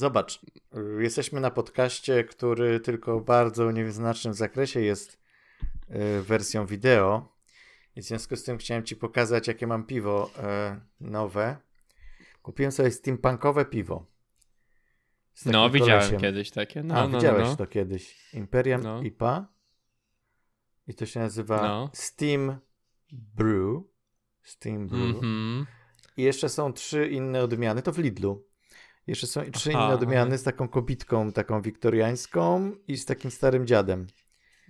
Zobacz, 0.00 0.40
jesteśmy 0.98 1.40
na 1.40 1.50
podcaście, 1.50 2.24
który 2.24 2.80
tylko 2.80 3.20
w 3.20 3.24
bardzo 3.24 3.70
niewyznacznym 3.72 4.34
zakresie 4.34 4.80
jest 4.80 5.18
y, 5.90 6.22
wersją 6.22 6.66
wideo. 6.66 7.36
I 7.96 8.02
w 8.02 8.04
związku 8.04 8.36
z 8.36 8.44
tym 8.44 8.58
chciałem 8.58 8.84
Ci 8.84 8.96
pokazać, 8.96 9.48
jakie 9.48 9.66
mam 9.66 9.84
piwo 9.84 10.30
y, 10.30 10.80
nowe. 11.00 11.56
Kupiłem 12.42 12.72
sobie 12.72 12.90
steampunkowe 12.90 13.64
piwo. 13.64 14.06
No, 15.46 15.70
widziałem 15.70 16.00
kolesiem. 16.00 16.20
kiedyś 16.20 16.50
takie. 16.50 16.82
No, 16.82 16.94
A, 16.94 17.08
no, 17.08 17.18
widziałeś 17.18 17.48
no. 17.48 17.56
to 17.56 17.66
kiedyś. 17.66 18.34
Imperial 18.34 18.82
No. 18.82 19.02
IPA. 19.02 19.48
I 20.86 20.94
to 20.94 21.06
się 21.06 21.20
nazywa 21.20 21.62
No. 21.62 21.90
Steam 21.92 22.58
Brew. 23.12 23.82
Steam 24.42 24.86
Brew. 24.88 25.02
Mhm. 25.16 25.66
I 26.16 26.22
jeszcze 26.22 26.48
są 26.48 26.72
trzy 26.72 27.08
inne 27.08 27.42
odmiany, 27.42 27.82
to 27.82 27.92
w 27.92 27.98
Lidlu. 27.98 28.49
Jeszcze 29.06 29.26
są 29.26 29.50
trzy 29.50 29.70
inne 29.72 29.88
odmiany 29.88 30.38
z 30.38 30.42
taką 30.42 30.68
kobitką, 30.68 31.32
taką 31.32 31.62
wiktoriańską 31.62 32.72
i 32.88 32.96
z 32.96 33.04
takim 33.04 33.30
starym 33.30 33.66
dziadem. 33.66 34.06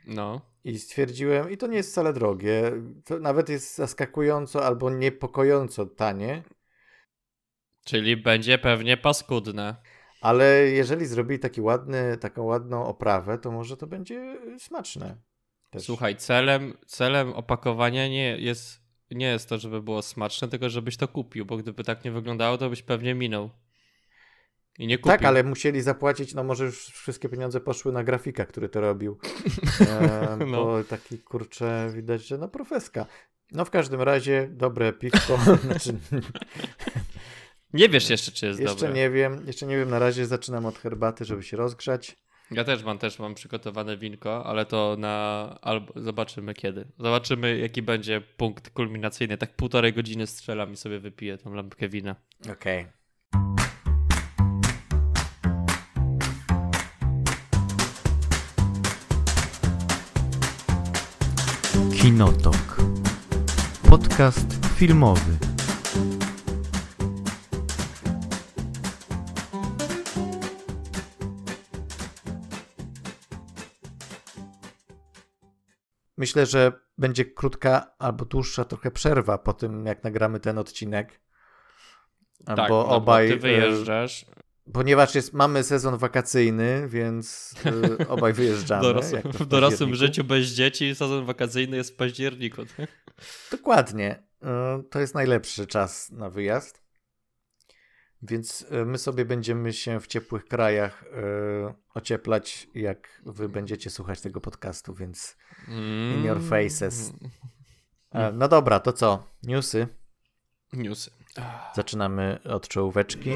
No. 0.06 0.40
I 0.64 0.78
stwierdziłem, 0.78 1.50
i 1.50 1.56
to 1.56 1.66
nie 1.66 1.76
jest 1.76 1.90
wcale 1.90 2.12
drogie, 2.12 2.72
to 3.04 3.18
nawet 3.18 3.48
jest 3.48 3.76
zaskakująco 3.76 4.64
albo 4.66 4.90
niepokojąco 4.90 5.86
tanie, 5.86 6.42
Czyli 7.84 8.16
będzie 8.16 8.58
pewnie 8.58 8.96
paskudne. 8.96 9.76
ale 10.20 10.68
jeżeli 10.68 11.06
zrobili 11.06 11.38
taki 11.38 11.60
ładny, 11.60 12.16
taką 12.16 12.42
ładną 12.42 12.84
oprawę, 12.86 13.38
to 13.38 13.50
może 13.50 13.76
to 13.76 13.86
będzie 13.86 14.38
smaczne. 14.58 15.16
Też. 15.70 15.82
Słuchaj, 15.82 16.16
celem, 16.16 16.74
celem 16.86 17.32
opakowania 17.32 18.08
nie 18.08 18.38
jest, 18.38 18.80
nie 19.10 19.26
jest 19.26 19.48
to, 19.48 19.58
żeby 19.58 19.82
było 19.82 20.02
smaczne, 20.02 20.48
tylko 20.48 20.68
żebyś 20.68 20.96
to 20.96 21.08
kupił, 21.08 21.46
bo 21.46 21.56
gdyby 21.56 21.84
tak 21.84 22.04
nie 22.04 22.10
wyglądało, 22.10 22.58
to 22.58 22.70
byś 22.70 22.82
pewnie 22.82 23.14
minął. 23.14 23.50
I 24.78 24.86
nie 24.86 24.98
kupił. 24.98 25.12
Tak, 25.12 25.24
ale 25.24 25.44
musieli 25.44 25.80
zapłacić, 25.82 26.34
no 26.34 26.44
może 26.44 26.64
już 26.64 26.84
wszystkie 26.86 27.28
pieniądze 27.28 27.60
poszły 27.60 27.92
na 27.92 28.04
grafika, 28.04 28.46
który 28.46 28.68
to 28.68 28.80
robił. 28.80 29.18
E, 29.80 30.36
No. 30.46 30.64
Bo 30.64 30.84
taki 30.84 31.18
kurczę, 31.18 31.90
widać, 31.94 32.26
że 32.26 32.38
no 32.38 32.48
profeska. 32.48 33.06
No 33.52 33.64
w 33.64 33.70
każdym 33.70 34.02
razie 34.02 34.48
dobre 34.52 34.92
piwko. 34.92 35.38
znaczy, 35.64 35.98
Nie 37.72 37.88
wiesz 37.88 38.10
jeszcze, 38.10 38.32
czy 38.32 38.46
jest 38.46 38.60
jeszcze 38.60 38.76
dobre. 38.86 38.92
nie 38.92 39.10
wiem, 39.10 39.42
jeszcze 39.46 39.66
nie 39.66 39.76
wiem, 39.76 39.90
na 39.90 39.98
razie 39.98 40.26
zaczynam 40.26 40.66
od 40.66 40.78
herbaty, 40.78 41.24
żeby 41.24 41.42
się 41.42 41.56
rozgrzać. 41.56 42.16
Ja 42.50 42.64
też 42.64 42.84
mam, 42.84 42.98
też 42.98 43.18
mam 43.18 43.34
przygotowane 43.34 43.96
winko, 43.96 44.46
ale 44.46 44.66
to 44.66 44.96
na... 44.98 45.58
Albo 45.62 45.92
zobaczymy 45.96 46.54
kiedy. 46.54 46.84
Zobaczymy, 46.98 47.58
jaki 47.58 47.82
będzie 47.82 48.20
punkt 48.20 48.70
kulminacyjny. 48.70 49.38
Tak 49.38 49.56
półtorej 49.56 49.92
godziny 49.92 50.26
strzelam 50.26 50.72
i 50.72 50.76
sobie 50.76 50.98
wypiję 50.98 51.38
tą 51.38 51.54
lampkę 51.54 51.88
wina. 51.88 52.16
Okej. 52.52 52.86
Kinotok. 62.10 62.76
Podcast 63.88 64.66
filmowy. 64.76 65.20
Myślę, 76.16 76.46
że 76.46 76.72
będzie 76.98 77.24
krótka 77.24 77.94
albo 77.98 78.24
dłuższa 78.24 78.64
trochę 78.64 78.90
przerwa 78.90 79.38
po 79.38 79.52
tym, 79.52 79.86
jak 79.86 80.04
nagramy 80.04 80.40
ten 80.40 80.58
odcinek. 80.58 81.20
tak, 82.44 82.68
bo 82.68 82.68
no, 82.68 82.88
obaj. 82.88 83.28
Bo 83.28 83.34
e, 83.34 83.36
ty 83.36 83.40
wyjeżdżasz. 83.40 84.26
Ponieważ 84.72 85.14
jest, 85.14 85.32
mamy 85.32 85.64
sezon 85.64 85.98
wakacyjny, 85.98 86.88
więc 86.88 87.54
y, 88.00 88.08
obaj 88.08 88.32
wyjeżdżamy. 88.42 88.94
To 89.22 89.44
w 89.44 89.46
dorosłym 89.46 89.94
życiu 89.94 90.24
bez 90.24 90.46
dzieci 90.46 90.94
sezon 90.94 91.26
wakacyjny 91.26 91.76
jest 91.76 91.90
w 91.90 91.96
październiku. 91.96 92.62
Tak? 92.76 92.90
Dokładnie. 93.50 94.22
Y, 94.42 94.82
to 94.90 95.00
jest 95.00 95.14
najlepszy 95.14 95.66
czas 95.66 96.10
na 96.10 96.30
wyjazd. 96.30 96.82
Więc 98.22 98.62
y, 98.62 98.86
my 98.86 98.98
sobie 98.98 99.24
będziemy 99.24 99.72
się 99.72 100.00
w 100.00 100.06
ciepłych 100.06 100.44
krajach 100.44 101.02
y, 101.02 101.06
ocieplać, 101.94 102.68
jak 102.74 103.22
wy 103.26 103.48
będziecie 103.48 103.90
słuchać 103.90 104.20
tego 104.20 104.40
podcastu, 104.40 104.94
więc 104.94 105.36
In 105.68 106.24
your 106.24 106.42
faces. 106.42 107.12
e, 108.12 108.32
no 108.32 108.48
dobra, 108.48 108.80
to 108.80 108.92
co? 108.92 109.26
Newsy. 109.42 109.86
Newsy. 110.72 111.10
Zaczynamy 111.74 112.38
od 112.44 112.68
czołóweczki. 112.68 113.30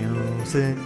Newsy. 0.00 0.76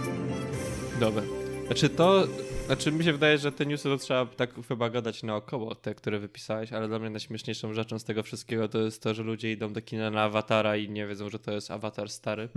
Dobra. 0.99 1.23
Znaczy 1.65 1.89
to, 1.89 2.27
znaczy 2.65 2.91
mi 2.91 3.03
się 3.03 3.11
wydaje, 3.11 3.37
że 3.37 3.51
te 3.51 3.65
newsy 3.65 3.89
to 3.89 3.97
trzeba 3.97 4.25
tak 4.25 4.49
chyba 4.67 4.89
gadać 4.89 5.23
naokoło, 5.23 5.75
te, 5.75 5.95
które 5.95 6.19
wypisałeś, 6.19 6.73
ale 6.73 6.87
dla 6.87 6.99
mnie 6.99 7.09
najśmieszniejszą 7.09 7.73
rzeczą 7.73 7.99
z 7.99 8.03
tego 8.03 8.23
wszystkiego 8.23 8.67
to 8.67 8.79
jest 8.79 9.03
to, 9.03 9.13
że 9.13 9.23
ludzie 9.23 9.51
idą 9.51 9.73
do 9.73 9.81
kina 9.81 10.11
na 10.11 10.21
awatara 10.21 10.77
i 10.77 10.89
nie 10.89 11.07
wiedzą, 11.07 11.29
że 11.29 11.39
to 11.39 11.51
jest 11.51 11.71
awatar 11.71 12.09
stary. 12.09 12.49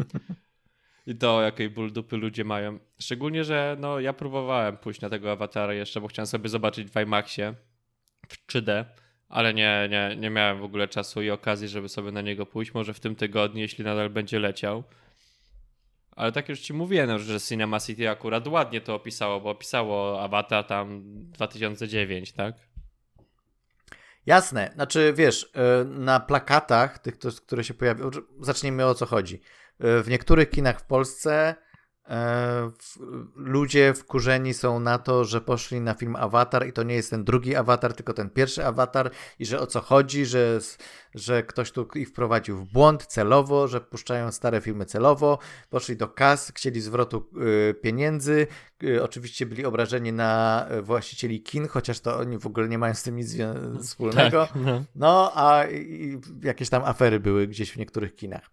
I 1.06 1.14
to 1.16 1.42
jakiej 1.42 1.70
ból 1.70 1.92
dupy 1.92 2.16
ludzie 2.16 2.44
mają. 2.44 2.78
Szczególnie, 3.00 3.44
że 3.44 3.76
no 3.80 4.00
ja 4.00 4.12
próbowałem 4.12 4.76
pójść 4.76 5.00
na 5.00 5.10
tego 5.10 5.32
awatara 5.32 5.74
jeszcze, 5.74 6.00
bo 6.00 6.08
chciałem 6.08 6.26
sobie 6.26 6.48
zobaczyć 6.48 6.90
w 6.90 7.00
IMAXie 7.00 7.54
w 8.28 8.46
3D, 8.46 8.84
ale 9.30 9.54
nie, 9.54 9.88
nie, 9.90 10.16
nie 10.16 10.30
miałem 10.30 10.60
w 10.60 10.64
ogóle 10.64 10.88
czasu 10.88 11.22
i 11.22 11.30
okazji, 11.30 11.68
żeby 11.68 11.88
sobie 11.88 12.12
na 12.12 12.20
niego 12.20 12.46
pójść. 12.46 12.74
Może 12.74 12.94
w 12.94 13.00
tym 13.00 13.16
tygodniu, 13.16 13.60
jeśli 13.60 13.84
nadal 13.84 14.10
będzie 14.10 14.38
leciał. 14.38 14.84
Ale 16.16 16.32
tak 16.32 16.48
już 16.48 16.60
ci 16.60 16.72
mówiłem, 16.72 17.08
no, 17.08 17.18
że 17.18 17.40
Cinema 17.40 17.80
City 17.80 18.10
akurat 18.10 18.48
ładnie 18.48 18.80
to 18.80 18.94
opisało, 18.94 19.40
bo 19.40 19.50
opisało 19.50 20.22
Avatar 20.22 20.64
tam 20.64 21.02
2009, 21.32 22.32
tak? 22.32 22.54
Jasne, 24.26 24.70
znaczy 24.74 25.12
wiesz, 25.16 25.42
y, 25.42 25.84
na 25.84 26.20
plakatach, 26.20 26.98
tych, 26.98 27.18
które 27.46 27.64
się 27.64 27.74
pojawią, 27.74 28.10
zacznijmy 28.40 28.86
o 28.86 28.94
co 28.94 29.06
chodzi. 29.06 29.34
Y, 29.84 30.02
W 30.02 30.08
niektórych 30.08 30.50
kinach 30.50 30.80
w 30.80 30.84
Polsce 30.84 31.32
e, 31.32 31.69
ludzie 33.36 33.94
wkurzeni 33.94 34.54
są 34.54 34.80
na 34.80 34.98
to, 34.98 35.24
że 35.24 35.40
poszli 35.40 35.80
na 35.80 35.94
film 35.94 36.16
Avatar 36.16 36.66
i 36.66 36.72
to 36.72 36.82
nie 36.82 36.94
jest 36.94 37.10
ten 37.10 37.24
drugi 37.24 37.56
Avatar, 37.56 37.94
tylko 37.94 38.12
ten 38.12 38.30
pierwszy 38.30 38.66
Avatar 38.66 39.10
i 39.38 39.46
że 39.46 39.60
o 39.60 39.66
co 39.66 39.80
chodzi, 39.80 40.26
że, 40.26 40.58
że 41.14 41.42
ktoś 41.42 41.72
tu 41.72 41.88
ich 41.94 42.08
wprowadził 42.08 42.56
w 42.56 42.64
błąd 42.64 43.06
celowo, 43.06 43.68
że 43.68 43.80
puszczają 43.80 44.32
stare 44.32 44.60
filmy 44.60 44.84
celowo, 44.84 45.38
poszli 45.70 45.96
do 45.96 46.08
kas, 46.08 46.52
chcieli 46.56 46.80
zwrotu 46.80 47.30
y, 47.70 47.74
pieniędzy, 47.74 48.46
y, 48.84 49.02
oczywiście 49.02 49.46
byli 49.46 49.64
obrażeni 49.64 50.12
na 50.12 50.66
y, 50.72 50.82
właścicieli 50.82 51.42
kin, 51.42 51.68
chociaż 51.68 52.00
to 52.00 52.18
oni 52.18 52.38
w 52.38 52.46
ogóle 52.46 52.68
nie 52.68 52.78
mają 52.78 52.94
z 52.94 53.02
tym 53.02 53.16
nic 53.16 53.36
wspólnego. 53.82 54.46
Tak, 54.46 54.54
no. 54.54 54.84
No, 54.94 55.32
a 55.34 55.64
jakieś 56.42 56.68
tam 56.68 56.84
afery 56.84 57.20
były 57.20 57.46
gdzieś 57.46 57.72
w 57.72 57.76
niektórych 57.76 58.14
kinach. 58.14 58.50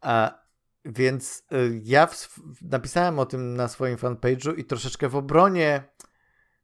A, 0.00 0.42
więc 0.84 1.44
y, 1.52 1.80
ja 1.84 2.06
w, 2.06 2.38
napisałem 2.62 3.18
o 3.18 3.26
tym 3.26 3.56
na 3.56 3.68
swoim 3.68 3.96
fanpage'u 3.96 4.58
i 4.58 4.64
troszeczkę 4.64 5.08
w 5.08 5.16
obronie 5.16 5.84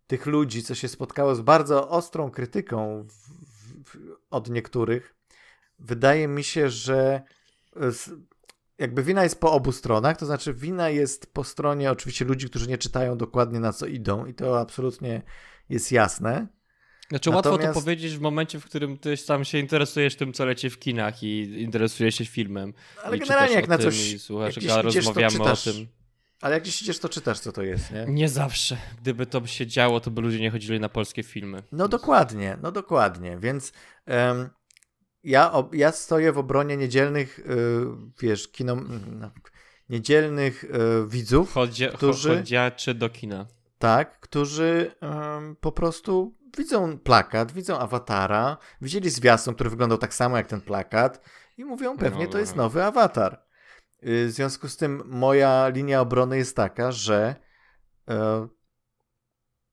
tych 0.06 0.26
ludzi, 0.26 0.62
co 0.62 0.74
się 0.74 0.88
spotkało 0.88 1.34
z 1.34 1.40
bardzo 1.40 1.88
ostrą 1.88 2.30
krytyką 2.30 3.06
w, 3.08 3.12
w, 3.90 3.98
od 4.30 4.50
niektórych, 4.50 5.14
wydaje 5.78 6.28
mi 6.28 6.44
się, 6.44 6.70
że 6.70 7.22
y, 7.76 7.80
jakby 8.78 9.02
wina 9.02 9.22
jest 9.22 9.40
po 9.40 9.52
obu 9.52 9.72
stronach, 9.72 10.16
to 10.16 10.26
znaczy 10.26 10.54
wina 10.54 10.88
jest 10.88 11.34
po 11.34 11.44
stronie 11.44 11.90
oczywiście 11.90 12.24
ludzi, 12.24 12.50
którzy 12.50 12.68
nie 12.68 12.78
czytają 12.78 13.16
dokładnie 13.16 13.60
na 13.60 13.72
co 13.72 13.86
idą 13.86 14.26
i 14.26 14.34
to 14.34 14.60
absolutnie 14.60 15.22
jest 15.68 15.92
jasne. 15.92 16.57
Znaczy 17.08 17.30
łatwo 17.30 17.50
to 17.50 17.56
Natomiast- 17.56 17.80
powiedzieć 17.80 18.16
w 18.16 18.20
momencie, 18.20 18.60
w 18.60 18.64
którym 18.64 18.98
ty 18.98 19.16
sam 19.16 19.44
się 19.44 19.58
interesujesz 19.58 20.16
tym, 20.16 20.32
co 20.32 20.44
leci 20.44 20.70
w 20.70 20.78
kinach 20.78 21.22
i 21.22 21.62
interesujesz 21.62 22.14
się 22.14 22.24
filmem. 22.24 22.74
Ale 23.04 23.18
generalnie 23.18 23.54
jak 23.54 23.68
na 23.68 23.78
coś 23.78 24.12
I 24.12 24.18
słuchasz, 24.18 24.56
jak 24.56 24.64
idziesz, 24.64 24.76
rozmawiamy 24.96 25.42
o 25.42 25.56
tym. 25.56 25.86
Ale 26.40 26.54
jak 26.54 26.62
gdzieś 26.62 26.82
idziesz, 26.82 26.98
to 26.98 27.08
czytasz, 27.08 27.40
co 27.40 27.52
to 27.52 27.62
jest, 27.62 27.90
nie? 27.92 28.06
Nie 28.08 28.28
zawsze. 28.28 28.76
Gdyby 29.02 29.26
to 29.26 29.46
się 29.46 29.66
działo, 29.66 30.00
to 30.00 30.10
by 30.10 30.20
ludzie 30.20 30.40
nie 30.40 30.50
chodzili 30.50 30.80
na 30.80 30.88
polskie 30.88 31.22
filmy. 31.22 31.62
No 31.72 31.88
dokładnie, 31.88 32.58
no 32.62 32.72
dokładnie, 32.72 33.38
więc 33.40 33.72
em, 34.06 34.48
ja, 35.24 35.52
ob, 35.52 35.74
ja 35.74 35.92
stoję 35.92 36.32
w 36.32 36.38
obronie 36.38 36.76
niedzielnych, 36.76 37.38
y, 37.38 37.44
wiesz, 38.22 38.48
kino, 38.48 38.76
no, 39.20 39.30
niedzielnych 39.88 40.64
y, 40.64 40.68
widzów, 41.08 41.52
Chodzie, 41.52 41.88
Którzy- 41.88 42.36
Chodziaczy 42.36 42.94
do 42.94 43.08
kina. 43.08 43.46
tak, 43.78 44.20
którzy 44.20 44.90
em, 45.00 45.56
po 45.60 45.72
prostu 45.72 46.37
widzą 46.56 46.98
plakat, 46.98 47.52
widzą 47.52 47.78
awatara, 47.78 48.56
widzieli 48.80 49.10
zwiastun, 49.10 49.54
który 49.54 49.70
wyglądał 49.70 49.98
tak 49.98 50.14
samo 50.14 50.36
jak 50.36 50.46
ten 50.46 50.60
plakat 50.60 51.20
i 51.56 51.64
mówią 51.64 51.98
pewnie 51.98 52.24
No, 52.24 52.32
to 52.32 52.38
jest 52.38 52.56
no. 52.56 52.62
nowy 52.62 52.84
awatar. 52.84 53.42
Y, 54.06 54.26
W 54.28 54.30
związku 54.30 54.68
z 54.68 54.76
tym 54.76 55.02
moja 55.06 55.68
linia 55.68 56.00
obrony 56.00 56.36
jest 56.36 56.56
taka, 56.56 56.92
że 56.92 57.34
e, 58.08 58.48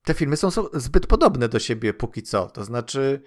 te 0.03 0.13
filmy 0.13 0.37
są, 0.37 0.51
są 0.51 0.65
zbyt 0.73 1.07
podobne 1.07 1.49
do 1.49 1.59
siebie 1.59 1.93
póki 1.93 2.23
co. 2.23 2.49
To 2.49 2.63
znaczy 2.63 3.21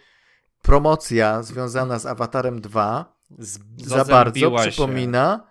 promocja 0.63 1.43
związana 1.43 1.99
z 1.99 2.07
Awatarem 2.07 2.61
2 2.61 3.19
z, 3.39 3.59
za 3.87 4.05
bardzo 4.05 4.51
przypomina 4.57 5.47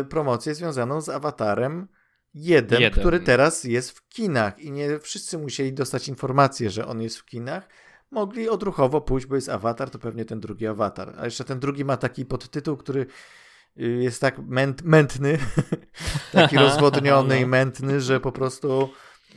y, 0.00 0.04
promocję 0.04 0.54
związaną 0.54 1.00
z 1.00 1.08
awatarem 1.08 1.88
jeden, 2.34 2.80
Jeden. 2.80 3.00
który 3.00 3.20
teraz 3.20 3.64
jest 3.64 3.90
w 3.90 4.08
kinach 4.08 4.58
i 4.58 4.72
nie 4.72 4.98
wszyscy 4.98 5.38
musieli 5.38 5.72
dostać 5.72 6.08
informację, 6.08 6.70
że 6.70 6.86
on 6.86 7.02
jest 7.02 7.18
w 7.18 7.24
kinach. 7.24 7.68
Mogli 8.10 8.48
odruchowo 8.48 9.00
pójść, 9.00 9.26
bo 9.26 9.34
jest 9.34 9.48
awatar, 9.48 9.90
to 9.90 9.98
pewnie 9.98 10.24
ten 10.24 10.40
drugi 10.40 10.66
awatar. 10.66 11.14
A 11.18 11.24
jeszcze 11.24 11.44
ten 11.44 11.60
drugi 11.60 11.84
ma 11.84 11.96
taki 11.96 12.24
podtytuł, 12.24 12.76
który 12.76 13.06
y, 13.80 13.82
jest 13.82 14.20
tak 14.20 14.38
męt, 14.38 14.82
mętny, 14.82 15.38
taki 16.32 16.56
rozwodniony 16.66 17.38
i 17.38 17.42
No. 17.42 17.46
mętny, 17.46 18.00
że 18.00 18.20
po 18.20 18.32
prostu 18.32 18.90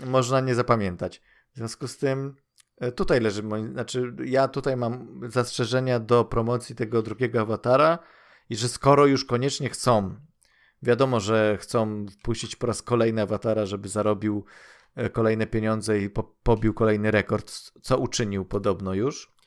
można 0.05 0.41
nie 0.41 0.55
zapamiętać. 0.55 1.21
W 1.53 1.57
związku 1.57 1.87
z 1.87 1.97
tym 1.97 2.35
e, 2.77 2.91
tutaj 2.91 3.19
leży, 3.19 3.43
znaczy 3.71 4.13
ja 4.25 4.47
tutaj 4.47 4.77
mam 4.77 5.21
zastrzeżenia 5.29 5.99
do 5.99 6.25
promocji 6.25 6.75
tego 6.75 7.01
drugiego 7.01 7.41
awatara 7.41 7.99
i 8.49 8.55
że 8.55 8.69
skoro 8.69 9.05
już 9.05 9.25
koniecznie 9.25 9.69
chcą, 9.69 10.15
wiadomo, 10.87 11.19
że 11.19 11.57
chcą 11.61 12.05
wpuścić 12.07 12.55
po 12.55 12.67
raz 12.67 12.81
kolejny 12.81 13.21
awatara, 13.21 13.65
żeby 13.65 13.89
zarobił 13.89 14.45
e, 14.95 15.09
kolejne 15.09 15.47
pieniądze 15.47 15.99
i 15.99 16.09
po, 16.09 16.23
pobił 16.23 16.73
kolejny 16.73 17.11
rekord, 17.11 17.71
co 17.81 17.97
uczynił 17.97 18.45
podobno 18.45 18.93
już. 18.93 19.37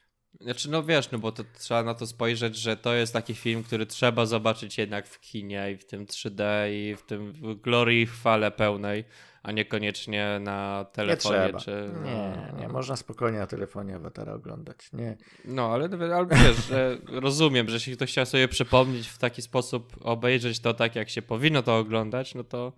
Znaczy, 0.41 0.71
no 0.71 0.83
wiesz, 0.83 1.11
no 1.11 1.19
bo 1.19 1.33
to 1.33 1.45
trzeba 1.59 1.83
na 1.83 1.95
to 1.95 2.07
spojrzeć, 2.07 2.57
że 2.57 2.77
to 2.77 2.95
jest 2.95 3.13
taki 3.13 3.35
film, 3.35 3.63
który 3.63 3.87
trzeba 3.87 4.27
zobaczyć 4.27 4.79
jednak 4.79 5.09
w 5.09 5.21
kinie 5.21 5.73
i 5.73 5.77
w 5.77 5.85
tym 5.85 6.07
3D 6.07 6.43
i 6.73 6.97
w 6.97 7.03
tym 7.03 7.33
glorii 7.63 8.03
i 8.03 8.07
chwale 8.07 8.51
pełnej, 8.51 9.05
a 9.43 9.53
niekoniecznie 9.53 10.39
na 10.41 10.85
Nie 10.89 10.93
telefonie 10.93 11.39
trzeba. 11.39 11.59
czy... 11.59 11.91
Nie, 12.05 12.53
nie, 12.61 12.69
można 12.69 12.97
spokojnie 12.97 13.39
na 13.39 13.47
telefonie 13.47 13.97
awatara 13.97 14.35
oglądać. 14.35 14.93
Nie. 14.93 15.17
No, 15.45 15.73
ale, 15.73 15.89
ale 16.15 16.27
wiesz, 16.27 16.73
rozumiem, 17.07 17.69
że 17.69 17.75
jeśli 17.75 17.97
ktoś 17.97 18.11
chciał 18.11 18.27
sobie 18.27 18.49
przypomnieć 18.49 19.09
w 19.09 19.19
taki 19.19 19.43
sposób, 19.43 19.97
obejrzeć 20.01 20.61
to 20.61 20.75
tak, 20.75 20.97
jak 20.97 21.09
się 21.09 21.23
powinno 21.23 21.63
to 21.63 21.79
oglądać, 21.79 22.35
no 22.35 22.45
to... 22.45 22.73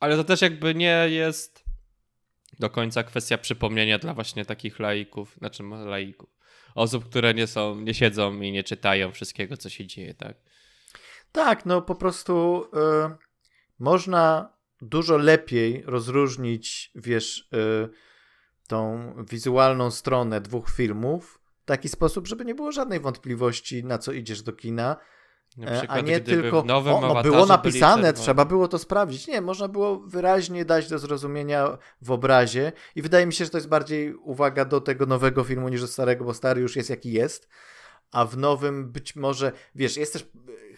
Ale 0.00 0.16
to 0.16 0.24
też 0.24 0.42
jakby 0.42 0.74
nie 0.74 1.06
jest 1.08 1.64
do 2.58 2.70
końca 2.70 3.02
kwestia 3.02 3.38
przypomnienia 3.38 3.98
dla 3.98 4.14
właśnie 4.14 4.44
takich 4.44 4.78
laików, 4.78 5.34
znaczy 5.38 5.62
no, 5.62 5.84
laików, 5.84 6.30
osób, 6.74 7.04
które 7.04 7.34
nie 7.34 7.46
są, 7.46 7.80
nie 7.80 7.94
siedzą 7.94 8.40
i 8.40 8.52
nie 8.52 8.64
czytają 8.64 9.12
wszystkiego, 9.12 9.56
co 9.56 9.68
się 9.68 9.86
dzieje, 9.86 10.14
tak? 10.14 10.36
Tak, 11.32 11.66
no 11.66 11.82
po 11.82 11.94
prostu 11.94 12.64
y, 12.64 13.16
można 13.78 14.52
dużo 14.82 15.16
lepiej 15.16 15.82
rozróżnić, 15.86 16.90
wiesz, 16.94 17.48
y, 17.54 17.88
tą 18.68 19.14
wizualną 19.30 19.90
stronę 19.90 20.40
dwóch 20.40 20.70
filmów 20.70 21.40
w 21.62 21.64
taki 21.64 21.88
sposób, 21.88 22.26
żeby 22.26 22.44
nie 22.44 22.54
było 22.54 22.72
żadnej 22.72 23.00
wątpliwości, 23.00 23.84
na 23.84 23.98
co 23.98 24.12
idziesz 24.12 24.42
do 24.42 24.52
kina. 24.52 24.96
Na 25.56 25.70
E, 25.70 25.78
przykład, 25.78 25.98
a 25.98 26.00
nie 26.00 26.20
tylko 26.20 26.58
o, 26.58 26.62
no 26.62 27.22
było 27.22 27.46
napisane, 27.46 28.12
byli 28.12 28.24
trzeba 28.24 28.44
było 28.44 28.68
to 28.68 28.78
sprawdzić. 28.78 29.26
Nie, 29.26 29.40
można 29.40 29.68
było 29.68 30.00
wyraźnie 30.00 30.64
dać 30.64 30.88
do 30.88 30.98
zrozumienia 30.98 31.78
w 32.02 32.10
obrazie 32.10 32.72
i 32.96 33.02
wydaje 33.02 33.26
mi 33.26 33.32
się, 33.32 33.44
że 33.44 33.50
to 33.50 33.58
jest 33.58 33.68
bardziej 33.68 34.14
uwaga 34.14 34.64
do 34.64 34.80
tego 34.80 35.06
nowego 35.06 35.44
filmu 35.44 35.68
niż 35.68 35.80
do 35.80 35.86
starego, 35.86 36.24
bo 36.24 36.34
stary 36.34 36.60
już 36.60 36.76
jest 36.76 36.90
jaki 36.90 37.12
jest, 37.12 37.48
a 38.12 38.24
w 38.24 38.36
nowym 38.36 38.92
być 38.92 39.16
może, 39.16 39.52
wiesz, 39.74 39.96
jest 39.96 40.12
też 40.12 40.26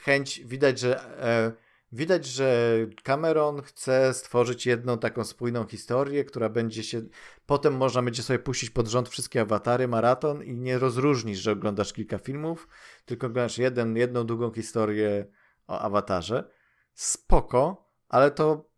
chęć, 0.00 0.40
widać, 0.44 0.78
że 0.78 1.00
e, 1.22 1.52
widać, 1.92 2.26
że 2.26 2.76
Cameron 3.02 3.62
chce 3.62 4.14
stworzyć 4.14 4.66
jedną 4.66 4.98
taką 4.98 5.24
spójną 5.24 5.66
historię, 5.66 6.24
która 6.24 6.48
będzie 6.48 6.82
się, 6.82 7.02
potem 7.46 7.76
można 7.76 8.02
będzie 8.02 8.22
sobie 8.22 8.38
puścić 8.38 8.70
pod 8.70 8.88
rząd 8.88 9.08
wszystkie 9.08 9.40
awatary, 9.40 9.88
maraton 9.88 10.42
i 10.42 10.56
nie 10.56 10.78
rozróżnisz, 10.78 11.38
że 11.38 11.52
oglądasz 11.52 11.92
kilka 11.92 12.18
filmów, 12.18 12.68
tylko 13.04 13.26
oglądasz 13.26 13.58
jeden, 13.58 13.96
jedną 13.96 14.26
długą 14.26 14.52
historię 14.52 15.26
o 15.66 15.78
awatarze. 15.78 16.50
Spoko, 16.94 17.90
ale 18.08 18.30
to 18.30 18.70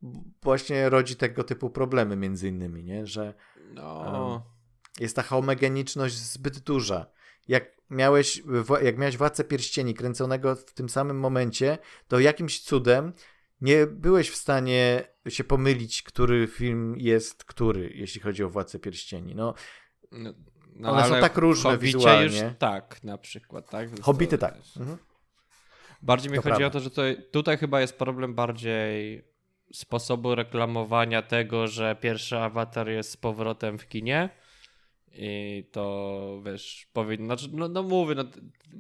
właśnie 0.43 0.89
rodzi 0.89 1.17
tego 1.17 1.45
typu 1.45 1.71
problemy 1.71 2.17
między 2.17 2.49
innymi, 2.49 2.85
nie? 2.85 3.07
że 3.07 3.35
No, 3.75 4.47
jest 5.01 5.17
ta 5.17 5.23
homogeniczność 5.23 6.15
zbyt 6.15 6.59
duża. 6.59 7.07
Jak 7.49 7.65
miałeś, 7.91 8.43
jak 8.83 8.99
miałeś 8.99 9.17
Władcę 9.17 9.45
Pierścieni 9.45 9.95
kręconego 9.95 10.57
w 10.57 10.73
tym 10.73 10.89
samym 10.89 11.19
momencie, 11.19 11.79
to 12.09 12.21
jakimś 12.21 12.61
cudem 12.61 13.13
nie 13.61 13.87
byłeś 13.87 14.31
w 14.31 14.37
stanie 14.37 15.05
się 15.29 15.45
pomylić, 15.45 16.03
który 16.03 16.47
film 16.47 16.95
jest 16.99 17.45
który, 17.45 17.93
jeśli 17.95 18.21
chodzi 18.21 18.45
o 18.45 18.49
Władcę 18.49 18.79
Pierścieni. 18.79 19.35
No, 19.35 19.55
no, 20.13 20.33
no 20.77 20.91
One 20.93 21.09
są 21.09 21.21
tak 21.21 21.37
różne 21.37 21.71
Hobbicie 21.71 21.99
wizualnie. 21.99 22.41
już 22.41 22.53
tak, 22.59 23.05
na 23.05 23.19
przykład, 23.19 23.71
tak? 23.71 23.89
To 23.91 24.39
tak. 24.39 24.55
Mhm. 24.77 24.99
Bardziej 26.03 26.31
mi 26.31 26.37
To 26.37 26.43
chodzi 26.43 26.57
prawda. 26.57 26.67
o 26.67 26.71
to, 26.71 26.81
że 26.81 26.91
to, 26.91 27.03
tutaj 27.31 27.59
chyba 27.59 27.81
jest 27.81 27.99
problem 27.99 28.35
bardziej 28.35 29.25
sposobu 29.73 30.35
reklamowania 30.35 31.23
tego, 31.23 31.67
że 31.67 31.97
pierwszy 32.01 32.39
awatar 32.39 32.89
jest 32.89 33.11
z 33.11 33.17
powrotem 33.17 33.79
w 33.79 33.89
kinie. 33.89 34.31
I 35.15 35.65
to 35.73 36.43
wiesz, 36.45 36.87
powinno. 36.93 37.27
Znaczy, 37.27 37.49
no, 37.53 37.69
no 37.69 37.83
mówię, 37.83 38.15
no, 38.15 38.25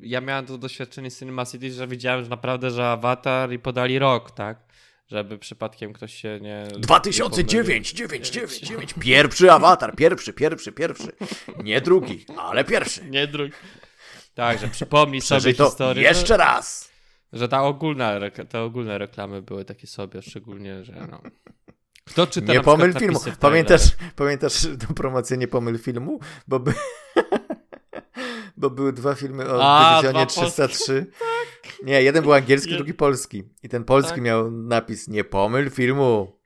ja 0.00 0.20
miałem 0.20 0.46
to 0.46 0.58
doświadczenie 0.58 1.10
z 1.10 1.18
Cinema 1.18 1.46
City, 1.46 1.72
że 1.72 1.88
widziałem 1.88 2.24
że 2.24 2.30
naprawdę, 2.30 2.70
że 2.70 2.88
awatar 2.88 3.52
i 3.52 3.58
podali 3.58 3.98
rok, 3.98 4.30
tak? 4.30 4.72
Żeby 5.08 5.38
przypadkiem 5.38 5.92
ktoś 5.92 6.14
się 6.14 6.38
nie. 6.42 6.66
nie 6.72 6.78
2009, 6.78 7.92
9, 7.92 8.30
9, 8.30 8.60
9. 8.60 8.94
Pierwszy 9.00 9.52
awatar, 9.52 9.96
pierwszy, 9.96 10.32
pierwszy, 10.32 10.72
pierwszy. 10.72 11.12
Nie 11.64 11.80
drugi, 11.80 12.24
ale 12.38 12.64
pierwszy. 12.64 13.04
Nie 13.10 13.26
drugi. 13.26 13.52
Tak, 14.34 14.58
że 14.58 14.68
przypomnij 14.68 15.20
sobie 15.20 15.54
historię. 15.54 16.02
jeszcze 16.02 16.36
raz. 16.36 16.92
Że 17.32 17.48
ta 17.48 17.62
ogólna, 17.62 18.12
te 18.48 18.60
ogólne 18.60 18.98
reklamy 18.98 19.42
były 19.42 19.64
takie 19.64 19.86
sobie, 19.86 20.22
szczególnie, 20.22 20.84
że 20.84 21.06
no. 21.10 21.22
Kto 22.04 22.26
czyta 22.26 22.52
Nie 22.52 22.60
pomyl 22.60 22.94
filmu. 22.94 23.20
Pamiętasz, 23.40 23.82
pamiętasz 24.16 24.62
tę 24.80 24.94
promocję 24.94 25.36
Nie 25.36 25.48
pomyl 25.48 25.78
filmu? 25.78 26.20
Bo, 26.48 26.60
by... 26.60 26.74
Bo 28.56 28.70
były 28.70 28.92
dwa 28.92 29.14
filmy 29.14 29.50
o 29.50 29.62
A, 29.62 30.00
Dywizjonie 30.00 30.26
dwa 30.26 30.40
polskie. 30.40 30.68
303. 30.68 31.06
Nie, 31.84 32.02
jeden 32.02 32.22
był 32.22 32.32
angielski, 32.32 32.74
drugi 32.74 32.94
polski. 32.94 33.42
I 33.62 33.68
ten 33.68 33.84
polski 33.84 34.14
Tak. 34.14 34.22
miał 34.22 34.50
napis 34.50 35.08
Nie 35.08 35.24
pomyl 35.24 35.70
filmu. 35.70 36.36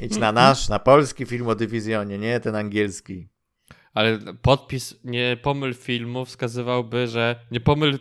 Idź 0.00 0.16
na 0.16 0.32
nasz, 0.32 0.68
na 0.68 0.78
polski 0.78 1.26
film 1.26 1.48
o 1.48 1.54
Dywizjonie, 1.54 2.18
nie 2.18 2.40
ten 2.40 2.56
angielski. 2.56 3.28
Ale 3.94 4.18
podpis 4.42 4.94
nie 5.04 5.36
pomyl 5.42 5.74
filmu 5.74 6.24
wskazywałby, 6.24 7.06
że 7.08 7.40
nie 7.50 7.60
pomyl 7.60 7.98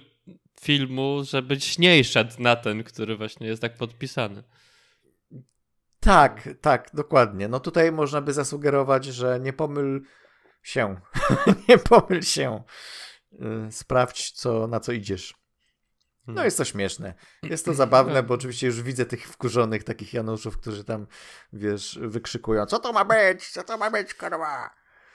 filmu, 0.61 1.21
żebyś 1.23 1.79
nie 1.79 2.03
szedł 2.03 2.33
na 2.39 2.55
ten, 2.55 2.83
który 2.83 3.17
właśnie 3.17 3.47
jest 3.47 3.61
tak 3.61 3.77
podpisany. 3.77 4.43
Tak, 5.99 6.49
tak, 6.61 6.89
dokładnie. 6.93 7.47
No 7.47 7.59
tutaj 7.59 7.91
można 7.91 8.21
by 8.21 8.33
zasugerować, 8.33 9.05
że 9.05 9.39
nie 9.39 9.53
pomyl 9.53 10.01
się. 10.63 11.01
nie 11.69 11.77
pomyl 11.77 12.21
się. 12.21 12.63
Y, 13.33 13.71
Sprawdź, 13.71 14.31
co, 14.31 14.67
na 14.67 14.79
co 14.79 14.91
idziesz. 14.91 15.39
No 16.27 16.43
jest 16.43 16.57
to 16.57 16.65
śmieszne. 16.65 17.13
Jest 17.43 17.65
to 17.65 17.73
zabawne, 17.73 18.23
bo 18.23 18.33
oczywiście 18.33 18.67
już 18.67 18.81
widzę 18.81 19.05
tych 19.05 19.27
wkurzonych 19.27 19.83
takich 19.83 20.13
Januszów, 20.13 20.57
którzy 20.57 20.83
tam, 20.83 21.07
wiesz, 21.53 21.99
wykrzykują, 22.01 22.65
co 22.65 22.79
to 22.79 22.93
ma 22.93 23.05
być, 23.05 23.49
co 23.49 23.63
to 23.63 23.77
ma 23.77 23.91
być, 23.91 24.13
kurwa. 24.13 24.69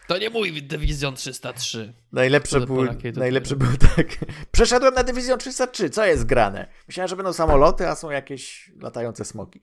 To 0.06 0.18
nie 0.18 0.30
mój 0.30 0.62
Dywizjon 0.62 1.14
303. 1.14 1.94
Najlepsze 2.12 2.66
to 2.66 2.74
najlepsze 3.16 3.56
były 3.56 3.76
tak. 3.96 4.06
Przeszedłem 4.52 4.94
na 4.94 5.02
Dywizjon 5.02 5.38
303, 5.38 5.90
co 5.90 6.06
jest 6.06 6.24
grane? 6.24 6.68
Myślałem, 6.88 7.08
że 7.08 7.16
będą 7.16 7.32
samoloty, 7.32 7.88
a 7.88 7.94
są 7.94 8.10
jakieś 8.10 8.72
latające 8.80 9.24
smoki. 9.24 9.62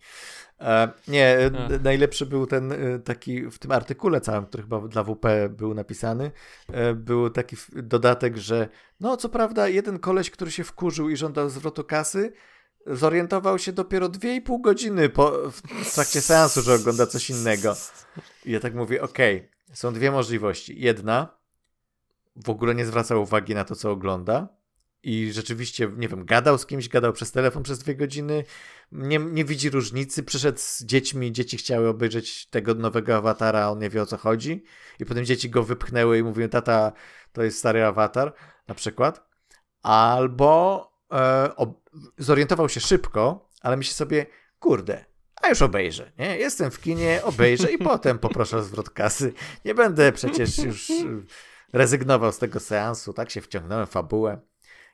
E, 0.59 0.91
nie, 1.07 1.37
e, 1.37 1.51
Ach. 1.57 1.83
najlepszy 1.83 2.25
był 2.25 2.47
ten 2.47 2.71
e, 2.71 2.99
taki 2.99 3.49
w 3.51 3.59
tym 3.59 3.71
artykule 3.71 4.21
całym, 4.21 4.45
który 4.45 4.63
chyba 4.63 4.79
dla 4.79 5.03
WP 5.03 5.25
był 5.49 5.73
napisany, 5.73 6.31
e, 6.73 6.93
był 6.93 7.29
taki 7.29 7.55
dodatek, 7.75 8.37
że 8.37 8.69
no 8.99 9.17
co 9.17 9.29
prawda 9.29 9.67
jeden 9.67 9.99
koleś, 9.99 10.31
który 10.31 10.51
się 10.51 10.63
wkurzył 10.63 11.09
i 11.09 11.17
żądał 11.17 11.49
zwrotu 11.49 11.83
kasy, 11.83 12.33
zorientował 12.87 13.59
się 13.59 13.71
dopiero 13.71 14.09
2,5 14.09 14.61
godziny 14.61 15.09
po, 15.09 15.31
w 15.83 15.93
trakcie 15.93 16.21
seansu, 16.21 16.61
że 16.61 16.73
ogląda 16.73 17.07
coś 17.07 17.29
innego. 17.29 17.75
I 18.45 18.51
ja 18.51 18.59
tak 18.59 18.75
mówię, 18.75 19.01
okej, 19.01 19.49
są 19.73 19.93
dwie 19.93 20.11
możliwości. 20.11 20.81
Jedna, 20.81 21.37
w 22.35 22.49
ogóle 22.49 22.75
nie 22.75 22.85
zwracał 22.85 23.21
uwagi 23.21 23.55
na 23.55 23.63
to, 23.65 23.75
co 23.75 23.91
ogląda 23.91 24.47
i 25.03 25.31
rzeczywiście, 25.33 25.91
nie 25.97 26.07
wiem, 26.07 26.25
gadał 26.25 26.57
z 26.57 26.65
kimś, 26.65 26.89
gadał 26.89 27.13
przez 27.13 27.31
telefon 27.31 27.63
przez 27.63 27.79
dwie 27.79 27.95
godziny, 27.95 28.43
nie, 28.91 29.19
nie 29.19 29.45
widzi 29.45 29.69
różnicy, 29.69 30.23
przyszedł 30.23 30.59
z 30.59 30.83
dziećmi, 30.83 31.31
dzieci 31.31 31.57
chciały 31.57 31.89
obejrzeć 31.89 32.45
tego 32.45 32.73
nowego 32.73 33.15
awatara, 33.15 33.69
on 33.69 33.79
nie 33.79 33.89
wie 33.89 34.01
o 34.01 34.05
co 34.05 34.17
chodzi 34.17 34.63
i 34.99 35.05
potem 35.05 35.25
dzieci 35.25 35.49
go 35.49 35.63
wypchnęły 35.63 36.17
i 36.17 36.23
mówiły, 36.23 36.49
tata, 36.49 36.91
to 37.33 37.43
jest 37.43 37.59
stary 37.59 37.83
awatar, 37.85 38.33
na 38.67 38.75
przykład. 38.75 39.29
Albo 39.81 40.91
e, 41.11 41.55
ob- 41.55 41.89
zorientował 42.17 42.69
się 42.69 42.79
szybko, 42.79 43.49
ale 43.61 43.77
myśli 43.77 43.93
sobie, 43.93 44.25
kurde, 44.59 45.05
a 45.41 45.49
już 45.49 45.61
obejrzę, 45.61 46.11
nie? 46.19 46.37
Jestem 46.37 46.71
w 46.71 46.81
kinie, 46.81 47.19
obejrzę 47.23 47.71
i 47.71 47.77
potem 47.77 48.19
poproszę 48.19 48.57
o 48.57 48.63
zwrot 48.63 48.89
kasy. 48.89 49.33
Nie 49.65 49.75
będę 49.75 50.11
przecież 50.11 50.57
już 50.57 50.89
y, 50.89 51.25
rezygnował 51.73 52.31
z 52.31 52.37
tego 52.37 52.59
seansu, 52.59 53.13
tak 53.13 53.29
się 53.29 53.41
wciągnąłem 53.41 53.87
w 53.87 53.89
fabułę. 53.89 54.39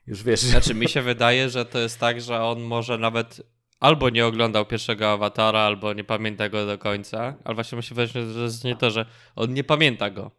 Już 0.08 0.24
wiesz. 0.24 0.40
Znaczy 0.40 0.74
mi 0.76 0.90
się 0.90 1.02
wydaje, 1.02 1.50
że 1.50 1.66
to 1.66 1.80
jest 1.80 2.00
tak, 2.00 2.22
że 2.22 2.44
on 2.44 2.62
może 2.62 2.98
nawet 2.98 3.42
albo 3.80 4.10
nie 4.10 4.26
oglądał 4.26 4.66
pierwszego 4.66 5.12
awatara, 5.12 5.60
albo 5.60 5.94
nie 5.94 6.04
pamięta 6.04 6.50
go 6.50 6.66
do 6.66 6.78
końca, 6.78 7.36
ale 7.44 7.56
właśnie 7.56 7.76
musi 7.76 7.94
wydaje, 7.94 8.08
że 8.08 8.42
jest 8.42 8.64
nie 8.64 8.76
to, 8.76 8.92
że 8.92 9.06
on 9.36 9.54
nie 9.54 9.64
pamięta 9.64 10.10
go. 10.10 10.32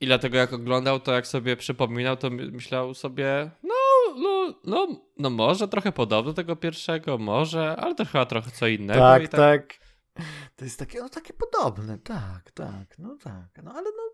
I 0.00 0.06
dlatego 0.06 0.38
jak 0.38 0.52
oglądał, 0.52 1.00
to 1.00 1.12
jak 1.12 1.26
sobie 1.26 1.56
przypominał, 1.56 2.16
to 2.16 2.30
myślał 2.30 2.94
sobie, 2.94 3.50
no, 3.62 3.74
no, 4.20 4.54
no, 4.64 4.86
no 5.18 5.30
może 5.30 5.68
trochę 5.68 5.92
podobno 5.92 6.32
tego 6.32 6.56
pierwszego, 6.56 7.18
może, 7.18 7.76
ale 7.76 7.94
to 7.94 8.04
chyba 8.04 8.26
trochę 8.26 8.50
co 8.50 8.66
innego. 8.66 9.00
Tak, 9.00 9.28
tak, 9.28 9.40
tak. 9.40 9.90
To 10.56 10.64
jest 10.64 10.78
takie, 10.78 11.00
no 11.00 11.08
takie 11.08 11.32
podobne, 11.32 11.98
tak, 11.98 12.50
tak, 12.50 12.98
no 12.98 13.16
tak, 13.22 13.62
no 13.62 13.72
ale 13.72 13.90
no 13.90 14.09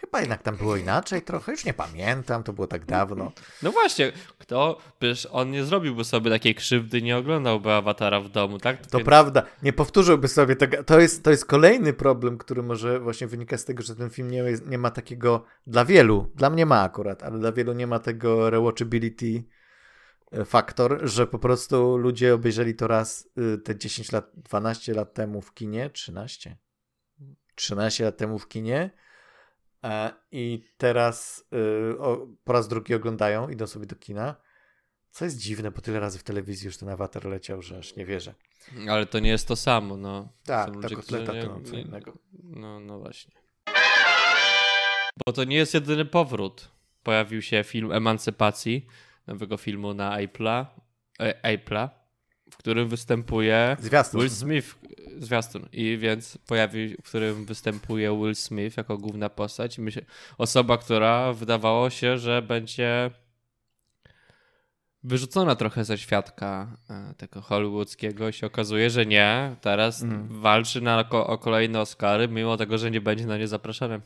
Chyba 0.00 0.20
jednak 0.20 0.42
tam 0.42 0.56
było 0.56 0.76
inaczej 0.76 1.22
trochę, 1.22 1.52
już 1.52 1.64
nie 1.64 1.74
pamiętam, 1.74 2.42
to 2.42 2.52
było 2.52 2.66
tak 2.66 2.84
dawno. 2.86 3.32
No 3.62 3.72
właśnie, 3.72 4.12
kto, 4.38 4.78
przecież 4.98 5.28
on 5.30 5.50
nie 5.50 5.64
zrobiłby 5.64 6.04
sobie 6.04 6.30
takiej 6.30 6.54
krzywdy, 6.54 7.02
nie 7.02 7.16
oglądałby 7.16 7.72
awatara 7.72 8.20
w 8.20 8.28
domu, 8.28 8.58
tak? 8.58 8.86
To 8.86 8.98
Więc... 8.98 9.06
prawda, 9.06 9.42
nie 9.62 9.72
powtórzyłby 9.72 10.28
sobie 10.28 10.56
tego. 10.56 10.84
To 10.84 11.00
jest, 11.00 11.24
to 11.24 11.30
jest 11.30 11.44
kolejny 11.44 11.92
problem, 11.92 12.38
który 12.38 12.62
może 12.62 13.00
właśnie 13.00 13.26
wynika 13.26 13.58
z 13.58 13.64
tego, 13.64 13.82
że 13.82 13.96
ten 13.96 14.10
film 14.10 14.30
nie, 14.30 14.44
nie 14.66 14.78
ma 14.78 14.90
takiego, 14.90 15.44
dla 15.66 15.84
wielu, 15.84 16.32
dla 16.34 16.50
mnie 16.50 16.66
ma 16.66 16.82
akurat, 16.82 17.22
ale 17.22 17.38
dla 17.38 17.52
wielu 17.52 17.72
nie 17.72 17.86
ma 17.86 17.98
tego 17.98 18.50
rewatchability 18.50 19.44
e, 20.32 20.44
faktor, 20.44 21.00
że 21.02 21.26
po 21.26 21.38
prostu 21.38 21.96
ludzie 21.96 22.34
obejrzeli 22.34 22.74
to 22.74 22.86
raz 22.86 23.28
y, 23.54 23.58
te 23.58 23.76
10 23.76 24.12
lat, 24.12 24.30
12 24.34 24.94
lat 24.94 25.14
temu 25.14 25.42
w 25.42 25.54
kinie, 25.54 25.90
13? 25.90 26.56
13 27.54 28.04
lat 28.04 28.16
temu 28.16 28.38
w 28.38 28.48
kinie 28.48 28.90
I 30.32 30.64
teraz 30.76 31.44
y, 31.92 31.98
o, 31.98 32.26
po 32.44 32.52
raz 32.52 32.68
drugi 32.68 32.94
oglądają, 32.94 33.48
idą 33.48 33.66
sobie 33.66 33.86
do 33.86 33.96
kina. 33.96 34.36
Co 35.10 35.24
jest 35.24 35.38
dziwne, 35.38 35.70
bo 35.70 35.80
tyle 35.80 36.00
razy 36.00 36.18
w 36.18 36.22
telewizji 36.22 36.66
już 36.66 36.76
ten 36.76 36.88
awatar 36.88 37.24
leciał, 37.24 37.62
że 37.62 37.78
aż 37.78 37.96
nie 37.96 38.06
wierzę. 38.06 38.34
Ale 38.90 39.06
to 39.06 39.18
nie 39.18 39.30
jest 39.30 39.48
to 39.48 39.56
samo, 39.56 39.96
no. 39.96 40.32
Tak, 40.44 40.70
ta 40.82 40.88
kotleta 40.88 41.32
to 41.42 41.48
mam 41.48 41.64
co 41.64 41.76
innego. 41.76 42.12
No, 42.42 42.80
no 42.80 42.98
właśnie. 42.98 43.34
Bo 45.26 45.32
to 45.32 45.44
nie 45.44 45.56
jest 45.56 45.74
jedyny 45.74 46.04
powrót. 46.04 46.70
Pojawił 47.02 47.42
się 47.42 47.64
film 47.64 47.92
Emancypacji, 47.92 48.86
nowego 49.26 49.56
filmu 49.56 49.94
na 49.94 50.18
Apple'a, 50.18 50.66
e, 51.20 51.56
Apple'a 51.56 51.88
w 52.50 52.56
którym 52.56 52.88
występuje 52.88 53.76
Zwiastun. 53.80 54.20
Will 54.20 54.30
Smith, 54.30 54.78
zwiastun, 55.18 55.68
i 55.72 55.98
więc 55.98 56.38
pojawi, 56.46 56.96
w 56.96 57.08
którym 57.08 57.44
występuje 57.44 58.18
Will 58.18 58.34
Smith 58.34 58.76
jako 58.76 58.98
główna 58.98 59.28
postać. 59.28 59.78
Myślę, 59.78 60.02
osoba, 60.38 60.78
która 60.78 61.32
wydawało 61.32 61.90
się, 61.90 62.18
że 62.18 62.42
będzie 62.42 63.10
wyrzucona 65.04 65.56
trochę 65.56 65.84
ze 65.84 65.98
świadka 65.98 66.76
e, 66.90 67.14
tego 67.16 67.40
hollywoodzkiego 67.40 68.28
i 68.28 68.32
się 68.32 68.46
okazuje, 68.46 68.90
że 68.90 69.06
nie. 69.06 69.56
Teraz 69.60 70.02
mm. 70.02 70.28
walczy 70.40 70.80
na, 70.80 71.10
o 71.10 71.38
kolejne 71.38 71.80
Oscary, 71.80 72.28
mimo 72.28 72.56
tego, 72.56 72.78
że 72.78 72.90
nie 72.90 73.00
będzie 73.00 73.26
na 73.26 73.38
nie 73.38 73.48
zapraszany. 73.48 74.00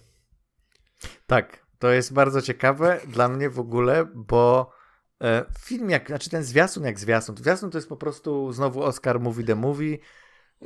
Tak, 1.26 1.66
to 1.78 1.90
jest 1.90 2.12
bardzo 2.12 2.42
ciekawe 2.42 3.00
dla 3.06 3.28
mnie 3.28 3.50
w 3.50 3.58
ogóle, 3.58 4.06
bo 4.14 4.72
film 5.58 5.90
jak, 5.90 6.06
znaczy 6.06 6.30
ten 6.30 6.44
zwiastun 6.44 6.84
jak 6.84 6.98
zwiastun. 6.98 7.36
Zwiastun 7.36 7.70
to 7.70 7.78
jest 7.78 7.88
po 7.88 7.96
prostu 7.96 8.52
znowu 8.52 8.82
Oscar 8.82 9.20
Movie 9.20 9.44
the 9.44 9.54
Movie. 9.54 9.98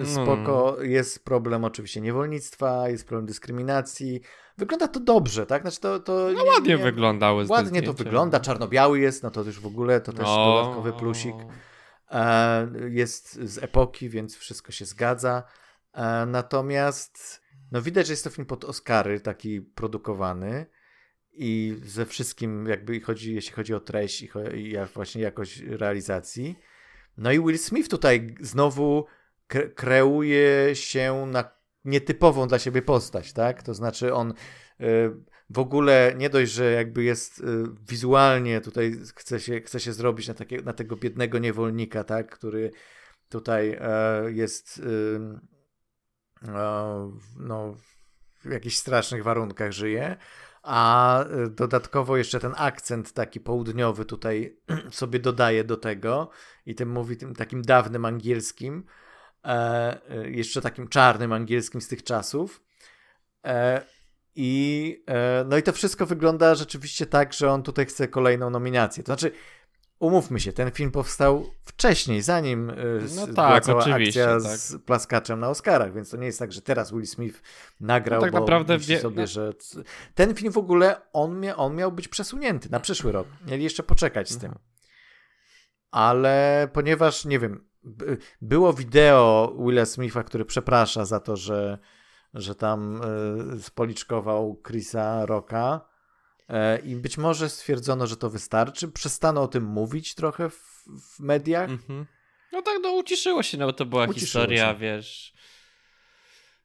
Spoko, 0.05 0.77
mm. 0.79 0.91
jest 0.91 1.25
problem 1.25 1.65
oczywiście 1.65 2.01
niewolnictwa, 2.01 2.89
jest 2.89 3.07
problem 3.07 3.27
dyskryminacji. 3.27 4.21
Wygląda 4.59 4.89
to 4.89 5.01
dobrze, 5.01 5.47
tak? 5.47 5.63
Znaczy 5.63 5.81
to, 5.81 6.01
to 6.01 6.13
no 6.13 6.43
nie, 6.43 6.51
ładnie 6.51 6.77
nie, 6.77 6.79
wyglądały 6.79 7.47
Ładnie 7.49 7.83
to 7.83 7.93
wygląda, 7.93 8.41
czarno-biały 8.41 9.01
jest, 9.01 9.23
no 9.23 9.31
to 9.31 9.43
już 9.43 9.61
w 9.61 9.67
ogóle 9.67 10.01
to 10.01 10.13
też 10.13 10.27
o, 10.29 10.63
dodatkowy 10.63 10.93
plusik. 10.93 11.37
E, 12.11 12.69
jest 12.89 13.35
z 13.35 13.59
epoki, 13.59 14.09
więc 14.09 14.37
wszystko 14.37 14.73
się 14.73 14.85
zgadza. 14.85 15.43
E, 15.93 16.27
natomiast 16.27 17.43
no 17.73 17.83
widać, 17.83 18.07
że 18.07 18.13
jest 18.13 18.25
to 18.25 18.31
film 18.31 18.47
pod 18.47 18.65
Oscary, 18.65 19.21
taki 19.21 19.61
produkowany 19.61 20.67
i 21.37 21.76
ze 21.85 22.07
wszystkim 22.07 22.66
jakby 22.66 23.00
chodzi, 23.00 23.35
jeśli 23.35 23.52
chodzi 23.52 23.75
o 23.75 23.81
treść 23.81 24.23
i, 24.23 24.28
i 24.55 24.76
właśnie 24.95 25.23
jakość 25.23 25.61
realizacji. 25.61 26.59
No 27.16 27.33
i 27.33 27.40
Will 27.40 27.59
Smith 27.59 27.88
tutaj 27.88 28.35
znowu 28.40 29.07
kre 29.47 29.69
kreuje 29.69 30.76
się 30.76 31.26
na 31.26 31.57
nietypową 31.85 32.49
dla 32.49 32.59
siebie 32.59 32.83
postać, 32.83 33.33
tak? 33.33 33.62
To 33.62 33.75
znaczy 33.75 34.14
on 34.14 34.31
y, 34.31 34.35
w 35.50 35.59
ogóle 35.59 36.14
nie 36.16 36.31
dość, 36.31 36.52
że 36.52 36.73
jakby 36.73 37.05
jest 37.05 37.40
y, 37.40 37.45
wizualnie 37.88 38.61
tutaj 38.61 38.93
chce 39.16 39.40
się, 39.40 39.61
chce 39.61 39.81
się 39.81 39.93
zrobić 39.93 40.28
na, 40.28 40.35
takie, 40.35 40.62
na 40.62 40.73
tego 40.73 40.97
biednego 40.97 41.38
niewolnika, 41.38 42.05
tak? 42.05 42.31
Który 42.31 42.71
tutaj 43.28 43.78
y, 44.26 44.33
jest 44.33 44.83
no, 47.38 47.76
w 48.45 48.50
jakichś 48.50 48.76
strasznych 48.76 49.23
warunkach 49.23 49.73
żyje, 49.73 50.16
a 50.66 51.25
y, 51.46 51.50
dodatkowo 51.50 52.16
jeszcze 52.16 52.40
ten 52.40 52.52
akcent 52.56 53.12
taki 53.12 53.40
południowy 53.40 54.04
tutaj 54.04 54.56
sobie 54.90 55.18
dodaje 55.18 55.64
do 55.64 55.76
tego 55.76 56.30
i 56.66 56.75
tym 56.75 56.90
mówi 56.90 57.16
tym 57.16 57.35
takim 57.35 57.62
dawnym 57.62 58.04
angielskim, 58.04 58.85
e, 59.44 59.99
y, 60.25 60.30
jeszcze 60.30 60.61
takim 60.61 60.88
czarnym 60.88 61.32
angielskim 61.32 61.80
z 61.80 61.88
tych 61.88 62.04
czasów. 62.04 62.62
E, 63.44 63.82
I, 64.35 65.04
e, 65.06 65.44
no 65.49 65.56
i 65.56 65.62
to 65.62 65.73
wszystko 65.73 66.06
wygląda 66.06 66.54
rzeczywiście 66.54 67.06
tak, 67.06 67.32
że 67.32 67.50
on 67.50 67.62
tutaj 67.62 67.87
chce 67.87 68.08
kolejną 68.08 68.50
nominację. 68.50 69.02
To 69.02 69.06
znaczy, 69.06 69.32
umówmy 69.99 70.41
się, 70.41 70.53
ten 70.53 70.71
film 70.71 70.91
powstał 70.91 71.47
wcześniej, 71.65 72.23
zanim 72.23 72.71
e, 72.71 72.75
no 73.17 73.26
była 73.26 73.49
tak, 73.49 73.65
cała 73.65 73.85
akcja 73.85 74.26
tak. 74.26 74.43
z 74.43 74.83
plaskaczem 74.83 75.41
na 75.41 75.49
Oscarach, 75.49 75.95
więc 75.95 76.11
to 76.11 76.17
nie 76.17 76.26
jest 76.26 76.38
tak, 76.38 76.53
że 76.53 76.62
teraz 76.62 76.93
Will 76.93 77.07
Smith 77.07 77.43
nagrał, 77.81 78.21
no 78.21 78.25
tak 78.25 78.33
bo 78.33 78.41
naprawdę 78.41 78.79
wie... 78.79 79.00
sobie, 79.00 79.21
no. 79.21 79.26
że 79.26 79.53
ten 80.15 80.35
film 80.35 80.53
w 80.53 80.59
ogóle, 80.59 81.00
on, 81.12 81.41
mia... 81.41 81.57
on 81.57 81.76
miał 81.76 81.93
być 81.93 82.09
przesunięty 82.09 82.71
na 82.71 82.81
przyszły 82.81 83.12
rok. 83.12 83.29
Mieli 83.47 83.65
jeszcze 83.65 83.83
poczekać 83.83 84.31
z 84.31 84.38
tym. 84.38 84.49
Mhm. 84.49 84.67
Ale 85.91 86.69
ponieważ, 86.73 87.25
nie 87.25 87.38
wiem, 87.38 87.69
było 88.43 88.73
wideo 88.73 89.57
Willa 89.67 89.87
Smitha, 89.87 90.23
który 90.23 90.45
przeprasza 90.45 91.05
za 91.05 91.21
to, 91.21 91.37
że, 91.37 91.79
że 92.35 92.55
tam 92.55 93.00
y, 93.57 93.62
spoliczkował 93.62 94.61
Chrisa 94.67 95.26
Rocka, 95.26 95.96
I 96.85 96.97
być 96.97 97.19
może 97.19 97.49
stwierdzono, 97.49 98.07
że 98.07 98.17
to 98.17 98.31
wystarczy. 98.31 98.88
Przestano 98.88 99.43
o 99.43 99.49
tym 99.49 99.65
mówić 99.65 100.15
trochę 100.15 100.50
w, 100.50 100.85
w 100.87 101.21
mediach. 101.21 101.71
Mhm. 101.71 102.07
No 102.53 102.62
tak, 102.62 102.75
no 102.83 102.93
uciszyło 102.93 103.43
się, 103.43 103.59
no 103.59 103.67
bo 103.67 103.73
to 103.73 103.87
była 103.87 104.05
uciszyło 104.05 104.21
historia, 104.26 104.73
się. 104.73 104.79
wiesz. 104.79 105.33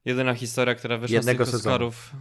Jedyna 0.05 0.33
historia, 0.33 0.75
która 0.75 0.97
wyszła 0.97 1.15
Jednego 1.15 1.45
z 1.45 1.47
tych 1.47 1.55
Oscarów. 1.55 2.11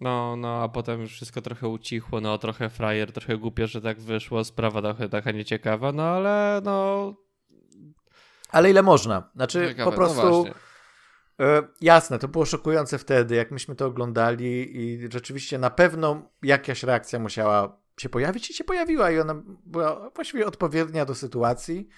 No, 0.00 0.36
no, 0.36 0.62
a 0.62 0.68
potem 0.68 1.00
już 1.00 1.12
wszystko 1.12 1.42
trochę 1.42 1.68
ucichło, 1.68 2.20
no 2.20 2.38
trochę 2.38 2.70
frajer, 2.70 3.12
trochę 3.12 3.36
głupio, 3.38 3.66
że 3.66 3.80
tak 3.80 4.00
wyszło, 4.00 4.44
sprawa 4.44 4.82
trochę 4.82 5.08
taka 5.08 5.30
nieciekawa, 5.30 5.92
no 5.92 6.02
ale 6.02 6.60
no... 6.64 7.14
Ale 8.48 8.70
ile 8.70 8.82
można? 8.82 9.30
Znaczy 9.34 9.66
Ciekawe, 9.68 9.84
po 9.84 9.90
no 9.90 9.96
prostu... 9.96 10.44
No 10.44 10.44
E, 10.48 10.73
jasne, 11.80 12.18
to 12.18 12.28
było 12.28 12.44
szokujące 12.44 12.98
wtedy, 12.98 13.34
jak 13.34 13.50
myśmy 13.50 13.74
to 13.74 13.86
oglądali 13.86 14.76
i 14.76 15.08
rzeczywiście 15.12 15.58
na 15.58 15.70
pewno 15.70 16.30
jakaś 16.42 16.82
reakcja 16.82 17.18
musiała 17.18 17.84
się 18.00 18.08
pojawić 18.08 18.50
i 18.50 18.54
się 18.54 18.64
pojawiła 18.64 19.10
i 19.10 19.18
ona 19.18 19.42
była 19.66 20.10
właściwie 20.10 20.46
odpowiednia 20.46 21.04
do 21.04 21.14
sytuacji. 21.14 21.88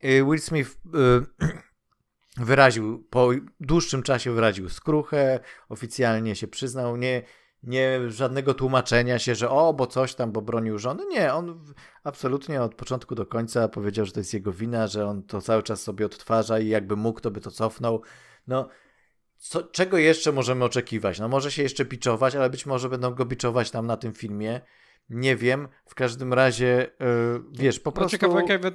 E, 0.00 0.24
Will 0.24 0.40
Smith 0.40 0.70
e, 0.70 1.46
wyraził, 2.44 3.06
po 3.10 3.30
dłuższym 3.60 4.02
czasie 4.02 4.32
wyraził 4.32 4.68
skruchę, 4.68 5.40
oficjalnie 5.68 6.36
się 6.36 6.48
przyznał, 6.48 6.96
nie, 6.96 7.22
nie 7.62 8.00
żadnego 8.10 8.54
tłumaczenia 8.54 9.18
się, 9.18 9.34
że 9.34 9.50
o, 9.50 9.74
bo 9.74 9.86
coś 9.86 10.14
tam, 10.14 10.32
bo 10.32 10.42
bronił 10.42 10.78
żony. 10.78 11.02
Nie, 11.06 11.34
on 11.34 11.64
absolutnie 12.04 12.62
od 12.62 12.74
początku 12.74 13.14
do 13.14 13.26
końca 13.26 13.68
powiedział, 13.68 14.06
że 14.06 14.12
to 14.12 14.20
jest 14.20 14.34
jego 14.34 14.52
wina, 14.52 14.86
że 14.86 15.06
on 15.06 15.22
to 15.22 15.42
cały 15.42 15.62
czas 15.62 15.82
sobie 15.82 16.06
odtwarza 16.06 16.58
i 16.58 16.68
jakby 16.68 16.96
mógł, 16.96 17.20
to 17.20 17.30
by 17.30 17.40
to 17.40 17.50
cofnął. 17.50 18.02
No, 18.46 18.68
co, 19.38 19.62
czego 19.62 19.98
jeszcze 19.98 20.32
możemy 20.32 20.64
oczekiwać? 20.64 21.18
No 21.18 21.28
może 21.28 21.50
się 21.50 21.62
jeszcze 21.62 21.84
biczować, 21.84 22.34
ale 22.34 22.50
być 22.50 22.66
może 22.66 22.88
będą 22.88 23.14
go 23.14 23.24
biczować 23.24 23.70
tam 23.70 23.86
na 23.86 23.96
tym 23.96 24.12
filmie. 24.12 24.60
Nie 25.10 25.36
wiem. 25.36 25.68
W 25.86 25.94
każdym 25.94 26.32
razie, 26.32 26.90
yy, 27.00 27.42
wiesz, 27.52 27.80
po 27.80 27.90
no, 27.90 27.92
prostu... 27.92 28.10
Ciekawe 28.10 28.42
kiedy, 28.44 28.72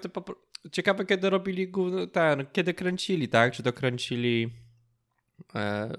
ciekawe, 0.72 1.06
kiedy 1.06 1.30
robili 1.30 1.72
ten, 2.12 2.46
kiedy 2.54 2.74
kręcili, 2.74 3.30
tak? 3.30 3.54
Czy 3.54 3.64
to 3.64 3.74
kręcili 3.74 4.50
e, 5.56 5.94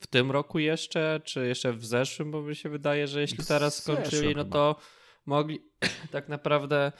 w 0.00 0.06
tym 0.06 0.30
roku 0.30 0.58
jeszcze, 0.58 1.20
czy 1.24 1.46
jeszcze 1.46 1.72
w 1.72 1.84
zeszłym? 1.84 2.30
Bo 2.30 2.42
mi 2.42 2.56
się 2.56 2.68
wydaje, 2.68 3.06
że 3.06 3.20
jeśli 3.20 3.44
teraz 3.44 3.82
skończyli, 3.82 4.34
no 4.34 4.44
to 4.44 4.76
mogli 5.26 5.64
tak 6.12 6.28
naprawdę 6.28 6.92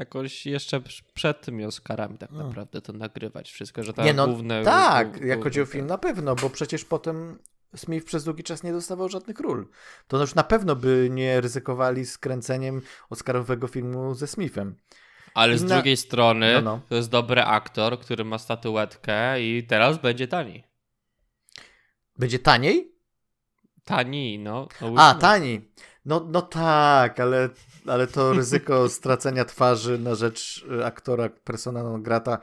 jakoś 0.00 0.46
jeszcze 0.46 0.80
przed 1.14 1.40
tymi 1.40 1.64
Oscarami 1.64 2.18
tak 2.18 2.30
naprawdę 2.30 2.82
to 2.82 2.92
nagrywać 2.92 3.50
wszystko, 3.50 3.82
że 3.82 3.92
tak 3.92 4.04
Nie, 4.04 4.14
no, 4.14 4.26
główne... 4.26 4.64
Tak, 4.64 5.20
jak 5.20 5.42
chodzi 5.42 5.60
o 5.60 5.66
film 5.66 5.86
na 5.86 5.98
pewno, 5.98 6.34
bo 6.34 6.50
przecież 6.50 6.84
potem 6.84 7.38
Smith 7.76 8.06
przez 8.06 8.24
długi 8.24 8.42
czas 8.42 8.62
nie 8.62 8.72
dostawał 8.72 9.08
żadnych 9.08 9.40
ról. 9.40 9.68
To 10.08 10.20
już 10.20 10.34
na 10.34 10.44
pewno 10.44 10.76
by 10.76 11.08
nie 11.10 11.40
ryzykowali 11.40 12.06
skręceniem 12.06 12.82
Oscarowego 13.10 13.68
filmu 13.68 14.14
ze 14.14 14.26
Smithem. 14.26 14.76
Ale 15.34 15.58
z 15.58 15.64
drugiej 15.64 15.96
strony 15.96 16.54
no, 16.54 16.60
no. 16.60 16.80
to 16.88 16.94
jest 16.94 17.10
dobry 17.10 17.42
aktor, 17.42 18.00
który 18.00 18.24
ma 18.24 18.38
statuetkę 18.38 19.42
i 19.42 19.66
teraz 19.66 19.98
będzie 19.98 20.28
taniej. 20.28 20.64
Będzie 22.18 22.38
taniej? 22.38 22.92
Tani, 23.84 24.38
no. 24.38 24.68
no 24.80 24.94
A, 24.96 25.14
tani. 25.14 25.60
No, 26.04 26.26
no 26.28 26.42
tak, 26.42 27.20
ale, 27.20 27.48
ale 27.86 28.06
to 28.06 28.32
ryzyko 28.32 28.88
stracenia 28.98 29.44
twarzy 29.44 29.98
na 29.98 30.14
rzecz 30.14 30.64
y, 30.80 30.84
aktora 30.84 31.28
persona 31.28 31.82
non 31.82 32.02
grata 32.02 32.38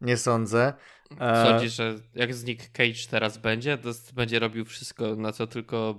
nie 0.00 0.16
sądzę. 0.16 0.72
E, 1.20 1.46
Sądzisz, 1.46 1.72
że 1.72 1.94
jak 2.14 2.34
z 2.34 2.44
Nick 2.44 2.72
Cage 2.72 3.08
teraz 3.10 3.38
będzie, 3.38 3.78
to 3.78 3.90
będzie 4.14 4.38
robił 4.38 4.64
wszystko, 4.64 5.16
na 5.16 5.32
co 5.32 5.46
tylko, 5.46 5.98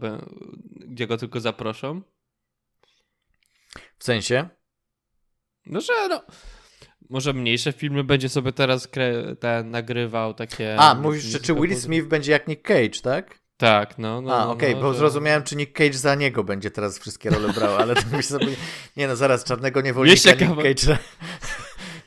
gdzie 0.75 1.07
go 1.07 1.17
tylko 1.17 1.39
zaproszą? 1.39 2.01
W 3.97 4.03
sensie? 4.03 4.49
No, 5.65 5.81
że 5.81 5.93
no, 6.09 6.23
może 7.09 7.33
mniejsze 7.33 7.71
filmy 7.71 8.03
będzie 8.03 8.29
sobie 8.29 8.51
teraz 8.53 8.87
ten, 9.39 9.69
nagrywał 9.69 10.33
takie... 10.33 10.79
A, 10.79 10.95
mówisz, 10.95 11.23
że 11.23 11.39
czy 11.39 11.53
Will 11.53 11.75
Smith 11.75 12.07
będzie 12.07 12.31
jak 12.31 12.47
Nick 12.47 12.61
Cage, 12.61 13.01
tak? 13.03 13.40
Tak, 13.61 13.97
no. 13.97 14.21
no 14.21 14.35
A, 14.35 14.45
no, 14.45 14.51
okej, 14.51 14.69
okay, 14.69 14.81
no, 14.81 14.87
bo 14.87 14.93
że... 14.93 14.99
zrozumiałem, 14.99 15.43
czy 15.43 15.55
Nick 15.55 15.77
Cage 15.77 15.93
za 15.93 16.15
niego 16.15 16.43
będzie 16.43 16.71
teraz 16.71 16.99
wszystkie 16.99 17.29
role 17.29 17.53
brał, 17.53 17.75
ale 17.75 17.95
to 17.95 18.01
myślę 18.11 18.39
sobie, 18.39 18.55
nie 18.97 19.07
no, 19.07 19.15
zaraz, 19.15 19.43
czarnego 19.43 19.81
niewolnika 19.81 20.29
Nick 20.29 20.39
kawa... 20.39 20.63
Cage... 20.63 20.97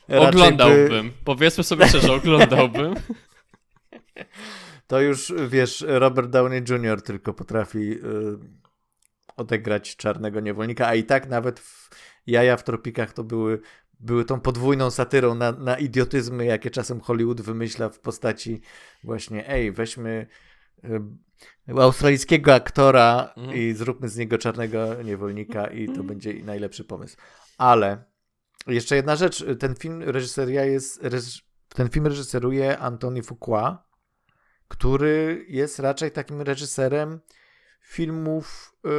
Oglądałbym, 0.27 1.09
by... 1.09 1.15
powiedzmy 1.25 1.63
sobie 1.63 1.87
szczerze, 1.87 2.13
oglądałbym. 2.13 2.95
To 4.87 5.01
już, 5.01 5.33
wiesz, 5.47 5.85
Robert 5.87 6.29
Downey 6.29 6.63
Jr. 6.69 7.01
tylko 7.01 7.33
potrafi 7.33 7.91
y, 7.91 7.99
odegrać 9.37 9.95
czarnego 9.95 10.39
niewolnika, 10.39 10.87
a 10.87 10.95
i 10.95 11.03
tak 11.03 11.29
nawet 11.29 11.59
w 11.59 11.89
Jaja 12.27 12.57
w 12.57 12.63
tropikach 12.63 13.13
to 13.13 13.23
były 13.23 13.61
były 13.99 14.25
tą 14.25 14.39
podwójną 14.39 14.91
satyrą 14.91 15.35
na, 15.35 15.51
na 15.51 15.77
idiotyzmy, 15.77 16.45
jakie 16.45 16.69
czasem 16.69 16.99
Hollywood 17.01 17.41
wymyśla 17.41 17.89
w 17.89 17.99
postaci 17.99 18.61
właśnie, 19.03 19.49
ej, 19.49 19.71
weźmy 19.71 20.27
y, 20.83 21.01
australijskiego 21.67 22.53
aktora 22.53 23.33
mhm. 23.37 23.57
i 23.57 23.73
zróbmy 23.73 24.09
z 24.09 24.17
niego 24.17 24.37
czarnego 24.37 25.03
niewolnika 25.03 25.67
i 25.67 25.89
to 25.89 26.03
będzie 26.03 26.33
najlepszy 26.33 26.83
pomysł. 26.83 27.17
Ale 27.57 28.03
jeszcze 28.67 28.95
jedna 28.95 29.15
rzecz, 29.15 29.45
ten 29.59 29.75
film 29.75 30.03
reżyseria 30.03 30.65
jest, 30.65 31.01
ten 31.69 31.89
film 31.89 32.07
reżyseruje 32.07 32.79
Antoni 32.79 33.21
Fuqua, 33.21 33.87
który 34.67 35.45
jest 35.49 35.79
raczej 35.79 36.11
takim 36.11 36.41
reżyserem 36.41 37.19
filmów 37.81 38.75
y, 38.85 38.89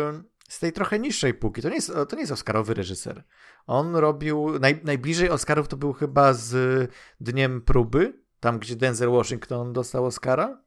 z 0.48 0.58
tej 0.58 0.72
trochę 0.72 0.98
niższej 0.98 1.34
półki. 1.34 1.62
To 1.62 1.68
nie 1.68 1.74
jest, 1.74 1.92
to 2.08 2.16
nie 2.16 2.22
jest 2.22 2.32
Oscarowy 2.32 2.74
reżyser. 2.74 3.24
On 3.66 3.96
robił, 3.96 4.58
naj, 4.58 4.80
najbliżej 4.84 5.30
Oscarów 5.30 5.68
to 5.68 5.76
był 5.76 5.92
chyba 5.92 6.32
z 6.32 6.90
Dniem 7.20 7.62
Próby, 7.62 8.22
tam 8.40 8.58
gdzie 8.58 8.76
Denzel 8.76 9.10
Washington 9.10 9.72
dostał 9.72 10.04
Oscara. 10.04 10.65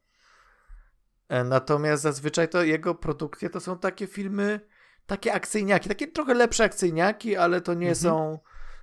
E, 1.30 1.44
natomiast 1.44 2.02
zazwyczaj 2.02 2.48
to 2.48 2.62
jego 2.62 2.94
produkcje 2.94 3.50
to 3.50 3.60
są 3.60 3.78
takie 3.78 4.06
filmy, 4.06 4.60
takie 5.06 5.32
akcyjniaki, 5.32 5.88
takie 5.88 6.08
trochę 6.08 6.34
lepsze 6.34 6.64
akcyjniaki, 6.64 7.36
ale 7.36 7.60
to 7.60 7.74
nie 7.74 7.88
mhm. 7.88 7.96
są 7.96 8.38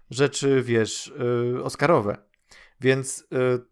rzeczy, 0.09 0.63
wiesz, 0.63 1.13
yy, 1.53 1.63
Oscarowe. 1.63 2.17
Więc 2.81 3.27
yy, 3.31 3.65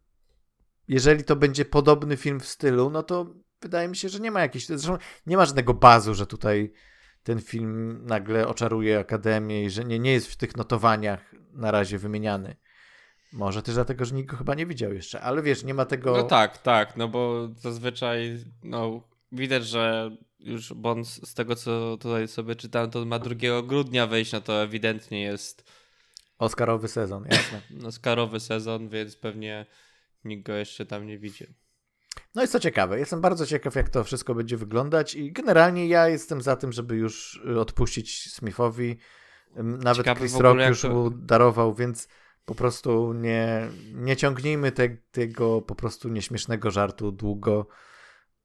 jeżeli 0.87 1.23
to 1.23 1.35
będzie 1.35 1.65
podobny 1.65 2.17
film 2.17 2.39
w 2.39 2.45
stylu, 2.45 2.89
no 2.89 3.03
to 3.03 3.35
wydaje 3.61 3.87
mi 3.87 3.95
się, 3.95 4.09
że 4.09 4.19
nie 4.19 4.31
ma 4.31 4.41
jakiejś, 4.41 4.65
zresztą 4.65 4.97
nie 5.25 5.37
ma 5.37 5.45
żadnego 5.45 5.73
bazu, 5.73 6.13
że 6.13 6.27
tutaj 6.27 6.73
ten 7.23 7.41
film 7.41 8.05
nagle 8.05 8.47
oczaruje 8.47 8.99
Akademię 8.99 9.65
i 9.65 9.69
że 9.69 9.85
nie, 9.85 9.99
nie 9.99 10.13
jest 10.13 10.27
w 10.27 10.37
tych 10.37 10.57
notowaniach 10.57 11.35
na 11.53 11.71
razie 11.71 11.97
wymieniany. 11.97 12.55
Może 13.35 13.61
też 13.61 13.75
dlatego, 13.75 14.05
że 14.05 14.15
nikt 14.15 14.29
go 14.29 14.37
chyba 14.37 14.55
nie 14.55 14.65
widział 14.65 14.93
jeszcze, 14.93 15.21
ale 15.21 15.41
wiesz, 15.41 15.63
nie 15.63 15.73
ma 15.73 15.85
tego... 15.85 16.17
No 16.17 16.23
tak, 16.23 16.57
tak, 16.57 16.97
no 16.97 17.07
bo 17.07 17.49
zazwyczaj 17.57 18.37
no, 18.63 19.01
widać, 19.31 19.67
że 19.67 20.11
już 20.39 20.73
Bond 20.73 21.07
z 21.07 21.33
tego, 21.33 21.55
co 21.55 21.97
tutaj 21.97 22.27
sobie 22.27 22.55
czytałem, 22.55 22.91
to 22.91 23.05
ma 23.05 23.19
2 23.19 23.35
grudnia 23.63 24.07
wejść, 24.07 24.31
no 24.31 24.41
to 24.41 24.63
ewidentnie 24.63 25.21
jest... 25.21 25.71
Oscarowy 26.37 26.87
sezon, 26.87 27.25
jasne. 27.31 27.61
Oscarowy 27.87 28.39
sezon, 28.39 28.89
więc 28.89 29.15
pewnie 29.15 29.65
nikt 30.23 30.47
go 30.47 30.53
jeszcze 30.53 30.85
tam 30.85 31.07
nie 31.07 31.19
widzi. 31.19 31.45
No 32.35 32.43
i 32.43 32.47
co 32.47 32.59
ciekawe, 32.59 32.99
jestem 32.99 33.21
bardzo 33.21 33.45
ciekaw, 33.45 33.75
jak 33.75 33.89
to 33.89 34.03
wszystko 34.03 34.35
będzie 34.35 34.57
wyglądać 34.57 35.15
i 35.15 35.31
generalnie 35.31 35.87
ja 35.87 36.07
jestem 36.07 36.41
za 36.41 36.55
tym, 36.55 36.71
żeby 36.71 36.95
już 36.95 37.41
y, 37.49 37.59
odpuścić 37.59 38.33
Smithowi. 38.33 38.97
Nawet 39.55 39.97
Ciekawy 39.97 40.19
Chris 40.19 40.35
Rock 40.35 40.59
już 40.67 40.81
to... 40.81 40.89
mu 40.89 41.09
darował, 41.09 41.73
więc 41.73 42.07
po 42.45 42.55
prostu 42.55 43.13
nie, 43.13 43.67
nie 43.93 44.15
ciągnijmy 44.15 44.71
te, 44.71 44.89
tego 45.11 45.61
po 45.61 45.75
prostu 45.75 46.09
nieśmiesznego 46.09 46.71
żartu 46.71 47.11
długo 47.11 47.67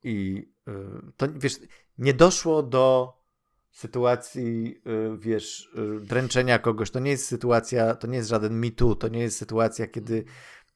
i 0.03 0.49
y, 0.69 0.73
to, 1.17 1.27
wiesz, 1.37 1.55
nie 1.99 2.15
doszło 2.15 2.63
do 2.63 3.15
sytuacji, 3.71 4.77
y, 4.87 5.19
wiesz, 5.19 5.71
dręczenia 6.01 6.59
kogoś. 6.59 6.91
To 6.91 7.01
nie 7.01 7.11
jest 7.11 7.27
sytuacja, 7.27 7.95
to 7.95 8.07
nie 8.07 8.17
jest 8.17 8.29
żaden 8.29 8.61
mitu, 8.61 8.95
to 8.95 9.09
nie 9.09 9.21
jest 9.21 9.39
sytuacja, 9.39 9.87
kiedy 9.87 10.25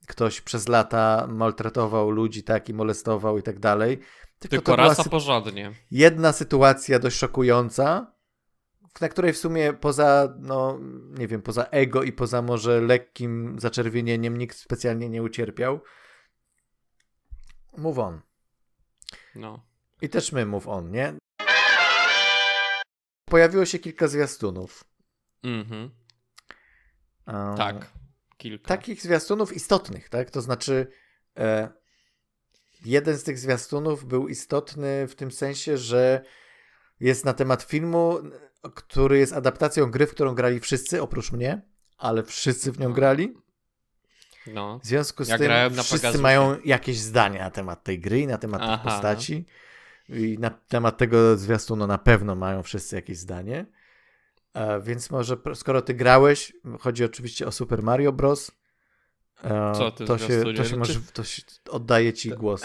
ktoś 0.07 0.41
przez 0.41 0.69
lata 0.69 1.27
maltretował 1.31 2.11
ludzi, 2.11 2.43
tak, 2.43 2.69
i 2.69 2.75
molestował 2.75 3.39
i 3.39 3.43
tak 3.43 3.59
dalej. 3.59 3.99
Tylko, 4.39 4.57
Tylko 4.57 4.77
rasa 4.77 5.05
porządnie. 5.05 5.73
Jedna 5.91 6.33
sytuacja 6.33 6.99
dość 6.99 7.17
szokująca, 7.17 8.14
na 9.01 9.09
której 9.09 9.33
w 9.33 9.39
sumie 9.39 9.73
poza, 9.73 10.35
no 10.39 10.79
nie 11.19 11.29
wiem, 11.29 11.43
poza 11.43 11.65
ego 11.65 12.03
i 12.03 12.13
poza 12.13 12.43
może 12.43 12.81
lekkim 12.81 13.57
zaczerwienieniem 13.59 14.39
nikt 14.39 14.57
specjalnie 14.57 15.09
nie 15.09 15.23
ucierpiał. 15.23 15.81
Move 17.77 17.99
on. 17.99 18.21
No. 19.35 19.67
I 20.03 20.09
też 20.09 20.33
my 20.33 20.47
move 20.47 20.69
on, 20.69 20.91
nie? 20.91 21.15
Pojawiło 23.25 23.65
się 23.65 23.79
kilka 23.79 24.09
zwiastunów. 24.09 24.85
Mhm. 25.43 25.91
Um, 27.27 27.57
tak. 27.57 27.93
Kilka. 28.37 28.69
Takich 28.69 29.03
zwiastunów 29.03 29.53
istotnych, 29.53 30.09
tak? 30.09 30.31
To 30.31 30.43
znaczy, 30.43 30.87
e, 31.39 31.69
jeden 32.85 33.17
z 33.17 33.25
tych 33.25 33.39
zwiastunów 33.39 34.05
był 34.05 34.29
istotny 34.29 35.09
w 35.09 35.15
tym 35.15 35.31
sensie, 35.31 35.79
że 35.79 36.25
jest 37.01 37.25
na 37.25 37.33
temat 37.33 37.63
filmu, 37.63 38.19
który 38.75 39.19
jest 39.19 39.33
adaptacją 39.33 39.91
gry, 39.91 40.07
w 40.07 40.11
którą 40.11 40.35
grali 40.35 40.61
wszyscy, 40.61 41.03
oprócz 41.03 41.33
mnie, 41.33 41.63
ale 41.99 42.23
wszyscy 42.23 42.73
w 42.73 42.79
nią 42.79 42.89
no. 42.89 42.95
grali. 42.95 43.35
No. 44.47 44.79
W 44.79 44.87
związku 44.87 45.25
z 45.25 45.29
ja 45.29 45.39
tym 45.39 45.83
wszyscy 45.83 46.19
mają 46.19 46.57
jakieś 46.65 46.99
zdanie 46.99 47.39
na 47.39 47.51
temat 47.51 47.85
tej 47.85 48.01
gry 48.01 48.21
i 48.21 48.27
na 48.27 48.39
temat 48.39 48.61
Aha, 48.65 48.77
tej 48.77 48.93
postaci. 48.93 49.45
No. 50.09 50.17
I 50.17 50.39
na 50.39 50.51
temat 50.51 50.99
tego 50.99 51.37
zwiastunu 51.37 51.87
na 51.87 51.99
pewno 51.99 52.35
mają 52.35 52.63
wszyscy 52.63 52.97
jakieś 52.97 53.19
zdanie. 53.19 53.67
E, 54.55 54.81
więc 54.81 55.11
może, 55.11 55.37
skoro 55.55 55.83
ty 55.83 55.95
grałeś, 55.95 56.53
chodzi 56.81 57.05
oczywiście 57.05 57.47
o 57.47 57.53
Super 57.53 57.83
Mario 57.83 58.13
Bros. 58.13 58.51
E, 59.45 59.73
Co 59.75 59.91
ty 59.91 60.05
to 60.05 60.19
się, 60.19 60.45
to 60.57 60.65
się 60.65 60.77
może, 60.77 61.01
to 61.13 61.25
się 61.25 61.43
oddaje 61.71 62.13
ci 62.13 62.31
głos. 62.31 62.65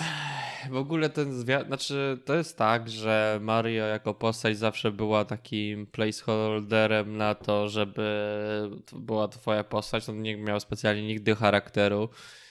W 0.70 0.76
ogóle 0.76 1.10
ten 1.10 1.34
zwiat, 1.34 1.68
znaczy 1.68 2.20
to 2.26 2.36
jest 2.36 2.58
tak, 2.58 2.90
że 2.90 3.40
Mario 3.42 3.86
jako 3.86 4.14
postać 4.14 4.58
zawsze 4.58 4.92
była 4.92 5.26
takim 5.26 5.88
placeholderem 5.88 7.18
na 7.18 7.36
to, 7.36 7.70
żeby 7.70 8.10
była 8.94 9.28
twoja 9.28 9.64
postać, 9.64 10.10
on 10.10 10.22
nie 10.22 10.38
miał 10.38 10.60
specjalnie 10.60 11.08
nigdy 11.08 11.36
charakteru 11.36 12.10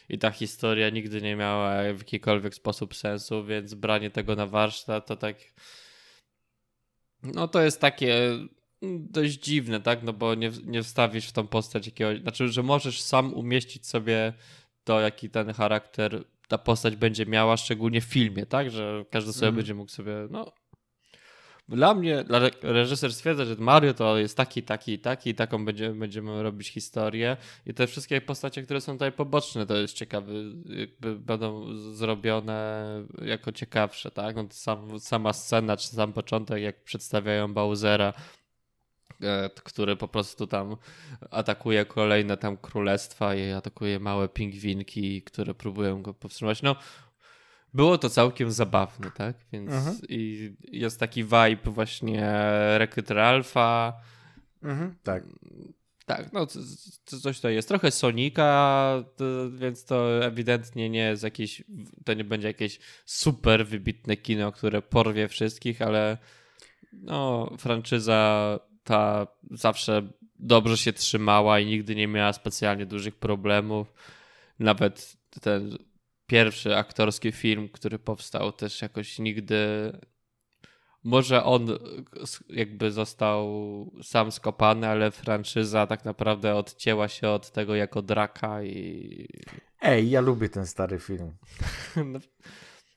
i 0.08 0.18
ta 0.18 0.30
historia 0.30 0.90
nigdy 0.90 1.22
nie 1.22 1.36
miała 1.36 1.82
w 1.94 1.98
jakikolwiek 1.98 2.54
sposób 2.54 2.94
sensu, 2.94 3.44
więc 3.44 3.74
branie 3.74 4.10
tego 4.10 4.36
na 4.36 4.46
warsztat 4.46 5.06
to 5.06 5.16
tak 5.16 5.36
no 7.22 7.48
to 7.48 7.62
jest 7.62 7.80
takie 7.80 8.38
dość 8.98 9.38
dziwne, 9.38 9.80
tak? 9.80 10.02
No 10.02 10.12
bo 10.12 10.34
nie, 10.34 10.50
nie 10.64 10.82
wstawisz 10.82 11.28
w 11.28 11.32
tą 11.32 11.46
postać 11.46 11.86
jakiegoś. 11.86 12.20
Znaczy, 12.20 12.48
że 12.48 12.62
możesz 12.62 13.02
sam 13.02 13.34
umieścić 13.34 13.86
sobie 13.86 14.32
to, 14.84 15.00
jaki 15.00 15.30
ten 15.30 15.52
charakter 15.52 16.24
ta 16.48 16.58
postać 16.58 16.96
będzie 16.96 17.26
miała, 17.26 17.56
szczególnie 17.56 18.00
w 18.00 18.04
filmie, 18.04 18.46
tak? 18.46 18.70
Że 18.70 19.04
każdy 19.10 19.32
sobie 19.32 19.48
mm. 19.48 19.56
będzie 19.56 19.74
mógł 19.74 19.90
sobie. 19.90 20.12
No. 20.30 20.52
Dla 21.68 21.94
mnie, 21.94 22.24
dla 22.24 22.40
reżyser 22.62 23.12
stwierdza, 23.12 23.44
że 23.44 23.56
Mario 23.58 23.94
to 23.94 24.18
jest 24.18 24.36
taki, 24.36 24.62
taki, 24.62 24.98
taki, 24.98 25.30
i 25.30 25.34
taką 25.34 25.64
będziemy, 25.64 25.98
będziemy 25.98 26.42
robić 26.42 26.68
historię. 26.68 27.36
I 27.66 27.74
te 27.74 27.86
wszystkie 27.86 28.20
postacie, 28.20 28.62
które 28.62 28.80
są 28.80 28.92
tutaj 28.92 29.12
poboczne, 29.12 29.66
to 29.66 29.76
jest 29.76 29.94
ciekawe, 29.94 30.32
będą 31.18 31.74
zrobione 31.92 32.84
jako 33.22 33.52
ciekawsze, 33.52 34.10
tak? 34.10 34.36
No 34.36 34.44
sam, 34.50 35.00
sama 35.00 35.32
scena, 35.32 35.76
czy 35.76 35.88
sam 35.88 36.12
początek, 36.12 36.62
jak 36.62 36.84
przedstawiają 36.84 37.54
Bowsera 37.54 38.12
który 39.64 39.96
po 39.96 40.08
prostu 40.08 40.46
tam 40.46 40.76
atakuje 41.30 41.84
kolejne 41.84 42.36
tam 42.36 42.56
królestwa 42.56 43.34
i 43.34 43.50
atakuje 43.50 44.00
małe 44.00 44.28
pingwinki, 44.28 45.22
które 45.22 45.54
próbują 45.54 46.02
go 46.02 46.14
powstrzymać. 46.14 46.62
No, 46.62 46.76
było 47.74 47.98
to 47.98 48.10
całkiem 48.10 48.52
zabawne, 48.52 49.10
tak? 49.10 49.36
Więc 49.52 49.70
mhm. 49.70 49.96
i 50.08 50.52
jest 50.62 51.00
taki 51.00 51.24
vibe 51.24 51.70
właśnie 51.70 52.20
Rekryt 52.78 53.10
Ralfa. 53.10 53.92
Mhm, 54.62 54.94
tak. 55.02 55.24
Tak, 56.06 56.32
no 56.32 56.46
coś 57.04 57.40
to 57.40 57.48
jest. 57.48 57.68
Trochę 57.68 57.90
Sonika, 57.90 59.04
więc 59.50 59.84
to 59.84 60.24
ewidentnie 60.24 60.90
nie 60.90 61.00
jest 61.00 61.22
jakieś, 61.22 61.64
to 62.04 62.14
nie 62.14 62.24
będzie 62.24 62.48
jakieś 62.48 62.78
super 63.04 63.66
wybitne 63.66 64.16
kino, 64.16 64.52
które 64.52 64.82
porwie 64.82 65.28
wszystkich, 65.28 65.82
ale 65.82 66.18
no, 66.92 67.50
franczyza 67.58 68.58
ta 68.88 69.26
zawsze 69.50 70.08
dobrze 70.38 70.76
się 70.76 70.92
trzymała 70.92 71.60
i 71.60 71.66
nigdy 71.66 71.94
nie 71.94 72.08
miała 72.08 72.32
specjalnie 72.32 72.86
dużych 72.86 73.16
problemów. 73.16 73.92
Nawet 74.58 75.16
ten 75.40 75.78
pierwszy 76.26 76.76
aktorski 76.76 77.32
film, 77.32 77.68
który 77.68 77.98
powstał, 77.98 78.52
też 78.52 78.82
jakoś 78.82 79.18
nigdy. 79.18 79.92
Może 81.04 81.44
on 81.44 81.66
jakby 82.48 82.90
został 82.90 83.46
sam 84.02 84.32
skopany, 84.32 84.88
ale 84.88 85.10
franczyza 85.10 85.86
tak 85.86 86.04
naprawdę 86.04 86.54
odcięła 86.54 87.08
się 87.08 87.28
od 87.28 87.50
tego 87.50 87.74
jako 87.74 88.02
draka 88.02 88.62
i. 88.62 89.28
Ej, 89.80 90.10
ja 90.10 90.20
lubię 90.20 90.48
ten 90.48 90.66
stary 90.66 90.98
film. 90.98 91.32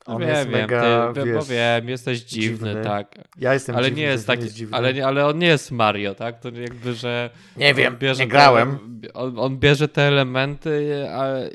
no, 0.07 0.15
on 0.15 0.21
wiem, 0.21 0.29
jest 0.29 0.49
wiem, 0.49 0.61
mega, 0.61 1.13
ty, 1.13 1.23
wiesz, 1.23 1.35
bo 1.35 1.43
wiem, 1.43 1.89
jesteś 1.89 2.19
dziwny, 2.19 2.67
dziwny. 2.67 2.83
tak. 2.83 3.15
Ja 3.37 3.53
jestem 3.53 3.75
ale 3.75 3.85
dziwny, 3.85 4.01
nie 4.01 4.07
jest 4.07 4.27
taki, 4.27 4.43
jest 4.43 4.73
ale, 4.73 5.05
ale 5.05 5.27
on 5.27 5.37
nie 5.39 5.47
jest 5.47 5.71
Mario, 5.71 6.15
tak? 6.15 6.39
To 6.39 6.49
jakby, 6.49 6.93
że 6.93 7.29
Nie 7.57 7.73
wiem, 7.73 7.97
nie 8.19 8.27
grałem. 8.27 8.99
Te, 9.01 9.13
on, 9.13 9.39
on, 9.39 9.59
bierze 9.59 9.87
te 9.87 10.01
elementy 10.01 11.05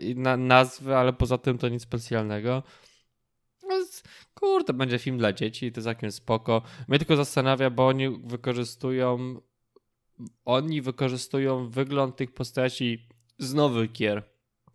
i 0.00 0.16
na, 0.16 0.36
nazwy, 0.36 0.96
ale 0.96 1.12
poza 1.12 1.38
tym 1.38 1.58
to 1.58 1.68
nic 1.68 1.82
specjalnego. 1.82 2.62
Kurde, 4.34 4.72
będzie 4.72 4.98
film 4.98 5.18
dla 5.18 5.32
dzieci, 5.32 5.72
to 5.72 5.82
całkiem 5.82 6.12
spoko. 6.12 6.62
Mnie 6.88 6.98
tylko 6.98 7.16
zastanawia, 7.16 7.70
bo 7.70 7.86
oni 7.86 8.08
wykorzystują 8.24 9.40
oni 10.44 10.82
wykorzystują 10.82 11.68
wygląd 11.68 12.16
tych 12.16 12.34
postaci 12.34 13.08
z 13.38 13.54
nowych 13.54 13.92
gier, 13.92 14.22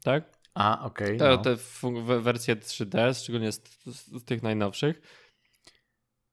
tak? 0.04 0.41
A, 0.54 0.86
okej. 0.86 1.16
Okay, 1.16 1.18
te, 1.18 1.30
no. 1.30 1.38
te 1.38 2.22
wersje 2.22 2.56
3D, 2.56 3.22
szczególnie 3.22 3.52
z, 3.52 3.62
z, 3.86 4.26
tych 4.26 4.44
najnowszych. 4.44 5.02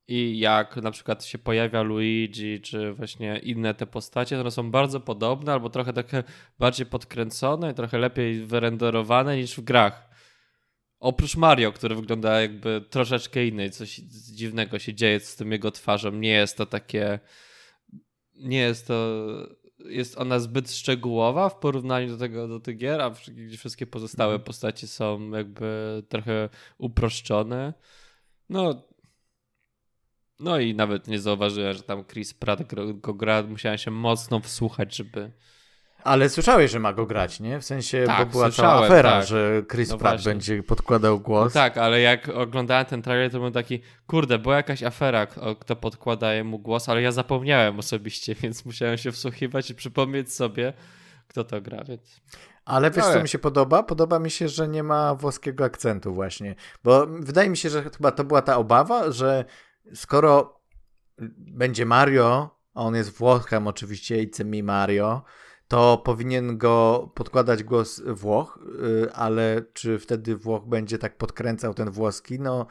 I 0.09 0.39
jak 0.39 0.77
na 0.77 0.91
przykład 0.91 1.25
się 1.25 1.39
pojawia 1.39 1.83
Luigi, 1.83 2.61
czy 2.61 2.93
właśnie 2.93 3.39
inne 3.39 3.75
te 3.75 3.87
postacie, 3.87 4.37
to 4.37 4.41
one 4.41 4.51
są 4.51 4.71
bardzo 4.71 5.01
podobne, 5.01 5.53
albo 5.53 5.71
trochę 5.71 5.93
takie 5.93 6.25
bardziej 6.59 6.87
podkręcone, 6.87 7.75
trochę 7.75 7.99
lepiej 7.99 8.47
wyrenderowane 8.47 9.37
niż 9.37 9.57
w 9.57 9.61
grach. 9.61 10.09
Oprócz 11.01 11.37
Mario, 11.37 11.73
który 11.73 11.95
wygląda 11.95 12.41
jakby 12.41 12.85
troszeczkę 12.91 13.47
inny, 13.47 13.71
coś 13.71 13.95
dziwnego 14.35 14.79
się 14.79 14.95
dzieje 14.95 15.21
z 15.21 15.37
tym 15.37 15.53
jego 15.53 15.71
twarzą. 15.71 16.13
Nie 16.13 16.33
jest 16.33 16.57
to 16.57 16.67
takie. 16.67 17.19
Nie 18.35 18.59
jest 18.59 18.87
to 18.87 19.19
jest 19.85 20.19
ona 20.19 20.41
zbyt 20.41 20.71
szczegółowa 20.71 21.49
w 21.49 21.59
porównaniu 21.59 22.09
do 22.09 22.17
tego, 22.17 22.49
do 22.49 22.61
tych 22.61 22.77
gier, 22.77 23.01
a 23.01 23.11
gdzie 23.11 23.57
wszystkie 23.57 23.87
pozostałe 23.87 24.33
mhm. 24.33 24.47
postacie 24.47 24.87
są 24.87 25.31
jakby 25.31 26.03
trochę 26.09 26.49
uproszczone. 26.79 27.75
No, 28.49 28.83
no 30.41 30.59
i 30.59 30.75
nawet 30.75 31.09
nie 31.09 31.21
zauważyłem, 31.21 31.75
że 31.75 31.83
tam 31.83 32.05
Chris 32.05 32.35
Pratt 32.35 32.63
go 32.95 33.15
gra. 33.15 33.43
Musiałem 33.43 33.79
się 33.79 33.91
mocno 33.91 34.41
wsłuchać, 34.41 34.97
żeby 34.97 35.33
ale 36.05 36.29
słyszałeś, 36.29 36.71
że 36.71 36.79
ma 36.79 36.93
go 36.93 37.07
grać, 37.07 37.41
nie? 37.41 37.61
W 37.61 37.65
sensie, 37.65 38.05
tak, 38.07 38.27
bo 38.27 38.33
była 38.33 38.51
ta 38.51 38.73
afera, 38.73 39.11
tak. 39.11 39.27
że 39.27 39.63
Chris 39.71 39.91
no 39.91 39.99
Pratt 39.99 40.15
właśnie. 40.15 40.31
będzie 40.31 40.63
podkładał 40.63 41.21
głos. 41.21 41.55
No 41.55 41.61
tak, 41.61 41.79
ale 41.79 42.01
jak 42.01 42.29
oglądałem 42.29 42.87
ten 42.87 43.03
trailer, 43.03 43.31
to 43.31 43.41
był 43.41 43.51
taki, 43.51 43.83
kurde, 44.07 44.39
była 44.39 44.57
jakaś 44.57 44.83
afera, 44.83 45.27
kto 45.61 45.77
podkłada 45.77 46.45
mu 46.45 46.59
głos, 46.59 46.89
ale 46.89 47.03
ja 47.03 47.13
zapomniałem 47.13 47.79
osobiście, 47.79 48.35
więc 48.43 48.65
musiałem 48.65 48.99
się 48.99 49.13
wsłuchiwać 49.13 49.71
i 49.71 49.75
przypomnieć 49.75 50.33
sobie, 50.33 50.73
kto 51.29 51.45
to 51.45 51.61
gra, 51.61 51.85
więc... 51.85 52.21
Ale 52.65 52.91
wiesz, 52.91 53.05
co 53.05 53.23
mi 53.23 53.29
się 53.29 53.39
podoba? 53.39 53.83
Podoba 53.83 54.19
mi 54.19 54.31
się, 54.31 54.49
że 54.49 54.69
nie 54.69 54.83
ma 54.83 55.15
włoskiego 55.15 55.65
akcentu 55.65 56.15
właśnie, 56.15 56.55
bo 56.85 57.07
wydaje 57.07 57.51
mi 57.51 57.57
się, 57.57 57.71
że 57.71 57.83
chyba 57.83 58.13
to 58.13 58.25
była 58.25 58.43
ta 58.43 58.57
obawa, 58.57 59.13
że 59.13 59.45
skoro 59.95 60.61
będzie 61.37 61.87
Mario, 61.87 62.59
a 62.75 62.83
on 62.83 62.95
jest 62.95 63.11
Włochem 63.11 63.67
oczywiście, 63.67 64.23
i 64.23 64.31
mi 64.45 64.63
Mario, 64.63 65.23
to 65.69 65.99
powinien 65.99 66.59
go 66.59 67.11
podkładać 67.15 67.63
głos 67.63 68.03
Włoch, 68.07 68.59
y, 69.05 69.13
ale 69.13 69.63
czy 69.73 69.99
wtedy 69.99 70.37
Włoch 70.37 70.67
będzie 70.67 70.99
tak 70.99 71.17
podkręcał 71.19 71.75
ten 71.75 71.91
włoski? 71.91 72.41
No, 72.41 72.67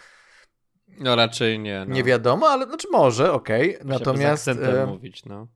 no 0.99 1.15
raczej 1.15 1.60
nie. 1.60 1.86
No. 1.88 1.95
Nie 1.95 2.03
wiadomo, 2.03 2.47
ale 2.47 2.65
znaczy 2.65 2.88
może, 2.91 3.33
okej. 3.33 3.75
Okay. 3.75 3.88
Natomiast 3.88 4.47
e, 4.47 4.86
mówić, 4.88 5.25
no. 5.25 5.47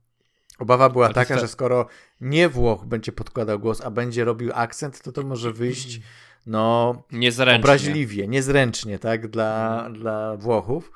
obawa 0.58 0.88
była 0.88 1.12
taka, 1.12 1.38
że 1.38 1.48
skoro 1.48 1.86
nie 2.20 2.48
Włoch 2.48 2.84
będzie 2.84 3.12
podkładał 3.12 3.58
głos, 3.58 3.80
a 3.80 3.90
będzie 3.90 4.24
robił 4.24 4.50
akcent, 4.54 5.02
to 5.02 5.12
to 5.12 5.22
może 5.22 5.52
wyjść 5.52 6.00
no 6.46 6.94
niezręcznie. 7.12 7.60
obraźliwie, 7.60 8.28
niezręcznie, 8.28 8.98
tak, 8.98 9.28
dla, 9.28 9.76
hmm. 9.80 9.94
dla 9.94 10.36
Włochów 10.36 10.92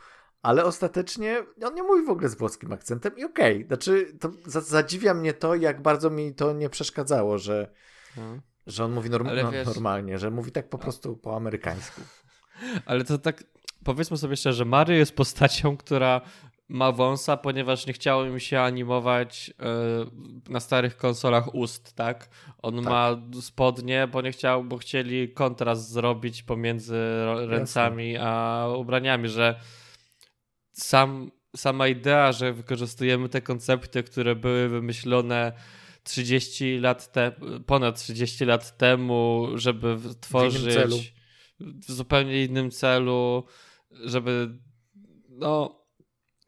ale 0.46 0.64
ostatecznie 0.64 1.44
on 1.64 1.74
nie 1.74 1.82
mówi 1.82 2.04
w 2.04 2.10
ogóle 2.10 2.28
z 2.28 2.34
włoskim 2.34 2.72
akcentem 2.72 3.16
i 3.16 3.24
okej, 3.24 3.56
okay. 3.56 3.66
znaczy 3.66 4.18
to 4.20 4.30
zadziwia 4.60 5.14
mnie 5.14 5.32
to, 5.32 5.54
jak 5.54 5.82
bardzo 5.82 6.10
mi 6.10 6.34
to 6.34 6.52
nie 6.52 6.70
przeszkadzało, 6.70 7.38
że, 7.38 7.70
hmm. 8.14 8.40
że 8.66 8.84
on 8.84 8.92
mówi 8.92 9.10
norm 9.10 9.26
no, 9.42 9.50
wiesz... 9.50 9.66
normalnie, 9.66 10.18
że 10.18 10.30
mówi 10.30 10.52
tak 10.52 10.68
po 10.68 10.78
prostu 10.78 11.16
po 11.16 11.36
amerykańsku. 11.36 12.00
Ale 12.86 13.04
to 13.04 13.18
tak, 13.18 13.44
powiedzmy 13.84 14.16
sobie 14.16 14.36
szczerze, 14.36 14.64
Mary 14.64 14.96
jest 14.96 15.16
postacią, 15.16 15.76
która 15.76 16.20
ma 16.68 16.92
wąsa, 16.92 17.36
ponieważ 17.36 17.86
nie 17.86 17.92
chciało 17.92 18.24
im 18.24 18.40
się 18.40 18.60
animować 18.60 19.48
yy, 19.48 20.52
na 20.52 20.60
starych 20.60 20.96
konsolach 20.96 21.54
ust, 21.54 21.92
tak? 21.92 22.28
On 22.62 22.74
tak. 22.74 22.84
ma 22.84 23.16
spodnie, 23.40 24.08
bo 24.12 24.22
nie 24.22 24.32
chciał, 24.32 24.64
bo 24.64 24.78
chcieli 24.78 25.28
kontrast 25.28 25.90
zrobić 25.90 26.42
pomiędzy 26.42 26.98
ręcami 27.46 28.12
Jasne. 28.12 28.28
a 28.28 28.68
ubraniami, 28.68 29.28
że 29.28 29.60
sam, 30.76 31.30
sama 31.56 31.88
idea, 31.88 32.32
że 32.32 32.52
wykorzystujemy 32.52 33.28
te 33.28 33.40
koncepty, 33.40 34.02
które 34.02 34.34
były 34.34 34.68
wymyślone 34.68 35.52
30 36.02 36.78
lat 36.78 37.12
temu, 37.12 37.36
ponad 37.66 37.98
30 38.00 38.44
lat 38.44 38.78
temu, 38.78 39.48
żeby 39.54 39.96
tworzyć 40.20 41.14
w, 41.60 41.92
zupełnie 41.92 42.44
innym 42.44 42.70
celu, 42.70 43.44
żeby 43.90 44.58
no 45.28 45.82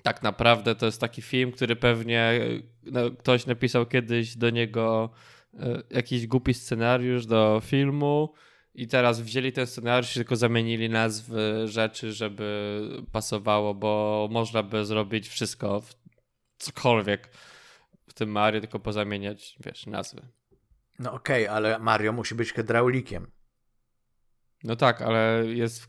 tak 0.02 0.22
naprawdę 0.22 0.74
to 0.74 0.86
jest 0.86 1.00
taki 1.00 1.22
film, 1.22 1.52
który 1.52 1.76
pewnie 1.76 2.40
no, 2.82 3.10
ktoś 3.10 3.46
napisał 3.46 3.86
kiedyś 3.86 4.36
do 4.36 4.50
niego 4.50 5.10
e, 5.54 5.82
jakiś 5.90 6.26
głupi 6.26 6.54
scenariusz 6.54 7.26
do 7.26 7.60
filmu 7.64 8.34
i 8.78 8.88
teraz 8.88 9.20
wzięli 9.20 9.52
ten 9.52 9.66
scenariusz 9.66 10.10
i 10.10 10.14
tylko 10.14 10.36
zamienili 10.36 10.90
nazwy 10.90 11.68
rzeczy, 11.68 12.12
żeby 12.12 12.80
pasowało, 13.12 13.74
bo 13.74 14.28
można 14.30 14.62
by 14.62 14.84
zrobić 14.84 15.28
wszystko, 15.28 15.82
cokolwiek 16.58 17.30
w 18.08 18.14
tym 18.14 18.30
Mario, 18.30 18.60
tylko 18.60 18.78
pozamieniać, 18.78 19.56
wiesz, 19.64 19.86
nazwy. 19.86 20.28
No 20.98 21.12
okej, 21.12 21.44
okay, 21.44 21.56
ale 21.56 21.78
Mario 21.78 22.12
musi 22.12 22.34
być 22.34 22.52
hydraulikiem. 22.52 23.30
No 24.64 24.76
tak, 24.76 25.02
ale 25.02 25.42
jest, 25.46 25.86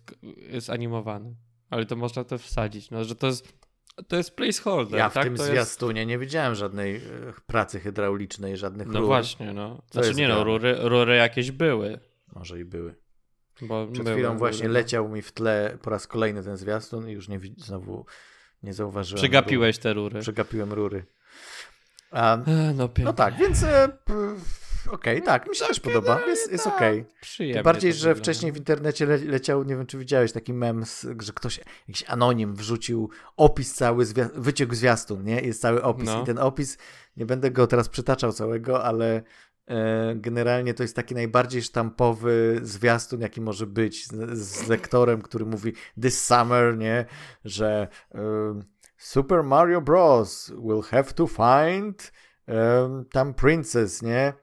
jest 0.52 0.70
animowany. 0.70 1.36
Ale 1.70 1.86
to 1.86 1.96
można 1.96 2.24
to 2.24 2.38
wsadzić, 2.38 2.92
no, 2.92 3.04
że 3.04 3.16
to 3.16 3.28
jest 3.28 3.60
to 4.08 4.16
jest 4.16 4.36
placeholder. 4.36 5.00
Ja 5.00 5.10
w 5.10 5.14
tak? 5.14 5.24
tym 5.24 5.36
to 5.36 5.44
zwiastunie 5.44 6.02
jest... 6.02 6.10
nie 6.10 6.18
widziałem 6.18 6.56
żadnej 6.56 6.96
e, 6.96 7.02
pracy 7.48 7.80
hydraulicznej, 7.80 8.58
żadnych 8.58 8.88
no 8.88 8.94
rur. 8.94 9.02
No 9.02 9.08
właśnie, 9.08 9.54
no. 9.54 9.82
Znaczy 9.92 10.16
nie 10.16 10.28
no, 10.28 10.44
rury, 10.44 10.76
rury 10.80 11.16
jakieś 11.16 11.52
były. 11.52 12.00
Może 12.34 12.60
i 12.60 12.66
były. 12.66 12.96
Bo 13.62 13.88
Przed 13.88 14.04
były, 14.06 14.16
chwilą 14.16 14.38
właśnie 14.38 14.64
były. 14.64 14.74
leciał 14.74 15.10
mi 15.10 15.22
w 15.22 15.32
tle 15.32 15.78
po 15.82 15.90
raz 15.90 16.08
kolejny 16.08 16.44
ten 16.44 16.58
zwiastun 16.58 17.10
i 17.10 17.12
już 17.12 17.28
nie 17.28 17.40
znowu 17.58 18.06
nie 18.64 18.74
zauważyłem. 18.74 19.18
Przegapiłeś 19.18 19.78
te 19.78 19.94
rury. 19.94 20.20
Przegapiłem 20.20 20.74
rury. 20.74 21.06
A, 22.12 22.38
e, 22.38 22.74
no, 22.76 22.90
no, 23.04 23.14
tak, 23.14 23.38
więc 23.38 23.64
e, 23.64 23.90
okej, 24.88 25.14
okay, 25.18 25.22
tak, 25.22 25.50
mi 25.50 25.56
się 25.56 25.66
też 25.66 25.80
podoba, 25.80 26.22
jest, 26.28 26.52
jest 26.52 26.68
okej. 26.68 27.06
Okay. 27.52 27.64
Bardziej, 27.64 27.94
że 27.94 28.16
wcześniej 28.16 28.52
w 28.52 28.58
internecie 28.58 29.06
le 29.06 29.18
leciał, 29.18 29.64
nie 29.64 29.76
wiem 29.76 29.86
czy 29.86 29.98
widziałeś 29.98 30.32
taki 30.32 30.54
mem, 30.54 30.84
że 31.20 31.34
ktoś, 31.34 31.60
jakiś 31.88 32.10
anonim 32.10 32.56
wrzucił 32.56 33.10
opis 33.38 33.74
cały, 33.74 34.06
zwia 34.06 34.30
wyciąg 34.36 34.76
zwiastun, 34.76 35.24
nie? 35.24 35.42
Jest 35.42 35.62
cały 35.62 35.84
opis 35.84 36.06
no. 36.06 36.22
i 36.22 36.26
ten 36.26 36.38
opis, 36.38 36.78
nie 37.18 37.26
będę 37.26 37.52
go 37.52 37.68
teraz 37.68 37.90
przytaczał 37.90 38.34
całego, 38.34 38.84
ale 38.84 39.24
generalnie 40.16 40.74
to 40.74 40.84
jest 40.84 40.96
taki 40.96 41.16
najbardziej 41.16 41.62
sztampowy 41.62 42.60
zwiastun, 42.64 43.22
jaki 43.22 43.42
może 43.42 43.68
być, 43.68 44.08
z, 44.34 44.68
lektorem, 44.68 45.22
który 45.22 45.46
mówi 45.46 45.74
this 46.02 46.26
summer, 46.26 46.78
nie, 46.78 47.06
że 47.46 47.88
um, 48.10 48.64
Super 48.98 49.44
Mario 49.44 49.82
Bros. 49.82 50.52
will 50.58 50.82
have 50.82 51.14
to 51.14 51.28
find 51.28 52.12
um, 52.48 53.06
tam 53.06 53.34
princess, 53.34 54.02
nie, 54.02 54.34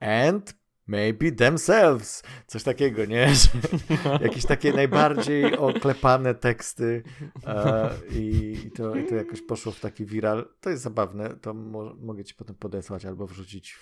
and 0.00 0.54
maybe 0.86 1.32
themselves. 1.32 2.22
Coś 2.46 2.62
takiego, 2.62 3.04
nie? 3.04 3.32
Jakieś 4.20 4.46
takie 4.46 4.72
najbardziej 4.72 5.56
oklepane 5.56 6.34
teksty 6.34 7.02
e, 7.46 7.90
i, 8.10 8.56
i, 8.66 8.70
to, 8.70 8.96
i 8.96 9.06
to 9.06 9.14
jakoś 9.14 9.42
poszło 9.42 9.72
w 9.72 9.80
taki 9.80 10.04
viral. 10.04 10.48
To 10.60 10.70
jest 10.70 10.82
zabawne, 10.82 11.36
to 11.36 11.54
mo 11.54 11.94
mogę 11.94 12.24
ci 12.24 12.34
potem 12.34 12.56
podesłać 12.56 13.04
albo 13.04 13.26
wrzucić 13.26 13.78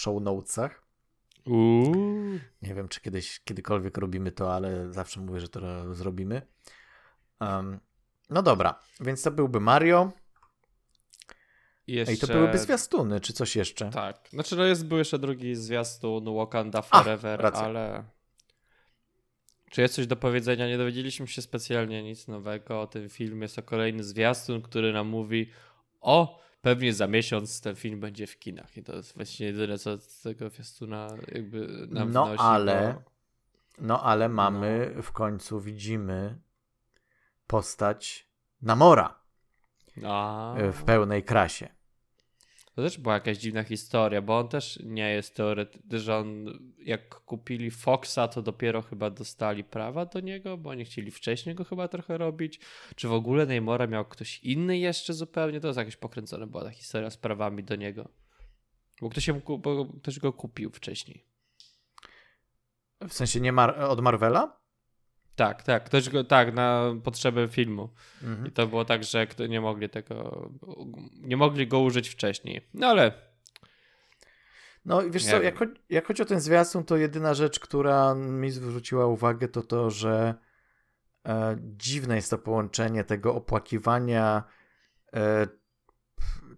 show 0.00 0.22
notesach. 0.22 0.82
Uuu. 1.46 2.38
Nie 2.62 2.74
wiem, 2.74 2.88
czy 2.88 3.00
kiedyś, 3.00 3.40
kiedykolwiek 3.40 3.98
robimy 3.98 4.32
to, 4.32 4.54
ale 4.54 4.92
zawsze 4.92 5.20
mówię, 5.20 5.40
że 5.40 5.48
to 5.48 5.94
zrobimy. 5.94 6.42
Um, 7.40 7.80
no 8.30 8.42
dobra, 8.42 8.80
więc 9.00 9.22
to 9.22 9.30
byłby 9.30 9.60
Mario. 9.60 10.12
Jeszcze... 11.86 12.12
Ej, 12.12 12.18
to 12.18 12.26
byłyby 12.26 12.58
zwiastuny, 12.58 13.20
czy 13.20 13.32
coś 13.32 13.56
jeszcze? 13.56 13.90
Tak. 13.90 14.28
Znaczy, 14.30 14.56
no 14.56 14.64
jest, 14.64 14.86
był 14.86 14.98
jeszcze 14.98 15.18
drugi 15.18 15.54
zwiastun 15.54 16.36
Wakanda 16.36 16.82
Forever, 16.82 17.46
A, 17.46 17.50
ale... 17.50 18.04
Czy 19.70 19.82
jest 19.82 19.94
coś 19.94 20.06
do 20.06 20.16
powiedzenia? 20.16 20.68
Nie 20.68 20.78
dowiedzieliśmy 20.78 21.26
się 21.26 21.42
specjalnie 21.42 22.02
nic 22.02 22.28
nowego 22.28 22.80
o 22.80 22.86
tym 22.86 23.08
filmie. 23.08 23.42
Jest 23.42 23.56
to 23.56 23.62
kolejny 23.62 24.04
zwiastun, 24.04 24.62
który 24.62 24.92
nam 24.92 25.06
mówi 25.06 25.50
o, 26.00 26.40
pewnie 26.60 26.92
za 26.94 27.06
miesiąc 27.06 27.60
ten 27.60 27.76
film 27.76 28.00
będzie 28.00 28.26
w 28.26 28.38
kinach. 28.38 28.76
I 28.76 28.82
to 28.82 28.96
jest 28.96 29.14
właśnie 29.14 29.46
jedyne, 29.46 29.78
co 29.78 29.98
z 29.98 30.22
tego 30.22 30.50
zwiastuna 30.50 31.08
jakby 31.32 31.86
nam 31.90 32.10
No 32.10 32.24
wnosi, 32.26 32.42
ale, 32.42 32.94
bo... 32.94 33.10
no 33.86 34.02
ale 34.02 34.28
mamy, 34.28 34.94
w 35.02 35.12
końcu 35.12 35.60
widzimy 35.60 36.38
postać 37.46 38.30
Namora 38.62 39.20
A... 40.04 40.54
e, 40.54 40.72
w 40.72 40.84
pełnej 40.84 41.22
krasie. 41.24 41.68
To 42.80 42.84
też 42.84 42.98
była 42.98 43.14
jakaś 43.14 43.38
dziwna 43.38 43.62
historia, 43.62 44.22
bo 44.22 44.38
on 44.38 44.48
też 44.48 44.78
nie 44.84 45.10
jest 45.10 45.34
teoretyczny, 45.34 45.98
że 45.98 46.16
on 46.16 46.46
jak 46.78 47.14
kupili 47.14 47.70
Foxa, 47.70 48.28
to 48.34 48.42
dopiero 48.42 48.82
chyba 48.82 49.10
dostali 49.10 49.64
prawa 49.64 50.06
do 50.06 50.20
niego, 50.20 50.56
bo 50.56 50.70
oni 50.70 50.84
chcieli 50.84 51.10
wcześniej 51.10 51.54
go 51.54 51.64
chyba 51.64 51.88
trochę 51.88 52.18
robić. 52.18 52.60
Czy 52.96 53.08
w 53.08 53.12
ogóle 53.12 53.46
Neymora 53.46 53.86
miał 53.86 54.04
ktoś 54.04 54.38
inny 54.38 54.78
jeszcze 54.78 55.14
zupełnie? 55.14 55.60
To 55.60 55.66
jest 55.66 55.78
jakieś 55.78 55.96
pokręcone 55.96 56.46
była 56.46 56.64
ta 56.64 56.70
historia 56.70 57.10
z 57.10 57.16
prawami 57.16 57.64
do 57.64 57.76
niego. 57.76 58.08
Bo 59.00 59.10
ktoś, 59.10 59.24
się, 59.24 59.40
bo 59.58 59.86
ktoś 59.86 60.18
go 60.18 60.32
kupił 60.32 60.70
wcześniej. 60.70 61.24
W 63.08 63.12
sensie 63.12 63.40
nie 63.40 63.52
Mar 63.52 63.80
od 63.80 64.00
Marvela? 64.00 64.59
Tak, 65.40 65.62
tak, 65.62 65.84
ktoś 65.84 66.08
go, 66.08 66.24
tak, 66.24 66.54
na 66.54 66.94
potrzeby 67.04 67.48
filmu. 67.48 67.90
Mhm. 68.22 68.46
I 68.46 68.50
to 68.50 68.66
było 68.66 68.84
tak, 68.84 69.04
że 69.04 69.26
nie 69.48 69.60
mogli 69.60 69.88
tego, 69.88 70.50
nie 71.14 71.36
mogli 71.36 71.66
go 71.66 71.80
użyć 71.80 72.08
wcześniej. 72.08 72.68
No 72.74 72.86
ale 72.86 73.12
No 74.84 75.02
i 75.02 75.10
wiesz 75.10 75.24
Nie 75.24 75.30
co, 75.30 75.42
jak, 75.42 75.54
jak 75.90 76.06
chodzi 76.06 76.22
o 76.22 76.24
ten 76.24 76.40
zwiastun, 76.40 76.84
to 76.84 76.96
jedyna 76.96 77.34
rzecz, 77.34 77.60
która 77.60 78.14
mi 78.14 78.50
zwróciła 78.50 79.06
uwagę, 79.06 79.48
to 79.48 79.62
to, 79.62 79.90
że 79.90 80.34
e, 81.28 81.56
dziwne 81.60 82.16
jest 82.16 82.30
to 82.30 82.38
połączenie 82.38 83.04
tego 83.04 83.34
opłakiwania 83.34 84.42
e, 85.14 85.46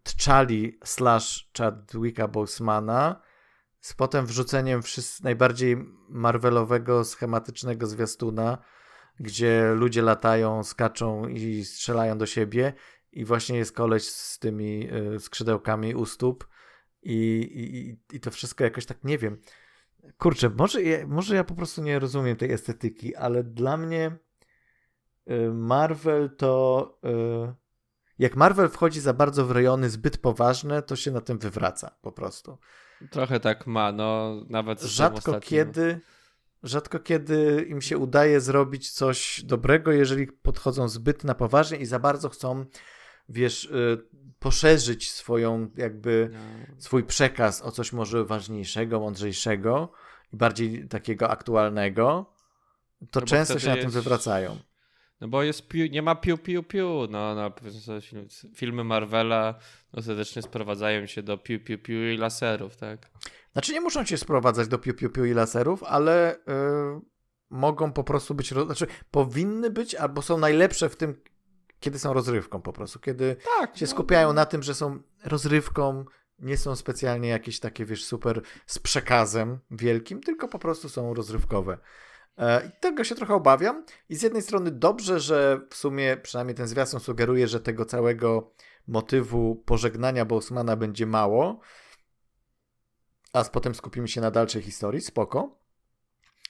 T'Challi 0.04 0.72
slash 0.84 1.50
Chadwicka 1.58 2.28
Bosemana 2.28 3.20
z 3.82 3.94
potem 3.94 4.26
wrzuceniem 4.26 4.80
najbardziej 5.22 5.76
Marvelowego, 6.08 7.04
schematycznego 7.04 7.86
zwiastuna, 7.86 8.58
gdzie 9.20 9.72
ludzie 9.74 10.02
latają, 10.02 10.64
skaczą 10.64 11.28
i 11.28 11.64
strzelają 11.64 12.18
do 12.18 12.26
siebie 12.26 12.72
i 13.12 13.24
właśnie 13.24 13.58
jest 13.58 13.72
koleś 13.72 14.10
z 14.10 14.38
tymi 14.38 14.88
e, 14.90 15.20
skrzydełkami 15.20 15.94
u 15.94 16.06
stóp 16.06 16.48
i, 17.02 17.18
i, 17.54 18.16
i 18.16 18.20
to 18.20 18.30
wszystko 18.30 18.64
jakoś 18.64 18.86
tak, 18.86 19.04
nie 19.04 19.18
wiem. 19.18 19.40
Kurczę, 20.18 20.50
może 20.50 20.82
ja, 20.82 21.06
może 21.06 21.36
ja 21.36 21.44
po 21.44 21.54
prostu 21.54 21.82
nie 21.82 21.98
rozumiem 21.98 22.36
tej 22.36 22.52
estetyki, 22.52 23.16
ale 23.16 23.44
dla 23.44 23.76
mnie 23.76 24.16
y, 25.30 25.52
Marvel 25.52 26.36
to. 26.36 26.98
y, 27.04 27.54
Jak 28.18 28.36
Marvel 28.36 28.68
wchodzi 28.68 29.00
za 29.00 29.14
bardzo 29.14 29.46
w 29.46 29.50
rejony 29.50 29.90
zbyt 29.90 30.18
poważne, 30.18 30.82
to 30.82 30.96
się 30.96 31.10
na 31.10 31.20
tym 31.20 31.38
wywraca 31.38 31.96
po 32.02 32.12
prostu. 32.12 32.58
Trochę 33.10 33.40
tak 33.40 33.66
ma, 33.66 33.92
no 33.92 34.34
nawet 34.48 34.82
Rzadko 34.82 35.40
kiedy. 35.40 36.00
Rzadko 36.62 36.98
kiedy 36.98 37.66
im 37.68 37.80
się 37.80 37.98
udaje 37.98 38.40
zrobić 38.40 38.90
coś 38.90 39.42
dobrego, 39.44 39.92
jeżeli 39.92 40.26
podchodzą 40.26 40.88
zbyt 40.88 41.24
na 41.24 41.34
poważnie 41.34 41.78
i 41.78 41.86
za 41.86 41.98
bardzo 41.98 42.28
chcą, 42.28 42.64
wiesz, 43.28 43.64
y, 43.64 44.04
poszerzyć 44.38 45.12
swoją 45.12 45.70
jakby 45.76 46.30
No. 46.32 46.38
swój 46.78 47.04
przekaz 47.04 47.62
o 47.62 47.72
coś 47.72 47.92
może 47.92 48.24
ważniejszego, 48.24 49.00
mądrzejszego 49.00 49.92
i 50.32 50.36
bardziej 50.36 50.88
takiego 50.88 51.30
aktualnego, 51.30 52.34
to 53.10 53.20
bo 53.20 53.26
często 53.26 53.58
się 53.58 53.68
na 53.68 53.76
tym 53.76 53.90
wywracają. 53.90 54.58
No 55.22 55.28
bo 55.28 55.42
jest 55.42 55.68
piu, 55.68 55.86
nie 55.86 56.02
ma 56.02 56.14
piu, 56.14 56.38
piu, 56.38 56.62
piu. 56.62 57.06
No, 57.10 57.34
no 57.34 57.52
filmy 58.54 58.84
Marvela 58.84 59.54
ostatecznie 59.92 60.42
sprowadzają 60.42 61.06
się 61.06 61.22
do 61.22 61.38
piu, 61.38 61.60
piu, 61.60 61.78
piu 61.78 61.94
i 61.94 62.16
laserów, 62.16 62.76
tak? 62.76 63.10
Znaczy 63.52 63.72
nie 63.72 63.80
muszą 63.80 64.04
się 64.04 64.16
sprowadzać 64.16 64.68
do 64.68 64.78
piu, 64.78 64.94
piu, 64.94 65.10
piu 65.10 65.24
i 65.24 65.34
laserów, 65.34 65.82
ale 65.82 66.36
y, 66.36 66.40
mogą 67.50 67.92
po 67.92 68.04
prostu 68.04 68.34
być, 68.34 68.48
znaczy 68.48 68.86
powinny 69.10 69.70
być 69.70 69.94
albo 69.94 70.22
są 70.22 70.38
najlepsze 70.38 70.88
w 70.88 70.96
tym, 70.96 71.20
kiedy 71.80 71.98
są 71.98 72.12
rozrywką 72.12 72.62
po 72.62 72.72
prostu, 72.72 72.98
kiedy 72.98 73.36
Tak. 73.58 73.76
się 73.76 73.86
skupiają 73.86 74.32
na 74.32 74.46
tym, 74.46 74.62
że 74.62 74.74
są 74.74 75.02
rozrywką, 75.24 76.04
nie 76.38 76.56
są 76.56 76.76
specjalnie 76.76 77.28
jakieś 77.28 77.60
takie, 77.60 77.84
wiesz, 77.84 78.04
super 78.04 78.42
z 78.66 78.78
przekazem 78.78 79.58
wielkim, 79.70 80.20
tylko 80.20 80.48
po 80.48 80.58
prostu 80.58 80.88
są 80.88 81.14
rozrywkowe. 81.14 81.78
E, 82.38 82.66
I 82.66 82.70
tego 82.80 83.04
się 83.04 83.14
trochę 83.14 83.34
obawiam. 83.34 83.84
I 84.08 84.16
z 84.16 84.22
jednej 84.22 84.42
strony 84.42 84.70
dobrze, 84.70 85.20
że 85.20 85.60
w 85.70 85.74
sumie 85.74 86.16
przynajmniej 86.16 86.54
ten 86.54 86.66
zwiastun 86.66 87.00
sugeruje, 87.00 87.48
że 87.48 87.60
tego 87.60 87.84
całego 87.84 88.52
motywu 88.86 89.56
pożegnania 89.56 90.24
Bosmana 90.24 90.76
będzie 90.76 91.06
mało, 91.06 91.60
a 93.32 93.44
potem 93.44 93.74
skupimy 93.74 94.08
się 94.08 94.20
na 94.20 94.30
dalszej 94.30 94.62
historii, 94.62 95.00
spoko. 95.00 95.58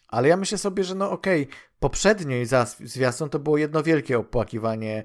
Ale 0.08 0.28
ja 0.28 0.36
myślę 0.36 0.58
sobie, 0.58 0.84
że 0.84 0.94
no 0.94 1.10
okej, 1.10 1.48
poprzedniej 1.80 2.46
za 2.46 2.64
zwiastun 2.64 3.28
to 3.28 3.38
było 3.38 3.58
jedno 3.58 3.82
wielkie 3.82 4.18
opłakiwanie 4.18 5.04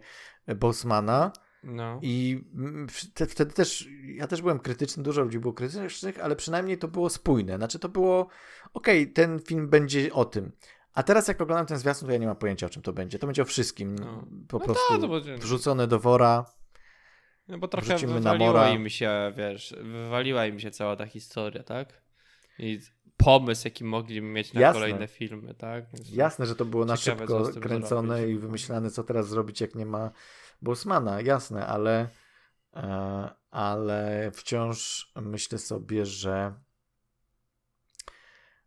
Bosmana. 0.56 1.32
No. 1.63 2.00
I 2.02 2.43
wte- 2.88 3.26
wtedy 3.28 3.54
też, 3.54 3.88
ja 4.15 4.28
też 4.28 4.41
byłem 4.41 4.60
krytyczny, 4.60 5.04
dużo 5.04 5.22
ludzi 5.22 5.39
było 5.39 5.54
krytycznych, 5.54 6.20
ale 6.24 6.36
przynajmniej 6.36 6.78
to 6.78 6.88
było 6.88 7.10
spójne. 7.10 7.58
Znaczy 7.58 7.80
to 7.80 7.89
było, 7.89 8.28
okej, 8.74 9.13
ten 9.13 9.39
film 9.39 9.70
będzie 9.70 10.13
o 10.13 10.26
tym. 10.26 10.52
A 10.93 11.04
teraz 11.04 11.28
jak 11.28 11.41
oglądam 11.41 11.65
ten 11.65 11.78
zwiastun, 11.78 12.08
to 12.08 12.12
ja 12.13 12.17
nie 12.20 12.28
mam 12.28 12.36
pojęcia 12.36 12.65
o 12.65 12.70
czym 12.70 12.82
to 12.82 12.93
będzie. 12.93 13.20
To 13.20 13.28
będzie 13.28 13.41
o 13.41 13.46
wszystkim. 13.46 13.96
No. 13.96 14.28
Po 14.48 14.58
No 14.60 14.65
prostu 14.65 15.02
to 15.02 15.08
będzie- 15.08 15.38
wrzucone 15.38 15.88
do 15.88 16.00
wora. 16.00 16.46
No 17.48 17.58
bo 17.58 17.67
trochę 17.67 17.98
mora. 18.38 18.70
im 18.70 18.89
się, 18.89 19.34
wiesz, 19.38 19.76
wywaliła 19.84 20.46
im 20.46 20.60
się 20.60 20.72
cała 20.72 20.96
ta 20.96 21.06
historia, 21.06 21.63
tak? 21.63 22.02
I 22.60 22.80
pomysł, 23.17 23.62
jaki 23.67 23.84
mogliby 23.84 24.28
mieć 24.28 24.54
na 24.54 24.62
Jasne. 24.62 24.82
kolejne 24.82 25.08
filmy, 25.08 25.54
tak? 25.54 25.86
Więc 25.93 26.12
Jasne, 26.12 26.46
że 26.46 26.56
to 26.56 26.65
było 26.65 26.86
na 26.86 26.96
szybko 26.96 27.43
kręcone 27.62 28.17
zrobić. 28.17 28.36
i 28.36 28.39
wymyślane, 28.39 28.89
co 28.91 29.04
teraz 29.04 29.28
zrobić, 29.28 29.62
jak 29.62 29.76
nie 29.76 29.86
ma 29.86 30.12
Bosmana. 30.62 31.22
Jasne, 31.22 31.67
ale, 31.67 32.08
e, 32.76 33.30
ale 33.52 34.32
wciąż 34.34 35.12
myślę 35.15 35.58
sobie, 35.58 36.06
że 36.06 36.54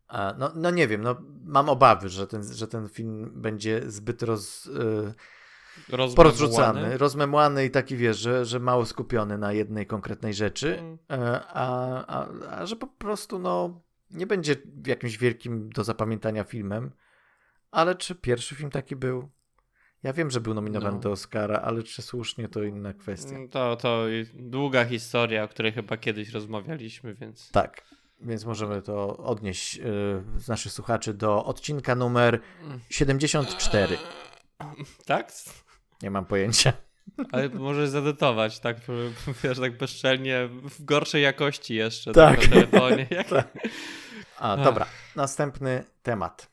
e, 0.08 0.34
no, 0.38 0.52
no 0.54 0.70
nie 0.70 0.88
wiem, 0.88 1.02
no, 1.02 1.16
mam 1.44 1.68
obawy, 1.68 2.08
że 2.08 2.26
ten, 2.26 2.54
że 2.54 2.68
ten 2.68 2.88
film 2.88 3.32
będzie 3.34 3.90
zbyt 3.90 4.22
roz, 4.22 4.66
e, 4.66 4.70
rozmemłany. 5.88 6.14
porozrzucany, 6.16 6.98
rozmemłany 6.98 7.64
i 7.64 7.70
taki, 7.70 7.96
wiesz, 7.96 8.18
że, 8.18 8.44
że 8.44 8.60
mało 8.60 8.86
skupiony 8.86 9.38
na 9.38 9.52
jednej 9.52 9.86
konkretnej 9.86 10.34
rzeczy, 10.34 10.78
Mm. 10.78 10.98
a, 11.08 12.04
a, 12.06 12.28
a 12.50 12.66
że 12.66 12.76
po 12.76 12.86
prostu 12.86 13.38
no, 13.38 13.80
nie 14.10 14.26
będzie 14.26 14.56
jakimś 14.86 15.18
wielkim 15.18 15.70
do 15.70 15.84
zapamiętania 15.84 16.44
filmem, 16.44 16.90
ale 17.70 17.94
czy 17.94 18.14
pierwszy 18.14 18.54
film 18.54 18.70
taki 18.70 18.96
był? 18.96 19.30
Ja 20.02 20.12
wiem, 20.12 20.30
że 20.30 20.40
był 20.40 20.54
nominowany 20.54 20.94
No. 20.96 21.00
do 21.02 21.10
Oscara, 21.10 21.60
ale 21.60 21.82
czy 21.82 22.02
słusznie 22.02 22.48
to 22.48 22.62
inna 22.62 22.92
kwestia. 22.92 23.34
Mm, 23.36 23.48
To, 23.48 23.76
to 23.76 24.04
długa 24.34 24.84
historia, 24.84 25.44
o 25.44 25.48
której 25.48 25.72
chyba 25.72 25.96
kiedyś 25.96 26.28
rozmawialiśmy, 26.30 27.14
więc 27.14 27.50
Tak, 27.50 27.84
więc 28.20 28.44
możemy 28.44 28.82
to 28.82 29.16
odnieść 29.16 29.78
e, 29.78 29.82
z 30.36 30.48
naszych 30.48 30.72
słuchaczy 30.72 31.14
do 31.14 31.44
odcinka 31.44 31.94
numer 31.94 32.40
74. 32.90 33.98
tak? 35.06 35.32
Nie 36.02 36.10
mam 36.10 36.26
pojęcia. 36.26 36.72
Ale 37.32 37.48
możesz 37.48 37.88
zedytować, 37.88 38.60
tak, 38.60 38.76
wiesz, 39.44 39.58
tak 39.58 39.76
bezczelnie, 39.78 40.48
w 40.52 40.84
gorszej 40.84 41.22
jakości 41.22 41.74
jeszcze, 41.74 42.12
Tak. 42.12 42.40
tak, 42.40 42.48
na 42.50 42.54
telefonie. 42.56 43.06
Tak. 43.30 43.48
A, 44.38 44.56
dobra, 44.56 44.86
następny 45.16 45.84
temat. 46.02 46.50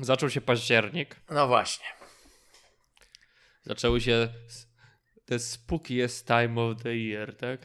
Zaczął 0.00 0.30
się 0.30 0.40
październik, 0.40 1.16
No 1.30 1.46
właśnie. 1.48 1.86
zaczęły 3.62 4.00
się 4.00 4.28
the 5.26 5.38
spookiest 5.38 6.26
time 6.26 6.60
of 6.62 6.82
the 6.82 6.96
year, 6.96 7.36
tak? 7.36 7.60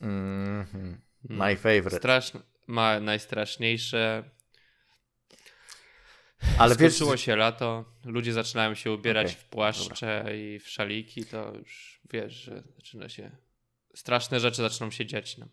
Mhm. 0.00 1.00
My 1.28 1.56
favorite. 1.56 1.96
Straszne, 1.96 2.40
ma 2.66 3.00
najstraszniejsze. 3.00 4.30
Ale 6.58 6.76
wiesz, 6.76 6.92
Skończyło 6.94 7.16
się 7.16 7.36
lato, 7.36 7.84
ludzie 8.04 8.32
zaczynają 8.32 8.74
się 8.74 8.92
ubierać 8.92 9.26
Okej, 9.26 9.40
w 9.40 9.44
płaszcze 9.44 10.24
i 10.36 10.58
w 10.58 10.68
szaliki, 10.68 11.24
to 11.24 11.52
już 11.54 12.00
wiesz, 12.12 12.32
że 12.34 12.62
zaczyna 12.76 13.08
się. 13.08 13.36
Straszne 13.94 14.40
rzeczy 14.40 14.56
zaczną 14.62 14.90
się 14.90 15.06
dziać. 15.06 15.38
No. 15.38 15.48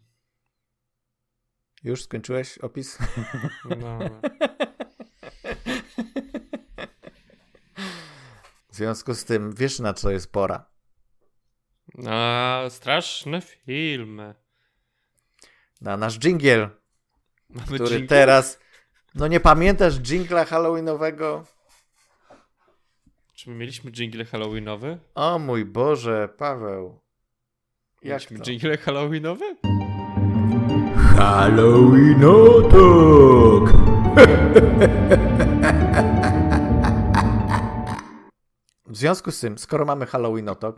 już 1.84 2.04
skończyłeś 2.04 2.58
opis? 2.58 2.98
No, 3.80 4.00
W 8.72 8.76
związku 8.76 9.14
z 9.14 9.26
tym, 9.26 9.54
wiesz 9.56 9.80
na 9.80 9.94
co 9.94 10.12
jest 10.12 10.32
pora. 10.32 10.66
no, 11.96 12.70
straszne 12.70 13.42
filmy. 13.42 14.36
Na 15.82 15.98
nasz 15.98 16.20
dżingiel, 16.20 16.70
Mamy 17.50 17.66
który 17.66 17.90
dżingiel? 17.90 18.08
teraz... 18.08 18.60
No 19.16 19.28
nie 19.28 19.40
pamiętasz 19.40 19.94
dżingla 20.00 20.46
halloweenowego? 20.46 21.46
Czy 23.34 23.50
my 23.50 23.56
mieliśmy 23.56 23.92
jingle 23.92 24.26
halloweenowy? 24.26 25.00
O 25.16 25.40
mój 25.40 25.66
Boże, 25.66 26.30
Paweł. 26.38 27.00
Jak 28.02 28.32
Mieliśmy 28.32 28.38
to? 28.40 28.44
jingle 28.44 28.78
halloweenowy? 28.78 29.56
Halloweenotok! 31.18 33.70
W 38.90 38.98
związku 38.98 39.32
z 39.32 39.40
tym, 39.40 39.58
skoro 39.58 39.86
mamy 39.86 40.06
Halloweenotok, 40.06 40.76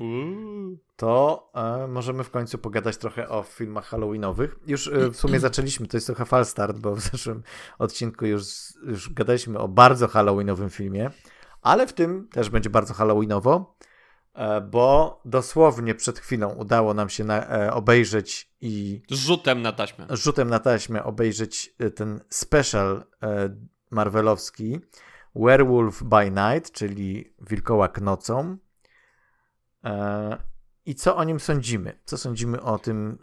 Uuu. 0.00 0.78
to 0.96 1.50
e, 1.54 1.86
możemy 1.86 2.24
w 2.24 2.30
końcu 2.30 2.58
pogadać 2.58 2.96
trochę 2.96 3.28
o 3.28 3.42
filmach 3.42 3.86
halloweenowych. 3.86 4.58
Już 4.66 4.88
e, 4.88 5.10
w 5.10 5.16
sumie 5.16 5.40
zaczęliśmy, 5.40 5.86
to 5.86 5.96
jest 5.96 6.06
trochę 6.06 6.24
fal 6.24 6.46
start, 6.46 6.78
bo 6.78 6.94
w 6.94 7.00
zeszłym 7.00 7.42
odcinku 7.78 8.26
już, 8.26 8.44
już 8.86 9.12
gadaliśmy 9.12 9.58
o 9.58 9.68
bardzo 9.68 10.08
halloweenowym 10.08 10.70
filmie, 10.70 11.10
ale 11.62 11.86
w 11.86 11.92
tym 11.92 12.28
też 12.28 12.50
będzie 12.50 12.70
bardzo 12.70 12.94
halloweenowo, 12.94 13.76
e, 14.34 14.60
bo 14.60 15.20
dosłownie 15.24 15.94
przed 15.94 16.18
chwilą 16.18 16.48
udało 16.54 16.94
nam 16.94 17.08
się 17.08 17.24
na, 17.24 17.48
e, 17.48 17.72
obejrzeć 17.72 18.50
i 18.60 19.02
rzutem 19.10 19.62
na 19.62 19.72
taśmę. 19.72 20.06
rzutem 20.10 20.50
na 20.50 20.58
taśmę 20.58 21.04
obejrzeć 21.04 21.74
e, 21.78 21.90
ten 21.90 22.20
special 22.28 23.04
e, 23.22 23.56
marvelowski 23.90 24.80
Werewolf 25.34 26.02
by 26.02 26.30
Night, 26.30 26.72
czyli 26.72 27.34
Wilkołak 27.40 28.00
nocą. 28.00 28.56
E, 29.84 30.36
I 30.86 30.94
co 30.94 31.16
o 31.16 31.24
nim 31.24 31.40
sądzimy? 31.40 31.98
Co 32.04 32.18
sądzimy 32.18 32.62
o 32.62 32.78
tym? 32.78 33.18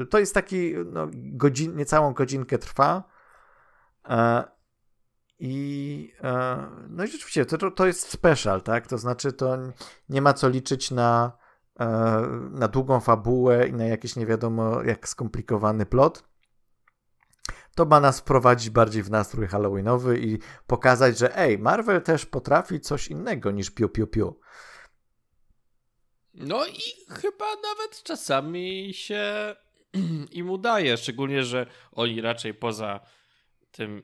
E, 0.00 0.06
To 0.06 0.18
jest 0.18 0.34
taki, 0.34 0.74
no, 0.92 1.08
godzin, 1.12 1.76
niecałą 1.76 2.12
godzinkę 2.12 2.58
trwa. 2.58 3.04
E, 4.08 4.44
I 5.38 6.12
no 6.88 7.04
i 7.04 7.08
rzeczywiście, 7.08 7.46
to, 7.46 7.70
to 7.70 7.86
jest 7.86 8.10
special, 8.10 8.62
tak? 8.62 8.86
To 8.86 8.98
znaczy, 8.98 9.32
to 9.32 9.56
nie 10.08 10.22
ma 10.22 10.32
co 10.32 10.48
liczyć 10.48 10.90
na, 10.90 11.32
na 12.50 12.68
długą 12.68 13.00
fabułę 13.00 13.68
i 13.68 13.72
na 13.72 13.84
jakiś 13.84 14.16
nie 14.16 14.26
wiadomo 14.26 14.82
jak 14.82 15.08
skomplikowany 15.08 15.86
plot. 15.86 16.24
To 17.78 17.86
ma 17.86 18.00
nas 18.00 18.20
wprowadzić 18.20 18.70
bardziej 18.70 19.02
w 19.02 19.10
nastrój 19.10 19.46
halloweenowy 19.46 20.20
i 20.20 20.38
pokazać, 20.66 21.18
że 21.18 21.38
ej, 21.38 21.58
Marvel 21.58 22.02
też 22.02 22.26
potrafi 22.26 22.80
coś 22.80 23.08
innego 23.08 23.50
niż 23.50 23.70
piu 23.70 23.88
piu 23.88 24.06
piu. 24.06 24.40
No 26.34 26.66
i 26.66 27.10
chyba 27.10 27.46
nawet 27.46 28.02
czasami 28.02 28.94
się 28.94 29.54
im 30.32 30.50
udaje, 30.50 30.96
szczególnie, 30.96 31.42
że 31.42 31.66
oni 31.92 32.20
raczej 32.20 32.54
poza 32.54 33.00
tym, 33.70 34.02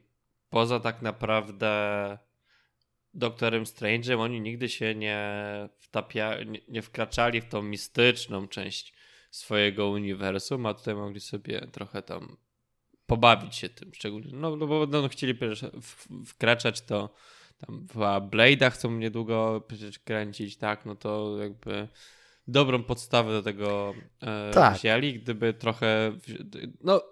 poza 0.50 0.80
tak 0.80 1.02
naprawdę 1.02 2.18
Doktorem 3.14 3.64
Strange'em, 3.64 4.20
oni 4.20 4.40
nigdy 4.40 4.68
się 4.68 4.94
nie, 4.94 5.28
wtapia, 5.78 6.44
nie, 6.44 6.60
nie 6.68 6.82
wkraczali 6.82 7.40
w 7.40 7.48
tą 7.48 7.62
mistyczną 7.62 8.48
część 8.48 8.94
swojego 9.30 9.88
uniwersum, 9.88 10.66
a 10.66 10.74
tutaj 10.74 10.94
mogli 10.94 11.20
sobie 11.20 11.66
trochę 11.72 12.02
tam 12.02 12.36
pobawić 13.06 13.54
się 13.56 13.68
tym, 13.68 13.94
szczególnie, 13.94 14.30
no, 14.32 14.56
no 14.56 14.66
bo 14.66 14.86
no, 14.86 15.08
chcieli 15.08 15.34
przecież 15.34 15.64
wkraczać 16.26 16.80
to 16.80 17.14
tam 17.66 17.86
w 17.86 17.96
Blade'a 18.30 18.70
chcą 18.70 18.90
niedługo 18.90 19.64
przecież 19.68 19.98
kręcić, 19.98 20.56
tak, 20.56 20.86
no 20.86 20.94
to 20.96 21.36
jakby 21.40 21.88
dobrą 22.48 22.82
podstawę 22.82 23.32
do 23.32 23.42
tego 23.42 23.94
e, 24.22 24.50
Tak. 24.54 24.74
wzięli, 24.78 25.14
gdyby 25.20 25.54
trochę, 25.54 26.12
no 26.80 27.02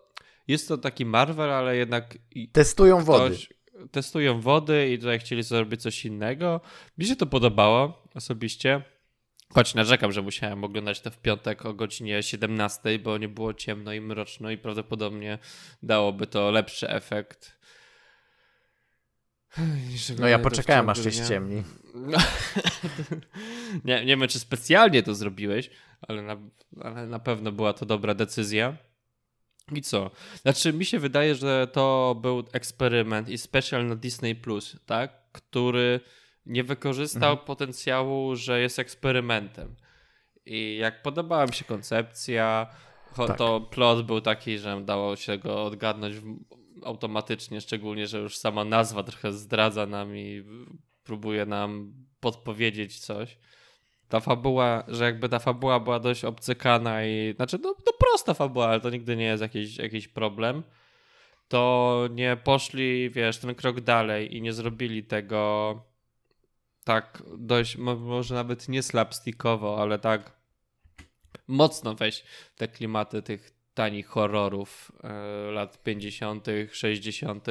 jest 0.48 0.68
to 0.68 0.78
taki 0.78 1.04
Marvel, 1.04 1.50
ale 1.50 1.76
jednak 1.76 2.18
Testują 2.52 3.04
wody. 3.04 3.34
ktoś, 3.34 3.52
testują 3.90 4.40
wody 4.40 4.92
i 4.92 4.98
tutaj 4.98 5.18
chcieli 5.18 5.42
zrobić 5.42 5.82
coś 5.82 6.04
innego. 6.04 6.60
Mi 6.98 7.04
się 7.06 7.16
to 7.16 7.26
podobało 7.26 8.02
osobiście. 8.14 8.82
Choć 9.54 9.74
narzekam, 9.74 10.12
że 10.12 10.22
musiałem 10.22 10.64
oglądać 10.64 11.00
to 11.00 11.10
w 11.10 11.18
piątek 11.18 11.66
o 11.66 11.74
godzinie 11.74 12.22
17, 12.22 12.98
bo 12.98 13.18
nie 13.18 13.28
było 13.28 13.54
ciemno 13.54 13.92
i 13.92 14.00
mroczno 14.00 14.50
i 14.50 14.58
prawdopodobnie 14.58 15.38
dałoby 15.82 16.26
to 16.26 16.50
lepszy 16.50 16.88
efekt. 16.88 17.62
No 20.18 20.28
ja 20.28 20.38
poczekałem, 20.38 20.88
aż 20.88 21.04
się 21.04 21.12
ściemni. 21.12 21.62
No, 21.94 22.18
nie, 23.84 24.04
nie 24.04 24.16
wiem, 24.16 24.28
czy 24.28 24.38
specjalnie 24.38 25.02
to 25.02 25.14
zrobiłeś, 25.14 25.70
ale 26.08 26.22
na, 26.22 26.36
ale 26.80 27.06
na 27.06 27.18
pewno 27.18 27.52
była 27.52 27.72
to 27.72 27.86
dobra 27.86 28.14
decyzja. 28.14 28.76
I 29.72 29.82
co? 29.82 30.10
Znaczy, 30.42 30.72
mi 30.72 30.84
się 30.84 30.98
wydaje, 30.98 31.34
że 31.34 31.68
to 31.72 32.16
był 32.22 32.44
eksperyment 32.52 33.28
i 33.28 33.38
special 33.38 33.86
na 33.86 33.96
Disney 33.96 34.34
Plus, 34.34 34.76
tak? 34.86 35.12
Który 35.32 36.00
nie 36.46 36.64
wykorzystał 36.64 37.30
Mhm. 37.30 37.46
potencjału, 37.46 38.36
że 38.36 38.60
jest 38.60 38.78
eksperymentem. 38.78 39.74
I 40.46 40.76
jak 40.76 41.02
podobała 41.02 41.46
mi 41.46 41.52
się 41.54 41.64
koncepcja, 41.64 42.66
Tak. 43.16 43.38
to 43.38 43.60
plot 43.60 44.02
był 44.06 44.20
taki, 44.20 44.58
że 44.58 44.80
dało 44.84 45.16
się 45.16 45.38
go 45.38 45.64
odgadnąć 45.64 46.16
automatycznie, 46.84 47.60
szczególnie, 47.60 48.06
że 48.06 48.18
już 48.18 48.36
sama 48.36 48.64
nazwa 48.64 49.02
trochę 49.02 49.32
zdradza 49.32 49.86
nam 49.86 50.16
i 50.16 50.44
próbuje 51.04 51.46
nam 51.46 51.92
podpowiedzieć 52.20 52.98
coś. 52.98 53.38
Ta 54.08 54.20
fabuła, 54.20 54.84
że 54.88 55.04
jakby 55.04 55.28
ta 55.28 55.38
fabuła 55.38 55.80
była 55.80 56.00
dość 56.00 56.24
obcykana 56.24 57.04
i 57.04 57.34
znaczy 57.36 57.58
no, 57.62 57.74
no 57.86 57.92
prosta 57.98 58.34
fabuła, 58.34 58.66
ale 58.68 58.80
to 58.80 58.90
nigdy 58.90 59.16
nie 59.16 59.24
jest 59.24 59.42
jakiś, 59.42 59.76
jakiś 59.78 60.08
problem. 60.08 60.62
To 61.48 62.08
nie 62.10 62.36
poszli, 62.44 63.10
wiesz, 63.10 63.38
ten 63.38 63.54
krok 63.54 63.80
dalej 63.80 64.36
i 64.36 64.42
nie 64.42 64.52
zrobili 64.52 65.04
tego 65.04 65.82
tak 66.84 67.22
dość, 67.38 67.76
mo- 67.76 67.96
może 67.96 68.34
nawet 68.34 68.68
nie 68.68 68.82
slapstickowo, 68.82 69.82
ale 69.82 69.98
tak 69.98 70.32
mocno 71.48 71.94
wejść 71.94 72.24
w 72.54 72.58
te 72.58 72.68
klimaty 72.68 73.22
tych 73.22 73.50
tanich 73.74 74.06
horrorów 74.06 74.92
e, 75.04 75.12
lat 75.52 75.82
50., 75.82 76.46
60. 76.72 77.46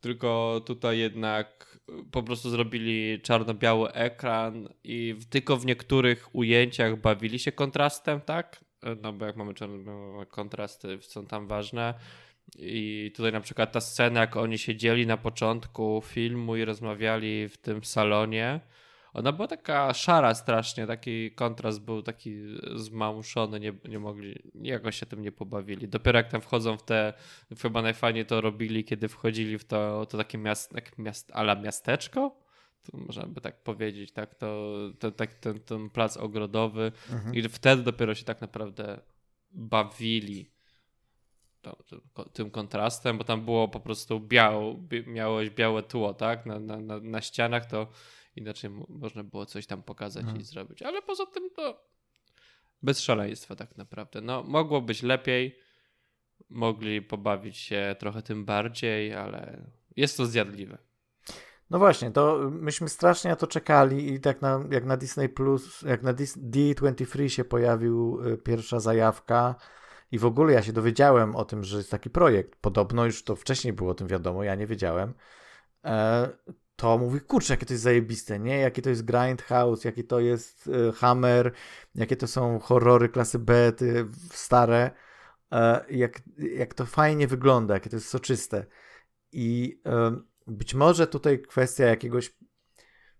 Tylko 0.00 0.60
tutaj 0.66 0.98
jednak 0.98 1.78
po 2.10 2.22
prostu 2.22 2.50
zrobili 2.50 3.20
czarno-biały 3.20 3.92
ekran 3.92 4.68
i 4.84 5.16
tylko 5.30 5.56
w 5.56 5.66
niektórych 5.66 6.34
ujęciach 6.34 7.00
bawili 7.00 7.38
się 7.38 7.52
kontrastem, 7.52 8.20
tak? 8.20 8.64
E, 8.82 8.94
No 8.94 9.12
bo 9.12 9.26
jak 9.26 9.36
mamy 9.36 9.54
czarno-białe 9.54 10.26
kontrasty 10.26 10.98
są 11.02 11.26
tam 11.26 11.46
ważne. 11.46 11.94
I 12.58 13.12
tutaj 13.16 13.32
na 13.32 13.40
przykład 13.40 13.72
ta 13.72 13.80
scena, 13.80 14.20
jak 14.20 14.36
oni 14.36 14.58
siedzieli 14.58 15.06
na 15.06 15.16
początku 15.16 16.02
filmu 16.06 16.56
i 16.56 16.64
rozmawiali 16.64 17.48
w 17.48 17.56
tym 17.56 17.84
salonie, 17.84 18.60
ona 19.12 19.32
była 19.32 19.48
taka 19.48 19.94
szara 19.94 20.34
strasznie, 20.34 20.86
taki 20.86 21.30
kontrast 21.30 21.80
był 21.84 22.02
taki 22.02 22.36
zmamuszony, 22.74 23.60
nie, 23.60 23.72
nie 23.88 23.98
mogli, 23.98 24.42
jakoś 24.54 25.00
się 25.00 25.06
tym 25.06 25.22
nie 25.22 25.32
pobawili. 25.32 25.88
Dopiero 25.88 26.18
jak 26.18 26.28
tam 26.28 26.40
wchodzą 26.40 26.76
w 26.76 26.82
te, 26.82 27.12
chyba 27.62 27.82
najfajniej 27.82 28.26
to 28.26 28.40
robili, 28.40 28.84
kiedy 28.84 29.08
wchodzili 29.08 29.58
w 29.58 29.64
to, 29.64 30.06
to 30.06 30.18
takie 30.18 30.38
miast, 30.38 30.72
jak 30.74 30.98
miast, 30.98 31.30
ala 31.34 31.54
miasteczko, 31.54 32.36
to 32.82 32.98
można 32.98 33.26
by 33.26 33.40
tak 33.40 33.62
powiedzieć, 33.62 34.12
tak, 34.12 34.34
to, 34.34 34.76
to 34.98 35.10
tak, 35.10 35.34
ten, 35.34 35.60
ten 35.60 35.90
plac 35.90 36.16
ogrodowy 36.16 36.92
Mhm. 37.12 37.34
i 37.34 37.42
wtedy 37.42 37.82
dopiero 37.82 38.14
się 38.14 38.24
tak 38.24 38.40
naprawdę 38.40 39.00
bawili 39.50 40.53
tym 42.32 42.50
kontrastem, 42.50 43.18
bo 43.18 43.24
tam 43.24 43.44
było 43.44 43.68
po 43.68 43.80
prostu 43.80 44.20
biało, 44.20 44.74
bi- 44.74 45.06
miałeś 45.06 45.50
białe 45.50 45.82
tło, 45.82 46.14
tak, 46.14 46.46
na, 46.46 46.60
na, 46.60 46.76
na, 46.76 47.00
na 47.00 47.20
ścianach, 47.20 47.66
to 47.66 47.86
inaczej 48.36 48.70
mo- 48.70 48.86
można 48.88 49.24
było 49.24 49.46
coś 49.46 49.66
tam 49.66 49.82
pokazać 49.82 50.22
Mhm. 50.22 50.40
i 50.40 50.44
zrobić, 50.44 50.82
ale 50.82 51.02
poza 51.02 51.26
tym 51.26 51.50
to 51.56 51.84
bez 52.82 53.00
szaleństwa 53.00 53.56
tak 53.56 53.76
naprawdę. 53.76 54.20
No, 54.20 54.42
mogło 54.42 54.80
być 54.80 55.02
lepiej, 55.02 55.58
mogli 56.50 57.02
pobawić 57.02 57.56
się 57.56 57.96
trochę 57.98 58.22
tym 58.22 58.44
bardziej, 58.44 59.14
ale 59.14 59.66
jest 59.96 60.16
to 60.16 60.26
zjadliwe. 60.26 60.78
No 61.70 61.78
właśnie, 61.78 62.10
to 62.10 62.50
myśmy 62.50 62.88
strasznie 62.88 63.30
na 63.30 63.36
to 63.36 63.46
czekali 63.46 64.12
i 64.12 64.20
tak 64.20 64.42
na, 64.42 64.64
jak 64.70 64.84
na 64.84 64.96
Disney 64.96 65.28
Plus, 65.28 65.82
jak 65.82 66.02
na 66.02 66.14
Dis- 66.14 66.50
D23 66.50 67.26
się 67.28 67.44
pojawił 67.44 68.20
y, 68.26 68.38
pierwsza 68.38 68.80
zajawka 68.80 69.54
i 70.14 70.18
w 70.18 70.24
ogóle 70.24 70.52
ja 70.52 70.62
się 70.62 70.72
dowiedziałem 70.72 71.36
o 71.36 71.44
tym, 71.44 71.64
że 71.64 71.76
jest 71.76 71.90
taki 71.90 72.10
projekt, 72.10 72.56
podobno 72.60 73.04
już 73.04 73.24
to 73.24 73.36
wcześniej 73.36 73.72
było 73.72 73.90
o 73.90 73.94
tym 73.94 74.08
wiadomo, 74.08 74.44
ja 74.44 74.54
nie 74.54 74.66
wiedziałem, 74.66 75.14
e, 75.84 76.28
to 76.76 76.98
mówi, 76.98 77.20
kurczę, 77.20 77.52
jakie 77.52 77.66
to 77.66 77.72
jest 77.72 77.82
zajebiste, 77.82 78.38
nie? 78.38 78.58
Jakie 78.58 78.82
to 78.82 78.90
jest 78.90 79.04
Grindhouse, 79.04 79.84
jakie 79.84 80.04
to 80.04 80.20
jest 80.20 80.70
e, 80.88 80.92
Hammer, 80.92 81.52
jakie 81.94 82.16
to 82.16 82.26
są 82.26 82.58
horrory 82.58 83.08
klasy 83.08 83.38
B, 83.38 83.72
ty, 83.72 84.06
stare, 84.30 84.90
e, 85.52 85.84
jak, 85.90 86.22
jak 86.38 86.74
to 86.74 86.86
fajnie 86.86 87.26
wygląda, 87.26 87.74
jakie 87.74 87.90
to 87.90 87.96
jest 87.96 88.08
soczyste. 88.08 88.66
I 89.32 89.80
e, 89.86 90.16
być 90.46 90.74
może 90.74 91.06
tutaj 91.06 91.42
kwestia 91.42 91.84
jakiegoś 91.84 92.36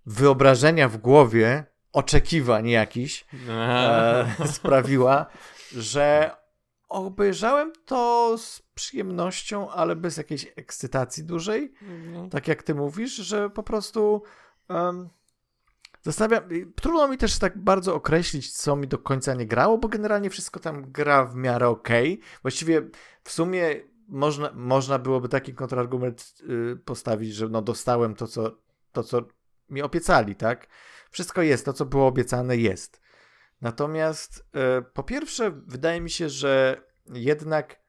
wyobrażenia 0.07 0.89
w 0.89 0.97
głowie, 0.97 1.65
oczekiwań 1.93 2.69
jakichś 2.69 3.25
e, 3.49 4.27
sprawiła, 4.47 5.27
że 5.73 6.31
obejrzałem 6.89 7.73
to 7.85 8.35
z 8.39 8.63
przyjemnością, 8.75 9.71
ale 9.71 9.97
bez 9.97 10.17
jakiejś 10.17 10.53
ekscytacji 10.57 11.25
dużej. 11.25 11.75
Mhm. 11.83 12.31
Tak 12.31 12.49
jak 12.49 12.63
ty 12.63 12.75
mówisz, 12.75 13.13
że 13.13 13.51
po 13.51 13.63
prostu 13.63 14.23
um, 14.69 15.09
zastanawiam, 16.03 16.43
trudno 16.75 17.09
mi 17.09 17.19
też 17.19 17.39
tak 17.39 17.59
bardzo 17.59 17.95
określić, 17.95 18.53
co 18.53 18.77
mi 18.77 18.89
do 18.89 18.99
końca 18.99 19.35
nie 19.35 19.47
grało, 19.47 19.79
bo 19.79 19.89
generalnie 19.89 20.31
wszystko 20.31 20.61
tam 20.61 20.93
gra 20.93 21.25
w 21.25 21.35
miarę 21.35 21.69
okej. 21.69 22.15
Okay. 22.15 22.27
Właściwie 22.43 22.83
w 23.25 23.31
sumie 23.31 23.81
można, 24.09 24.51
można 24.55 24.99
byłoby 24.99 25.29
taki 25.29 25.55
kontrargument 25.55 26.35
y, 26.73 26.77
postawić, 26.77 27.35
że 27.35 27.49
no 27.49 27.63
dostałem 27.63 28.15
to 28.15 28.27
co, 28.27 28.59
to, 28.93 29.03
co 29.03 29.23
mi 29.71 29.83
obiecali, 29.83 30.35
tak? 30.35 30.67
Wszystko 31.11 31.43
jest, 31.43 31.65
to 31.65 31.73
co 31.73 31.85
było 31.85 32.07
obiecane 32.07 32.57
jest. 32.57 33.04
Natomiast 33.65 34.47
e, 34.55 34.83
po 34.83 35.03
pierwsze, 35.03 35.51
wydaje 35.51 36.01
mi 36.01 36.11
się, 36.11 36.29
że 36.29 36.83
jednak 37.15 37.81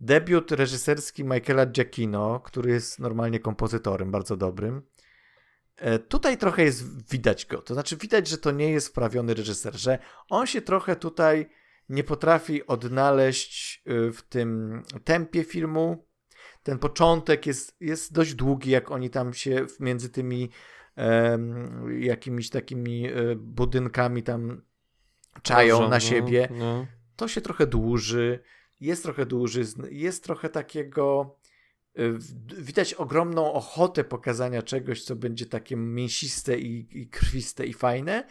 debiut 0.00 0.52
reżyserski 0.52 1.24
Michaela 1.24 1.66
Giacchino, 1.66 2.40
który 2.40 2.70
jest 2.70 2.98
normalnie 2.98 3.40
kompozytorem 3.40 4.10
bardzo 4.10 4.36
dobrym, 4.36 4.82
e, 5.76 5.98
tutaj 5.98 6.38
trochę 6.38 6.64
jest 6.64 7.10
widać 7.10 7.46
go. 7.46 7.62
To 7.62 7.74
znaczy 7.74 7.96
widać, 7.96 8.28
że 8.28 8.38
to 8.38 8.50
nie 8.50 8.70
jest 8.70 8.88
wprawiony 8.88 9.34
reżyser, 9.34 9.74
że 9.74 9.98
on 10.28 10.46
się 10.46 10.62
trochę 10.62 10.96
tutaj 10.96 11.48
nie 11.88 12.04
potrafi 12.04 12.66
odnaleźć 12.66 13.82
e, 13.86 14.12
w 14.12 14.22
tym 14.22 14.82
tempie 15.04 15.44
filmu. 15.44 16.06
Ten 16.62 16.78
początek 16.78 17.46
jest, 17.46 17.76
jest 17.80 18.12
dość 18.12 18.34
długi, 18.34 18.70
jak 18.70 18.90
oni 18.90 19.10
tam 19.10 19.34
się 19.34 19.66
między 19.80 20.08
tymi 20.08 20.50
jakimiś 21.98 22.50
takimi 22.50 23.06
e, 23.06 23.12
budynkami 23.36 24.22
tam 24.22 24.62
czają 25.42 25.88
na 25.88 26.00
siebie. 26.00 26.48
No. 26.58 26.86
To 27.16 27.28
się 27.28 27.40
trochę 27.40 27.66
dłuży, 27.66 28.40
jest 28.80 29.02
trochę 29.02 29.26
dłużyzn, 29.26 29.82
jest 29.90 30.24
trochę 30.24 30.48
takiego 30.48 31.36
e, 31.94 32.02
widać 32.62 32.94
ogromną 32.94 33.52
ochotę 33.52 34.04
pokazania 34.04 34.62
czegoś, 34.62 35.04
co 35.04 35.16
będzie 35.16 35.46
takie 35.46 35.76
mięsiste 35.76 36.58
i, 36.58 37.00
i 37.00 37.08
krwiste 37.08 37.66
i 37.66 37.72
fajne, 37.72 38.26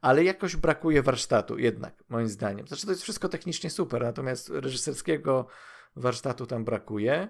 ale 0.00 0.24
jakoś 0.24 0.56
brakuje 0.56 1.02
warsztatu 1.02 1.58
jednak, 1.58 2.04
moim 2.08 2.28
zdaniem. 2.28 2.66
Znaczy 2.66 2.86
to 2.86 2.92
jest 2.92 3.02
wszystko 3.02 3.28
technicznie 3.28 3.70
super, 3.70 4.02
natomiast 4.02 4.48
reżyserskiego 4.48 5.46
warsztatu 5.96 6.46
tam 6.46 6.64
brakuje. 6.64 7.28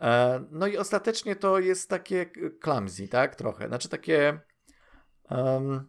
E, 0.00 0.40
no 0.50 0.66
i 0.66 0.76
ostatecznie 0.76 1.36
to 1.36 1.58
jest 1.58 1.90
takie 1.90 2.26
clumsy, 2.60 3.08
tak? 3.08 3.36
Trochę. 3.36 3.68
Znaczy 3.68 3.88
takie. 3.88 4.40
Um, 5.30 5.88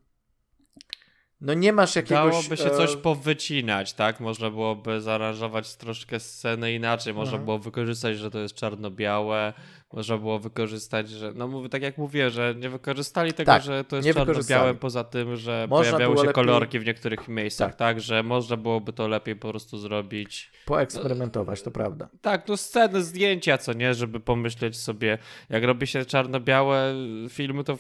no 1.42 1.54
nie 1.54 1.74
masz 1.74 1.96
jakiegoś... 1.96 2.32
Dałoby 2.32 2.58
się 2.58 2.70
coś 2.70 2.94
e, 2.94 2.98
powycinać, 2.98 3.94
tak? 3.94 4.20
Można 4.20 4.50
byłoby 4.50 5.02
zaaranżować 5.02 5.76
troszkę 5.76 6.20
scenę 6.20 6.74
inaczej, 6.74 7.14
można 7.14 7.32
mhm. 7.32 7.46
było 7.46 7.60
wykorzystać, 7.60 8.18
że 8.18 8.32
to 8.32 8.40
jest 8.40 8.56
czarno-białe, 8.56 9.54
można 9.94 10.18
było 10.18 10.40
wykorzystać, 10.40 11.10
że... 11.10 11.34
No 11.36 11.48
mówię, 11.48 11.70
tak 11.70 11.82
jak 11.82 11.98
mówię, 11.98 12.30
że 12.30 12.56
nie 12.58 12.70
wykorzystali 12.70 13.34
tego, 13.34 13.52
tak, 13.52 13.64
że 13.64 13.84
to 13.84 13.96
jest 13.96 14.14
czarno-białe, 14.14 14.74
poza 14.76 15.04
tym, 15.04 15.36
że 15.36 15.68
można 15.70 15.92
pojawiały 15.92 16.18
się 16.18 16.22
lepiej... 16.22 16.34
kolorki 16.34 16.80
w 16.80 16.86
niektórych 16.86 17.28
miejscach, 17.28 17.72
tak. 17.72 17.78
tak. 17.78 18.02
Że 18.02 18.24
można 18.24 18.58
byłoby 18.58 18.94
to 18.94 19.08
lepiej 19.08 19.36
po 19.36 19.50
prostu 19.50 19.78
zrobić... 19.78 20.52
Poeksperymentować, 20.66 21.62
to 21.62 21.72
prawda. 21.72 22.10
Tak, 22.22 22.48
no 22.48 22.58
sceny, 22.58 23.04
zdjęcia, 23.04 23.58
co 23.58 23.74
nie? 23.74 23.94
Żeby 23.94 24.20
pomyśleć 24.20 24.78
sobie, 24.78 25.18
jak 25.50 25.64
robi 25.64 25.88
się 25.88 26.06
czarno-białe 26.06 26.94
filmy, 27.30 27.64
to 27.64 27.78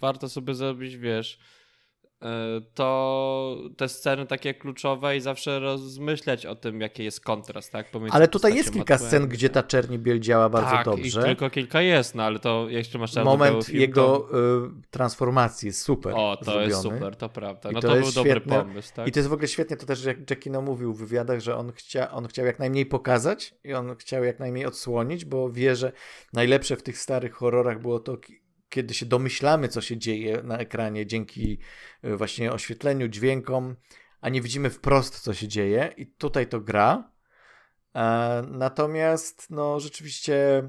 warto 0.00 0.28
sobie 0.28 0.54
zrobić, 0.54 0.96
wiesz 0.96 1.38
to 2.74 3.56
te 3.76 3.88
sceny 3.88 4.26
takie 4.26 4.54
kluczowe 4.54 5.16
i 5.16 5.20
zawsze 5.20 5.60
rozmyśleć 5.60 6.46
o 6.46 6.54
tym, 6.54 6.80
jaki 6.80 7.04
jest 7.04 7.20
kontrast, 7.20 7.72
tak? 7.72 7.90
Pomiędzy 7.90 8.16
ale 8.16 8.28
tutaj 8.28 8.54
jest 8.54 8.72
kilka 8.72 8.98
scen, 8.98 9.28
gdzie 9.28 9.48
ta 9.48 9.62
czerni 9.62 9.98
biel 9.98 10.20
działa 10.20 10.48
bardzo 10.48 10.70
tak, 10.70 10.84
dobrze. 10.84 11.20
I 11.20 11.24
tylko 11.24 11.50
kilka 11.50 11.82
jest, 11.82 12.14
no 12.14 12.22
ale 12.22 12.38
to 12.38 12.66
jeszcze 12.68 12.98
masz 12.98 13.16
Moment 13.16 13.64
film, 13.64 13.80
jego 13.80 14.18
to... 14.18 14.38
y, 14.38 14.70
transformacji 14.90 15.66
jest 15.66 15.82
super. 15.82 16.14
O, 16.16 16.36
to 16.36 16.44
zrobiony. 16.44 16.68
jest 16.68 16.82
super, 16.82 17.16
to 17.16 17.28
prawda. 17.28 17.70
No 17.72 17.78
I 17.78 17.82
to, 17.82 17.88
to 17.88 17.94
był 17.94 18.10
świetne. 18.10 18.34
dobry 18.34 18.40
pomysł, 18.40 18.94
tak? 18.94 19.08
I 19.08 19.12
to 19.12 19.18
jest 19.18 19.28
w 19.28 19.32
ogóle 19.32 19.48
świetnie, 19.48 19.76
to 19.76 19.86
też 19.86 20.04
jak 20.04 20.30
Jackino 20.30 20.62
mówił 20.62 20.94
w 20.94 20.98
wywiadach, 20.98 21.40
że 21.40 21.56
on, 21.56 21.72
chcia, 21.72 22.10
on 22.10 22.28
chciał 22.28 22.46
jak 22.46 22.58
najmniej 22.58 22.86
pokazać 22.86 23.54
i 23.64 23.74
on 23.74 23.96
chciał 23.96 24.24
jak 24.24 24.38
najmniej 24.38 24.66
odsłonić, 24.66 25.24
bo 25.24 25.50
wie, 25.50 25.76
że 25.76 25.92
najlepsze 26.32 26.76
w 26.76 26.82
tych 26.82 26.98
starych 26.98 27.34
horrorach 27.34 27.80
było 27.82 28.00
to, 28.00 28.16
kiedy 28.68 28.94
się 28.94 29.06
domyślamy, 29.06 29.68
co 29.68 29.80
się 29.80 29.98
dzieje 29.98 30.42
na 30.42 30.58
ekranie 30.58 31.06
dzięki 31.06 31.58
e, 32.02 32.16
właśnie 32.16 32.52
oświetleniu, 32.52 33.08
dźwiękom, 33.08 33.76
a 34.20 34.28
nie 34.28 34.42
widzimy 34.42 34.70
wprost, 34.70 35.20
co 35.20 35.34
się 35.34 35.48
dzieje, 35.48 35.94
i 35.96 36.06
tutaj 36.06 36.46
to 36.46 36.60
gra. 36.60 37.12
E, 37.94 38.42
natomiast, 38.50 39.50
no, 39.50 39.80
rzeczywiście, 39.80 40.62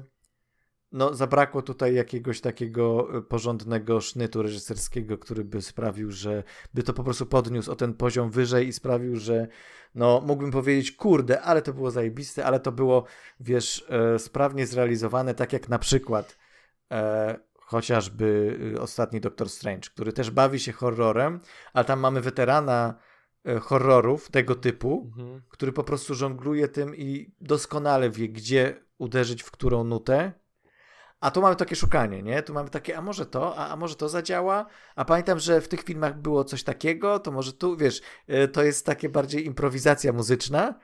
no, 0.92 1.14
zabrakło 1.14 1.62
tutaj 1.62 1.94
jakiegoś 1.94 2.40
takiego 2.40 3.08
e, 3.18 3.22
porządnego 3.22 4.00
sznytu 4.00 4.42
reżyserskiego, 4.42 5.18
który 5.18 5.44
by 5.44 5.62
sprawił, 5.62 6.10
że 6.10 6.42
by 6.74 6.82
to 6.82 6.92
po 6.92 7.04
prostu 7.04 7.26
podniósł 7.26 7.72
o 7.72 7.76
ten 7.76 7.94
poziom 7.94 8.30
wyżej 8.30 8.68
i 8.68 8.72
sprawił, 8.72 9.16
że 9.16 9.48
no, 9.94 10.22
mógłbym 10.26 10.50
powiedzieć, 10.50 10.92
kurde, 10.92 11.42
ale 11.42 11.62
to 11.62 11.72
było 11.72 11.90
zajebiste, 11.90 12.44
ale 12.44 12.60
to 12.60 12.72
było, 12.72 13.04
wiesz, 13.40 13.86
sprawnie 14.18 14.66
zrealizowane, 14.66 15.34
tak 15.34 15.52
jak 15.52 15.68
na 15.68 15.78
przykład 15.78 16.38
chociażby 17.70 18.58
y, 18.76 18.80
ostatni 18.80 19.20
Doctor 19.20 19.50
Strange, 19.50 19.90
który 19.90 20.12
też 20.12 20.30
bawi 20.30 20.60
się 20.60 20.72
horrorem, 20.72 21.40
ale 21.72 21.84
tam 21.84 22.00
mamy 22.00 22.20
weterana 22.20 22.94
e, 23.46 23.58
horrorów 23.58 24.30
tego 24.30 24.54
typu, 24.54 25.12
mhm. 25.18 25.42
który 25.48 25.72
po 25.72 25.84
prostu 25.84 26.14
żongluje 26.14 26.68
tym 26.68 26.96
i 26.96 27.34
doskonale 27.40 28.10
wie, 28.10 28.28
gdzie 28.28 28.84
uderzyć 28.98 29.42
w 29.42 29.50
którą 29.50 29.84
nutę. 29.84 30.32
A 31.20 31.30
tu 31.30 31.42
mamy 31.42 31.56
takie 31.56 31.76
szukanie, 31.76 32.22
nie? 32.22 32.42
Tu 32.42 32.54
mamy 32.54 32.70
takie, 32.70 32.98
a 32.98 33.02
może 33.02 33.26
to, 33.26 33.56
a, 33.56 33.68
a 33.68 33.76
może 33.76 33.96
to 33.96 34.08
zadziała. 34.08 34.66
A 34.96 35.04
pamiętam, 35.04 35.38
że 35.38 35.60
w 35.60 35.68
tych 35.68 35.82
filmach 35.82 36.20
było 36.20 36.44
coś 36.44 36.62
takiego, 36.62 37.18
to 37.18 37.30
może 37.30 37.52
tu, 37.52 37.76
wiesz, 37.76 38.02
e, 38.26 38.48
to 38.48 38.62
jest 38.62 38.86
takie 38.86 39.08
bardziej 39.08 39.46
improwizacja 39.46 40.12
muzyczna 40.12 40.78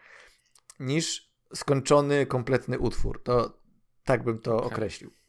niż 0.81 1.33
skończony, 1.55 2.27
kompletny 2.27 2.79
utwór. 2.79 3.23
To 3.23 3.59
tak 4.05 4.25
bym 4.25 4.39
to 4.39 4.57
okay. 4.57 4.67
określił. 4.67 5.26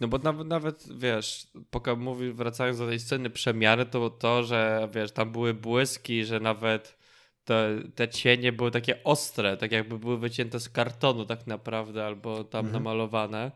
No 0.00 0.08
bo 0.08 0.18
nawet, 0.18 0.46
nawet 0.46 0.98
wiesz, 0.98 1.48
poka 1.70 1.94
mówi, 1.94 2.32
wracając 2.32 2.78
do 2.78 2.86
tej 2.86 3.00
sceny 3.00 3.30
przemiany, 3.30 3.86
to 3.86 4.10
to, 4.10 4.42
że 4.42 4.88
wiesz, 4.92 5.12
tam 5.12 5.32
były 5.32 5.54
błyski, 5.54 6.24
że 6.24 6.40
nawet 6.40 6.98
te, 7.44 7.78
te 7.94 8.08
cienie 8.08 8.52
były 8.52 8.70
takie 8.70 9.04
ostre, 9.04 9.56
tak 9.56 9.72
jakby 9.72 9.98
były 9.98 10.18
wycięte 10.18 10.60
z 10.60 10.68
kartonu 10.68 11.24
tak 11.24 11.46
naprawdę, 11.46 12.06
albo 12.06 12.44
tam 12.44 12.66
mhm. 12.66 12.84
namalowane. 12.84 13.52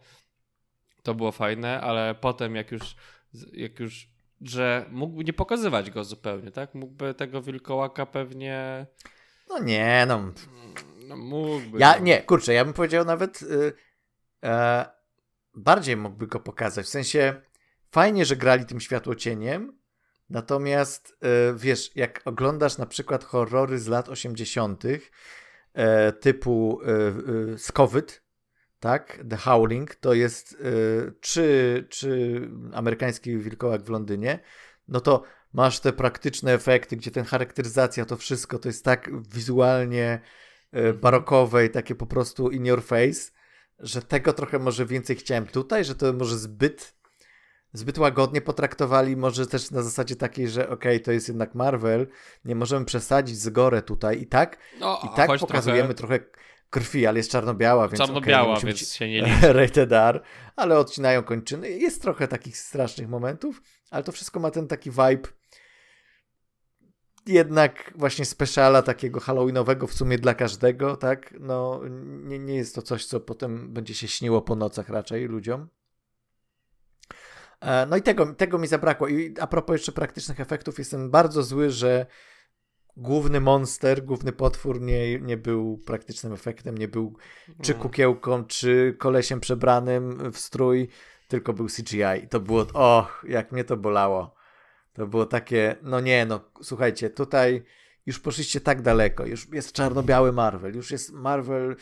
To 1.02 1.14
było 1.14 1.32
fajne, 1.32 1.80
ale 1.80 2.14
potem 2.14 2.56
jak 2.56 2.70
już, 2.70 2.96
jak 3.52 3.80
już, 3.80 4.08
że 4.40 4.86
mógłby 4.90 5.24
nie 5.24 5.32
pokazywać 5.32 5.90
go 5.90 6.04
zupełnie, 6.04 6.50
tak? 6.50 6.74
Mógłby 6.74 7.14
tego 7.14 7.42
wilkołaka 7.42 8.06
pewnie... 8.06 8.86
No 9.48 9.58
nie, 9.58 10.04
no... 10.08 10.32
No 11.08 11.16
mógłby. 11.16 11.78
Ja, 11.78 11.94
no. 11.98 12.04
nie, 12.04 12.22
kurczę, 12.22 12.54
ja 12.54 12.64
bym 12.64 12.74
powiedział 12.74 13.04
nawet... 13.04 13.42
Yy, 13.42 13.72
bardziej 15.60 15.96
mógłby 15.96 16.26
go 16.26 16.40
pokazać. 16.40 16.86
W 16.86 16.88
sensie 16.88 17.40
fajnie, 17.90 18.24
że 18.24 18.36
grali 18.36 18.66
tym 18.66 18.80
światłocieniem, 18.80 19.78
natomiast 20.30 21.16
e, 21.22 21.54
wiesz, 21.54 21.90
jak 21.94 22.22
oglądasz 22.24 22.78
na 22.78 22.86
przykład 22.86 23.24
horrory 23.24 23.78
z 23.78 23.86
lat 23.86 24.08
80., 24.08 24.84
e, 25.72 26.12
typu 26.12 26.80
e, 27.54 27.58
Scovid, 27.58 28.22
tak? 28.80 29.24
The 29.30 29.36
Howling, 29.36 29.94
to 29.94 30.14
jest 30.14 30.56
czy, 31.20 31.86
czy 31.88 32.40
amerykański 32.72 33.38
wilkołak 33.38 33.82
w 33.82 33.88
Londynie, 33.88 34.38
no 34.88 35.00
to 35.00 35.22
masz 35.52 35.80
te 35.80 35.92
praktyczne 35.92 36.52
efekty, 36.52 36.96
gdzie 36.96 37.10
ten 37.10 37.24
charakteryzacja, 37.24 38.04
to 38.04 38.16
wszystko 38.16 38.58
to 38.58 38.68
jest 38.68 38.84
tak 38.84 39.10
wizualnie 39.28 40.20
barokowe 41.00 41.66
i 41.66 41.70
takie 41.70 41.94
po 41.94 42.06
prostu 42.06 42.50
in 42.50 42.66
your 42.66 42.82
face, 42.82 43.30
że 43.80 44.02
tego 44.02 44.32
trochę 44.32 44.58
może 44.58 44.86
więcej 44.86 45.16
chciałem 45.16 45.46
tutaj, 45.46 45.84
że 45.84 45.94
to 45.94 46.12
może 46.12 46.38
zbyt 46.38 47.00
zbyt 47.72 47.98
łagodnie 47.98 48.40
potraktowali, 48.40 49.16
może 49.16 49.46
też 49.46 49.70
na 49.70 49.82
zasadzie 49.82 50.16
takiej, 50.16 50.48
że 50.48 50.68
okej, 50.68 50.96
okay, 50.96 51.00
to 51.00 51.12
jest 51.12 51.28
jednak 51.28 51.54
Marvel, 51.54 52.06
nie 52.44 52.54
możemy 52.54 52.86
przesadzić 52.86 53.38
z 53.38 53.48
gore 53.48 53.82
tutaj 53.82 54.22
i 54.22 54.26
tak, 54.26 54.58
no, 54.80 55.00
i 55.04 55.16
tak 55.16 55.40
pokazujemy 55.40 55.94
trochę... 55.94 56.18
trochę 56.18 56.40
krwi, 56.70 57.06
ale 57.06 57.18
jest 57.18 57.30
czarno-biała, 57.30 57.88
więc 57.88 57.98
Czarno-biała, 57.98 58.54
okay, 58.54 58.66
więc 58.66 58.92
się 58.92 59.08
nie 59.08 59.22
liczy. 59.22 59.52
Rated 59.60 59.92
R, 59.92 60.22
ale 60.56 60.78
odcinają 60.78 61.22
kończyny. 61.22 61.70
Jest 61.70 62.02
trochę 62.02 62.28
takich 62.28 62.58
strasznych 62.58 63.08
momentów, 63.08 63.62
ale 63.90 64.04
to 64.04 64.12
wszystko 64.12 64.40
ma 64.40 64.50
ten 64.50 64.68
taki 64.68 64.90
vibe 64.90 65.28
jednak 67.26 67.92
właśnie 67.96 68.24
speciala 68.24 68.82
takiego 68.82 69.20
halloweenowego 69.20 69.86
w 69.86 69.94
sumie 69.94 70.18
dla 70.18 70.34
każdego, 70.34 70.96
tak? 70.96 71.34
No 71.40 71.80
nie, 72.22 72.38
nie 72.38 72.54
jest 72.54 72.74
to 72.74 72.82
coś, 72.82 73.06
co 73.06 73.20
potem 73.20 73.72
będzie 73.72 73.94
się 73.94 74.08
śniło 74.08 74.42
po 74.42 74.56
nocach 74.56 74.88
raczej 74.88 75.24
ludziom. 75.24 75.68
E, 77.60 77.86
no 77.86 77.96
i 77.96 78.02
tego, 78.02 78.34
tego 78.34 78.58
mi 78.58 78.66
zabrakło. 78.66 79.08
I 79.08 79.34
a 79.40 79.46
propos 79.46 79.74
jeszcze 79.74 79.92
praktycznych 79.92 80.40
efektów, 80.40 80.78
jestem 80.78 81.10
bardzo 81.10 81.42
zły, 81.42 81.70
że 81.70 82.06
główny 82.96 83.40
monster, 83.40 84.04
główny 84.04 84.32
potwór 84.32 84.80
nie, 84.80 85.20
nie 85.20 85.36
był 85.36 85.78
praktycznym 85.78 86.32
efektem, 86.32 86.78
nie 86.78 86.88
był 86.88 87.16
czy 87.62 87.74
no. 87.74 87.80
kukiełką, 87.80 88.44
czy 88.44 88.96
kolesiem 88.98 89.40
przebranym 89.40 90.32
w 90.32 90.38
strój, 90.38 90.88
tylko 91.28 91.52
był 91.52 91.66
CGI. 91.66 92.24
I 92.24 92.28
to 92.28 92.40
było, 92.40 92.66
och, 92.74 93.24
jak 93.28 93.52
mnie 93.52 93.64
to 93.64 93.76
bolało. 93.76 94.39
To 94.92 95.06
było 95.06 95.26
takie, 95.26 95.76
no 95.82 96.00
nie, 96.00 96.26
no 96.26 96.40
słuchajcie, 96.62 97.10
tutaj 97.10 97.64
już 98.06 98.20
poszliście 98.20 98.60
tak 98.60 98.82
daleko, 98.82 99.26
już 99.26 99.48
jest 99.52 99.72
czarno-biały 99.72 100.32
Marvel, 100.32 100.74
już 100.74 100.90
jest 100.90 101.12
Marvel 101.12 101.76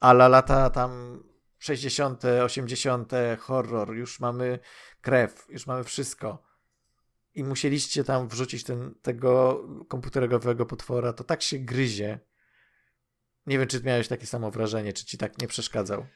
ala 0.00 0.28
lata 0.28 0.70
tam 0.70 1.22
60., 1.58 2.22
80., 2.44 3.12
horror, 3.38 3.94
już 3.94 4.20
mamy 4.20 4.58
krew, 5.00 5.46
już 5.48 5.66
mamy 5.66 5.84
wszystko. 5.84 6.42
I 7.34 7.44
musieliście 7.44 8.04
tam 8.04 8.28
wrzucić 8.28 8.64
ten, 8.64 8.94
tego 9.02 9.62
komputerowego 9.88 10.66
potwora, 10.66 11.12
to 11.12 11.24
tak 11.24 11.42
się 11.42 11.58
gryzie. 11.58 12.18
Nie 13.46 13.58
wiem, 13.58 13.68
czy 13.68 13.82
miałeś 13.82 14.08
takie 14.08 14.26
samo 14.26 14.50
wrażenie, 14.50 14.92
czy 14.92 15.04
ci 15.04 15.18
tak 15.18 15.38
nie 15.38 15.48
przeszkadzał. 15.48 16.06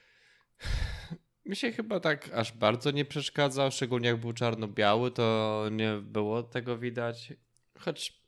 Mi 1.47 1.57
się 1.57 1.73
chyba 1.73 2.01
tak 2.01 2.31
aż 2.33 2.53
bardzo 2.53 2.91
nie 2.91 3.05
przeszkadzał, 3.05 3.71
szczególnie 3.71 4.09
jak 4.09 4.21
był 4.21 4.33
czarno-biały, 4.33 5.11
to 5.11 5.69
nie 5.73 5.93
było 6.03 6.43
tego 6.43 6.79
widać. 6.79 7.33
Choć 7.79 8.25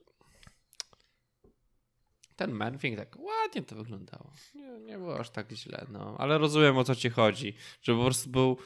ten 2.36 2.52
Manfing 2.52 2.98
tak 2.98 3.16
ładnie 3.18 3.62
to 3.62 3.76
wyglądało. 3.76 4.32
Nie, 4.54 4.80
nie 4.80 4.98
było 4.98 5.18
aż 5.18 5.30
tak 5.30 5.52
źle, 5.52 5.86
no. 5.90 6.16
Ale 6.18 6.38
rozumiem 6.38 6.78
o 6.78 6.84
co 6.84 6.94
ci 6.94 7.10
chodzi. 7.10 7.54
Że 7.82 7.94
po 7.94 8.04
prostu 8.04 8.30
był. 8.30 8.58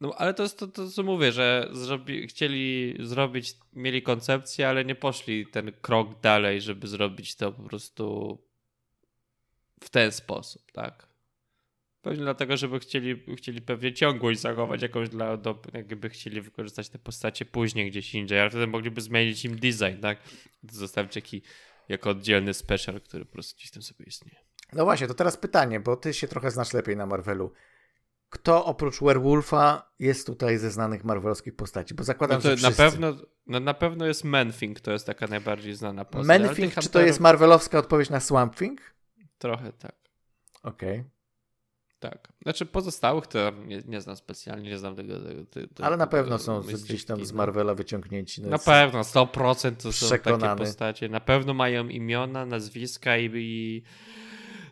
No 0.00 0.14
ale 0.14 0.34
to 0.34 0.42
jest 0.42 0.58
to, 0.58 0.68
to 0.68 0.90
co 0.90 1.02
mówię, 1.02 1.32
że 1.32 1.68
zrobi, 1.72 2.26
chcieli 2.26 2.96
zrobić, 3.00 3.54
mieli 3.72 4.02
koncepcję, 4.02 4.68
ale 4.68 4.84
nie 4.84 4.94
poszli 4.94 5.46
ten 5.46 5.72
krok 5.72 6.20
dalej, 6.20 6.60
żeby 6.60 6.86
zrobić 6.86 7.36
to 7.36 7.52
po 7.52 7.62
prostu 7.62 8.38
w 9.82 9.90
ten 9.90 10.12
sposób, 10.12 10.72
tak? 10.72 11.07
Pewnie 12.02 12.22
dlatego, 12.22 12.56
żeby 12.56 12.80
chcieli, 12.80 13.24
chcieli 13.36 13.62
pewnie 13.62 13.92
ciągłość 13.92 14.40
zachować 14.40 14.82
jakąś 14.82 15.08
dla, 15.08 15.36
do, 15.36 15.62
jakby 15.72 16.08
chcieli 16.08 16.40
wykorzystać 16.40 16.88
te 16.88 16.98
postacie 16.98 17.44
później 17.44 17.90
gdzieś 17.90 18.14
indziej, 18.14 18.40
ale 18.40 18.50
wtedy 18.50 18.66
mogliby 18.66 19.00
zmienić 19.00 19.44
im 19.44 19.56
design, 19.56 20.00
tak? 20.02 20.18
Zostawić 20.72 21.14
taki 21.14 21.42
jako 21.88 22.10
oddzielny 22.10 22.54
special, 22.54 23.00
który 23.00 23.24
po 23.24 23.32
prostu 23.32 23.56
gdzieś 23.56 23.70
tam 23.70 23.82
sobie 23.82 24.04
istnieje. 24.04 24.36
No 24.72 24.84
właśnie, 24.84 25.06
to 25.06 25.14
teraz 25.14 25.36
pytanie, 25.36 25.80
bo 25.80 25.96
ty 25.96 26.14
się 26.14 26.28
trochę 26.28 26.50
znasz 26.50 26.72
lepiej 26.72 26.96
na 26.96 27.06
Marvelu. 27.06 27.52
Kto 28.30 28.64
oprócz 28.64 29.00
Werewolfa 29.00 29.90
jest 29.98 30.26
tutaj 30.26 30.58
ze 30.58 30.70
znanych 30.70 31.04
marvelowskich 31.04 31.56
postaci? 31.56 31.94
Bo 31.94 32.04
zakładam, 32.04 32.36
no 32.36 32.42
to 32.42 32.48
że 32.48 32.56
wszyscy. 32.56 32.82
na 32.82 32.90
pewno, 32.90 33.16
no 33.46 33.60
na 33.60 33.74
pewno 33.74 34.06
jest 34.06 34.24
Manthing, 34.24 34.80
to 34.80 34.92
jest 34.92 35.06
taka 35.06 35.26
najbardziej 35.26 35.74
znana 35.74 36.04
postać. 36.04 36.40
Manthing, 36.40 36.74
czy 36.74 36.88
to 36.88 37.00
jest 37.00 37.20
marvelowska 37.20 37.78
odpowiedź 37.78 38.10
na 38.10 38.20
Swamp 38.20 38.56
Thing? 38.56 38.80
Trochę 39.38 39.72
tak. 39.72 39.96
Okej. 40.62 41.00
Okay. 41.00 41.17
Tak. 42.00 42.28
Znaczy 42.42 42.66
pozostałych 42.66 43.26
to 43.26 43.52
nie, 43.66 43.82
nie 43.86 44.00
znam 44.00 44.16
specjalnie, 44.16 44.70
nie 44.70 44.78
znam 44.78 44.96
tego. 44.96 45.14
tego, 45.20 45.68
tego 45.68 45.84
Ale 45.84 45.96
na 45.96 46.06
pewno 46.06 46.38
są 46.38 46.60
gdzieś 46.60 47.04
tam 47.04 47.24
z 47.24 47.32
Marvela 47.32 47.74
wyciągnięci. 47.74 48.42
No 48.42 48.48
na 48.48 48.58
pewno, 48.58 49.00
100% 49.00 49.76
to 49.76 49.92
są 49.92 50.06
przekonany. 50.06 50.42
takie 50.42 50.58
postacie. 50.58 51.08
Na 51.08 51.20
pewno 51.20 51.54
mają 51.54 51.88
imiona, 51.88 52.46
nazwiska 52.46 53.16
i, 53.16 53.30
i 53.34 53.82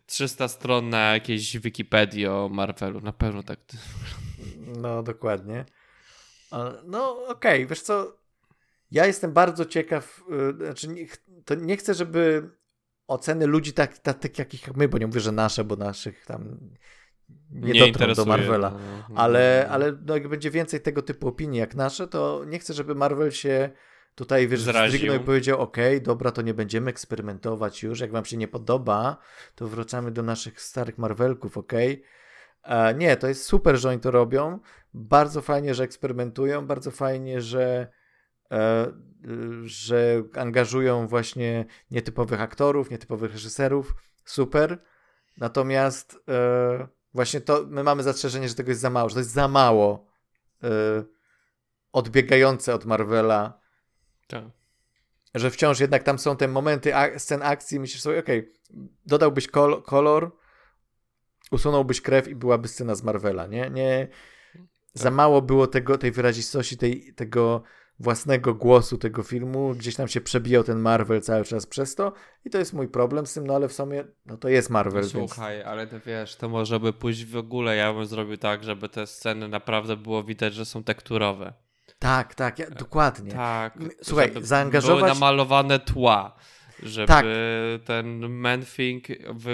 300 0.07 0.49
stron 0.49 0.89
na 0.89 1.14
jakiejś 1.14 1.59
Wikipedii 1.59 2.27
o 2.27 2.49
Marvelu. 2.53 3.01
Na 3.01 3.12
pewno 3.12 3.43
tak. 3.43 3.59
No, 4.66 5.03
dokładnie. 5.03 5.64
No, 6.85 7.27
okej, 7.27 7.59
okay. 7.59 7.66
wiesz 7.66 7.83
co, 7.83 8.16
ja 8.91 9.07
jestem 9.07 9.33
bardzo 9.33 9.64
ciekaw, 9.64 10.22
y, 10.53 10.64
znaczy 10.64 10.89
nie, 10.89 11.07
to 11.45 11.55
nie 11.55 11.77
chcę, 11.77 11.95
żeby 11.95 12.51
oceny 13.07 13.47
ludzi 13.47 13.72
tak, 13.72 13.99
tak, 13.99 14.18
tak 14.18 14.39
jakich 14.39 14.77
my, 14.77 14.89
bo 14.89 14.99
nie 14.99 15.07
mówię, 15.07 15.20
że 15.20 15.33
nasze, 15.33 15.64
bo 15.64 15.77
naszych 15.77 16.27
tam 16.27 16.59
nie, 17.51 17.72
nie 17.72 17.93
dotrą 17.93 18.14
do 18.14 18.24
Marvela. 18.24 18.70
No, 18.70 18.79
no, 19.09 19.20
ale, 19.20 19.64
no. 19.68 19.74
ale 19.74 19.93
no, 20.07 20.14
jak 20.14 20.29
będzie 20.29 20.51
więcej 20.51 20.81
tego 20.81 21.03
typu 21.03 21.29
opinii 21.29 21.61
jak 21.61 21.74
nasze, 21.74 22.09
to 22.09 22.45
nie 22.47 22.59
chcę, 22.59 22.74
żeby 22.74 22.95
Marvel 22.95 23.31
się 23.31 23.70
tutaj 24.14 24.49
wiesz, 24.49 24.61
zdrygnął 24.61 25.16
i 25.16 25.20
powiedział, 25.20 25.61
ok, 25.61 25.77
dobra, 26.03 26.31
to 26.31 26.43
nie 26.43 26.55
będziemy 26.55 26.91
eksperymentować 26.91 27.83
już, 27.83 28.01
jak 28.01 28.12
wam 28.12 28.24
się 28.24 28.37
nie 28.37 28.49
podoba, 28.49 29.16
to 29.55 29.68
wracamy 29.68 30.11
do 30.11 30.22
naszych 30.22 30.61
starych 30.61 30.99
Marvelków, 30.99 31.59
ok? 31.59 31.72
E, 32.62 32.95
nie, 32.95 33.16
to 33.16 33.29
jest 33.29 33.45
super, 33.45 33.77
że 33.77 33.89
oni 33.89 34.01
to 34.01 34.11
robią, 34.11 34.59
bardzo 34.95 35.43
fajnie, 35.43 35.74
że 35.74 35.85
eksperymentują, 35.85 36.66
bardzo 36.66 36.91
fajnie, 36.91 37.41
że 37.41 37.89
e, 38.53 38.93
że 39.64 40.22
angażują 40.35 41.07
właśnie 41.07 41.64
nietypowych 41.91 42.41
aktorów, 42.41 42.91
nietypowych 42.91 43.33
reżyserów, 43.33 43.95
super, 44.24 44.79
natomiast 45.37 46.18
e, 46.29 46.89
Właśnie 47.17 47.41
to, 47.41 47.64
my 47.69 47.83
mamy 47.83 48.03
zastrzeżenie, 48.03 48.49
że 48.49 48.55
tego 48.55 48.71
jest 48.71 48.81
za 48.81 48.91
mało, 48.91 49.09
że 49.09 49.14
to 49.14 49.21
jest 49.21 49.33
za 49.33 49.49
mało 49.49 50.07
yy, 50.62 50.71
odbiegające 51.93 52.75
od 52.75 52.85
Marvela. 52.85 53.61
Tak. 54.27 54.45
Że 55.35 55.51
wciąż 55.51 55.81
jednak 55.81 56.03
tam 56.03 56.19
są 56.19 56.37
te 56.37 56.49
momenty 56.49 56.97
a, 56.97 57.19
scen 57.19 57.43
akcji, 57.43 57.81
myślisz 57.81 58.03
sobie, 58.03 58.19
okej, 58.19 58.39
okay, 58.39 58.89
dodałbyś 59.07 59.49
kol 59.49 59.83
kolor, 59.83 60.37
usunąłbyś 61.51 62.01
krew 62.01 62.29
i 62.29 62.35
byłaby 62.35 62.69
scena 62.69 62.95
z 62.95 63.03
Marvela, 63.03 63.47
nie? 63.47 63.71
nie 63.71 64.09
tak. 64.53 64.67
Za 64.95 65.11
mało 65.11 65.43
było 65.43 65.67
tego, 65.67 65.99
tej 65.99 66.12
wyrazistości, 66.12 66.77
tej, 66.77 67.14
tego 67.14 67.62
własnego 68.01 68.55
głosu 68.55 68.99
tego 68.99 69.23
filmu, 69.23 69.75
gdzieś 69.75 69.95
tam 69.95 70.09
się 70.09 70.21
przebijał 70.21 70.65
ten 70.65 70.79
Marvel 70.79 71.21
cały 71.21 71.45
czas 71.45 71.67
przez 71.67 71.95
to 71.95 72.13
i 72.45 72.51
to 72.51 72.59
jest 72.59 72.73
mój 72.73 72.89
problem 72.89 73.27
z 73.27 73.35
tym, 73.35 73.47
no 73.47 73.55
ale 73.55 73.69
w 73.69 73.73
sumie 73.73 74.05
no 74.27 74.37
to 74.37 74.49
jest 74.49 74.71
Marvel. 74.71 75.03
No, 75.03 75.09
słuchaj, 75.09 75.57
więc... 75.57 75.69
ale 75.69 75.87
to 75.87 76.01
wiesz, 76.01 76.37
to 76.37 76.49
może 76.49 76.81
by 76.81 76.93
pójść 76.93 77.25
w 77.25 77.37
ogóle, 77.37 77.77
ja 77.77 77.93
bym 77.93 78.07
zrobił 78.07 78.37
tak, 78.37 78.65
żeby 78.65 78.89
te 78.89 79.07
sceny 79.07 79.49
naprawdę 79.49 79.97
było 79.97 80.25
widać, 80.25 80.55
że 80.55 80.65
są 80.65 80.85
tekturowe. 80.85 81.53
Tak, 81.99 82.35
tak, 82.35 82.59
ja, 82.59 82.71
dokładnie. 82.71 83.33
Tak. 83.33 83.79
Słuchaj, 84.03 84.33
zaangażować... 84.41 85.01
Były 85.01 85.15
namalowane 85.15 85.79
tła 85.79 86.37
żeby 86.83 87.07
tak. 87.07 87.27
ten 87.85 88.29
Manthing 88.29 89.05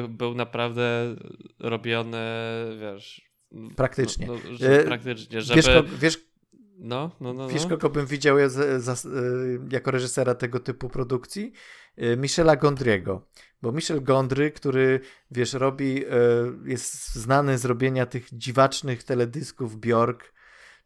był 0.09 0.35
naprawdę 0.35 1.17
robiony, 1.59 2.19
wiesz... 2.81 3.33
Praktycznie. 3.77 4.27
No, 4.27 4.33
no, 4.33 4.57
że, 4.57 4.85
praktycznie, 4.85 5.41
żeby... 5.41 5.63
Wiesz, 5.63 6.01
wiesz, 6.01 6.19
no, 6.83 7.11
no, 7.21 7.33
no. 7.33 7.49
No. 7.49 7.69
kogo 7.69 7.91
bym 7.91 8.07
widział 8.07 8.39
ja 8.39 8.49
z, 8.49 9.09
jako 9.73 9.91
reżysera 9.91 10.35
tego 10.35 10.61
typu 10.61 10.89
produkcji? 10.89 11.53
Y, 11.99 12.17
Michela 12.17 12.57
Gondriego. 12.57 13.27
Bo 13.63 13.73
Michel 13.73 14.03
Gondry, 14.03 14.51
który, 14.51 15.01
wiesz, 15.31 15.53
robi, 15.53 16.05
y, 16.05 16.09
jest 16.65 17.15
znany 17.15 17.59
z 17.59 17.65
robienia 17.65 18.07
tych 18.07 18.29
dziwacznych 18.33 19.03
teledysków 19.03 19.77
Bjork, 19.77 20.33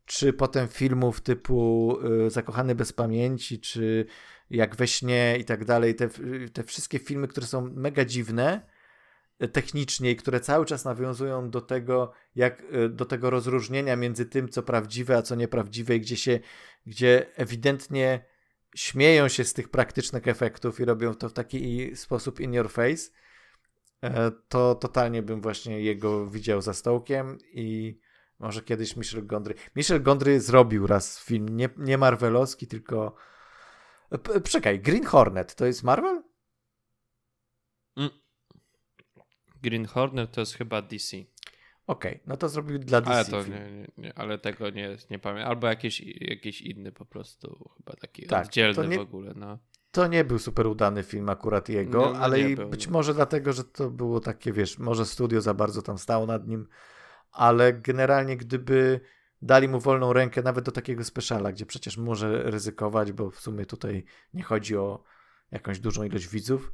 czy 0.07 0.33
potem 0.33 0.69
filmów 0.69 1.21
typu 1.21 1.99
y, 2.27 2.31
Zakochany 2.31 2.75
bez 2.75 2.93
pamięci, 2.93 3.61
czy 3.61 4.07
Jak 4.51 4.77
we 4.77 4.87
śnie 4.87 5.37
i 5.41 5.45
tak 5.45 5.65
dalej. 5.65 5.95
Te, 5.95 6.09
te 6.53 6.63
wszystkie 6.65 6.99
filmy, 6.99 7.29
które 7.29 7.47
są 7.47 7.71
mega 7.75 8.05
dziwne, 8.05 8.61
technicznie 9.53 10.17
które 10.17 10.41
cały 10.41 10.67
czas 10.67 10.85
nawiązują 10.85 11.51
do 11.51 11.61
tego, 11.61 12.13
jak, 12.35 12.63
e, 12.73 12.89
do 12.89 13.05
tego 13.05 13.31
rozróżnienia 13.31 13.97
między 13.97 14.27
tym, 14.27 14.49
co 14.49 14.63
prawdziwe, 14.63 15.17
a 15.17 15.23
co 15.23 15.35
nieprawdziwe, 15.35 15.97
i 15.97 16.01
gdzie 16.01 16.17
się, 16.17 16.41
gdzie 16.87 17.27
ewidentnie 17.37 18.25
śmieją 18.77 19.29
się 19.29 19.45
z 19.45 19.53
tych 19.53 19.69
praktycznych 19.69 20.29
efektów 20.29 20.81
i 20.81 20.85
robią 20.85 21.15
to 21.15 21.29
w 21.29 21.33
taki 21.33 21.97
sposób 21.97 22.41
in 22.41 22.55
your 22.55 22.71
face, 22.71 23.11
e, 24.03 24.31
to 24.49 24.75
totalnie 24.75 25.23
bym 25.23 25.41
właśnie 25.41 25.81
jego 25.81 26.27
widział 26.27 26.63
za 26.63 26.75
stołkiem 26.75 27.39
i 27.53 27.99
może 28.39 28.63
kiedyś 28.63 28.97
Michel 28.97 29.27
Gondry. 29.27 29.55
Michel 29.77 30.03
Gondry 30.03 30.41
zrobił 30.41 30.87
raz 30.87 31.25
film, 31.25 31.49
nie, 31.49 31.69
nie 31.77 31.99
Marvelowski, 31.99 32.67
tylko. 32.67 33.15
P 34.23 34.41
czekaj, 34.41 34.81
Green 34.81 35.05
Hornet 35.05 35.55
to 35.55 35.67
jest 35.67 35.83
Marvel? 35.83 36.23
Mm. 37.97 38.26
Green 39.63 39.87
Hornet 39.87 40.33
to 40.33 40.41
jest 40.41 40.55
chyba 40.55 40.83
DC. 40.83 41.17
Okej, 41.87 42.21
no 42.27 42.37
to 42.37 42.49
zrobił 42.49 42.79
dla 42.79 43.01
DC 43.01 43.13
Ale 43.13 43.25
to 43.25 43.43
nie, 43.43 43.71
nie, 43.71 43.87
nie, 43.99 44.19
ale 44.19 44.39
tego 44.39 44.71
nie, 44.71 44.97
nie 45.11 45.19
pamiętam. 45.19 45.51
Albo 45.51 45.67
jakiś, 45.67 46.01
jakiś 46.21 46.63
inny 46.63 46.93
po 46.93 47.05
prostu, 47.05 47.71
chyba 47.77 47.97
taki 47.97 48.27
Tak, 48.27 48.47
oddzielny 48.47 48.97
w 48.97 49.01
ogóle, 49.01 49.33
no. 49.37 49.59
To 49.91 50.07
nie 50.07 50.25
był 50.25 50.39
super 50.39 50.67
udany 50.67 51.03
film 51.03 51.29
akurat 51.29 51.69
jego, 51.69 52.01
No, 52.01 52.13
no 52.13 52.19
ale 52.19 52.41
i 52.41 52.57
był, 52.57 52.69
być 52.69 52.89
może 52.89 53.15
dlatego, 53.15 53.53
że 53.53 53.65
to 53.65 53.91
było 53.91 54.21
takie, 54.21 54.53
wiesz, 54.53 54.79
może 54.79 55.07
studio 55.07 55.41
za 55.41 55.55
bardzo 55.55 55.83
tam 55.83 55.99
stało 55.99 56.27
nad 56.27 56.49
nim, 56.49 56.69
ale 57.33 57.73
generalnie 57.73 58.37
gdyby 58.37 59.01
dali 59.43 59.69
mu 59.69 59.81
wolną 59.81 60.13
rękę 60.13 60.43
nawet 60.43 60.65
do 60.65 60.73
takiego 60.73 61.05
speciala, 61.05 61.53
gdzie 61.53 61.67
przecież 61.67 61.97
może 61.97 62.43
ryzykować, 62.43 63.13
bo 63.13 63.31
w 63.31 63.41
sumie 63.41 63.67
tutaj 63.67 64.05
nie 64.35 64.43
chodzi 64.43 64.77
o 64.77 65.05
jakąś 65.51 65.79
dużą 65.81 66.05
ilość 66.05 66.29
widzów, 66.29 66.73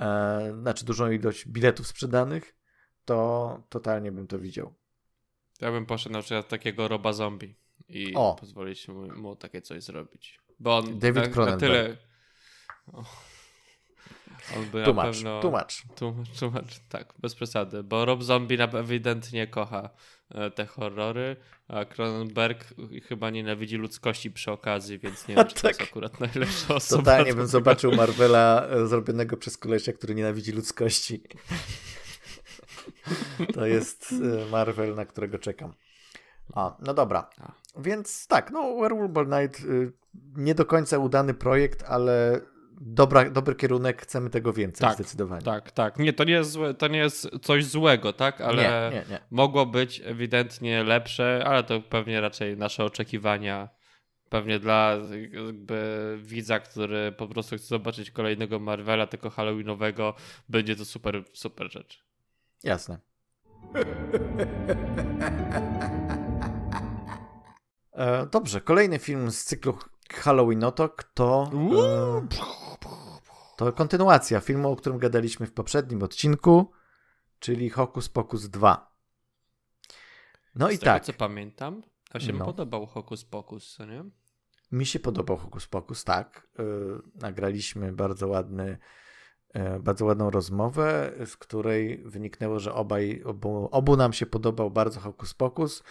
e, 0.00 0.56
znaczy 0.60 0.84
dużą 0.84 1.10
ilość 1.10 1.48
biletów 1.48 1.86
sprzedanych, 1.86 2.56
to 3.04 3.62
totalnie 3.68 4.12
bym 4.12 4.26
to 4.26 4.38
widział. 4.38 4.74
Ja 5.60 5.70
bym 5.72 5.86
poszedł 5.86 6.12
na 6.12 6.22
przykład 6.22 6.48
takiego 6.48 6.88
Roba 6.88 7.12
Zombie 7.12 7.54
i 7.88 8.14
O. 8.14 8.36
pozwolić 8.40 8.88
mu, 8.88 9.14
mu 9.16 9.36
takie 9.36 9.62
coś 9.62 9.82
zrobić. 9.82 10.40
Bo 10.58 10.76
on 10.76 10.98
David 10.98 11.36
na, 11.36 11.46
na 11.46 11.56
tyle... 11.56 11.96
O. 12.92 13.04
On 14.56 14.64
by 14.64 14.84
Tłumacz, 14.84 15.16
pewno... 15.16 15.40
tłumacz. 15.40 15.82
Tłumacz, 15.96 16.38
tłumacz, 16.38 16.78
tak, 16.88 17.14
bez 17.18 17.34
przesady, 17.34 17.82
bo 17.82 18.04
Rob 18.04 18.22
Zombie 18.22 18.58
ewidentnie 18.60 19.46
kocha 19.46 19.90
e, 20.30 20.50
te 20.50 20.66
horrory, 20.66 21.36
a 21.68 21.84
Cronenberg 21.84 22.74
chyba 23.04 23.30
nienawidzi 23.30 23.76
ludzkości 23.76 24.30
przy 24.30 24.50
okazji, 24.50 24.98
więc 24.98 25.28
nie 25.28 25.34
wiem, 25.36 25.46
czy 25.46 25.54
to 25.54 25.68
jest 25.68 25.80
Tak. 25.80 25.88
akurat 25.88 26.20
najlepsza 26.20 26.74
osoba. 26.74 27.02
Totalnie 27.02 27.34
bym 27.34 27.46
zobaczył 27.46 27.92
Marvela 27.92 28.66
e, 28.66 28.86
zrobionego 28.86 29.36
przez 29.36 29.56
kolesia, 29.56 29.92
który 29.92 30.14
nienawidzi 30.14 30.52
ludzkości. 30.52 31.22
To 33.54 33.66
jest 33.66 34.14
e, 34.46 34.50
Marvel, 34.50 34.94
na 34.94 35.04
którego 35.04 35.38
czekam. 35.38 35.74
A, 36.54 36.76
no 36.80 36.94
dobra. 36.94 37.30
Więc 37.78 38.26
tak, 38.26 38.50
no 38.50 38.76
Werewolf 38.80 39.10
by 39.10 39.26
Night 39.26 39.60
y, 39.64 39.92
nie 40.36 40.54
do 40.54 40.64
końca 40.64 40.98
udany 40.98 41.34
projekt, 41.34 41.82
ale 41.82 42.40
dobra, 42.80 43.30
dobry 43.30 43.54
kierunek, 43.54 44.02
chcemy 44.02 44.30
tego 44.30 44.52
więcej 44.52 44.88
Tak, 44.88 44.94
zdecydowanie. 44.94 45.42
Tak, 45.42 45.72
tak. 45.72 45.98
Nie, 45.98 46.12
to 46.12 46.24
nie 46.24 46.32
jest, 46.32 46.50
złe, 46.50 46.74
to 46.74 46.88
nie 46.88 46.98
jest 46.98 47.28
coś 47.42 47.64
złego, 47.64 48.12
tak? 48.12 48.40
Ale 48.40 48.62
Nie, 48.62 48.90
nie, 48.98 49.04
nie. 49.10 49.20
mogło 49.30 49.66
być 49.66 50.02
ewidentnie 50.04 50.84
lepsze, 50.84 51.42
ale 51.46 51.64
to 51.64 51.80
pewnie 51.80 52.20
raczej 52.20 52.56
nasze 52.56 52.84
oczekiwania. 52.84 53.68
Pewnie 54.28 54.58
dla 54.58 54.96
jakby 55.32 56.18
widza, 56.22 56.60
który 56.60 57.12
po 57.12 57.28
prostu 57.28 57.56
chce 57.56 57.66
zobaczyć 57.66 58.10
kolejnego 58.10 58.58
Marvela, 58.58 59.06
tylko 59.06 59.30
Halloweenowego, 59.30 60.14
będzie 60.48 60.76
to 60.76 60.84
super, 60.84 61.24
super 61.32 61.72
rzecz. 61.72 62.04
Jasne. 62.64 62.98
E, 67.92 68.26
dobrze, 68.26 68.60
kolejny 68.60 68.98
film 68.98 69.30
z 69.30 69.44
cyklu 69.44 69.78
Halloweenotok 70.14 71.02
to, 71.14 71.50
e, 71.52 72.26
to 73.56 73.72
kontynuacja 73.72 74.40
filmu, 74.40 74.72
o 74.72 74.76
którym 74.76 74.98
gadaliśmy 74.98 75.46
w 75.46 75.52
poprzednim 75.52 76.02
odcinku, 76.02 76.72
czyli 77.38 77.70
Hokus 77.70 78.08
Pokus 78.08 78.48
2. 78.48 78.90
No 80.54 80.70
i 80.70 80.76
Z 80.76 80.80
tego, 80.80 80.92
tak, 80.92 81.04
co 81.04 81.12
pamiętam, 81.12 81.82
a 82.12 82.20
się 82.20 82.32
No. 82.32 82.44
podobał 82.44 82.86
Hokus 82.86 83.24
Pokus, 83.24 83.74
co 83.76 83.84
nie? 83.86 84.04
mi 84.72 84.86
się 84.86 85.00
podobał 85.00 85.36
Hokus 85.36 85.66
Pokus, 85.66 86.04
tak. 86.04 86.46
E, 86.58 86.62
nagraliśmy 87.14 87.92
bardzo 87.92 88.28
ładny 88.28 88.78
e, 89.54 89.80
bardzo 89.80 90.04
ładną 90.04 90.30
rozmowę, 90.30 91.12
z 91.26 91.36
której 91.36 92.02
wyniknęło, 92.04 92.58
że 92.60 92.74
obaj, 92.74 93.22
obu, 93.24 93.68
obu 93.72 93.96
nam 93.96 94.12
się 94.12 94.26
podobał 94.26 94.70
bardzo 94.70 95.00
Hokus 95.00 95.34
Pokus. 95.34 95.82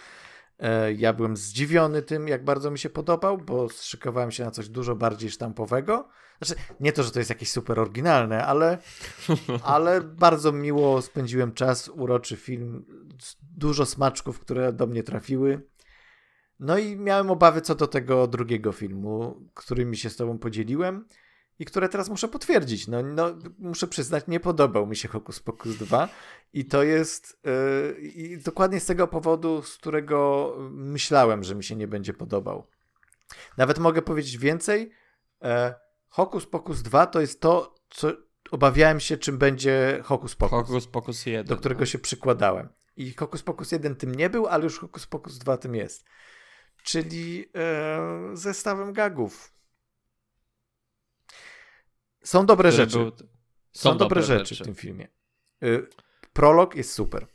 E, 0.60 0.92
Ja 0.92 1.12
byłem 1.12 1.36
zdziwiony 1.36 2.02
tym, 2.02 2.28
jak 2.28 2.44
bardzo 2.44 2.70
mi 2.70 2.78
się 2.78 2.90
podobał, 2.90 3.38
bo 3.38 3.68
szykowałem 3.68 4.30
się 4.30 4.44
na 4.44 4.50
coś 4.50 4.68
dużo 4.68 4.96
bardziej 4.96 5.30
sztampowego. 5.30 6.08
Znaczy, 6.42 6.62
nie 6.80 6.92
to, 6.92 7.02
że 7.02 7.10
to 7.10 7.18
jest 7.20 7.30
jakieś 7.30 7.50
super 7.50 7.80
oryginalne, 7.80 8.46
ale, 8.46 8.78
ale 9.62 10.00
bardzo 10.00 10.52
miło 10.52 11.02
spędziłem 11.02 11.52
czas, 11.52 11.88
uroczy 11.88 12.36
film, 12.36 12.84
dużo 13.56 13.86
smaczków, 13.86 14.40
które 14.40 14.72
do 14.72 14.86
mnie 14.86 15.02
trafiły. 15.02 15.66
No 16.60 16.78
i 16.78 16.96
miałem 16.96 17.30
obawy 17.30 17.60
co 17.60 17.74
do 17.74 17.86
tego 17.86 18.26
drugiego 18.26 18.72
filmu, 18.72 19.44
którymi 19.54 19.96
się 19.96 20.10
z 20.10 20.16
tobą 20.16 20.38
podzieliłem 20.38 21.04
i 21.60 21.64
które 21.64 21.88
teraz 21.88 22.08
muszę 22.08 22.28
potwierdzić. 22.28 22.88
No, 22.88 23.02
no 23.02 23.38
muszę 23.58 23.86
przyznać, 23.86 24.24
nie 24.28 24.40
podobał 24.40 24.86
mi 24.86 24.96
się 24.96 25.08
Hokus 25.08 25.40
Pokus 25.40 25.76
2 25.76 26.08
i 26.52 26.64
to 26.64 26.82
jest 26.82 27.40
yy, 27.44 28.00
i 28.00 28.38
dokładnie 28.38 28.80
z 28.80 28.86
tego 28.86 29.08
powodu, 29.08 29.62
z 29.62 29.76
którego 29.76 30.54
myślałem, 30.70 31.44
że 31.44 31.54
mi 31.54 31.64
się 31.64 31.76
nie 31.76 31.88
będzie 31.88 32.12
podobał. 32.12 32.66
Nawet 33.56 33.78
mogę 33.78 34.02
powiedzieć 34.02 34.38
więcej. 34.38 34.92
E, 35.42 35.74
Hokus 36.08 36.46
Pokus 36.46 36.82
2 36.82 37.06
to 37.06 37.20
jest 37.20 37.40
to, 37.40 37.74
co 37.90 38.12
obawiałem 38.50 39.00
się, 39.00 39.16
czym 39.16 39.38
będzie 39.38 40.00
Hokus 40.04 40.34
Pokus, 40.34 40.68
Hokus 40.68 40.86
Pokus 40.86 41.26
1. 41.26 41.46
do 41.46 41.56
którego 41.56 41.86
się 41.86 41.98
przykładałem. 41.98 42.68
I 42.96 43.12
Hokus 43.12 43.42
Pokus 43.42 43.72
1 43.72 43.96
tym 43.96 44.14
nie 44.14 44.30
był, 44.30 44.46
ale 44.46 44.64
już 44.64 44.78
Hokus 44.78 45.06
Pokus 45.06 45.38
2 45.38 45.56
tym 45.56 45.74
jest. 45.74 46.04
Czyli 46.82 47.46
e, 47.54 48.36
zestawem 48.36 48.92
gagów. 48.92 49.59
Są 52.22 52.46
dobre 52.46 52.72
rzeczy. 52.72 52.98
był- 52.98 53.12
Są, 53.72 53.96
dobre, 53.96 54.22
rzeczy, 54.22 54.54
w 54.54 54.58
tym 54.62 54.74
filmie. 54.74 55.08
Y, 55.64 55.86
Prolog 56.32 56.74
jest 56.74 56.92
super. 56.92 57.26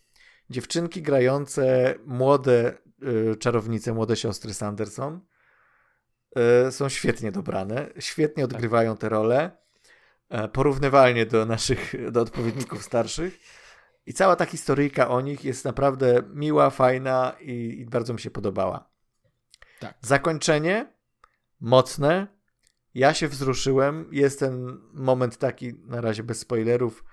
Dziewczynki 0.49 1.01
grające 1.01 1.95
młode 2.05 2.77
y, 3.33 3.35
czarownice, 3.35 3.93
młode 3.93 4.15
siostry 4.15 4.53
Sanderson 4.53 5.21
y, 6.67 6.71
są 6.71 6.89
świetnie 6.89 7.31
dobrane, 7.31 7.89
świetnie 7.99 8.43
Tak. 8.47 8.53
odgrywają 8.53 8.97
te 8.97 9.09
role, 9.09 9.51
e, 10.29 10.47
porównywalnie 10.47 11.25
do 11.25 11.45
naszych, 11.45 12.11
do 12.11 12.21
odpowiedników 12.21 12.83
starszych. 12.83 13.39
I 14.05 14.13
cała 14.13 14.35
ta 14.35 14.45
historyjka 14.45 15.07
o 15.09 15.21
nich 15.21 15.43
jest 15.45 15.65
naprawdę 15.65 16.21
miła, 16.33 16.69
fajna 16.69 17.35
i, 17.41 17.51
i 17.79 17.85
bardzo 17.85 18.13
mi 18.13 18.19
się 18.19 18.31
podobała. 18.31 18.89
Tak. 19.79 19.97
Zakończenie 20.01 20.93
mocne. 21.59 22.34
Ja 22.95 23.13
się 23.13 23.27
wzruszyłem. 23.27 24.05
Jest 24.11 24.39
ten 24.39 24.81
moment 24.93 25.37
taki, 25.37 25.73
na 25.73 26.01
razie 26.01 26.23
bez 26.23 26.39
spoilerów. 26.39 27.03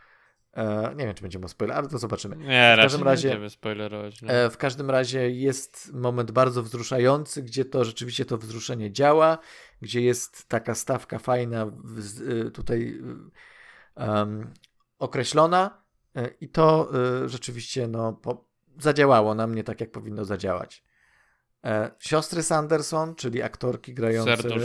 E, 0.53 0.95
nie 0.97 1.05
wiem, 1.05 1.15
czy 1.15 1.23
będziemy 1.23 1.49
spoiler, 1.49 1.77
ale 1.77 1.89
to 1.89 1.99
zobaczymy. 1.99 2.37
Nie, 2.37 2.75
każdym 2.77 3.01
raczej 3.01 3.05
razie- 3.05 3.29
nie 3.29 3.35
będziemy 3.35 3.51
spoilerować. 3.51 4.23
No. 4.23 4.29
E, 4.33 4.51
w 4.51 4.57
każdym 4.57 4.91
razie 4.91 5.31
jest 5.31 5.93
moment 5.95 6.31
bardzo 6.31 6.63
wzruszający, 6.63 7.43
gdzie 7.43 7.65
to 7.65 7.85
rzeczywiście 7.85 8.25
to 8.25 8.39
wzruszenie 8.39 8.93
działa, 8.93 9.39
gdzie 9.81 10.01
jest 10.01 10.49
taka 10.49 10.75
stawka 10.75 11.19
fajna 11.19 11.67
w, 11.67 12.21
y, 12.31 12.51
tutaj 12.51 13.03
em, 13.95 14.53
określona 14.99 15.83
y, 16.17 16.35
i 16.41 16.49
to 16.49 16.91
y, 17.25 17.29
rzeczywiście 17.29 17.89
no, 17.89 18.13
po, 18.13 18.45
zadziałało 18.79 19.35
na 19.35 19.47
mnie 19.47 19.65
tak, 19.65 19.81
jak 19.81 19.91
powinno 19.91 20.25
zadziałać. 20.25 20.85
E, 21.65 21.91
siostry 21.99 22.43
Sanderson, 22.43 23.15
czyli 23.15 23.43
aktorki 23.43 23.95
grające 23.95 24.37
Serdusz. 24.37 24.63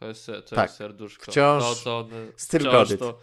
To 0.00 0.06
jest, 0.06 0.26
to 0.26 0.56
Tak. 0.56 0.68
jest 0.68 0.76
serduszko. 0.76 1.32
Wciąż 1.32 1.62
to, 1.62 1.74
to 1.84 1.98
one, 1.98 2.32
still 2.36 2.60
wciąż 2.60 2.98
to 2.98 3.18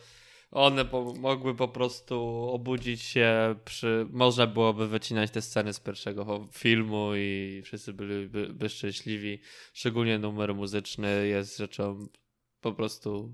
one 0.52 0.86
po, 0.86 1.14
mogły 1.14 1.56
po 1.56 1.68
prostu 1.68 2.50
obudzić 2.54 3.02
się 3.02 3.56
przy... 3.66 4.08
Można 4.12 4.48
byłoby 4.48 4.88
wycinać 4.88 5.32
te 5.32 5.42
sceny 5.42 5.74
z 5.74 5.80
pierwszego 5.80 6.48
filmu 6.52 7.12
i 7.16 7.62
wszyscy 7.66 7.94
byliby 7.94 8.54
by 8.54 8.70
szczęśliwi. 8.70 9.40
Szczególnie 9.74 10.20
numer 10.20 10.56
muzyczny 10.56 11.28
jest 11.28 11.58
rzeczą 11.58 12.08
po 12.62 12.74
prostu, 12.74 13.34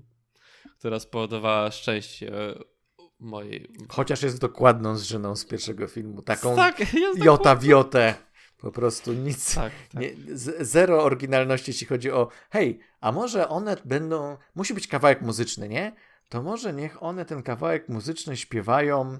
która 0.78 1.00
spowodowała 1.00 1.70
szczęście 1.70 2.32
mojej... 3.20 3.68
chociaż 3.88 4.22
jest 4.22 4.40
dokładną 4.40 4.96
zżyną 4.96 5.36
z 5.36 5.44
pierwszego 5.44 5.86
filmu, 5.86 6.22
taką 6.22 6.56
Tak, 6.56 6.82
jota 7.16 7.54
w 7.54 7.64
jotę. 7.64 8.14
Po 8.62 8.72
prostu 8.72 9.12
nic. 9.12 9.54
Tak, 9.54 9.72
tak. 9.92 10.02
Nie, 10.02 10.10
zero 10.60 11.04
oryginalności, 11.04 11.70
jeśli 11.70 11.86
chodzi 11.86 12.10
o 12.10 12.28
hej, 12.50 12.80
a 13.00 13.12
może 13.12 13.48
one 13.48 13.76
będą, 13.84 14.36
musi 14.54 14.74
być 14.74 14.88
kawałek 14.88 15.22
muzyczny, 15.22 15.68
nie? 15.68 15.92
To 16.28 16.42
może 16.42 16.72
niech 16.72 17.02
one 17.02 17.24
ten 17.24 17.42
kawałek 17.42 17.88
muzyczny 17.88 18.36
śpiewają 18.36 19.18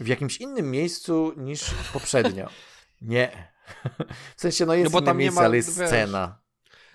w 0.00 0.06
jakimś 0.06 0.36
innym 0.36 0.70
miejscu 0.70 1.32
niż 1.36 1.74
poprzednio. 1.92 2.48
Nie. 3.02 3.52
W 4.36 4.40
sensie, 4.40 4.66
no 4.66 4.74
jest 4.74 4.92
No 4.92 5.00
inne 5.00 5.14
miejsce, 5.14 5.40
ma, 5.40 5.46
ale 5.46 5.56
jest 5.56 5.78
wiesz, 5.78 5.88
scena. 5.88 6.38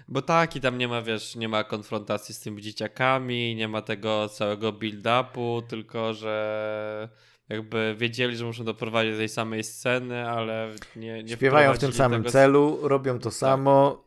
Bo 0.07 0.21
tak, 0.21 0.55
i 0.55 0.61
tam 0.61 0.77
nie 0.77 0.87
ma, 0.87 1.01
wiesz, 1.01 1.35
nie 1.35 1.49
ma 1.49 1.63
konfrontacji 1.63 2.35
z 2.35 2.39
tymi 2.39 2.61
dzieciakami, 2.61 3.55
nie 3.55 3.67
ma 3.67 3.81
tego 3.81 4.29
całego 4.29 4.71
build-upu, 4.71 5.67
tylko 5.67 6.13
że 6.13 7.09
jakby 7.49 7.95
wiedzieli, 7.97 8.37
że 8.37 8.45
muszą 8.45 8.63
doprowadzić 8.63 9.13
do 9.13 9.17
tej 9.17 9.29
samej 9.29 9.63
sceny, 9.63 10.29
ale 10.29 10.71
nie, 10.95 11.23
nie 11.23 11.33
Śpiewają 11.33 11.73
w 11.73 11.79
tym 11.79 11.93
samym 11.93 12.21
tego... 12.21 12.31
celu, 12.31 12.79
robią 12.87 13.19
to 13.19 13.31
samo. 13.31 14.05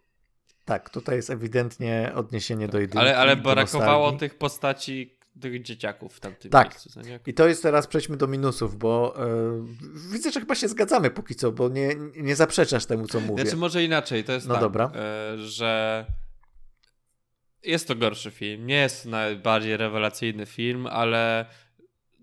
Tak, 0.64 0.90
tutaj 0.90 1.16
jest 1.16 1.30
ewidentnie 1.30 2.12
odniesienie 2.14 2.68
do 2.68 2.78
jedynki. 2.78 2.98
Ale, 2.98 3.16
ale 3.18 3.36
brakowało 3.36 4.12
tych 4.12 4.38
postaci, 4.38 5.18
tych 5.40 5.62
dzieciaków 5.62 6.14
w 6.14 6.20
tamtym 6.20 6.50
Tak. 6.50 6.70
miejscu. 6.70 7.00
Nie? 7.00 7.20
I 7.26 7.34
to 7.34 7.48
jest 7.48 7.62
teraz, 7.62 7.86
przejdźmy 7.86 8.16
do 8.16 8.26
minusów, 8.26 8.78
bo 8.78 9.14
e, 9.26 9.66
widzę, 10.12 10.32
że 10.32 10.40
chyba 10.40 10.54
się 10.54 10.68
zgadzamy 10.68 11.10
póki 11.10 11.34
co, 11.34 11.52
bo 11.52 11.68
nie, 11.68 11.94
nie 12.16 12.36
zaprzeczasz 12.36 12.86
temu, 12.86 13.06
co 13.06 13.20
mówię. 13.20 13.42
Znaczy 13.42 13.56
może 13.56 13.84
inaczej, 13.84 14.24
to 14.24 14.32
jest 14.32 14.48
No 14.48 14.54
tak, 14.54 14.62
dobra. 14.62 14.92
e, 14.94 15.38
że 15.38 16.06
jest 17.62 17.88
to 17.88 17.94
gorszy 17.94 18.30
film. 18.30 18.66
Nie 18.66 18.76
jest 18.76 19.02
to 19.02 19.08
najbardziej 19.10 19.76
rewelacyjny 19.76 20.46
film, 20.46 20.86
ale 20.86 21.46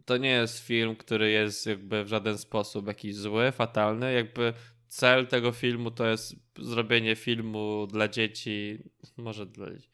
to 0.05 0.17
nie 0.17 0.29
jest 0.29 0.59
film, 0.59 0.95
który 0.95 1.31
jest 1.31 1.65
jakby 1.65 2.03
w 2.03 2.07
żaden 2.07 2.37
sposób 2.37 2.87
jakiś 2.87 3.15
zły, 3.15 3.51
fatalny. 3.51 4.13
Jakby 4.13 4.53
cel 4.87 5.27
tego 5.27 5.51
filmu 5.51 5.91
to 5.91 6.07
jest 6.07 6.35
zrobienie 6.59 7.15
filmu 7.15 7.87
dla 7.87 8.07
dzieci, 8.07 8.83
może 9.17 9.45
dla 9.45 9.71
dzieci, 9.71 9.89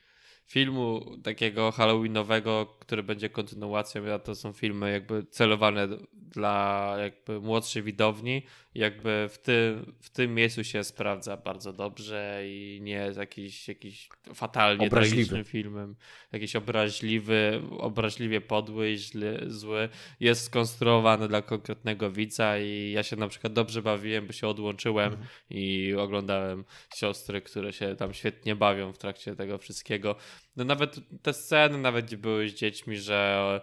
filmu 0.46 1.18
takiego 1.24 1.72
halloweenowego, 1.72 2.80
który 2.92 3.04
będzie 3.04 3.30
kontynuacją, 3.30 4.14
a 4.14 4.20
to 4.20 4.36
są 4.36 4.54
filmy 4.54 4.92
jakby 4.92 5.24
celowane 5.24 5.88
dla 6.14 6.96
jakby 7.00 7.40
młodszej 7.42 7.84
widowni. 7.84 8.44
Jakby 8.76 9.28
w 9.32 9.38
tym, 9.38 9.94
w 10.02 10.10
tym 10.10 10.36
miejscu 10.36 10.64
się 10.64 10.84
sprawdza 10.84 11.38
bardzo 11.38 11.74
dobrze 11.74 12.42
i 12.46 12.80
nie 12.82 12.92
jest 12.94 13.18
jakiś, 13.20 13.68
jakiś 13.68 14.10
fatalnie 14.34 14.88
Obraźliwy. 14.88 15.16
tragicznym 15.16 15.44
filmem. 15.46 15.96
Jakiś 16.32 16.56
obraźliwy, 16.56 17.62
obraźliwie 17.78 18.42
podły 18.42 18.92
i 18.92 18.98
źle, 18.98 19.40
zły. 19.48 19.90
Jest 20.20 20.44
skonstruowany 20.44 21.28
dla 21.28 21.42
konkretnego 21.42 22.12
widza 22.12 22.60
i 22.60 22.92
ja 22.92 23.04
się 23.04 23.16
na 23.16 23.28
przykład 23.28 23.54
dobrze 23.54 23.82
bawiłem, 23.82 24.28
bo 24.28 24.34
się 24.34 24.48
odłączyłem 24.48 25.12
Mhm. 25.14 25.28
i 25.50 25.94
oglądałem 25.98 26.64
siostry, 26.96 27.42
które 27.42 27.74
się 27.74 27.96
tam 27.96 28.14
świetnie 28.14 28.56
bawią 28.56 28.94
w 28.94 28.98
trakcie 28.98 29.36
tego 29.36 29.58
wszystkiego. 29.58 30.16
No 30.56 30.64
nawet 30.64 31.00
te 31.22 31.34
sceny, 31.34 31.78
nawet 31.78 32.06
gdzie 32.06 32.18
były 32.18 32.50
z 32.50 32.54
dziećmi, 32.54 32.98
że 32.98 33.62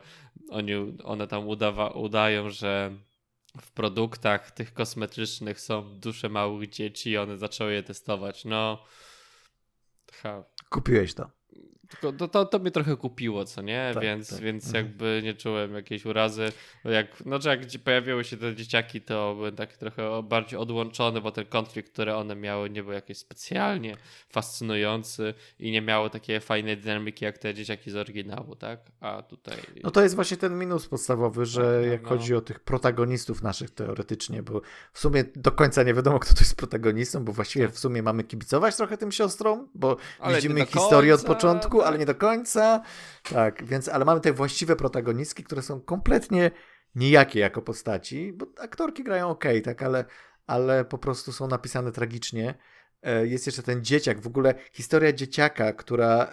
oni, 0.51 0.73
one 1.05 1.27
tam 1.27 1.49
udawa, 1.49 1.91
udają, 1.91 2.51
że 2.51 2.93
w 3.61 3.71
produktach 3.71 4.51
tych 4.51 4.75
kosmetycznych 4.75 5.61
są 5.61 6.01
dusze 6.01 6.29
małych 6.29 6.71
dzieci 6.71 7.11
i 7.11 7.19
one 7.19 7.39
zaczęły 7.39 7.73
je 7.73 7.83
testować. 7.83 8.45
No, 8.45 8.85
ha, 10.13 10.45
Kupiłeś 10.69 11.15
to. 11.15 11.38
Tylko 11.89 12.13
to, 12.13 12.29
to, 12.29 12.45
to 12.45 12.59
mnie 12.59 12.71
trochę 12.71 12.97
kupiło, 12.97 13.45
co 13.45 13.63
nie? 13.63 13.91
Tak, 13.95 14.03
więc 14.03 14.31
tak. 14.31 14.41
więc 14.41 14.67
Mhm. 14.67 14.85
jakby 14.87 15.21
nie 15.25 15.35
czułem 15.35 15.75
jakiejś 15.75 16.05
urazy. 16.07 16.53
Jak, 16.85 17.07
znaczy 17.17 17.49
jak 17.49 17.61
pojawiły 17.85 18.25
się 18.25 18.37
te 18.37 18.55
dzieciaki, 18.57 19.01
to 19.01 19.35
byłem 19.35 19.57
tak 19.57 19.77
trochę 19.77 20.23
bardziej 20.23 20.59
odłączony, 20.59 21.21
bo 21.21 21.31
ten 21.33 21.47
konflikt, 21.47 21.93
który 21.93 22.15
one 22.15 22.37
miały, 22.37 22.71
nie 22.71 22.83
był 22.83 22.93
jakiś 22.93 23.19
specjalnie 23.19 23.97
fascynujący 24.29 25.35
i 25.59 25.71
nie 25.71 25.83
miało 25.83 26.11
takiej 26.11 26.41
fajnej 26.41 26.77
dynamiki 26.77 27.25
jak 27.25 27.39
te 27.39 27.55
dzieciaki 27.55 27.91
z 27.91 27.97
oryginału, 27.97 28.57
tak? 28.57 28.81
A 29.01 29.23
tutaj. 29.23 29.57
No 29.85 29.91
to 29.91 30.03
jest 30.03 30.15
właśnie 30.15 30.37
ten 30.37 30.59
minus 30.59 30.87
podstawowy, 30.89 31.47
że 31.47 31.61
Tak, 31.63 31.87
no, 31.87 31.93
jak 31.93 32.03
no. 32.03 32.09
chodzi 32.09 32.35
o 32.35 32.41
tych 32.41 32.61
protagonistów 32.61 33.43
naszych 33.43 33.71
teoretycznie, 33.71 34.43
bo 34.43 34.61
w 34.93 34.99
sumie 35.01 35.25
do 35.37 35.53
końca 35.53 35.83
nie 35.83 35.95
wiadomo, 35.95 36.19
kto 36.19 36.35
tu 36.35 36.41
jest 36.41 36.57
protagonistą, 36.57 37.25
bo 37.25 37.33
właściwie 37.33 37.67
Tak. 37.67 37.75
w 37.75 37.79
sumie 37.79 38.03
mamy 38.03 38.25
kibicować 38.25 38.77
trochę 38.77 38.99
tym 38.99 39.13
siostrom, 39.13 39.69
bo 39.75 39.97
Ale 40.21 40.37
widzimy 40.37 40.67
historię 40.67 41.15
od 41.15 41.25
początku, 41.25 41.78
ale 41.87 41.99
nie 41.99 42.07
do 42.07 42.15
końca. 42.15 42.83
Tak, 43.23 43.65
więc, 43.65 43.89
ale 43.89 44.05
mamy 44.05 44.21
te 44.21 44.33
właściwe 44.33 44.77
protagonistki, 44.77 45.45
które 45.45 45.63
są 45.63 45.81
kompletnie 45.81 46.51
nijakie 46.95 47.41
jako 47.41 47.63
postaci, 47.63 48.33
bo 48.33 48.47
aktorki 48.59 49.05
grają 49.05 49.29
ok, 49.29 49.45
tak, 49.65 49.83
ale, 49.83 50.05
ale 50.47 50.85
po 50.85 50.99
prostu 50.99 51.33
są 51.33 51.49
napisane 51.49 51.93
tragicznie. 51.93 52.55
E, 53.03 53.27
Jest 53.27 53.47
jeszcze 53.47 53.63
ten 53.63 53.85
dzieciak, 53.85 54.21
w 54.21 54.27
ogóle 54.27 54.55
historia 54.73 55.13
dzieciaka, 55.13 55.73
która 55.73 56.33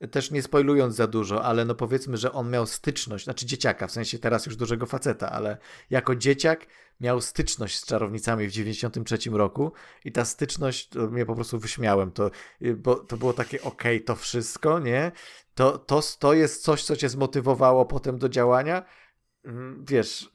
e, 0.00 0.08
też 0.08 0.30
nie 0.30 0.42
spoilując 0.42 0.94
za 0.94 1.06
dużo, 1.06 1.44
ale 1.44 1.64
no 1.64 1.74
powiedzmy, 1.74 2.16
że 2.16 2.32
on 2.32 2.50
miał 2.50 2.66
styczność, 2.66 3.24
znaczy 3.24 3.46
dzieciaka, 3.46 3.86
w 3.86 3.92
sensie 3.92 4.18
teraz 4.18 4.46
już 4.46 4.56
dużego 4.56 4.86
faceta, 4.86 5.30
ale 5.30 5.56
jako 5.90 6.16
dzieciak 6.16 6.66
miał 7.00 7.20
styczność 7.20 7.78
z 7.78 7.86
czarownicami 7.86 8.46
w 8.46 8.50
93 8.52 9.30
roku 9.30 9.72
i 10.04 10.12
ta 10.12 10.24
styczność, 10.24 10.88
to 10.88 11.00
mnie 11.10 11.26
po 11.26 11.34
prostu 11.34 11.58
wyśmiałem, 11.58 12.10
to, 12.12 12.30
y, 12.62 12.76
bo 12.76 12.94
to 12.94 13.16
było 13.16 13.32
takie 13.32 13.62
okej, 13.62 14.04
to 14.04 14.16
wszystko, 14.16 14.78
nie? 14.78 15.12
To, 15.54 15.78
to, 15.78 16.00
to 16.18 16.34
jest 16.34 16.62
coś, 16.62 16.84
co 16.84 16.96
cię 16.96 17.08
zmotywowało 17.08 17.86
potem 17.86 18.18
do 18.18 18.28
działania? 18.28 18.82
Mm, 19.44 19.84
Wiesz, 19.88 20.22
y, 20.22 20.28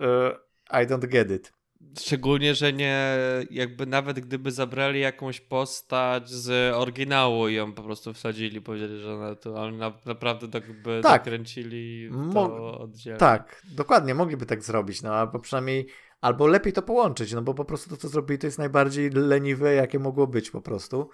I 0.84 0.88
don't 0.88 1.07
get 1.07 1.32
it. 1.32 1.53
Szczególnie, 1.99 2.55
że 2.55 2.74
nie, 2.74 3.18
jakby 3.51 3.86
nawet 3.86 4.20
gdyby 4.20 4.51
zabrali 4.51 4.99
jakąś 4.99 5.41
postać 5.41 6.30
z 6.30 6.76
oryginału 6.76 7.47
i 7.47 7.53
ją 7.53 7.74
po 7.74 7.84
prostu 7.84 8.14
wsadzili, 8.14 8.62
powiedzieli, 8.62 8.99
że 9.01 9.14
ona 9.16 9.36
to, 9.36 9.55
oni 9.55 9.78
na, 9.78 9.93
naprawdę 10.05 10.47
tak 10.47 10.82
by 10.82 10.99
Tak. 11.03 11.22
dokręcili 11.24 12.10
Mo- 12.12 12.34
to 12.34 12.80
oddzielnie. 12.80 13.20
Tak, 13.20 13.62
dokładnie, 13.72 14.14
mogliby 14.16 14.45
tak 14.45 14.64
zrobić, 14.64 15.01
no 15.01 15.14
albo 15.14 15.39
przynajmniej, 15.39 15.88
albo 16.22 16.47
lepiej 16.47 16.74
to 16.74 16.82
połączyć, 16.82 17.34
no 17.34 17.41
bo 17.41 17.53
po 17.53 17.65
prostu 17.65 17.89
to, 17.89 17.97
co 17.97 18.07
zrobili, 18.09 18.38
to 18.39 18.47
jest 18.47 18.57
najbardziej 18.57 19.09
leniwe, 19.09 19.74
jakie 19.74 19.99
mogło 19.99 20.28
być 20.28 20.51
po 20.51 20.61
prostu. 20.61 21.09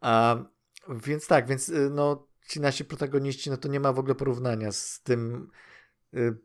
A, 0.00 0.36
więc 0.88 1.26
tak, 1.26 1.48
więc 1.48 1.68
y, 1.68 1.90
no 1.90 2.26
ci 2.48 2.60
nasi 2.60 2.84
protagoniści, 2.84 3.50
no 3.50 3.56
to 3.56 3.68
nie 3.68 3.80
ma 3.80 3.92
w 3.92 3.98
ogóle 3.98 4.14
porównania 4.14 4.72
z 4.72 5.00
tym 5.02 5.50
y, 6.14 6.36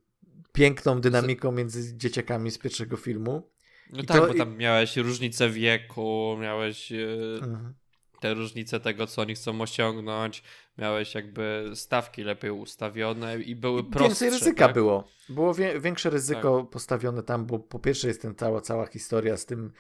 piękną 0.54 1.02
dynamiką 1.02 1.52
między 1.52 1.98
dzieciakami 1.98 2.52
z 2.52 2.58
pierwszego 2.58 2.98
filmu. 2.98 3.50
No 3.90 4.02
I 4.02 4.06
tak, 4.06 4.22
to- 4.22 4.28
bo 4.28 4.34
tam 4.34 4.58
miałeś 4.58 4.98
różnicę 4.98 5.50
wieku, 5.50 6.38
miałeś 6.40 6.92
e, 6.92 6.98
Mhm. 7.42 7.74
Te 8.22 8.34
różnice 8.34 8.80
tego, 8.80 9.08
co 9.08 9.22
oni 9.22 9.36
chcą 9.36 9.62
osiągnąć, 9.62 10.44
miałeś 10.78 11.16
jakby 11.16 11.72
stawki 11.76 12.24
lepiej 12.24 12.52
ustawione 12.52 13.40
i 13.40 13.56
były 13.56 13.84
prostsze. 13.84 14.08
Więcej 14.08 14.30
ryzyka 14.30 14.66
tak? 14.66 14.74
było. 14.74 15.08
Było 15.30 15.54
wie, 15.54 15.80
większe 15.80 16.10
ryzyko 16.10 16.64
postawione 16.64 17.24
tam, 17.24 17.46
bo 17.46 17.60
po 17.60 17.80
pierwsze 17.80 18.08
jest 18.08 18.22
ten 18.22 18.36
cała, 18.36 18.62
cała 18.62 18.86
historia 18.86 19.38
z 19.38 19.46
tym 19.46 19.72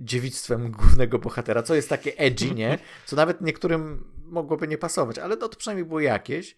dziewictwem 0.00 0.70
głównego 0.70 1.18
bohatera, 1.18 1.62
co 1.62 1.74
jest 1.74 1.88
takie 1.88 2.18
edgy, 2.18 2.54
nie? 2.54 2.78
Co 3.06 3.16
nawet 3.16 3.40
niektórym 3.40 4.12
mogłoby 4.24 4.68
nie 4.68 4.78
pasować, 4.78 5.18
ale 5.18 5.36
no 5.36 5.48
to 5.48 5.56
przynajmniej 5.56 5.84
było 5.86 6.00
jakieś. 6.00 6.56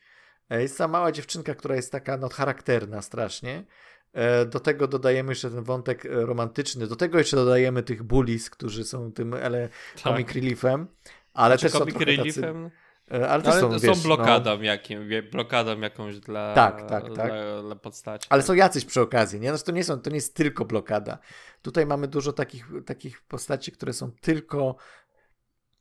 E, 0.50 0.62
Jest 0.62 0.78
ta 0.78 0.88
mała 0.88 1.12
dziewczynka, 1.12 1.54
która 1.54 1.76
jest 1.76 1.92
taka 1.92 2.16
no, 2.16 2.28
charakterna 2.28 3.02
strasznie. 3.02 3.64
E, 4.12 4.46
Do 4.46 4.60
tego 4.60 4.88
dodajemy 4.88 5.32
jeszcze 5.32 5.50
ten 5.50 5.64
wątek 5.64 6.06
e, 6.06 6.08
romantyczny. 6.08 6.86
Do 6.86 6.96
tego 6.96 7.18
jeszcze 7.18 7.36
dodajemy 7.36 7.82
tych 7.82 8.02
bullies, 8.02 8.50
którzy 8.50 8.84
są 8.84 9.12
tym 9.12 9.32
Tak. 9.32 9.70
comic 10.02 10.32
reliefem. 10.32 10.86
Ale 11.34 11.58
Znaczy, 11.58 11.62
też 11.62 11.72
są 11.72 11.78
comic 11.78 11.94
tacy, 11.94 12.04
reliefem, 12.04 12.70
e, 13.12 13.28
ale 13.28 13.42
też 13.42 13.52
ale 13.52 13.60
są, 13.60 13.72
są, 13.72 13.78
wiesz, 13.78 13.96
no, 13.96 14.02
blokadą 14.16 14.60
jakim, 14.60 15.08
wie- 15.08 15.22
blokadą 15.22 15.80
jakąś 15.80 16.18
dla, 16.20 16.54
Tak, 16.54 16.88
tak, 16.88 17.04
tak. 17.04 17.14
dla, 17.14 17.62
dla 17.62 17.76
postaci. 17.76 18.26
Ale 18.30 18.42
są 18.42 18.54
jacyś 18.54 18.84
przy 18.84 19.00
okazji, 19.00 19.40
nie? 19.40 19.48
Znaczy, 19.48 19.64
to, 19.64 19.72
nie 19.72 19.84
są, 19.84 20.00
to 20.00 20.10
nie 20.10 20.16
jest 20.16 20.36
tylko 20.36 20.64
blokada. 20.64 21.18
Tutaj 21.62 21.86
mamy 21.86 22.08
dużo 22.08 22.32
takich, 22.32 22.66
takich 22.86 23.22
postaci, 23.22 23.72
które 23.72 23.92
są 23.92 24.10
tylko 24.20 24.76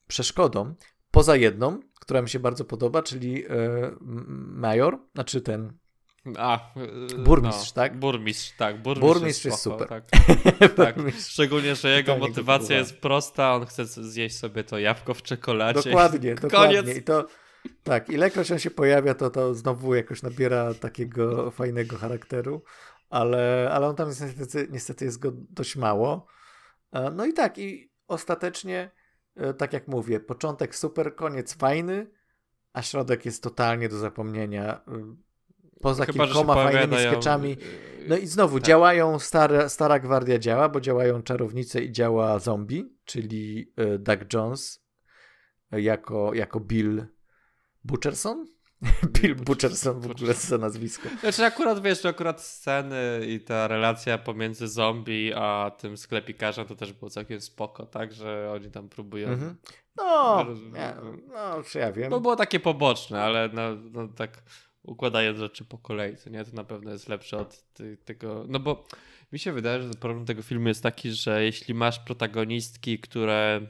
przeszkodą, 0.07 0.75
poza 1.11 1.35
jedną, 1.35 1.79
która 1.99 2.21
mi 2.21 2.29
się 2.29 2.39
bardzo 2.39 2.65
podoba, 2.65 3.03
czyli 3.03 3.45
e, 3.45 3.49
major, 4.47 4.97
znaczy 5.13 5.41
ten 5.41 5.77
A, 6.37 6.59
y, 7.13 7.17
Burmistrz, 7.17 7.71
tak? 7.71 7.99
Burmistrz, 7.99 8.51
tak. 8.57 8.81
Burmistrz, 8.81 9.13
Burmistrz 9.13 9.45
jest 9.45 9.59
spoko, 9.59 9.79
super. 9.79 9.87
Tak. 9.87 10.03
tak. 10.85 10.95
Szczególnie, 11.19 11.75
że 11.75 11.89
jego 11.89 12.17
motywacja 12.17 12.77
jest 12.77 12.97
prosta, 12.97 13.55
on 13.55 13.65
chce 13.65 13.85
zjeść 13.85 14.37
sobie 14.37 14.63
to 14.63 14.79
jabłko 14.79 15.13
w 15.13 15.21
czekoladzie. 15.21 15.89
Dokładnie, 15.89 16.35
Koniec. 16.35 16.41
dokładnie. 16.41 16.93
I 16.93 17.03
to 17.03 17.27
tak, 17.83 18.09
ilekroć 18.09 18.51
on 18.51 18.59
się 18.59 18.71
pojawia, 18.71 19.13
to, 19.13 19.29
to 19.29 19.55
znowu 19.55 19.95
jakoś 19.95 20.21
nabiera 20.23 20.73
takiego 20.73 21.51
fajnego 21.51 21.97
charakteru, 21.97 22.63
ale, 23.09 23.69
ale 23.73 23.87
on 23.87 23.95
tam 23.95 24.07
jest 24.07 24.21
niestety, 24.21 24.67
niestety 24.71 25.05
jest 25.05 25.19
go 25.19 25.31
dość 25.33 25.75
mało. 25.75 26.27
E, 26.91 27.11
No 27.11 27.25
i 27.25 27.33
tak, 27.33 27.57
i 27.57 27.91
ostatecznie, 28.07 28.91
e, 29.35 29.53
tak 29.53 29.73
jak 29.73 29.87
mówię, 29.87 30.19
początek 30.19 30.75
super, 30.75 31.15
koniec 31.15 31.53
fajny, 31.53 32.11
a 32.73 32.81
środek 32.81 33.25
jest 33.25 33.43
totalnie 33.43 33.89
do 33.89 33.97
zapomnienia. 33.97 34.81
Poza 35.81 36.05
Chyba, 36.05 36.25
kilkoma 36.25 36.53
fajnymi 36.53 36.97
sketchami. 36.97 37.51
y, 37.51 37.57
No 38.07 38.17
i 38.17 38.27
znowu 38.27 38.59
tak. 38.59 38.67
działają, 38.67 39.19
stara, 39.19 39.69
stara 39.69 39.99
gwardia 39.99 40.39
działa, 40.39 40.69
bo 40.69 40.81
działają 40.81 41.23
czarownice 41.23 41.81
i 41.83 41.91
działa 41.91 42.39
zombie, 42.39 42.95
czyli 43.05 43.71
e, 43.77 43.97
Doug 43.97 44.33
Jones 44.33 44.83
e, 45.71 45.81
jako, 45.81 46.33
jako 46.33 46.59
Bill 46.59 47.05
Butcherson? 47.83 48.45
Bill 49.21 49.35
Butcherson 49.35 49.99
w 49.99 50.11
ogóle 50.11 50.33
za 50.33 50.57
nazwisko. 50.57 51.09
Znaczy 51.21 51.45
akurat 51.45 51.81
wiesz, 51.81 52.05
akurat 52.05 52.41
sceny 52.41 53.21
i 53.27 53.39
ta 53.39 53.67
relacja 53.67 54.17
pomiędzy 54.17 54.67
zombie 54.67 55.33
a 55.35 55.71
tym 55.77 55.97
sklepikarzem 55.97 56.65
to 56.65 56.75
też 56.75 56.93
było 56.93 57.09
całkiem 57.09 57.41
spoko, 57.41 57.85
tak? 57.85 58.13
Że 58.13 58.51
oni 58.55 58.71
tam 58.71 58.89
próbują. 58.89 59.29
Mhm. 59.29 59.55
No, 59.97 60.45
no, 61.33 61.63
czy 61.63 61.79
ja 61.79 61.91
wiem. 61.91 62.09
No 62.11 62.19
było 62.19 62.35
takie 62.35 62.59
poboczne, 62.59 63.23
ale 63.23 63.49
no, 63.53 63.61
no 63.91 64.07
tak 64.07 64.43
układając 64.83 65.39
rzeczy 65.39 65.65
po 65.65 65.77
kolei, 65.77 66.17
to 66.17 66.29
nie? 66.29 66.45
To 66.45 66.51
na 66.53 66.63
pewno 66.63 66.91
jest 66.91 67.09
lepsze 67.09 67.37
od 67.37 67.73
ty, 67.73 67.97
tego. 67.97 68.45
No 68.47 68.59
bo 68.59 68.87
mi 69.31 69.39
się 69.39 69.51
wydaje, 69.51 69.81
że 69.81 69.93
problem 69.93 70.25
tego 70.25 70.41
filmu 70.41 70.67
jest 70.67 70.83
taki, 70.83 71.11
że 71.11 71.43
jeśli 71.43 71.73
masz 71.73 71.99
protagonistki, 71.99 72.99
które 72.99 73.61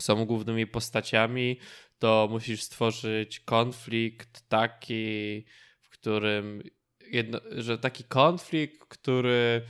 są 0.00 0.24
głównymi 0.24 0.66
postaciami, 0.66 1.58
to 1.98 2.28
musisz 2.30 2.62
stworzyć 2.62 3.40
konflikt 3.40 4.48
taki, 4.48 5.44
w 5.80 5.88
którym 5.88 6.62
jedno, 7.10 7.40
że 7.50 7.78
taki 7.78 8.04
konflikt, 8.04 8.84
który 8.84 9.62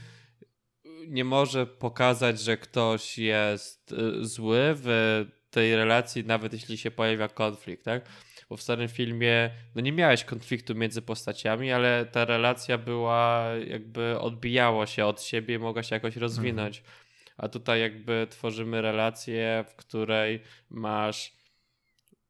nie 1.07 1.23
może 1.23 1.65
pokazać, 1.67 2.39
że 2.39 2.57
ktoś 2.57 3.17
jest 3.17 3.91
y, 3.91 4.25
zły 4.25 4.59
w 4.75 5.25
tej 5.49 5.75
relacji, 5.75 6.23
nawet 6.25 6.53
jeśli 6.53 6.77
się 6.77 6.91
pojawia 6.91 7.27
konflikt, 7.27 7.85
tak? 7.85 8.09
Bo 8.49 8.57
w 8.57 8.61
starym 8.61 8.87
filmie 8.87 9.49
no 9.75 9.81
nie 9.81 9.91
miałeś 9.91 10.23
konfliktu 10.23 10.75
między 10.75 11.01
postaciami, 11.01 11.71
ale 11.71 12.05
ta 12.05 12.25
relacja 12.25 12.77
była 12.77 13.45
jakby 13.67 14.19
odbijała 14.19 14.87
się 14.87 15.05
od 15.05 15.21
siebie 15.21 15.55
i 15.55 15.59
mogła 15.59 15.83
się 15.83 15.95
jakoś 15.95 16.15
rozwinąć. 16.15 16.77
Mhm. 16.77 16.95
A 17.37 17.47
tutaj 17.47 17.81
jakby 17.81 18.27
tworzymy 18.29 18.81
relację, 18.81 19.65
w 19.67 19.75
której 19.75 20.41
masz 20.69 21.33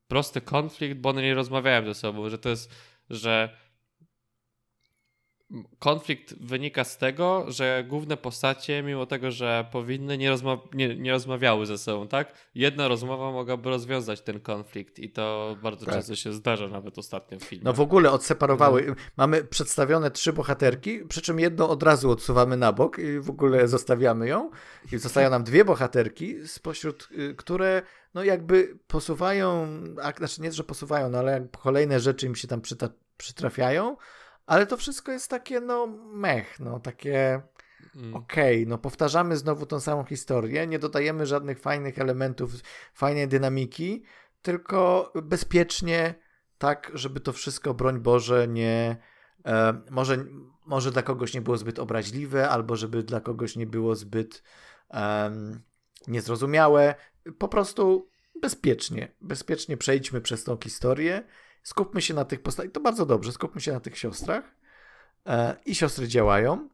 prosty 0.08 0.42
konflikt, 0.42 0.98
bo 0.98 1.10
one 1.10 1.22
nie 1.22 1.34
rozmawiają 1.34 1.86
ze 1.86 1.94
sobą, 1.94 2.30
że 2.30 2.38
to 2.38 2.50
jest, 2.50 2.76
że 3.10 3.58
konflikt 5.80 6.44
wynika 6.44 6.84
z 6.84 6.98
tego, 6.98 7.46
że 7.48 7.86
główne 7.88 8.18
postacie, 8.18 8.84
mimo 8.84 9.06
tego, 9.06 9.32
że 9.32 9.66
powinny, 9.72 10.18
nie, 10.18 10.30
rozma 10.30 10.58
nie, 10.74 10.96
nie 10.96 11.12
rozmawiały 11.12 11.66
ze 11.66 11.78
sobą, 11.78 12.08
tak? 12.08 12.34
Jedna 12.56 12.88
rozmowa 12.88 13.32
mogłaby 13.32 13.70
rozwiązać 13.70 14.22
ten 14.22 14.40
konflikt 14.40 15.00
i 15.00 15.10
to 15.10 15.58
bardzo 15.64 15.86
tak. 15.86 15.96
często 15.96 16.16
się 16.16 16.34
zdarza 16.34 16.68
nawet 16.68 16.98
ostatnio 16.98 17.40
w 17.40 17.44
filmie. 17.44 17.64
No 17.66 17.74
w 17.74 17.80
ogóle 17.80 18.12
odseparowały. 18.12 18.86
No. 18.88 18.96
Mamy 19.18 19.44
przedstawione 19.44 20.12
trzy 20.12 20.34
bohaterki, 20.34 21.00
przy 21.06 21.22
czym 21.22 21.40
jedną 21.40 21.70
od 21.70 21.84
razu 21.84 22.12
odsuwamy 22.12 22.58
na 22.58 22.74
bok 22.74 23.00
i 23.00 23.20
w 23.20 23.30
ogóle 23.30 23.68
zostawiamy 23.68 24.28
ją. 24.28 24.52
I 24.92 24.98
zostają 24.98 25.30
nam 25.30 25.44
dwie 25.44 25.66
bohaterki, 25.66 26.48
spośród 26.48 27.10
y, 27.12 27.36
które 27.36 27.82
no 28.14 28.24
jakby 28.24 28.80
posuwają, 28.88 29.68
a, 30.02 30.12
znaczy 30.12 30.42
nie, 30.42 30.52
że 30.52 30.64
posuwają, 30.64 31.10
no 31.10 31.18
ale 31.18 31.48
kolejne 31.62 32.00
rzeczy 32.00 32.26
im 32.26 32.36
się 32.36 32.48
tam 32.48 32.62
przyta- 32.62 32.90
przytrafiają, 33.18 33.98
ale 34.50 34.66
to 34.66 34.78
wszystko 34.78 35.12
jest 35.12 35.30
takie, 35.30 35.62
no, 35.62 35.88
mech, 36.14 36.60
no, 36.60 36.80
takie. 36.80 37.42
Mm. 37.96 38.16
Okej, 38.16 38.58
okay, 38.58 38.70
no 38.70 38.78
powtarzamy 38.78 39.38
znowu 39.38 39.66
tą 39.66 39.80
samą 39.80 40.04
historię, 40.04 40.68
nie 40.68 40.80
dodajemy 40.80 41.26
żadnych 41.26 41.60
fajnych 41.60 42.00
elementów, 42.00 42.52
fajnej 42.94 43.28
dynamiki, 43.28 44.04
tylko 44.42 45.12
bezpiecznie, 45.24 46.14
tak, 46.58 46.92
żeby 46.94 47.20
to 47.20 47.34
wszystko, 47.34 47.74
broń 47.74 48.00
Boże, 48.00 48.48
nie. 48.48 48.98
E, 49.46 49.82
może, 49.90 50.26
może 50.66 50.92
dla 50.92 51.02
kogoś 51.02 51.34
nie 51.34 51.42
było 51.42 51.58
zbyt 51.58 51.80
obraźliwe, 51.80 52.50
albo 52.50 52.76
żeby 52.76 53.04
dla 53.04 53.22
kogoś 53.22 53.56
nie 53.56 53.68
było 53.68 53.96
zbyt 53.96 54.44
niezrozumiałe. 56.08 56.96
Po 57.38 57.48
prostu 57.48 58.10
bezpiecznie, 58.42 59.16
bezpiecznie 59.22 59.78
przejdźmy 59.78 60.22
przez 60.22 60.44
tą 60.44 60.58
historię 60.64 61.24
Skupmy 61.64 62.02
się 62.02 62.14
na 62.14 62.26
tych 62.26 62.42
postaciach. 62.42 62.72
To 62.72 62.80
bardzo 62.80 63.06
dobrze. 63.06 63.32
Skupmy 63.32 63.62
się 63.62 63.72
na 63.72 63.80
tych 63.80 63.98
siostrach. 63.98 64.44
E, 65.26 65.56
I 65.66 65.76
siostry 65.76 66.08
działają. 66.08 66.70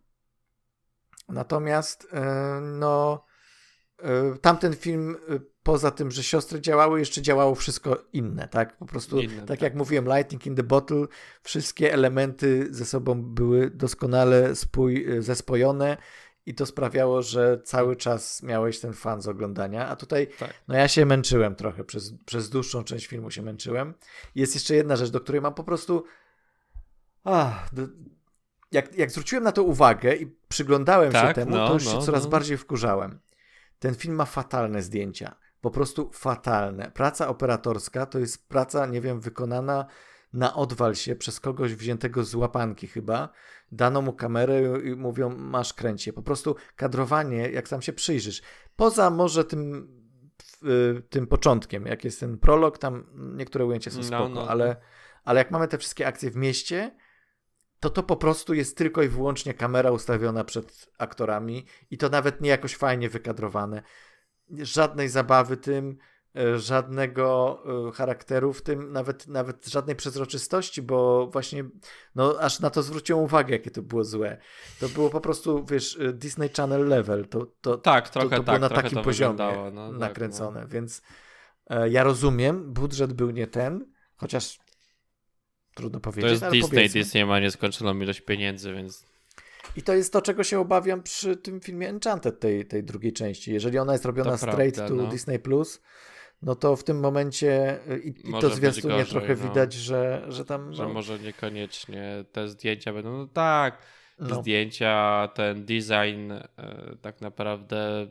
Natomiast, 1.30 2.08
e, 2.14 2.60
no, 2.62 3.26
e, 4.00 4.38
tamten 4.42 4.76
film, 4.76 5.16
e, 5.30 5.40
poza 5.64 5.92
tym, 5.92 6.12
że 6.12 6.24
siostry 6.24 6.62
działały, 6.62 7.00
jeszcze 7.00 7.22
działało 7.22 7.56
wszystko 7.56 8.04
inne, 8.14 8.48
tak? 8.48 8.78
Po 8.78 8.86
prostu, 8.86 9.20
inne, 9.20 9.36
tak, 9.36 9.48
tak, 9.48 9.62
jak 9.62 9.76
mówiłem, 9.76 10.06
Lightning 10.06 10.46
in 10.46 10.56
the 10.56 10.64
Bottle, 10.64 11.06
wszystkie 11.44 11.94
elementy 11.94 12.68
ze 12.70 12.86
sobą 12.86 13.24
były 13.24 13.70
doskonale 13.70 14.56
spój, 14.56 15.06
e, 15.18 15.22
zespojone 15.22 15.98
i 16.46 16.56
to 16.56 16.66
sprawiało, 16.66 17.22
że 17.22 17.62
cały 17.64 17.96
czas 17.96 18.44
miałeś 18.44 18.80
ten 18.80 18.94
fan 18.94 19.22
z 19.22 19.28
oglądania, 19.28 19.88
a 19.88 19.96
tutaj 19.96 20.28
tak. 20.40 20.54
no 20.68 20.76
ja 20.76 20.88
się 20.88 21.06
męczyłem 21.06 21.56
trochę, 21.56 21.84
przez, 21.84 22.14
przez 22.26 22.50
dłuższą 22.50 22.84
część 22.84 23.08
filmu 23.08 23.32
się 23.32 23.42
męczyłem. 23.42 23.94
Jest 24.36 24.56
jeszcze 24.56 24.76
jedna 24.76 24.96
rzecz, 24.96 25.10
do 25.10 25.20
której 25.20 25.42
mam 25.42 25.54
po 25.54 25.64
prostu 25.64 26.04
ah, 27.24 27.70
do... 27.74 27.82
jak, 28.72 28.96
jak 28.96 29.12
zwróciłem 29.12 29.44
na 29.44 29.52
to 29.52 29.64
uwagę 29.64 30.16
i 30.16 30.36
przyglądałem 30.48 31.12
tak, 31.12 31.28
się 31.28 31.34
temu, 31.34 31.52
no, 31.52 31.68
to 31.68 31.74
już 31.74 31.86
no, 31.86 31.92
się 31.92 32.02
coraz 32.02 32.24
no. 32.24 32.30
bardziej 32.30 32.58
wkurzałem. 32.58 33.20
Ten 33.80 33.96
film 33.96 34.16
ma 34.16 34.26
fatalne 34.26 34.82
zdjęcia. 34.82 35.36
Po 35.62 35.72
prostu 35.72 36.10
fatalne. 36.14 36.92
Praca 36.92 37.28
operatorska 37.28 38.06
to 38.06 38.20
jest 38.20 38.50
praca, 38.50 38.86
nie 38.86 39.02
wiem, 39.02 39.20
wykonana 39.20 39.86
na 40.36 40.56
odwal 40.56 40.96
się 40.96 41.16
przez 41.16 41.40
kogoś 41.40 41.76
wziętego 41.76 42.24
z 42.24 42.36
łapanki 42.36 42.88
chyba, 42.88 43.30
dano 43.72 44.02
mu 44.02 44.14
kamerę 44.14 44.82
i 44.84 44.96
mówią, 44.96 45.36
masz 45.38 45.74
kręcie. 45.74 46.14
Po 46.14 46.22
prostu 46.22 46.56
kadrowanie, 46.76 47.50
jak 47.50 47.70
tam 47.70 47.82
się 47.82 47.94
przyjrzysz, 47.94 48.42
poza 48.76 49.10
może 49.10 49.46
tym, 49.46 49.88
tym 51.10 51.28
początkiem, 51.28 51.86
jak 51.86 52.04
jest 52.04 52.20
ten 52.20 52.38
prolog, 52.38 52.78
tam 52.78 53.06
niektóre 53.38 53.66
ujęcia 53.66 53.92
są 53.92 53.98
no, 53.98 54.04
spoko, 54.04 54.30
no, 54.30 54.36
no. 54.36 54.50
Ale, 54.50 54.76
ale 55.24 55.40
jak 55.40 55.52
mamy 55.52 55.68
te 55.68 55.78
wszystkie 55.78 56.08
akcje 56.08 56.32
w 56.32 56.36
mieście, 56.36 56.96
to 57.80 57.90
to 57.90 58.04
po 58.04 58.16
prostu 58.16 58.54
jest 58.54 58.78
tylko 58.78 59.04
i 59.04 59.08
wyłącznie 59.08 59.54
kamera 59.54 59.92
ustawiona 59.92 60.44
przed 60.44 60.90
aktorami 60.98 61.66
i 61.92 61.98
to 61.98 62.10
nawet 62.10 62.42
nie 62.42 62.50
jakoś 62.50 62.76
fajnie 62.76 63.10
wykadrowane. 63.10 63.84
Żadnej 64.50 65.10
zabawy 65.10 65.58
tym, 65.58 65.98
żadnego 66.56 67.60
e, 67.90 67.92
charakteru, 67.92 68.54
w 68.54 68.62
tym 68.62 68.92
nawet, 68.92 69.28
nawet 69.28 69.66
żadnej 69.66 69.96
przezroczystości, 69.96 70.82
bo 70.82 71.28
właśnie 71.28 71.64
no, 72.16 72.36
aż 72.40 72.60
na 72.60 72.70
to 72.70 72.84
zwróciłem 72.84 73.24
uwagę, 73.24 73.54
jakie 73.54 73.72
to 73.72 73.82
było 73.82 74.04
złe. 74.04 74.38
To 74.80 74.90
było 74.90 75.10
po 75.10 75.22
prostu, 75.22 75.66
wiesz, 75.66 76.00
e, 76.00 76.14
Disney 76.14 76.50
Channel 76.50 76.88
level. 76.88 77.28
To, 77.28 77.46
to, 77.62 77.78
tak, 77.78 78.10
trochę 78.10 78.30
to, 78.30 78.36
to 78.36 78.44
tak, 78.44 78.60
było 78.60 78.70
na 78.70 78.82
takim 78.82 79.04
poziomie 79.04 79.38
no, 79.74 79.92
tak, 79.92 80.00
nakręcone, 80.00 80.60
tak, 80.60 80.70
no. 80.70 80.74
więc 80.74 81.02
e, 81.70 81.90
ja 81.90 82.04
rozumiem, 82.04 82.74
budżet 82.74 83.14
był 83.14 83.32
nie 83.32 83.48
ten, 83.48 83.86
chociaż 84.16 84.60
trudno 85.76 86.00
powiedzieć. 86.00 86.40
To 86.40 86.46
jest 86.46 86.56
Disney, 86.56 86.70
powiedzmy. 86.70 87.02
Disney 87.02 87.26
ma 87.26 87.40
nieskończoną 87.40 88.00
ilość 88.00 88.22
pieniędzy, 88.22 88.74
więc 88.74 89.06
i 89.76 89.82
to 89.82 89.94
jest 89.94 90.14
to, 90.14 90.22
czego 90.22 90.44
się 90.44 90.60
obawiam 90.60 91.04
przy 91.04 91.38
tym 91.38 91.62
filmie 91.62 91.90
Enchanted, 91.90 92.40
tej, 92.40 92.66
tej 92.66 92.84
drugiej 92.84 93.14
części. 93.14 93.54
Jeżeli 93.54 93.78
ona 93.78 93.92
jest 93.92 94.06
robiona 94.06 94.32
to 94.32 94.38
straight 94.38 94.76
prawda, 94.76 94.96
to 94.96 95.04
no. 95.04 95.10
Disney 95.10 95.40
Plus, 95.40 95.82
no 96.42 96.56
to 96.56 96.76
w 96.76 96.84
tym 96.84 97.00
momencie 97.00 97.80
y, 97.92 98.00
i, 98.00 98.30
i 98.30 98.34
to 98.42 98.50
zwiastunie 98.50 98.94
gorzej, 98.94 99.12
trochę 99.12 99.36
no. 99.36 99.50
widać, 99.50 99.74
że, 99.74 100.26
że 100.28 100.46
tam... 100.46 100.74
Że 100.74 100.84
no... 100.84 100.94
może 100.94 101.20
niekoniecznie 101.20 102.26
te 102.32 102.48
zdjęcia 102.48 102.94
będą, 102.94 103.18
no 103.18 103.28
tak, 103.28 103.78
no. 104.20 104.42
zdjęcia, 104.42 105.28
ten 105.36 105.66
design 105.66 106.32
e, 106.32 106.48
tak 107.02 107.22
naprawdę 107.22 108.08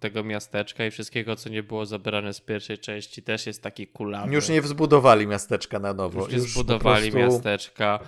tego 0.00 0.24
miasteczka 0.24 0.86
i 0.86 0.90
wszystkiego, 0.90 1.36
co 1.36 1.48
nie 1.48 1.62
było 1.62 1.86
zabrane 1.86 2.32
z 2.32 2.40
pierwszej 2.40 2.78
części, 2.78 3.22
też 3.22 3.46
jest 3.46 3.62
taki 3.62 3.86
kulawy. 3.86 4.34
Już 4.34 4.48
nie 4.48 4.62
wzbudowali 4.62 5.26
miasteczka 5.26 5.78
na 5.78 5.94
nowo. 5.94 6.20
Już 6.20 6.30
nie 6.30 6.38
Już 6.38 6.52
zbudowali 6.52 7.10
prostu... 7.10 7.32
miasteczka 7.32 8.00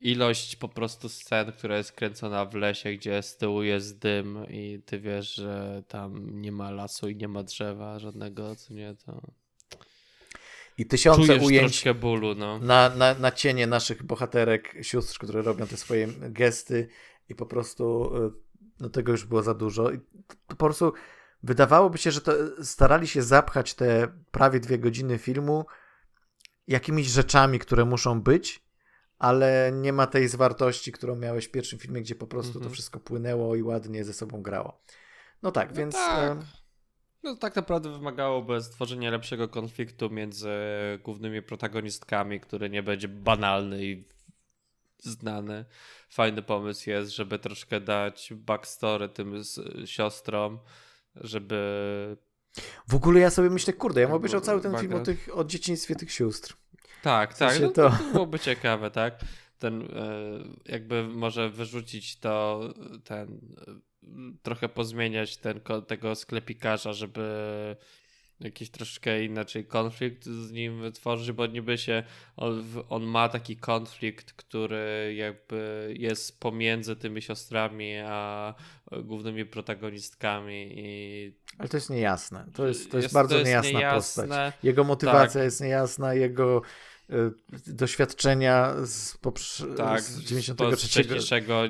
ilość 0.00 0.56
po 0.56 0.68
prostu 0.68 1.08
scen, 1.08 1.52
która 1.52 1.76
jest 1.76 1.92
kręcona 1.92 2.44
w 2.44 2.54
lesie, 2.54 2.92
gdzie 2.92 3.22
z 3.22 3.36
tyłu 3.36 3.62
jest 3.62 3.98
dym 3.98 4.46
i 4.48 4.82
ty 4.86 5.00
wiesz, 5.00 5.34
że 5.34 5.82
tam 5.88 6.40
nie 6.40 6.52
ma 6.52 6.70
lasu 6.70 7.08
i 7.08 7.16
nie 7.16 7.28
ma 7.28 7.42
drzewa 7.42 7.98
żadnego, 7.98 8.56
co 8.56 8.74
nie, 8.74 8.94
to... 9.06 9.20
I 10.78 10.86
tysiące 10.86 11.26
Czujesz 11.26 11.42
ujęć 11.42 11.84
bólu, 12.00 12.34
no. 12.34 12.58
na, 12.58 12.88
na, 12.88 13.14
na 13.14 13.32
cienie 13.32 13.66
naszych 13.66 14.02
bohaterek, 14.02 14.74
sióstr, 14.82 15.18
które 15.18 15.42
robią 15.42 15.66
te 15.66 15.76
swoje 15.76 16.08
gesty 16.20 16.88
i 17.28 17.34
po 17.34 17.46
prostu 17.46 18.16
y, 18.16 18.30
no 18.80 18.88
tego 18.88 19.12
już 19.12 19.24
było 19.24 19.42
za 19.42 19.54
dużo. 19.54 19.90
I 19.90 20.00
po 20.46 20.56
prostu 20.56 20.92
wydawałoby 21.42 21.98
się, 21.98 22.10
że 22.10 22.20
to 22.20 22.32
starali 22.64 23.06
się 23.06 23.22
zapchać 23.22 23.74
te 23.74 24.08
prawie 24.30 24.60
dwie 24.60 24.78
godziny 24.78 25.18
filmu 25.18 25.64
jakimiś 26.66 27.06
rzeczami, 27.06 27.58
które 27.58 27.84
muszą 27.84 28.20
być, 28.20 28.65
ale 29.18 29.72
nie 29.74 29.92
ma 29.92 30.06
tej 30.06 30.28
zwartości, 30.28 30.92
którą 30.92 31.16
miałeś 31.16 31.46
w 31.46 31.50
pierwszym 31.50 31.78
filmie, 31.78 32.00
gdzie 32.00 32.14
po 32.14 32.26
prostu 32.26 32.50
mm 32.50 32.52
-hmm. 32.52 32.62
to 32.62 32.66
mhm. 32.66 32.74
wszystko 32.74 33.00
płynęło 33.00 33.56
i 33.56 33.62
ładnie 33.62 34.04
ze 34.04 34.12
sobą 34.12 34.42
grało. 34.42 34.80
No 35.42 35.52
tak, 35.52 35.70
no 35.70 35.76
więc. 35.76 35.94
Tak. 35.94 36.38
No 37.22 37.36
tak 37.36 37.56
naprawdę 37.56 37.92
wymagałoby 37.92 38.62
stworzenia 38.62 39.10
lepszego 39.10 39.48
konfliktu 39.48 40.10
między 40.10 40.48
głównymi 41.04 41.42
protagonistkami, 41.42 42.40
który 42.40 42.70
nie 42.70 42.82
będzie 42.82 43.08
banalny 43.08 43.84
i 43.84 44.04
znany. 44.98 45.64
Fajny 46.08 46.42
pomysł 46.42 46.90
jest, 46.90 47.10
żeby 47.10 47.38
troszkę 47.38 47.80
dać 47.80 48.32
backstory 48.36 49.08
tym 49.08 49.42
siostrom, 49.84 50.58
żeby. 51.14 52.16
W 52.88 52.94
ogóle 52.94 53.20
ja 53.20 53.30
sobie 53.30 53.50
myślę, 53.50 53.72
kurde, 53.72 54.00
ja 54.00 54.08
mógłbym 54.08 54.38
o 54.38 54.40
cały 54.40 54.60
ten 54.60 54.78
film 54.78 54.94
o, 54.94 55.00
tych, 55.00 55.28
o 55.32 55.44
dzieciństwie 55.44 55.96
tych 55.96 56.12
sióstr. 56.12 56.56
Tak, 57.06 57.38
tak. 57.38 57.60
No, 57.60 57.68
to... 57.68 57.90
to 57.90 57.96
byłoby 58.12 58.38
ciekawe, 58.38 58.90
tak? 58.90 59.20
Ten 59.58 59.82
e, 59.82 59.86
jakby 60.72 61.08
może 61.08 61.50
wyrzucić 61.50 62.16
to, 62.16 62.60
ten 63.04 63.40
trochę 64.42 64.68
pozmieniać 64.68 65.36
ten, 65.36 65.60
tego 65.86 66.14
sklepikarza, 66.14 66.92
żeby 66.92 67.26
jakiś 68.40 68.70
troszkę 68.70 69.24
inaczej 69.24 69.64
konflikt 69.64 70.24
z 70.24 70.52
nim 70.52 70.80
wytworzyć, 70.80 71.32
bo 71.32 71.46
niby 71.46 71.78
się 71.78 72.02
on, 72.36 72.64
on, 72.88 73.02
ma 73.02 73.28
taki 73.28 73.56
konflikt, 73.56 74.32
który 74.32 75.14
jakby 75.16 75.94
jest 75.98 76.40
pomiędzy 76.40 76.96
tymi 76.96 77.22
siostrami 77.22 77.96
a 78.06 78.54
głównymi 79.02 79.44
protagonistkami 79.44 80.72
i 80.76 81.32
ale 81.58 81.68
to 81.68 81.76
jest 81.76 81.90
niejasne. 81.90 82.46
To 82.54 82.66
jest, 82.66 82.90
to 82.90 82.96
jest, 82.96 83.04
jest 83.04 83.14
bardzo 83.14 83.34
to 83.34 83.38
jest 83.38 83.48
niejasna 83.48 83.78
niejasne. 83.78 84.22
postać. 84.22 84.54
Jego 84.62 84.84
motywacja 84.84 85.40
tak. 85.40 85.44
jest 85.44 85.60
niejasna, 85.60 86.14
jego 86.14 86.62
doświadczenia 87.66 88.74
z, 88.84 89.16
poprze- 89.16 89.76
tak, 89.76 90.00
z 90.00 90.20
93 90.20 91.04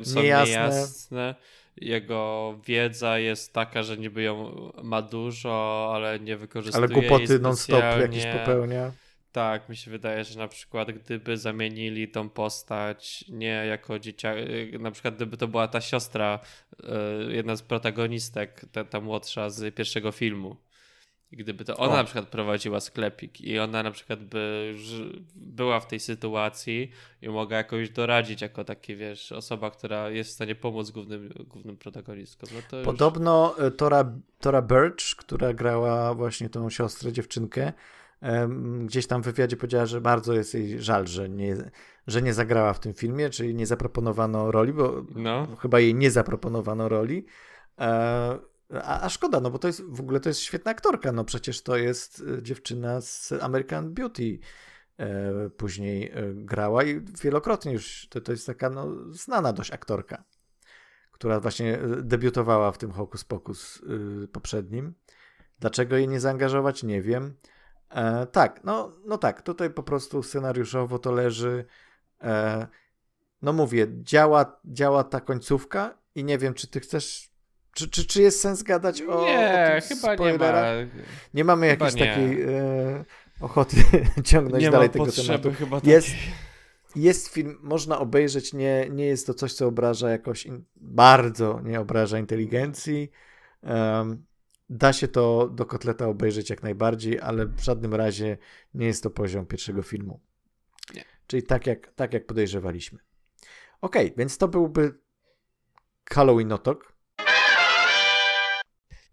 są 0.03 0.23
niejasne. 0.23 0.53
niejasne. 0.53 1.35
Jego 1.77 2.55
wiedza 2.67 3.19
jest 3.19 3.53
taka, 3.53 3.83
że 3.83 3.97
niby 3.99 4.23
ją 4.23 4.53
ma 4.83 5.03
dużo, 5.03 5.91
ale 5.95 6.21
nie 6.21 6.37
wykorzystuje 6.37 6.85
Ale 6.85 6.95
głupoty 6.95 7.39
non-stop 7.39 7.85
jakieś 8.01 8.27
popełnia. 8.27 8.93
Tak, 9.33 9.69
mi 9.69 9.77
się 9.77 9.91
wydaje, 9.91 10.25
że 10.25 10.39
na 10.39 10.49
przykład 10.49 10.93
gdyby 10.93 11.39
zamienili 11.39 12.09
tą 12.09 12.29
postać 12.29 13.25
nie 13.29 13.47
jako 13.47 13.99
dzieciak, 13.99 14.37
na 14.81 14.91
przykład 14.91 15.17
gdyby 15.17 15.37
to 15.37 15.49
była 15.49 15.69
ta 15.69 15.81
siostra, 15.81 16.39
e, 16.83 17.33
jedna 17.33 17.57
z 17.57 17.63
protagonistek, 17.63 18.65
ta, 18.73 18.85
ta 18.85 19.01
młodsza 19.01 19.51
z 19.51 19.75
pierwszego 19.75 20.13
filmu, 20.13 20.57
gdyby 21.33 21.65
to 21.65 21.77
ona 21.77 21.93
o. 21.93 21.97
na 21.97 22.05
przykład 22.05 22.29
prowadziła 22.29 22.81
sklepik 22.81 23.41
i 23.41 23.59
ona 23.59 23.83
na 23.83 23.91
przykład 23.91 24.25
by 24.25 24.75
była 25.35 25.81
w 25.81 25.87
tej 25.87 26.01
sytuacji 26.01 26.91
i 27.23 27.29
mogła 27.29 27.57
jakoś 27.57 27.91
doradzić 27.91 28.43
jako 28.43 28.65
taki, 28.65 28.97
wiesz, 28.97 29.33
osoba, 29.33 29.71
która 29.71 30.11
jest 30.11 30.31
w 30.31 30.33
stanie 30.33 30.55
pomóc 30.55 30.91
głównym, 30.91 31.33
głównym 31.49 31.77
protagonistkom. 31.77 32.49
No 32.55 32.85
Podobno 32.85 33.55
już... 33.59 33.77
Tora, 33.77 34.13
Tora 34.41 34.63
Birch, 34.63 35.17
która 35.17 35.55
grała 35.55 36.15
właśnie 36.15 36.49
tą 36.49 36.71
siostrę, 36.71 37.13
dziewczynkę, 37.13 37.73
gdzieś 38.85 39.07
tam 39.07 39.23
w 39.23 39.25
wywiadzie 39.25 39.57
powiedziała, 39.57 39.87
że 39.87 40.01
bardzo 40.01 40.33
jest 40.33 40.55
jej 40.55 40.83
żal, 40.83 41.07
że 41.07 41.29
nie, 41.29 41.57
że 42.07 42.23
nie 42.23 42.35
zagrała 42.35 42.73
w 42.73 42.81
tym 42.81 42.95
filmie, 42.95 43.31
czyli 43.31 43.55
nie 43.55 43.67
zaproponowano 43.67 44.51
roli, 44.51 44.73
bo 44.73 45.05
no. 45.15 45.47
chyba 45.59 45.81
jej 45.81 45.95
nie 45.95 46.11
zaproponowano 46.11 46.89
roli. 46.89 47.25
A, 48.71 49.01
a, 49.01 49.09
szkoda, 49.09 49.41
no 49.41 49.51
bo 49.51 49.59
to 49.59 49.67
jest 49.67 49.83
w 49.83 50.01
ogóle 50.01 50.21
to 50.21 50.29
jest 50.29 50.41
świetna 50.41 50.71
aktorka. 50.71 51.13
No 51.13 51.25
przecież 51.25 51.63
to 51.63 51.77
jest 51.77 52.23
e, 52.39 52.43
dziewczyna 52.43 53.01
z 53.01 53.33
American 53.41 53.95
Beauty. 53.95 54.39
E, 54.99 55.51
później 55.51 56.13
grała 56.35 56.85
i 56.85 57.01
wielokrotnie 57.23 57.73
już 57.73 58.09
to, 58.11 58.21
to 58.21 58.33
jest 58.33 58.47
taka 58.47 58.71
no, 58.71 58.89
znana 59.11 59.53
dość 59.53 59.71
aktorka, 59.71 60.25
która 61.11 61.41
właśnie 61.41 61.79
debiutowała 62.03 62.73
w 62.73 62.79
tym 62.79 62.91
Hokus 62.91 63.25
Pokus 63.25 63.83
poprzednim. 64.33 64.95
Dlaczego 65.59 65.97
jej 65.97 66.09
nie 66.09 66.21
zaangażować, 66.21 66.83
nie 66.83 67.03
wiem. 67.03 67.35
E, 67.91 68.27
tak, 68.27 68.65
no, 68.65 68.93
no 69.05 69.19
tak, 69.19 69.43
tutaj 69.43 69.71
po 69.71 69.83
prostu 69.83 70.23
scenariuszowo 70.23 70.99
to 70.99 71.13
leży. 71.13 71.65
E, 72.23 72.67
no 73.43 73.53
mówię, 73.53 73.87
działa, 74.03 74.61
działa 74.65 75.05
ta 75.05 75.21
końcówka 75.21 75.99
i 76.15 76.25
nie 76.25 76.39
wiem, 76.39 76.55
czy 76.55 76.67
ty 76.69 76.81
chcesz. 76.81 77.36
Czy, 77.77 77.91
czy, 77.91 78.07
czy 78.07 78.23
jest 78.23 78.41
sens 78.41 78.63
gadać 78.63 79.03
o. 79.03 79.25
Nie, 79.25 79.79
o 79.79 79.89
chyba 79.89 80.15
spoilerach? 80.15 80.87
nie 80.95 81.03
ma. 81.03 81.09
Nie 81.35 81.45
mamy 81.45 81.71
chyba 81.71 81.85
jakiejś 81.85 82.01
nie. 82.01 82.07
takiej 82.07 82.43
e, 82.43 83.05
ochoty 83.41 83.77
ciągnąć 84.25 84.65
nie 84.65 84.71
dalej 84.71 84.91
tego 84.91 85.07
tematu. 85.13 85.53
Chyba 85.53 85.81
jest, 85.85 86.09
jest 86.97 87.29
film, 87.29 87.59
można 87.63 87.99
obejrzeć, 87.99 88.53
nie, 88.53 88.87
nie 88.91 89.07
jest 89.07 89.27
to 89.27 89.35
coś, 89.35 89.53
co 89.53 89.67
obraża 89.67 90.11
jakoś 90.11 90.47
in, 90.47 90.65
bardzo, 90.77 91.61
nie 91.65 91.81
obraża 91.81 92.19
inteligencji. 92.19 93.11
Um, 93.63 94.27
Da 94.71 94.93
się 94.93 95.09
to 95.09 95.49
do 95.49 95.67
kotleta 95.67 96.07
obejrzeć 96.07 96.51
jak 96.51 96.63
najbardziej, 96.63 97.21
ale 97.21 97.47
w 97.47 97.61
żadnym 97.61 97.95
razie 97.95 98.39
nie 98.75 98.87
jest 98.87 99.03
to 99.03 99.11
poziom 99.11 99.47
pierwszego 99.47 99.83
filmu. 99.83 100.21
Nie. 100.95 101.05
Czyli 101.27 101.43
tak 101.43 101.67
jak, 101.67 101.93
tak 101.95 102.13
jak 102.13 102.27
podejrzewaliśmy. 102.27 102.99
Ok, 103.81 103.97
więc 104.17 104.39
to 104.39 104.49
byłby 104.49 104.99
Halloween 106.11 106.49
Notok. 106.49 106.96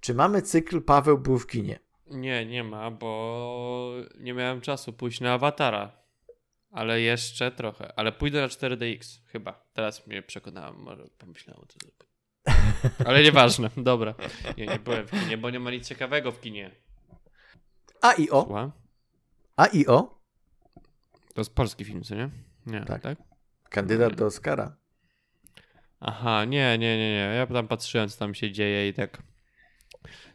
Czy 0.03 0.13
mamy 0.13 0.41
cykl 0.41 0.81
Paweł 0.81 1.17
był 1.17 1.39
w 1.39 1.47
kinie? 1.47 1.79
Nie, 2.07 2.45
nie 2.45 2.63
ma, 2.63 2.91
bo 2.91 3.93
nie 4.19 4.33
miałem 4.33 4.61
czasu 4.61 4.93
pójść 4.93 5.21
na 5.21 5.33
Awatara. 5.33 5.91
Ale 6.71 7.01
jeszcze 7.01 7.51
trochę. 7.51 7.93
Ale 7.95 8.11
pójdę 8.11 8.41
na 8.41 8.47
4DX 8.47 9.19
chyba. 9.25 9.65
Teraz 9.73 10.07
mnie 10.07 10.21
przekonałem, 10.21 10.75
może 10.75 11.07
pomyślałem 11.17 11.63
o 11.63 11.65
tym. 11.65 11.91
Ale 13.07 13.23
nieważne, 13.23 13.69
dobra. 13.77 14.15
Nie, 14.57 14.65
nie 14.65 14.79
byłem 14.79 15.07
w 15.07 15.11
kinie, 15.11 15.37
bo 15.37 15.49
nie 15.49 15.59
ma 15.59 15.71
nic 15.71 15.87
ciekawego 15.87 16.31
w 16.31 16.41
kinie. 16.41 16.71
A 18.01 18.13
i 18.13 18.29
o? 18.29 18.43
Słucham? 18.43 18.71
A 19.55 19.65
i 19.65 19.87
o? 19.87 20.21
To 21.33 21.41
jest 21.41 21.55
polski 21.55 21.85
film, 21.85 22.03
co 22.03 22.15
nie? 22.15 22.29
Nie, 22.65 22.81
tak. 22.81 23.01
tak? 23.01 23.17
Kandydat 23.69 24.15
do 24.15 24.25
Oscara. 24.25 24.77
Aha, 25.99 26.45
nie, 26.45 26.77
nie, 26.77 26.97
nie, 26.97 27.11
nie. 27.11 27.35
Ja 27.35 27.47
tam 27.47 27.67
patrzyłem, 27.67 28.09
co 28.09 28.19
tam 28.19 28.33
się 28.33 28.51
dzieje 28.51 28.87
i 28.87 28.93
tak 28.93 29.32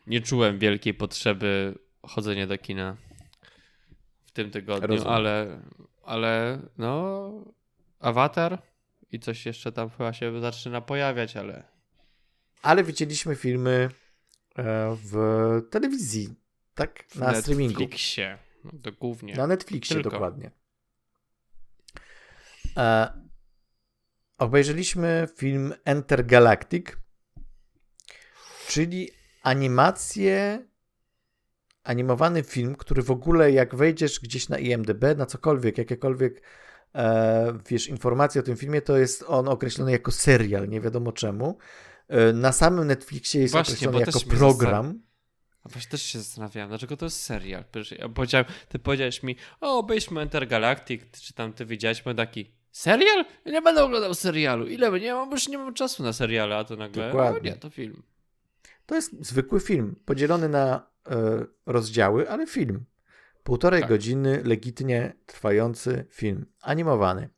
nie 0.09 0.21
czułem 0.21 0.59
wielkiej 0.59 0.95
potrzeby 0.95 1.79
chodzenia 2.03 2.47
do 2.47 2.59
kina 2.59 2.97
w 4.27 4.33
tym 4.33 4.51
tygodniu, 4.51 4.89
Rozumiem. 4.89 5.15
ale, 5.15 5.61
ale 6.03 6.59
no, 6.79 7.31
Avatar 8.01 8.63
i 9.13 9.21
coś 9.21 9.47
jeszcze 9.47 9.73
tam 9.73 9.91
chyba 9.91 10.13
się 10.13 10.41
zaczyna 10.41 10.81
pojawiać, 10.81 11.37
ale 11.37 11.79
ale 12.63 12.85
widzieliśmy 12.85 13.37
filmy 13.37 13.89
e, 14.59 14.97
w 15.05 15.17
telewizji, 15.71 16.35
tak? 16.75 17.17
Na 17.17 17.35
streamingu. 17.35 17.81
Netflixie, 17.81 18.39
no 18.65 18.93
głównie. 19.01 19.35
Na 19.35 19.47
Netflixie 19.47 19.95
Tylko. 19.97 20.11
dokładnie. 20.11 20.51
E, 22.77 23.13
obejrzeliśmy 24.39 25.29
film 25.37 25.75
Enter 25.85 26.27
Galactic, 26.27 26.87
czyli 28.69 29.11
animację, 29.43 30.67
animowany 31.85 32.43
film, 32.43 32.77
który 32.77 33.03
w 33.03 33.11
ogóle 33.11 33.53
jak 33.53 33.75
wejdziesz 33.75 34.21
gdzieś 34.21 34.49
na 34.49 34.59
IMDb, 34.59 35.05
na 35.17 35.27
cokolwiek, 35.27 35.79
jakiekolwiek 35.79 36.43
e, 36.95 37.59
wiesz, 37.69 37.89
informacje 37.89 38.41
o 38.41 38.45
tym 38.45 38.57
filmie, 38.57 38.83
to 38.83 38.97
jest 38.97 39.25
on 39.27 39.49
określony 39.49 39.93
jako 39.93 40.13
serial, 40.13 40.69
nie 40.69 40.81
wiadomo 40.81 41.13
czemu. 41.13 41.59
E, 42.09 42.33
na 42.33 42.53
samym 42.53 42.87
Netflixie 42.87 43.41
jest 43.41 43.53
Właśnie, 43.53 43.75
określony 43.75 44.01
jako 44.01 44.21
program. 44.21 45.03
A 45.65 45.69
właśnie 45.69 45.91
też 45.91 46.03
się 46.03 46.19
zastanawiałem, 46.19 46.69
dlaczego 46.69 46.97
to 46.97 47.07
jest 47.07 47.23
serial. 47.23 47.65
Ja 48.33 48.45
ty 48.69 48.79
powiedziałeś 48.79 49.23
mi, 49.23 49.37
o, 49.61 49.79
obejrzmy 49.79 50.23
Intergalactic, 50.23 51.21
czy 51.21 51.35
tam 51.35 51.53
ty 51.53 51.67
widziałeś, 51.67 52.03
byłem 52.03 52.17
taki, 52.17 52.53
serial? 52.73 53.25
Ja 53.45 53.53
nie 53.53 53.63
będę 53.63 53.85
oglądał 53.85 54.15
serialu. 54.15 54.67
Ile? 54.67 55.01
Nie 55.01 55.15
mam, 55.15 55.31
już 55.31 55.49
nie 55.49 55.59
mam 55.59 55.75
czasu 55.75 56.03
na 56.03 56.13
seriale, 56.13 56.57
a 56.57 56.65
to 56.65 56.77
nagle, 56.77 57.07
Dokładnie. 57.07 57.51
o 57.51 57.55
nie, 57.55 57.61
to 57.61 57.71
film. 57.71 58.03
To 58.89 58.95
jest 58.95 59.27
zwykły 59.27 59.61
film, 59.61 59.97
podzielony 60.05 60.49
na 60.49 60.91
e, 61.11 61.45
rozdziały, 61.67 62.31
ale 62.31 62.47
film. 62.47 62.85
Półtorej 63.43 63.81
tak. 63.81 63.89
godziny 63.89 64.43
legitnie 64.45 65.13
trwający 65.27 66.07
film, 66.11 66.47
animowany. 66.61 67.29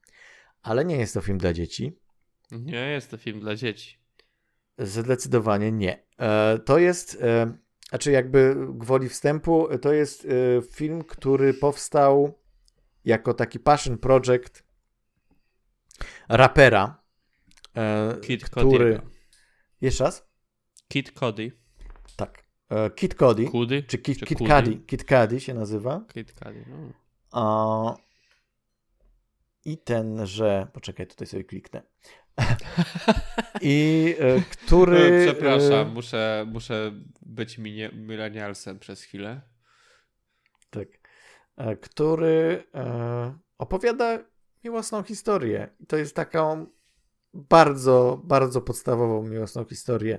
Ale 0.63 0.85
nie 0.85 0.97
jest 0.97 1.15
to 1.15 1.21
film 1.21 1.39
dla 1.39 1.53
dzieci. 1.53 1.99
Nie 2.51 2.91
jest 2.91 3.11
to 3.11 3.17
film 3.17 3.41
dla 3.41 3.57
dzieci. 3.57 3.99
Zdecydowanie 4.79 5.73
nie. 5.73 6.07
E, 6.19 6.59
to 6.59 6.79
jest, 6.79 7.19
e, 7.23 7.53
znaczy 7.89 8.11
jakby 8.11 8.57
gwoli 8.69 9.09
wstępu, 9.09 9.69
to 9.83 9.93
jest 9.93 10.25
e, 10.25 10.63
film, 10.63 11.05
który 11.05 11.55
powstał 11.55 12.39
jako 13.05 13.35
taki 13.35 13.59
passion 13.59 13.99
project 13.99 14.63
rapera, 16.29 17.03
Kid 18.23 18.45
który... 18.45 19.01
Jeszcze 19.81 20.05
raz? 20.05 20.30
Kid 20.91 21.13
Cody. 21.13 21.53
Tak. 22.17 22.45
Kid 22.97 23.15
Cody. 23.15 23.49
Cody? 23.53 23.83
Czy 23.83 23.99
Kid, 23.99 24.27
Kid 24.27 24.39
Cudi. 24.39 24.81
Kid 24.87 25.05
Cudi 25.05 25.41
się 25.41 25.55
nazywa. 25.55 26.05
Kid 26.13 26.33
Cudi, 26.33 26.65
no. 26.69 26.77
A, 27.33 27.97
I 29.65 29.79
tenże... 29.79 30.67
Poczekaj, 30.73 31.07
tutaj 31.07 31.27
sobie 31.27 31.45
kliknę. 31.45 31.83
I 33.61 34.15
e, 34.19 34.41
który. 34.41 35.27
No, 35.27 35.33
przepraszam, 35.33 35.89
e, 35.89 35.91
muszę, 35.91 36.47
muszę 36.49 36.93
być 37.23 37.59
milenialsem 37.93 38.79
przez 38.79 39.03
chwilę. 39.03 39.41
Tak. 40.71 40.89
E, 41.57 41.77
który 41.77 42.65
opowiada 43.59 44.19
miłosną 44.65 45.03
historię. 45.03 45.69
I 45.81 45.87
to 45.87 45.97
jest 45.97 46.17
taką 46.17 46.67
bardzo, 47.35 48.21
bardzo 48.25 48.61
podstawową 48.61 49.23
miłosną 49.23 49.65
historię. 49.65 50.19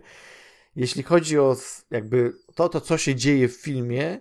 Jeśli 0.75 1.03
chodzi 1.03 1.39
o 1.39 1.55
jakby 1.91 2.33
to, 2.55 2.69
to 2.69 2.81
co 2.81 2.97
się 2.97 3.15
dzieje 3.15 3.47
w 3.47 3.55
filmie, 3.55 4.19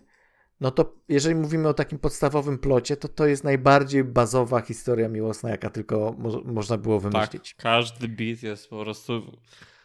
no 0.61 0.70
to 0.70 0.94
jeżeli 1.09 1.34
mówimy 1.34 1.68
o 1.68 1.74
takim 1.74 1.98
podstawowym 1.98 2.59
plocie, 2.59 2.96
to 2.96 3.09
to 3.09 3.26
jest 3.26 3.44
najbardziej 3.44 4.05
bazowa 4.05 4.61
historia 4.61 5.09
miłosna, 5.09 5.51
jaka 5.51 5.70
tylko 5.70 6.14
mo 6.18 6.42
można 6.44 6.78
było 6.78 7.01
tak, 7.01 7.12
wymyślić. 7.12 7.55
Tak, 7.55 7.62
każdy 7.62 8.09
beat 8.09 8.42
jest 8.42 8.70
po 8.70 8.82
prostu 8.82 9.38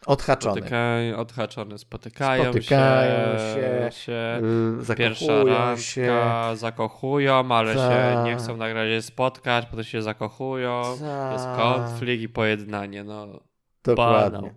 odhaczony. 0.06 0.54
Spotykają, 0.54 1.16
odhaczony, 1.16 1.78
spotykają, 1.78 2.52
spotykają 2.52 3.38
się, 3.38 3.90
się, 3.90 4.00
się 4.00 4.42
yy, 4.88 4.96
pierwsza 4.96 5.44
randka, 5.44 5.82
się, 5.82 6.22
zakochują, 6.54 7.52
ale 7.52 7.74
ta. 7.74 7.90
się 7.90 8.24
nie 8.24 8.36
chcą 8.36 8.56
na 8.56 8.72
razie 8.72 9.02
spotkać, 9.02 9.66
potem 9.66 9.84
się 9.84 10.02
zakochują, 10.02 10.82
ta. 11.00 11.32
jest 11.32 11.46
konflikt 11.56 12.22
i 12.22 12.28
pojednanie, 12.28 13.04
no. 13.04 13.40
Dokładnie. 13.84 14.54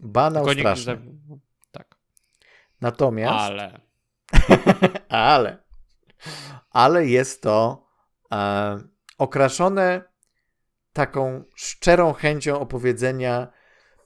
Banał, 0.00 0.44
banał 0.44 0.48
straszny. 0.48 0.98
Natomiast... 2.80 3.50
Ale 3.50 3.80
ale, 5.08 5.58
ale 6.70 7.06
jest 7.06 7.42
to 7.42 7.86
e, 8.32 8.78
okraszone 9.18 10.02
taką 10.92 11.44
szczerą 11.54 12.12
chęcią 12.12 12.60
opowiedzenia 12.60 13.48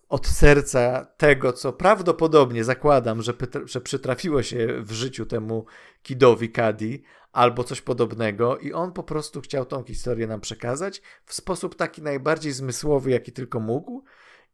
od 0.08 0.26
serca 0.26 1.04
tego, 1.16 1.52
co 1.52 1.72
prawdopodobnie 1.72 2.64
zakładam, 2.64 3.22
że, 3.22 3.32
że 3.64 3.80
przytrafiło 3.80 4.42
się 4.42 4.82
w 4.82 4.92
życiu 4.92 5.26
temu 5.26 5.66
Kidowi 6.02 6.52
Kadi 6.52 7.02
albo 7.32 7.64
coś 7.64 7.80
podobnego 7.80 8.58
i 8.58 8.72
on 8.72 8.92
po 8.92 9.02
prostu 9.02 9.40
chciał 9.40 9.66
tą 9.66 9.84
historię 9.84 10.26
nam 10.26 10.40
przekazać 10.40 11.02
w 11.24 11.34
sposób 11.34 11.74
taki 11.74 12.02
najbardziej 12.02 12.52
zmysłowy, 12.52 13.10
jaki 13.10 13.32
tylko 13.32 13.60
mógł. 13.60 14.04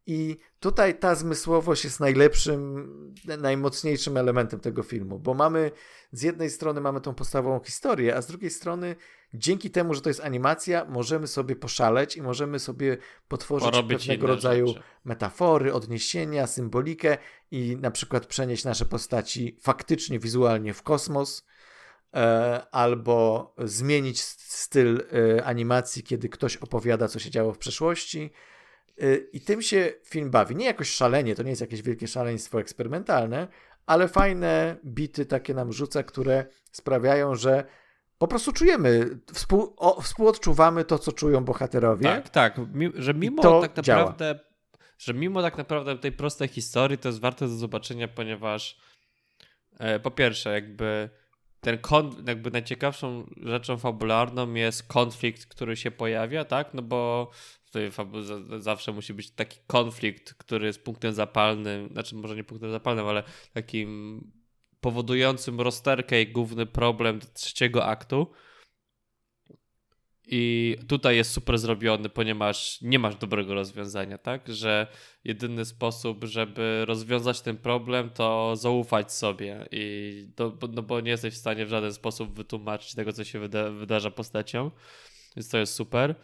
I 0.07 0.37
tutaj 0.59 0.99
ta 0.99 1.15
zmysłowość 1.15 1.83
jest 1.83 1.99
najlepszym, 1.99 3.13
najmocniejszym 3.37 4.17
elementem 4.17 4.59
tego 4.59 4.83
filmu, 4.83 5.19
bo 5.19 5.33
mamy 5.33 5.71
z 6.11 6.21
jednej 6.21 6.49
strony 6.49 6.81
mamy 6.81 7.01
tą 7.01 7.13
podstawową 7.13 7.59
historię, 7.59 8.15
a 8.15 8.21
z 8.21 8.27
drugiej 8.27 8.49
strony 8.49 8.95
dzięki 9.33 9.71
temu, 9.71 9.93
że 9.93 10.01
to 10.01 10.09
jest 10.09 10.19
animacja, 10.19 10.85
możemy 10.85 11.27
sobie 11.27 11.55
poszaleć 11.55 12.17
i 12.17 12.21
możemy 12.21 12.59
sobie 12.59 12.97
potworzyć 13.27 13.71
Porobić 13.71 13.99
pewnego 13.99 14.27
rodzaju 14.27 14.67
rzeczy. 14.67 14.83
metafory, 15.05 15.73
odniesienia, 15.73 16.47
symbolikę 16.47 17.17
i 17.51 17.77
na 17.81 17.91
przykład 17.91 18.25
przenieść 18.25 18.63
nasze 18.63 18.85
postaci 18.85 19.57
faktycznie, 19.61 20.19
wizualnie 20.19 20.73
w 20.73 20.83
kosmos 20.83 21.45
e, 22.13 22.65
albo 22.71 23.53
zmienić 23.57 24.21
styl 24.21 25.03
e, 25.37 25.45
animacji, 25.45 26.03
kiedy 26.03 26.29
ktoś 26.29 26.57
opowiada, 26.57 27.07
co 27.07 27.19
się 27.19 27.29
działo 27.29 27.53
w 27.53 27.57
przeszłości. 27.57 28.31
E, 29.01 29.15
I 29.15 29.41
tym 29.41 29.61
się 29.61 29.93
film 30.05 30.31
bawi. 30.31 30.55
Nie 30.55 30.65
jakoś 30.65 30.89
szalenie, 30.89 31.35
to 31.35 31.43
nie 31.43 31.49
jest 31.49 31.61
jakieś 31.61 31.81
wielkie 31.81 32.07
szaleństwo 32.07 32.59
eksperymentalne, 32.59 33.47
ale 33.85 34.07
fajne 34.07 34.77
bity 34.85 35.25
takie 35.25 35.53
nam 35.53 35.73
rzuca, 35.73 36.03
które 36.03 36.45
sprawiają, 36.71 37.35
że 37.35 37.65
po 38.17 38.27
prostu 38.27 38.51
czujemy, 38.51 39.19
współ, 39.33 39.73
o, 39.77 40.01
współodczuwamy 40.01 40.85
to, 40.85 40.99
co 40.99 41.11
czują 41.11 41.45
bohaterowie. 41.45 42.03
Tak, 42.03 42.29
tak, 42.29 42.57
Mi, 42.73 42.91
że 42.95 43.13
mimo 43.13 43.61
tak 43.61 43.75
naprawdę, 43.75 44.25
działa. 44.25 44.39
że 44.97 45.13
mimo 45.13 45.41
tak 45.41 45.57
naprawdę 45.57 45.97
tej 45.97 46.11
prostej 46.11 46.47
historii 46.47 46.97
to 46.97 47.09
jest 47.09 47.19
warte 47.19 47.47
do 47.47 47.55
zobaczenia, 47.55 48.07
ponieważ 48.07 48.77
e, 49.79 49.99
po 49.99 50.11
pierwsze, 50.11 50.53
jakby 50.53 51.09
ten 51.61 51.77
kon, 51.77 52.23
jakby 52.27 52.51
najciekawszą 52.51 53.29
rzeczą 53.43 53.77
fabularną 53.77 54.53
jest 54.53 54.83
konflikt, 54.83 55.45
który 55.45 55.75
się 55.75 55.91
pojawia, 55.91 56.45
tak? 56.45 56.73
No 56.73 56.81
bo 56.81 57.31
zawsze 58.59 58.91
musi 58.91 59.13
być 59.13 59.31
taki 59.31 59.59
konflikt, 59.67 60.33
który 60.33 60.67
jest 60.67 60.83
punktem 60.83 61.13
zapalnym, 61.13 61.89
znaczy 61.89 62.15
może 62.15 62.35
nie 62.35 62.43
punktem 62.43 62.71
zapalnym, 62.71 63.07
ale 63.07 63.23
takim 63.53 64.21
powodującym 64.81 65.61
rozterkę 65.61 66.21
i 66.21 66.27
główny 66.27 66.65
problem 66.65 67.19
trzeciego 67.33 67.85
aktu. 67.85 68.31
I 70.27 70.75
tutaj 70.87 71.15
jest 71.15 71.31
super 71.31 71.57
zrobiony, 71.57 72.09
ponieważ 72.09 72.81
nie 72.81 72.99
masz 72.99 73.15
dobrego 73.15 73.53
rozwiązania, 73.53 74.17
tak? 74.17 74.53
Że 74.53 74.87
jedyny 75.23 75.65
sposób, 75.65 76.23
żeby 76.23 76.83
rozwiązać 76.85 77.41
ten 77.41 77.57
problem, 77.57 78.09
to 78.09 78.55
zaufać 78.55 79.13
sobie. 79.13 79.67
I 79.71 80.27
to, 80.35 80.57
no 80.71 80.81
bo 80.81 81.01
nie 81.01 81.11
jesteś 81.11 81.33
w 81.33 81.37
stanie 81.37 81.65
w 81.65 81.69
żaden 81.69 81.93
sposób 81.93 82.35
wytłumaczyć 82.35 82.95
tego, 82.95 83.13
co 83.13 83.23
się 83.23 83.39
wyda 83.39 83.71
wydarza 83.71 84.11
postacią. 84.11 84.71
Więc 85.35 85.49
to 85.49 85.57
jest 85.57 85.73
super. 85.73 86.15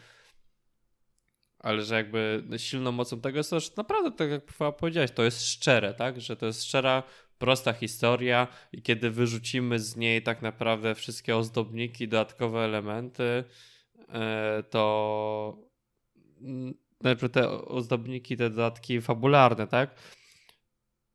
Ale 1.62 1.82
że 1.82 1.96
jakby 1.96 2.44
silną 2.58 2.92
mocą 2.92 3.22
tego 3.22 3.38
jest 3.38 3.50
to, 3.50 3.60
że 3.60 3.70
naprawdę, 3.78 4.12
tak 4.12 4.30
jak 4.30 4.76
powiedziałeś, 4.78 5.12
to 5.12 5.24
jest 5.24 5.46
szczere, 5.48 5.94
tak? 5.94 6.22
Że 6.22 6.36
to 6.36 6.46
jest 6.46 6.64
szczera 6.64 7.04
prosta 7.38 7.74
historia 7.74 8.48
i 8.72 8.82
kiedy 8.82 9.12
wyrzucimy 9.12 9.80
z 9.80 9.96
niej 9.96 10.24
tak 10.24 10.42
naprawdę 10.42 10.96
wszystkie 10.96 11.38
ozdobniki, 11.38 12.08
dodatkowe 12.08 12.60
elementy, 12.60 13.44
e, 14.10 14.64
to 14.70 15.58
najpierw 17.02 17.32
te 17.32 17.50
ozdobniki, 17.50 18.38
te 18.38 18.50
dodatki 18.50 19.02
fabularne, 19.02 19.68
tak? 19.68 19.96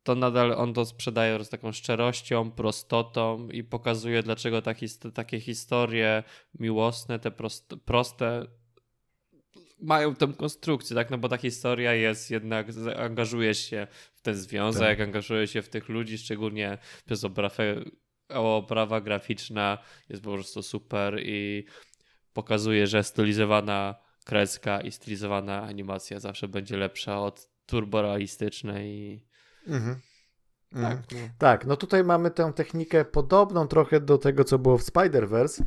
To 0.03 0.15
nadal 0.15 0.53
on 0.53 0.73
to 0.73 0.85
sprzedaje 0.85 1.43
z 1.43 1.49
taką 1.49 1.71
szczerością, 1.71 2.51
prostotą 2.51 3.49
i 3.49 3.63
pokazuje, 3.63 4.23
dlaczego 4.23 4.61
ta 4.61 4.73
takie 5.13 5.39
historie 5.39 6.23
miłosne, 6.59 7.19
te 7.19 7.31
proste, 7.31 7.77
proste 7.77 8.47
mają 9.79 10.15
tę 10.15 10.33
konstrukcję, 10.37 10.95
tak? 10.95 11.09
No 11.09 11.17
bo 11.17 11.29
ta 11.29 11.37
historia 11.37 11.93
jest 11.93 12.31
jednak, 12.31 12.67
angażujesz 12.97 13.59
się 13.59 13.87
w 14.13 14.21
ten 14.21 14.35
związek, 14.35 14.97
tak. 14.97 15.07
angażujesz 15.07 15.51
się 15.51 15.61
w 15.61 15.69
tych 15.69 15.89
ludzi, 15.89 16.17
szczególnie 16.17 16.77
przez 17.05 17.23
oprawę, 17.23 17.75
oprawa 18.29 19.01
graficzna 19.01 19.77
jest 20.09 20.23
po 20.23 20.33
prostu 20.33 20.63
super 20.63 21.19
i 21.19 21.65
pokazuje, 22.33 22.87
że 22.87 23.03
stylizowana 23.03 23.95
kreska 24.25 24.81
i 24.81 24.91
stylizowana 24.91 25.63
animacja 25.63 26.19
zawsze 26.19 26.47
będzie 26.47 26.77
lepsza 26.77 27.21
od 27.21 27.49
turborealistycznej. 27.65 29.25
Mhm. 29.67 29.95
Tak, 30.73 30.97
mhm. 30.97 31.05
no. 31.11 31.29
tak, 31.37 31.65
no 31.65 31.75
tutaj 31.75 32.03
mamy 32.03 32.31
tę 32.31 32.53
technikę 32.53 33.05
podobną 33.05 33.67
trochę 33.67 34.01
do 34.01 34.17
tego, 34.17 34.43
co 34.43 34.59
było 34.59 34.77
w 34.77 34.83
Spider-Verse. 34.83 35.63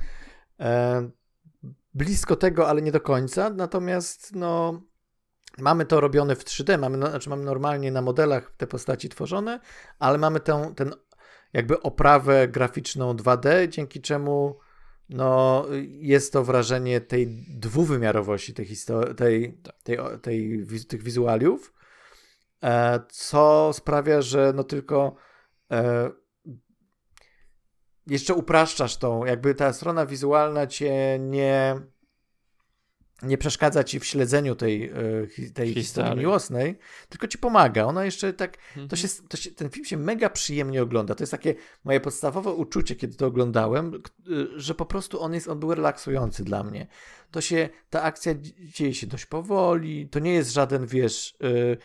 Blisko 1.94 2.36
tego, 2.36 2.68
ale 2.68 2.82
nie 2.82 2.92
do 2.92 3.00
końca. 3.00 3.50
Natomiast 3.50 4.34
no, 4.34 4.82
mamy 5.58 5.86
to 5.86 6.00
robione 6.00 6.36
w 6.36 6.44
3D, 6.44 6.78
mamy, 6.78 6.96
no, 6.96 7.10
znaczy 7.10 7.30
mamy 7.30 7.44
normalnie 7.44 7.92
na 7.92 8.02
modelach 8.02 8.52
te 8.56 8.66
postaci 8.66 9.08
tworzone, 9.08 9.60
ale 9.98 10.18
mamy 10.18 10.40
tę, 10.40 10.72
ten 10.76 10.94
jakby 11.52 11.82
oprawę 11.82 12.48
graficzną 12.48 13.14
2D, 13.14 13.68
dzięki 13.68 14.00
czemu 14.00 14.58
no, 15.08 15.66
jest 15.86 16.32
to 16.32 16.44
wrażenie 16.44 17.00
tej 17.00 17.26
dwuwymiarowości 17.48 18.54
tej 18.54 18.66
histori- 18.66 19.14
tej, 19.14 19.60
tej, 19.82 19.96
tej, 19.96 20.20
tej, 20.20 20.66
tych 20.88 21.02
wizualiów, 21.02 21.72
e, 22.62 23.00
co 23.08 23.70
sprawia, 23.72 24.22
że 24.22 24.52
no 24.56 24.64
tylko 24.64 25.14
e, 25.70 26.10
jeszcze 28.06 28.34
upraszczasz 28.34 28.96
tą, 28.96 29.24
jakby 29.24 29.54
ta 29.54 29.72
strona 29.72 30.06
wizualna 30.06 30.66
cię 30.66 31.18
nie 31.20 31.80
nie 33.22 33.38
przeszkadza 33.38 33.84
ci 33.84 34.00
w 34.00 34.06
śledzeniu 34.06 34.54
tej, 34.54 34.84
e, 34.84 35.50
tej 35.54 35.74
historii 35.74 36.18
miłosnej, 36.18 36.78
tylko 37.08 37.28
ci 37.28 37.38
pomaga. 37.38 37.84
Ona 37.84 38.04
jeszcze 38.04 38.32
tak, 38.32 38.56
to 38.74 38.80
mhm. 38.80 38.96
się, 38.96 39.08
to 39.28 39.36
się, 39.36 39.50
ten 39.50 39.70
film 39.70 39.84
się 39.84 39.96
mega 39.96 40.30
przyjemnie 40.30 40.82
ogląda. 40.82 41.14
To 41.14 41.22
jest 41.22 41.30
takie 41.30 41.54
moje 41.84 42.00
podstawowe 42.00 42.50
uczucie, 42.50 42.96
kiedy 42.96 43.16
to 43.16 43.26
oglądałem, 43.26 43.94
e, 43.94 44.00
że 44.56 44.74
po 44.74 44.86
prostu 44.86 45.22
on 45.22 45.34
jest, 45.34 45.48
on 45.48 45.60
był 45.60 45.74
relaksujący 45.74 46.44
dla 46.44 46.64
mnie. 46.64 46.86
To 47.30 47.40
się, 47.40 47.68
ta 47.90 48.02
akcja 48.02 48.34
dzieje 48.58 48.94
się 48.94 49.06
dość 49.06 49.26
powoli, 49.26 50.08
to 50.08 50.18
nie 50.18 50.34
jest 50.34 50.52
żaden, 50.52 50.86
wiesz, 50.86 51.36
yy, 51.40 51.76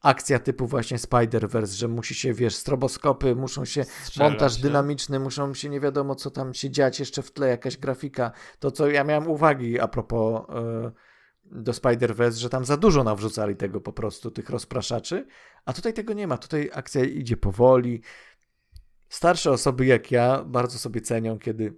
akcja 0.00 0.38
typu 0.38 0.66
właśnie 0.66 0.96
Spider-Verse, 0.96 1.74
że 1.74 1.88
musi 1.88 2.14
się, 2.14 2.34
wiesz, 2.34 2.54
stroboskopy, 2.54 3.34
muszą 3.34 3.64
się, 3.64 3.84
Strzelać, 3.84 4.30
montaż 4.30 4.56
się. 4.56 4.62
dynamiczny, 4.62 5.20
muszą 5.20 5.54
się 5.54 5.68
nie 5.68 5.80
wiadomo 5.80 6.14
co 6.14 6.30
tam 6.30 6.54
się 6.54 6.70
dziać, 6.70 7.00
jeszcze 7.00 7.22
w 7.22 7.32
tle 7.32 7.48
jakaś 7.48 7.76
grafika. 7.76 8.32
To 8.58 8.70
co 8.70 8.90
ja 8.90 9.04
miałem 9.04 9.28
uwagi 9.28 9.80
a 9.80 9.88
propos 9.88 10.42
yy, 10.48 10.92
do 11.44 11.72
Spider-Verse, 11.72 12.36
że 12.36 12.50
tam 12.50 12.64
za 12.64 12.76
dużo 12.76 13.04
nawrzucali 13.04 13.56
tego 13.56 13.80
po 13.80 13.92
prostu, 13.92 14.30
tych 14.30 14.50
rozpraszaczy, 14.50 15.26
a 15.64 15.72
tutaj 15.72 15.94
tego 15.94 16.12
nie 16.12 16.26
ma. 16.26 16.38
Tutaj 16.38 16.70
akcja 16.72 17.04
idzie 17.04 17.36
powoli. 17.36 18.02
Starsze 19.08 19.50
osoby 19.50 19.86
jak 19.86 20.10
ja 20.10 20.44
bardzo 20.44 20.78
sobie 20.78 21.00
cenią, 21.00 21.38
kiedy 21.38 21.76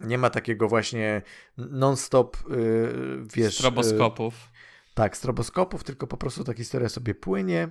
nie 0.00 0.18
ma 0.18 0.30
takiego 0.30 0.68
właśnie 0.68 1.22
non-stop, 1.56 2.36
yy, 2.50 3.22
wiesz... 3.34 3.54
Stroboskopów. 3.54 4.55
Tak, 4.96 5.16
stroboskopów, 5.16 5.84
tylko 5.84 6.06
po 6.06 6.16
prostu 6.16 6.44
ta 6.44 6.54
historia 6.54 6.88
sobie 6.88 7.14
płynie 7.14 7.68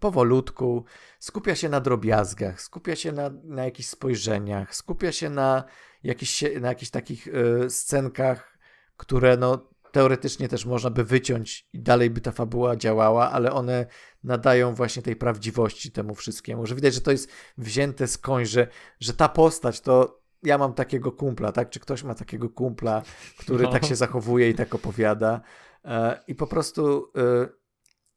powolutku, 0.00 0.84
skupia 1.18 1.54
się 1.54 1.68
na 1.68 1.80
drobiazgach, 1.80 2.62
skupia 2.62 2.96
się 2.96 3.12
na, 3.12 3.30
na 3.44 3.64
jakichś 3.64 3.88
spojrzeniach, 3.88 4.74
skupia 4.74 5.12
się 5.12 5.30
na, 5.30 5.64
jakichś, 6.02 6.44
na 6.60 6.68
jakichś 6.68 6.90
takich 6.90 7.26
y, 7.26 7.70
scenkach, 7.70 8.58
które 8.96 9.36
no, 9.36 9.68
teoretycznie 9.90 10.48
też 10.48 10.66
można 10.66 10.90
by 10.90 11.04
wyciąć 11.04 11.68
i 11.72 11.82
dalej 11.82 12.10
by 12.10 12.20
ta 12.20 12.32
fabuła 12.32 12.76
działała, 12.76 13.30
ale 13.30 13.52
one 13.52 13.86
nadają 14.24 14.74
właśnie 14.74 15.02
tej 15.02 15.16
prawdziwości 15.16 15.92
temu 15.92 16.14
wszystkiemu, 16.14 16.66
że 16.66 16.74
widać, 16.74 16.94
że 16.94 17.00
to 17.00 17.10
jest 17.10 17.30
wzięte 17.58 18.06
skądś, 18.06 18.50
że, 18.50 18.66
że 19.00 19.14
ta 19.14 19.28
postać 19.28 19.80
to 19.80 20.22
ja 20.42 20.58
mam 20.58 20.74
takiego 20.74 21.12
kumpla, 21.12 21.52
tak? 21.52 21.70
Czy 21.70 21.80
ktoś 21.80 22.02
ma 22.02 22.14
takiego 22.14 22.50
kumpla, 22.50 23.02
który 23.38 23.64
no. 23.64 23.72
tak 23.72 23.84
się 23.84 23.96
zachowuje 23.96 24.50
i 24.50 24.54
tak 24.54 24.74
opowiada. 24.74 25.40
E, 25.84 26.24
I 26.28 26.34
po 26.34 26.46
prostu, 26.46 27.12
e, 27.16 27.48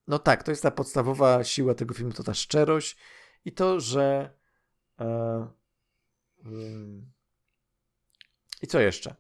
no 0.08 0.20
tak, 0.20 0.44
to 0.44 0.52
jest 0.52 0.64
ta 0.64 0.72
podstawowa 0.72 1.44
siła 1.44 1.76
tego 1.76 1.94
filmu, 1.94 2.14
to 2.14 2.24
ta 2.24 2.34
szczerość 2.34 2.98
i 3.46 3.52
to, 3.52 3.80
że. 3.80 4.30
E, 5.00 5.48
mm, 6.46 7.12
I 8.62 8.68
co 8.68 8.80
jeszcze? 8.80 9.16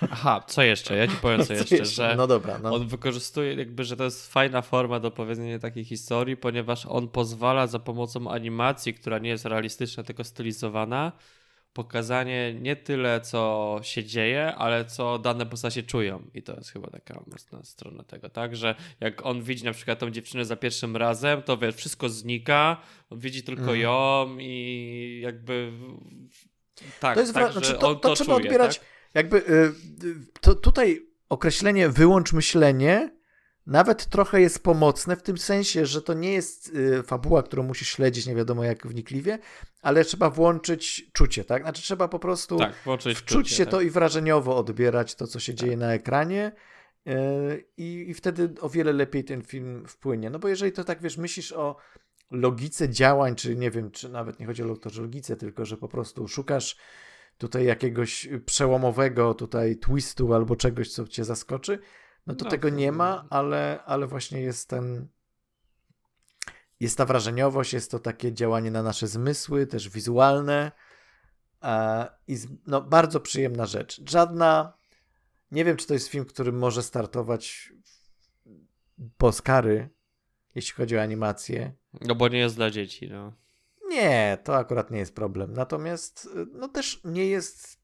Aha, 0.00 0.44
co 0.48 0.62
jeszcze? 0.62 0.96
Ja 0.96 1.08
ci 1.08 1.16
powiem 1.16 1.40
co, 1.40 1.46
co 1.46 1.54
jeszcze, 1.54 1.76
jeszcze, 1.76 1.94
że 1.94 2.14
no 2.16 2.26
dobra, 2.26 2.58
no. 2.58 2.74
on 2.74 2.88
wykorzystuje 2.88 3.54
jakby, 3.54 3.84
że 3.84 3.96
to 3.96 4.04
jest 4.04 4.32
fajna 4.32 4.62
forma 4.62 5.00
do 5.00 5.10
powiedzenia 5.10 5.58
takiej 5.58 5.84
historii, 5.84 6.36
ponieważ 6.36 6.86
on 6.86 7.08
pozwala 7.08 7.66
za 7.66 7.78
pomocą 7.78 8.30
animacji, 8.30 8.94
która 8.94 9.18
nie 9.18 9.30
jest 9.30 9.44
realistyczna, 9.44 10.02
tylko 10.02 10.24
stylizowana, 10.24 11.12
pokazanie 11.76 12.54
nie 12.54 12.76
tyle, 12.76 13.20
co 13.20 13.78
się 13.82 14.04
dzieje, 14.04 14.54
ale 14.54 14.84
co 14.84 15.18
dane 15.18 15.46
postacie 15.46 15.82
czują. 15.82 16.22
I 16.34 16.42
to 16.42 16.54
jest 16.56 16.72
chyba 16.72 16.90
taka 16.90 17.22
mocna 17.26 17.64
strona 17.64 18.02
tego, 18.02 18.28
tak? 18.28 18.56
Że 18.56 18.74
jak 19.00 19.26
on 19.26 19.42
widzi 19.42 19.64
na 19.64 19.72
przykład 19.72 19.98
tą 19.98 20.10
dziewczynę 20.10 20.44
za 20.44 20.56
pierwszym 20.56 20.96
razem, 20.96 21.42
to 21.42 21.56
wiesz, 21.56 21.74
wszystko 21.74 22.08
znika, 22.08 22.80
on 23.10 23.18
widzi 23.18 23.42
tylko 23.42 23.62
mm. 23.62 23.80
ją 23.80 24.36
i 24.40 25.20
jakby 25.22 25.72
tak, 27.00 27.14
to 27.14 27.20
jest 27.20 27.34
tak, 27.34 27.52
znaczy, 27.52 27.72
to, 27.72 27.78
to, 27.78 27.94
to, 27.94 28.14
trzeba 28.14 28.34
czuje, 28.34 28.46
odbierać 28.46 28.78
tak? 28.78 28.88
jakby 29.14 29.36
y, 29.36 29.72
to 30.40 30.54
tutaj 30.54 31.06
określenie 31.28 31.88
wyłącz 31.88 32.32
myślenie 32.32 33.16
nawet 33.66 34.06
trochę 34.06 34.40
jest 34.40 34.62
pomocne 34.62 35.16
w 35.16 35.22
tym 35.22 35.38
sensie, 35.38 35.86
że 35.86 36.02
to 36.02 36.14
nie 36.14 36.32
jest 36.32 36.68
y, 36.74 37.02
fabuła, 37.02 37.42
którą 37.42 37.62
musisz 37.62 37.88
śledzić 37.88 38.26
nie 38.26 38.34
wiadomo 38.34 38.64
jak 38.64 38.86
wnikliwie, 38.86 39.38
ale 39.82 40.04
trzeba 40.04 40.30
włączyć 40.30 41.10
czucie, 41.12 41.44
tak? 41.44 41.62
Znaczy 41.62 41.82
trzeba 41.82 42.08
po 42.08 42.18
prostu 42.18 42.58
tak, 42.58 42.74
wczuć 42.94 43.22
czucie, 43.24 43.54
się 43.54 43.64
tak. 43.64 43.70
to 43.70 43.80
i 43.80 43.90
wrażeniowo 43.90 44.56
odbierać 44.56 45.14
to, 45.14 45.26
co 45.26 45.40
się 45.40 45.52
tak. 45.52 45.60
dzieje 45.60 45.76
na 45.76 45.94
ekranie 45.94 46.52
y, 47.06 47.12
i, 47.76 48.06
i 48.08 48.14
wtedy 48.14 48.54
o 48.60 48.68
wiele 48.68 48.92
lepiej 48.92 49.24
ten 49.24 49.42
film 49.42 49.84
wpłynie. 49.88 50.30
No 50.30 50.38
bo 50.38 50.48
jeżeli 50.48 50.72
to 50.72 50.84
tak, 50.84 51.02
wiesz, 51.02 51.16
myślisz 51.16 51.52
o 51.52 51.76
logice 52.30 52.88
działań, 52.88 53.34
czy 53.34 53.56
nie 53.56 53.70
wiem, 53.70 53.90
czy 53.90 54.08
nawet 54.08 54.40
nie 54.40 54.46
chodzi 54.46 54.62
o 54.62 54.76
to, 54.76 54.90
że 54.90 55.02
logice, 55.02 55.36
tylko 55.36 55.64
że 55.64 55.76
po 55.76 55.88
prostu 55.88 56.28
szukasz 56.28 56.76
tutaj 57.38 57.64
jakiegoś 57.64 58.28
przełomowego 58.46 59.34
tutaj 59.34 59.76
twistu 59.76 60.34
albo 60.34 60.56
czegoś, 60.56 60.92
co 60.92 61.06
cię 61.06 61.24
zaskoczy, 61.24 61.78
no 62.26 62.34
to 62.34 62.44
no, 62.44 62.50
tego 62.50 62.68
nie 62.68 62.92
ma, 62.92 63.26
ale, 63.30 63.82
ale 63.84 64.06
właśnie 64.06 64.40
jest 64.40 64.68
ten. 64.68 65.08
Jest 66.80 66.98
ta 66.98 67.04
wrażeniowość, 67.04 67.72
jest 67.72 67.90
to 67.90 67.98
takie 67.98 68.32
działanie 68.32 68.70
na 68.70 68.82
nasze 68.82 69.06
zmysły, 69.06 69.66
też 69.66 69.88
wizualne. 69.88 70.72
E, 71.62 72.06
I 72.28 72.36
no, 72.66 72.80
bardzo 72.80 73.20
przyjemna 73.20 73.66
rzecz. 73.66 74.02
Żadna. 74.10 74.76
Nie 75.50 75.64
wiem, 75.64 75.76
czy 75.76 75.86
to 75.86 75.94
jest 75.94 76.08
film, 76.08 76.24
który 76.24 76.52
może 76.52 76.82
startować 76.82 77.72
po 79.16 79.26
Oscary, 79.26 79.88
jeśli 80.54 80.74
chodzi 80.74 80.96
o 80.96 81.02
animację. 81.02 81.72
No 82.00 82.14
bo 82.14 82.28
nie 82.28 82.38
jest 82.38 82.56
dla 82.56 82.70
dzieci, 82.70 83.10
no. 83.10 83.32
Nie, 83.88 84.38
to 84.44 84.56
akurat 84.56 84.90
nie 84.90 84.98
jest 84.98 85.14
problem. 85.14 85.52
Natomiast 85.52 86.28
no 86.52 86.68
też 86.68 87.00
nie 87.04 87.26
jest 87.26 87.80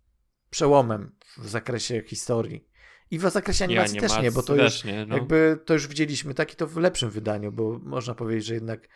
przełomem 0.51 1.17
w 1.39 1.49
zakresie 1.49 2.03
historii. 2.03 2.69
I 3.13 3.19
w 3.19 3.31
zakresie 3.31 3.65
animacji, 3.65 4.01
też 4.01 4.23
nie, 4.23 4.33
bo 4.33 4.43
to 4.43 4.57
już 4.57 4.85
nie, 4.85 5.07
no. 5.07 5.17
jakby 5.17 5.59
to 5.65 5.75
już 5.75 5.89
widzieliśmy, 5.89 6.35
tak 6.35 6.53
i 6.53 6.57
to 6.57 6.67
w 6.67 6.77
lepszym 6.77 7.11
wydaniu, 7.11 7.53
bo 7.53 7.79
można 7.83 8.15
powiedzieć, 8.15 8.45
że 8.47 8.55
jednak 8.55 8.89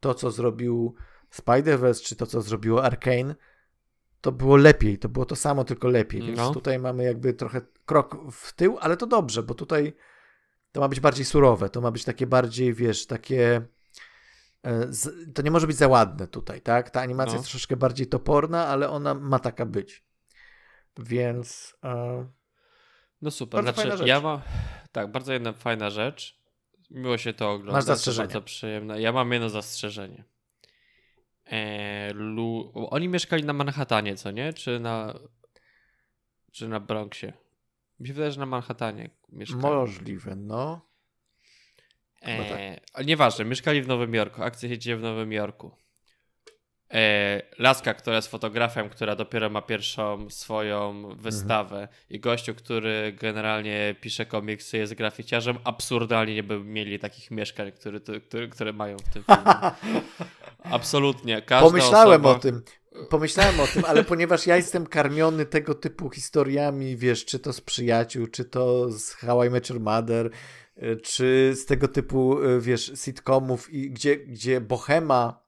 to, 0.00 0.14
co 0.14 0.30
zrobił 0.30 0.94
Spider-Verse, 1.34 2.02
czy 2.02 2.16
to, 2.16 2.26
co 2.26 2.42
zrobiło 2.42 2.84
Arkane, 2.84 3.34
to 4.20 4.32
było 4.32 4.56
lepiej, 4.56 4.98
to 4.98 5.08
było 5.08 5.24
to 5.24 5.36
samo, 5.36 5.64
tylko 5.64 5.88
lepiej, 5.88 6.22
więc 6.22 6.38
no. 6.38 6.54
tutaj 6.54 6.78
mamy 6.78 7.04
jakby 7.04 7.34
trochę 7.34 7.60
krok 7.86 8.32
w 8.32 8.52
tył, 8.52 8.78
ale 8.80 8.96
to 8.96 9.06
dobrze, 9.06 9.42
bo 9.42 9.54
tutaj 9.54 9.92
to 10.72 10.80
ma 10.80 10.88
być 10.88 11.00
bardziej 11.00 11.24
surowe, 11.24 11.70
to 11.70 11.80
ma 11.80 11.90
być 11.90 12.04
takie 12.04 12.26
bardziej, 12.26 12.74
wiesz, 12.74 13.06
takie 13.06 13.62
e, 14.64 14.90
to 15.34 15.42
nie 15.42 15.50
może 15.50 15.66
być 15.66 15.76
za 15.76 15.88
ładne 15.88 16.28
tutaj, 16.28 16.60
tak? 16.60 16.90
Ta 16.90 17.00
animacja 17.00 17.32
no. 17.32 17.38
jest 17.38 17.50
troszeczkę 17.50 17.76
bardziej 17.76 18.06
toporna, 18.06 18.66
ale 18.66 18.90
ona 18.90 19.14
ma 19.14 19.38
taka 19.38 19.66
być. 19.66 20.04
Więc 20.98 21.76
e, 21.84 22.37
no 23.22 23.30
super. 23.30 23.64
Bardzo 23.64 23.82
znaczy, 23.82 24.08
ja 24.08 24.20
mam. 24.20 24.40
Tak, 24.92 25.12
bardzo 25.12 25.32
jedna 25.32 25.52
fajna 25.52 25.90
rzecz. 25.90 26.38
Miło 26.90 27.18
się 27.18 27.32
to 27.32 27.50
ogląda. 27.50 27.72
Masz 27.72 27.84
zastrzeżenie. 27.84 28.26
Bardzo 28.26 28.42
przyjemne. 28.42 29.00
Ja 29.00 29.12
mam 29.12 29.32
jedno 29.32 29.48
zastrzeżenie. 29.48 30.24
Eee, 31.46 32.12
Lu... 32.14 32.72
Oni 32.74 33.08
mieszkali 33.08 33.44
na 33.44 33.52
Manhattanie, 33.52 34.16
co 34.16 34.30
nie? 34.30 34.52
Czy 34.52 34.80
na. 34.80 35.14
Czy 36.52 36.68
na 36.68 36.80
Bronxie? 36.80 37.32
Mi 38.00 38.08
się 38.08 38.12
wydaje, 38.14 38.32
że 38.32 38.40
na 38.40 38.46
Manhattanie 38.46 39.10
mieszkali. 39.28 39.62
Możliwe, 39.62 40.36
no. 40.36 40.80
Eee, 42.22 42.80
tak. 42.92 43.06
Nieważne, 43.06 43.44
mieszkali 43.44 43.82
w 43.82 43.88
Nowym 43.88 44.14
Jorku. 44.14 44.42
Akcja 44.42 44.68
się 44.68 44.78
dzieje 44.78 44.96
w 44.96 45.02
Nowym 45.02 45.32
Jorku 45.32 45.76
laska, 47.58 47.94
która 47.94 48.16
jest 48.16 48.28
fotografem, 48.28 48.88
która 48.88 49.16
dopiero 49.16 49.50
ma 49.50 49.62
pierwszą 49.62 50.30
swoją 50.30 51.08
wystawę 51.16 51.76
mhm. 51.76 51.98
i 52.10 52.20
gościu, 52.20 52.54
który 52.54 53.16
generalnie 53.20 53.94
pisze 54.00 54.26
komiksy, 54.26 54.78
jest 54.78 54.94
graficiarzem, 54.94 55.58
absurdalnie 55.64 56.34
nie 56.34 56.42
by 56.42 56.60
mieli 56.60 56.98
takich 56.98 57.30
mieszkań, 57.30 57.72
które, 57.72 58.00
które, 58.00 58.48
które 58.48 58.72
mają 58.72 58.96
w 58.96 59.08
tym 59.12 59.24
filmie. 59.24 59.70
Absolutnie. 60.76 61.42
Każda 61.42 61.66
Pomyślałem 61.66 62.26
osoba... 62.26 62.36
o 62.36 62.38
tym. 62.38 62.62
Pomyślałem 63.10 63.60
o 63.60 63.66
tym, 63.66 63.84
ale 63.84 64.04
ponieważ 64.04 64.46
ja 64.46 64.56
jestem 64.56 64.86
karmiony 64.86 65.46
tego 65.46 65.74
typu 65.74 66.10
historiami, 66.10 66.96
wiesz, 66.96 67.24
czy 67.24 67.38
to 67.38 67.52
z 67.52 67.60
przyjaciół, 67.60 68.26
czy 68.26 68.44
to 68.44 68.92
z 68.92 69.12
How 69.12 69.44
I 69.44 69.50
Met 69.50 69.68
Your 69.68 69.80
Mother, 69.80 70.30
e, 70.76 70.96
czy 70.96 71.52
z 71.56 71.66
tego 71.66 71.88
typu, 71.88 72.42
e, 72.42 72.60
wiesz, 72.60 72.92
sitcomów, 72.94 73.72
i 73.72 73.90
gdzie, 73.90 74.16
gdzie 74.16 74.60
bohema 74.60 75.47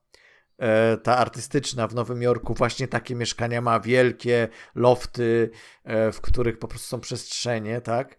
ta 1.03 1.17
artystyczna 1.17 1.87
w 1.87 1.95
Nowym 1.95 2.21
Jorku 2.21 2.53
właśnie 2.53 2.87
takie 2.87 3.15
mieszkania 3.15 3.61
ma, 3.61 3.79
wielkie 3.79 4.47
lofty, 4.75 5.49
e, 5.83 6.11
w 6.11 6.21
których 6.21 6.59
po 6.59 6.67
prostu 6.67 6.87
są 6.87 6.99
przestrzenie, 6.99 7.81
tak? 7.81 8.17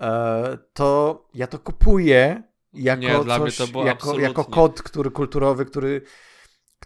E, 0.00 0.58
to 0.72 1.24
ja 1.34 1.46
to 1.46 1.58
kupuję 1.58 2.42
jako, 2.72 3.00
Nie, 3.02 3.24
coś, 3.52 3.58
jako, 3.84 4.18
jako 4.18 4.44
kod 4.44 4.82
który, 4.82 5.10
kulturowy, 5.10 5.64
który 5.64 6.02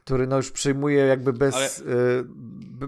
który 0.05 0.27
no 0.27 0.37
już 0.37 0.51
przyjmuje 0.51 0.99
jakby 0.99 1.33
bez, 1.33 1.55
Ale... 1.55 1.67
y, 1.67 2.25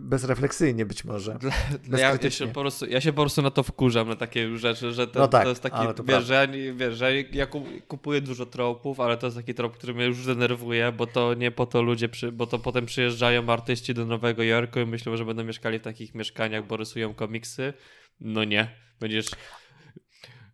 bezrefleksyjnie 0.00 0.86
być 0.86 1.04
może. 1.04 1.38
Dla, 1.82 1.98
ja, 1.98 2.18
ja, 2.22 2.30
się 2.30 2.46
po 2.46 2.60
prostu, 2.60 2.86
ja 2.86 3.00
się 3.00 3.12
po 3.12 3.22
prostu 3.22 3.42
na 3.42 3.50
to 3.50 3.62
wkurzam, 3.62 4.08
na 4.08 4.16
takie 4.16 4.58
rzeczy, 4.58 4.92
że 4.92 5.06
to, 5.06 5.18
no 5.18 5.28
tak, 5.28 5.42
to 5.42 5.48
jest 5.48 5.62
taki, 5.62 5.94
to 5.96 6.04
wiesz, 6.04 6.24
że 6.24 6.34
ja, 6.34 6.74
wiesz, 6.74 6.94
że 6.94 7.20
ja 7.20 7.46
kupuję 7.88 8.20
dużo 8.20 8.46
tropów, 8.46 9.00
ale 9.00 9.16
to 9.16 9.26
jest 9.26 9.36
taki 9.36 9.54
trop, 9.54 9.76
który 9.76 9.94
mnie 9.94 10.04
już 10.04 10.26
denerwuje, 10.26 10.92
bo 10.92 11.06
to 11.06 11.34
nie 11.34 11.50
po 11.50 11.66
to 11.66 11.82
ludzie, 11.82 12.08
przy, 12.08 12.32
bo 12.32 12.46
to 12.46 12.58
potem 12.58 12.86
przyjeżdżają 12.86 13.48
artyści 13.48 13.94
do 13.94 14.06
Nowego 14.06 14.42
Jorku 14.42 14.80
i 14.80 14.86
myślą, 14.86 15.16
że 15.16 15.24
będą 15.24 15.44
mieszkali 15.44 15.78
w 15.78 15.82
takich 15.82 16.14
mieszkaniach, 16.14 16.66
bo 16.66 16.76
rysują 16.76 17.14
komiksy. 17.14 17.72
No 18.20 18.44
nie, 18.44 18.70
będziesz... 19.00 19.30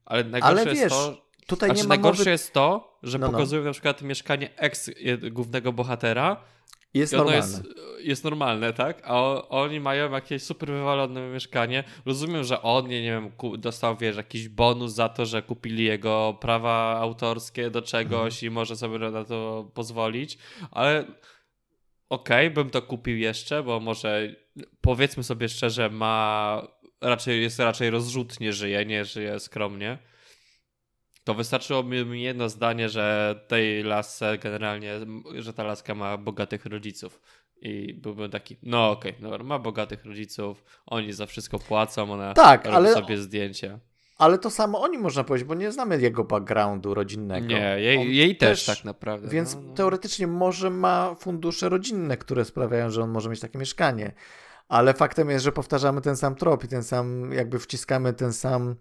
Ale 0.04 0.24
najgorsze 0.24 0.60
ale 0.60 0.64
wiesz, 0.64 0.78
jest 0.78 0.94
to, 0.94 1.25
Tutaj 1.46 1.68
znaczy, 1.68 1.82
nie 1.82 1.88
ma 1.88 1.94
najgorsze 1.94 2.20
mowy... 2.20 2.30
jest 2.30 2.52
to, 2.52 2.98
że 3.02 3.18
no, 3.18 3.26
no. 3.26 3.32
pokazują 3.32 3.62
no. 3.62 3.66
na 3.66 3.72
przykład 3.72 4.02
mieszkanie 4.02 4.56
ex 4.56 4.90
głównego 5.30 5.72
bohatera 5.72 6.44
jest 6.96 7.12
normalne. 7.12 7.36
Jest, 7.36 7.62
jest, 7.98 8.24
normalne, 8.24 8.72
tak? 8.72 9.02
A 9.04 9.20
o, 9.20 9.48
oni 9.48 9.80
mają 9.80 10.10
jakieś 10.10 10.42
super 10.42 10.68
wywalone 10.68 11.28
mieszkanie. 11.28 11.84
Rozumiem, 12.06 12.44
że 12.44 12.62
on, 12.62 12.88
nie, 12.88 13.02
nie 13.02 13.10
wiem, 13.10 13.32
dostał, 13.58 13.96
wiesz, 13.96 14.16
jakiś 14.16 14.48
bonus 14.48 14.92
za 14.92 15.08
to, 15.08 15.26
że 15.26 15.42
kupili 15.42 15.84
jego 15.84 16.38
prawa 16.40 16.98
autorskie 17.00 17.70
do 17.70 17.82
czegoś 17.82 18.34
mhm. 18.34 18.52
i 18.52 18.54
może 18.54 18.76
sobie 18.76 18.98
na 18.98 19.24
to 19.24 19.70
pozwolić, 19.74 20.38
ale 20.70 21.00
okej, 22.08 22.46
okay, 22.46 22.50
bym 22.50 22.70
to 22.70 22.82
kupił 22.82 23.16
jeszcze, 23.16 23.62
bo 23.62 23.80
może 23.80 24.36
powiedzmy 24.80 25.22
sobie 25.22 25.48
szczerze, 25.48 25.90
ma 25.90 26.62
raczej, 27.00 27.42
jest 27.42 27.58
raczej 27.58 27.90
rozrzutnie 27.90 28.52
żyje, 28.52 28.86
nie 28.86 29.04
żyje 29.04 29.40
skromnie 29.40 29.98
to 31.26 31.34
wystarczyło 31.34 31.82
mi 31.82 32.22
jedno 32.22 32.48
zdanie, 32.48 32.88
że 32.88 33.34
tej 33.48 33.82
lasce 33.82 34.38
generalnie, 34.38 34.92
że 35.34 35.52
ta 35.52 35.62
laska 35.64 35.94
ma 35.94 36.16
bogatych 36.16 36.66
rodziców. 36.66 37.20
I 37.60 37.94
byłbym 37.94 38.30
taki, 38.30 38.56
no 38.62 38.90
okej, 38.90 39.10
okay, 39.10 39.22
dobra, 39.22 39.44
ma 39.44 39.58
bogatych 39.58 40.04
rodziców, 40.04 40.64
oni 40.86 41.12
za 41.12 41.26
wszystko 41.26 41.58
płacą, 41.58 42.12
ona 42.12 42.34
tak, 42.34 42.66
ale... 42.66 42.92
sobie 42.92 43.18
zdjęcia. 43.18 43.78
Ale 44.18 44.38
to 44.38 44.50
samo 44.50 44.80
oni 44.80 44.98
można 44.98 45.24
powiedzieć, 45.24 45.48
bo 45.48 45.54
nie 45.54 45.72
znamy 45.72 46.00
jego 46.00 46.24
backgroundu 46.24 46.94
rodzinnego. 46.94 47.46
Nie, 47.46 47.76
jej, 47.78 48.16
jej 48.16 48.36
też, 48.36 48.64
też, 48.64 48.76
tak 48.76 48.84
naprawdę. 48.84 49.28
Więc 49.28 49.54
no, 49.54 49.60
no. 49.60 49.74
teoretycznie 49.74 50.26
może 50.26 50.70
ma 50.70 51.14
fundusze 51.14 51.68
rodzinne, 51.68 52.16
które 52.16 52.44
sprawiają, 52.44 52.90
że 52.90 53.02
on 53.02 53.10
może 53.10 53.30
mieć 53.30 53.40
takie 53.40 53.58
mieszkanie. 53.58 54.12
Ale 54.68 54.94
faktem 54.94 55.30
jest, 55.30 55.44
że 55.44 55.52
powtarzamy 55.52 56.00
ten 56.00 56.16
sam 56.16 56.34
trop 56.34 56.64
i 56.64 56.68
ten 56.68 56.82
sam, 56.82 57.32
jakby 57.32 57.58
wciskamy 57.58 58.12
ten 58.12 58.32
sam 58.32 58.76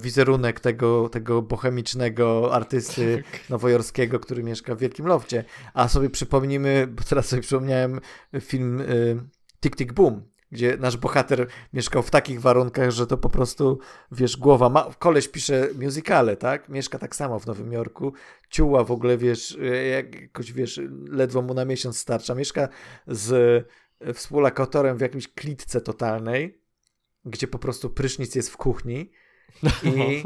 wizerunek 0.00 0.60
tego, 0.60 1.08
tego 1.08 1.42
bohemicznego 1.42 2.54
artysty 2.54 3.22
tak. 3.32 3.50
nowojorskiego, 3.50 4.20
który 4.20 4.42
mieszka 4.42 4.74
w 4.74 4.78
Wielkim 4.78 5.06
Lofcie. 5.06 5.44
A 5.74 5.88
sobie 5.88 6.10
przypomnimy, 6.10 6.86
bo 6.86 7.02
teraz 7.02 7.26
sobie 7.26 7.42
przypomniałem 7.42 8.00
film 8.40 8.80
y, 8.80 9.16
Tick 9.60 9.76
Tick 9.76 9.92
Boom, 9.92 10.22
gdzie 10.52 10.76
nasz 10.76 10.96
bohater 10.96 11.46
mieszkał 11.72 12.02
w 12.02 12.10
takich 12.10 12.40
warunkach, 12.40 12.90
że 12.90 13.06
to 13.06 13.16
po 13.16 13.30
prostu, 13.30 13.78
wiesz, 14.12 14.36
głowa 14.36 14.68
ma... 14.68 14.90
Koleś 14.98 15.28
pisze 15.28 15.68
musicale, 15.82 16.36
tak? 16.36 16.68
Mieszka 16.68 16.98
tak 16.98 17.16
samo 17.16 17.38
w 17.38 17.46
Nowym 17.46 17.72
Jorku. 17.72 18.12
Ciuła 18.50 18.84
w 18.84 18.90
ogóle, 18.90 19.18
wiesz, 19.18 19.58
jakoś, 19.90 20.52
wiesz, 20.52 20.80
ledwo 21.08 21.42
mu 21.42 21.54
na 21.54 21.64
miesiąc 21.64 21.98
starcza. 21.98 22.34
Mieszka 22.34 22.68
z 23.06 23.64
współlokatorem 24.14 24.96
w 24.96 25.00
jakimś 25.00 25.28
klitce 25.28 25.80
totalnej, 25.80 26.62
gdzie 27.24 27.48
po 27.48 27.58
prostu 27.58 27.90
prysznic 27.90 28.34
jest 28.34 28.50
w 28.50 28.56
kuchni 28.56 29.10
i, 29.82 30.22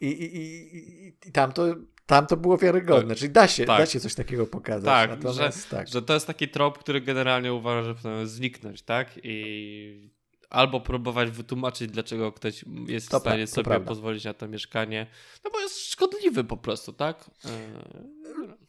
I, 0.00 0.06
i, 0.06 0.36
i, 0.36 1.28
i 1.28 1.32
tam, 1.32 1.52
to, 1.52 1.66
tam 2.06 2.26
to 2.26 2.36
było 2.36 2.58
wiarygodne, 2.58 3.14
czyli 3.14 3.32
da 3.32 3.48
się, 3.48 3.64
tak. 3.64 3.78
da 3.78 3.86
się 3.86 4.00
coś 4.00 4.14
takiego 4.14 4.46
pokazać. 4.46 4.84
Tak, 4.84 5.32
że, 5.32 5.50
tak, 5.70 5.88
że 5.88 6.02
to 6.02 6.14
jest 6.14 6.26
taki 6.26 6.48
trop, 6.48 6.78
który 6.78 7.00
generalnie 7.00 7.52
uważa, 7.52 7.82
że 7.82 7.94
powinien 7.94 8.26
zniknąć, 8.26 8.82
tak? 8.82 9.08
I 9.22 10.12
albo 10.50 10.80
próbować 10.80 11.30
wytłumaczyć, 11.30 11.90
dlaczego 11.90 12.32
ktoś 12.32 12.64
jest 12.86 13.10
to 13.10 13.18
w 13.18 13.22
stanie 13.22 13.46
sobie 13.46 13.64
prawda. 13.64 13.88
pozwolić 13.88 14.24
na 14.24 14.34
to 14.34 14.48
mieszkanie, 14.48 15.06
no 15.44 15.50
bo 15.50 15.60
jest 15.60 15.90
szkodliwy 15.90 16.44
po 16.44 16.56
prostu, 16.56 16.92
tak? 16.92 17.30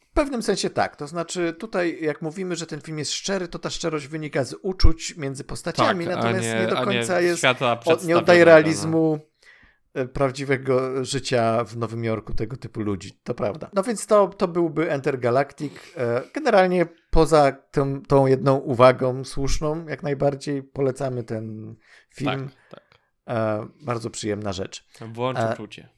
W 0.00 0.14
pewnym 0.14 0.42
sensie 0.42 0.70
tak. 0.70 0.96
To 0.96 1.06
znaczy, 1.06 1.54
tutaj, 1.58 1.98
jak 2.00 2.22
mówimy, 2.22 2.56
że 2.56 2.66
ten 2.66 2.80
film 2.80 2.98
jest 2.98 3.12
szczery, 3.12 3.48
to 3.48 3.58
ta 3.58 3.70
szczerość 3.70 4.06
wynika 4.06 4.44
z 4.44 4.54
uczuć 4.62 5.16
między 5.16 5.44
postaciami, 5.44 6.06
tak, 6.06 6.16
natomiast 6.16 6.48
nie, 6.48 6.60
nie, 6.60 6.66
do 6.66 6.76
końca 6.76 7.20
nie 7.20 7.26
jest. 7.26 7.42
Nie 8.04 8.18
oddaje 8.18 8.44
realizmu. 8.44 9.18
No 9.22 9.33
E, 9.33 9.33
prawdziwego 10.12 11.04
życia 11.04 11.64
w 11.64 11.76
Nowym 11.76 12.04
Jorku 12.04 12.34
tego 12.34 12.56
typu 12.56 12.80
ludzi. 12.80 13.20
To 13.24 13.34
prawda. 13.34 13.70
No 13.72 13.82
więc 13.82 14.06
to, 14.06 14.28
to 14.28 14.48
byłby 14.48 14.90
Enter 14.90 15.20
Galactic. 15.20 15.72
E, 15.96 16.22
generalnie 16.34 16.86
poza 17.10 17.52
tą, 17.52 18.02
tą 18.02 18.26
jedną 18.26 18.56
uwagą 18.56 19.24
słuszną, 19.24 19.86
jak 19.86 20.02
najbardziej 20.02 20.62
polecamy 20.62 21.24
ten 21.24 21.74
film. 22.14 22.48
Tak, 22.48 22.80
tak. 22.80 22.98
E, 23.28 23.66
bardzo 23.80 24.10
przyjemna 24.10 24.52
rzecz. 24.52 24.86
Włącz 25.12 25.38
uczucie. 25.52 25.88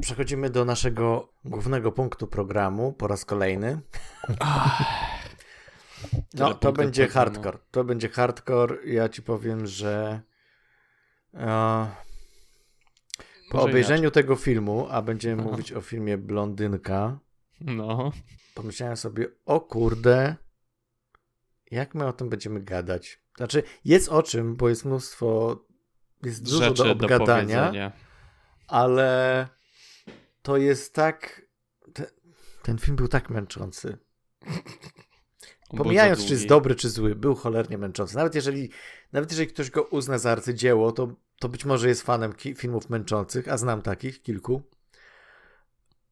Przechodzimy 0.00 0.50
do 0.50 0.64
naszego 0.64 1.32
głównego 1.44 1.92
punktu 1.92 2.26
programu 2.26 2.92
po 2.92 3.06
raz 3.06 3.24
kolejny. 3.24 3.80
no, 6.34 6.54
to 6.54 6.72
będzie 6.72 7.08
hardcore. 7.08 7.58
To 7.70 7.84
będzie 7.84 8.08
hardcore. 8.08 8.76
Ja 8.84 9.08
ci 9.08 9.22
powiem, 9.22 9.66
że 9.66 10.20
po 13.50 13.62
obejrzeniu 13.62 14.02
inaczej. 14.02 14.22
tego 14.22 14.36
filmu, 14.36 14.86
a 14.90 15.02
będziemy 15.02 15.42
Aha. 15.42 15.50
mówić 15.50 15.72
o 15.72 15.80
filmie 15.80 16.18
Blondynka, 16.18 17.18
no. 17.60 18.12
pomyślałem 18.54 18.96
sobie, 18.96 19.28
o 19.44 19.60
kurde, 19.60 20.36
jak 21.70 21.94
my 21.94 22.06
o 22.06 22.12
tym 22.12 22.28
będziemy 22.28 22.60
gadać? 22.60 23.20
Znaczy, 23.36 23.62
jest 23.84 24.08
o 24.08 24.22
czym, 24.22 24.56
bo 24.56 24.68
jest 24.68 24.84
mnóstwo, 24.84 25.58
jest 26.22 26.44
dużo 26.44 26.64
Rzeczy 26.64 26.84
do 26.84 26.92
obgadania, 26.92 27.72
do 27.72 27.92
ale 28.66 29.48
to 30.42 30.56
jest 30.56 30.94
tak, 30.94 31.42
te, 31.92 32.10
ten 32.62 32.78
film 32.78 32.96
był 32.96 33.08
tak 33.08 33.30
męczący. 33.30 33.98
Pomijając, 35.76 36.26
czy 36.26 36.32
jest 36.32 36.46
dobry, 36.46 36.74
czy 36.74 36.90
zły, 36.90 37.14
był 37.14 37.34
cholernie 37.34 37.78
męczący. 37.78 38.16
Nawet 38.16 38.34
jeżeli, 38.34 38.70
nawet 39.12 39.30
jeżeli 39.30 39.48
ktoś 39.48 39.70
go 39.70 39.82
uzna 39.82 40.18
za 40.18 40.30
arcydzieło, 40.30 40.92
to, 40.92 41.14
to 41.38 41.48
być 41.48 41.64
może 41.64 41.88
jest 41.88 42.02
fanem 42.02 42.32
filmów 42.56 42.90
męczących, 42.90 43.48
a 43.48 43.56
znam 43.56 43.82
takich 43.82 44.22
kilku. 44.22 44.62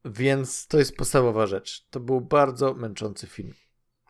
Więc 0.05 0.67
to 0.67 0.79
jest 0.79 0.97
podstawowa 0.97 1.47
rzecz. 1.47 1.87
To 1.89 1.99
był 1.99 2.21
bardzo 2.21 2.73
męczący 2.73 3.27
film. 3.27 3.53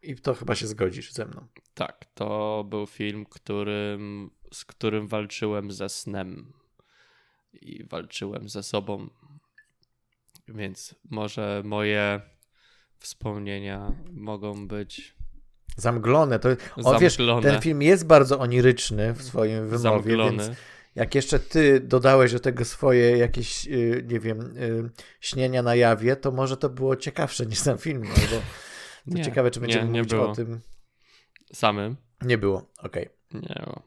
I 0.02 0.16
to 0.16 0.34
chyba 0.34 0.56
się 0.56 0.68
zgodzisz 0.68 1.12
ze 1.12 1.26
mną. 1.26 1.48
Tak, 1.74 2.06
to 2.14 2.64
był 2.70 2.88
film, 2.88 3.26
którym, 3.26 4.32
z 4.54 4.66
którym 4.66 5.08
walczyłem 5.08 5.72
ze 5.72 5.90
snem. 5.90 6.54
I 7.54 7.84
walczyłem 7.84 8.50
ze 8.50 8.64
sobą. 8.64 9.10
Więc 10.48 10.96
może 11.10 11.62
moje 11.66 12.22
wspomnienia 13.00 13.96
mogą 14.12 14.68
być 14.68 15.16
Zamglone. 15.78 16.40
To, 16.40 16.50
o, 16.84 17.00
Wiesz, 17.00 17.18
ten 17.42 17.62
film 17.62 17.82
jest 17.82 18.08
bardzo 18.08 18.40
oniryczny 18.40 19.14
w 19.14 19.24
swoim 19.24 19.70
wymowie, 19.70 19.78
Zamglony. 19.78 20.44
więc 20.44 20.58
jak 20.96 21.16
jeszcze 21.16 21.40
ty 21.40 21.80
dodałeś 21.80 22.32
do 22.32 22.40
tego 22.40 22.66
swoje 22.66 23.18
jakieś, 23.18 23.68
y, 23.68 24.06
nie 24.08 24.20
wiem, 24.20 24.58
y, 24.58 24.90
śnienia 25.20 25.64
na 25.64 25.76
jawie, 25.76 26.16
to 26.16 26.32
może 26.32 26.58
to 26.58 26.70
było 26.70 26.96
ciekawsze 26.96 27.46
niż 27.46 27.62
ten 27.62 27.78
film, 27.78 28.04
no, 28.04 28.10
bo 28.10 28.28
to 28.28 28.42
nie, 29.08 29.24
ciekawe, 29.24 29.52
czy 29.52 29.60
będziemy 29.60 29.86
nie, 29.86 29.92
nie 29.92 30.00
mówić 30.00 30.14
było. 30.14 30.30
o 30.30 30.36
tym 30.36 30.62
samym. 31.54 31.98
Nie 32.22 32.38
było, 32.38 32.72
okej. 32.78 33.10
Okay. 33.30 33.42
Nie 33.42 33.64
było. 33.66 33.82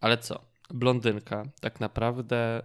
Ale 0.00 0.18
co? 0.18 0.48
Blondynka 0.70 1.44
tak 1.60 1.80
naprawdę, 1.80 2.62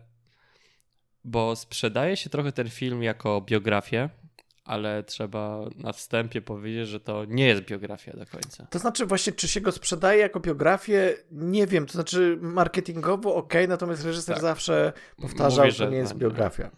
bo 1.23 1.55
sprzedaje 1.55 2.17
się 2.17 2.29
trochę 2.29 2.51
ten 2.51 2.69
film 2.69 3.03
jako 3.03 3.41
biografię, 3.41 4.09
ale 4.65 5.03
trzeba 5.03 5.59
na 5.75 5.93
wstępie 5.93 6.41
powiedzieć, 6.41 6.87
że 6.87 6.99
to 6.99 7.25
nie 7.25 7.47
jest 7.47 7.61
biografia 7.61 8.17
do 8.17 8.25
końca. 8.25 8.67
To 8.69 8.79
znaczy 8.79 9.05
właśnie, 9.05 9.33
czy 9.33 9.47
się 9.47 9.61
go 9.61 9.71
sprzedaje 9.71 10.19
jako 10.19 10.39
biografię, 10.39 11.15
nie 11.31 11.67
wiem, 11.67 11.85
to 11.85 11.93
znaczy 11.93 12.37
marketingowo 12.41 13.35
ok, 13.35 13.53
natomiast 13.67 14.05
reżyser 14.05 14.35
tak. 14.35 14.41
zawsze 14.41 14.93
powtarzał, 15.21 15.65
Mówi, 15.65 15.77
że 15.77 15.85
to 15.85 15.91
nie 15.91 15.97
jest 15.97 16.15
biografia. 16.15 16.71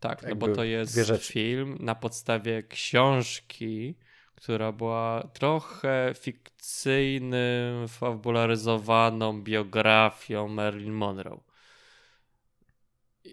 Tak, 0.00 0.22
no 0.28 0.36
bo 0.36 0.48
to 0.48 0.64
jest 0.64 0.98
film 1.20 1.76
na 1.80 1.94
podstawie 1.94 2.62
książki, 2.62 3.94
która 4.34 4.72
była 4.72 5.28
trochę 5.32 6.12
fikcyjnym, 6.18 7.88
fabularyzowaną 7.88 9.42
biografią 9.42 10.48
Marilyn 10.48 10.92
Monroe. 10.92 11.40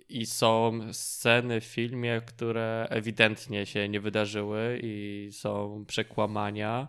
I 0.10 0.26
są 0.26 0.80
sceny 0.94 1.62
w 1.62 1.66
filmie, 1.66 2.22
które 2.26 2.88
ewidentnie 2.90 3.66
się 3.66 3.90
nie 3.90 4.00
wydarzyły 4.00 4.80
i 4.84 5.30
są 5.32 5.86
przekłamania, 5.88 6.88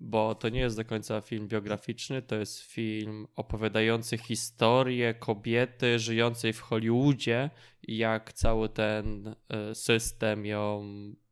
bo 0.00 0.34
to 0.34 0.48
nie 0.48 0.60
jest 0.60 0.76
do 0.76 0.84
końca 0.84 1.20
film 1.20 1.48
biograficzny, 1.48 2.22
to 2.22 2.36
jest 2.36 2.60
film 2.60 3.26
opowiadający 3.36 4.18
historię 4.18 5.14
kobiety 5.14 5.98
żyjącej 5.98 6.52
w 6.52 6.60
Hollywoodzie 6.60 7.50
i 7.82 7.96
jak 7.96 8.32
cały 8.32 8.68
ten 8.68 9.34
e, 9.48 9.74
system 9.74 10.46
ją 10.46 10.84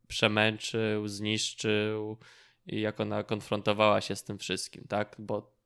przemęczył, 0.07 1.07
zniszczył 1.07 2.17
i 2.65 2.81
jak 2.81 2.99
ona 2.99 3.23
konfrontowała 3.23 4.01
się 4.01 4.15
z 4.15 4.23
tym 4.23 4.37
wszystkim, 4.37 4.83
tak? 4.89 5.15
Bo 5.19 5.57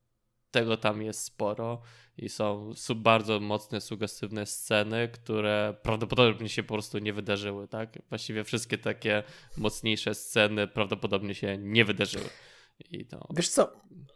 tego 0.52 0.78
tam 0.78 1.02
jest 1.02 1.24
sporo 1.24 1.82
i 2.22 2.30
są 2.30 2.74
bardzo 2.96 3.40
mocne, 3.40 3.82
sugestywne 3.82 4.46
sceny, 4.46 5.10
które 5.14 5.76
prawdopodobnie 5.84 6.50
się 6.50 6.64
po 6.64 6.74
prostu 6.74 6.98
nie 6.98 7.14
wydarzyły, 7.14 7.68
tak? 7.68 7.90
Właściwie 8.10 8.44
wszystkie 8.44 8.78
takie 8.78 9.24
mocniejsze 9.58 10.16
sceny 10.16 10.68
prawdopodobnie 10.68 11.36
się 11.36 11.58
nie 11.58 11.86
wydarzyły. 11.86 12.30
I 12.90 13.06
to... 13.06 13.28
Wiesz 13.36 13.50
co, 13.50 13.74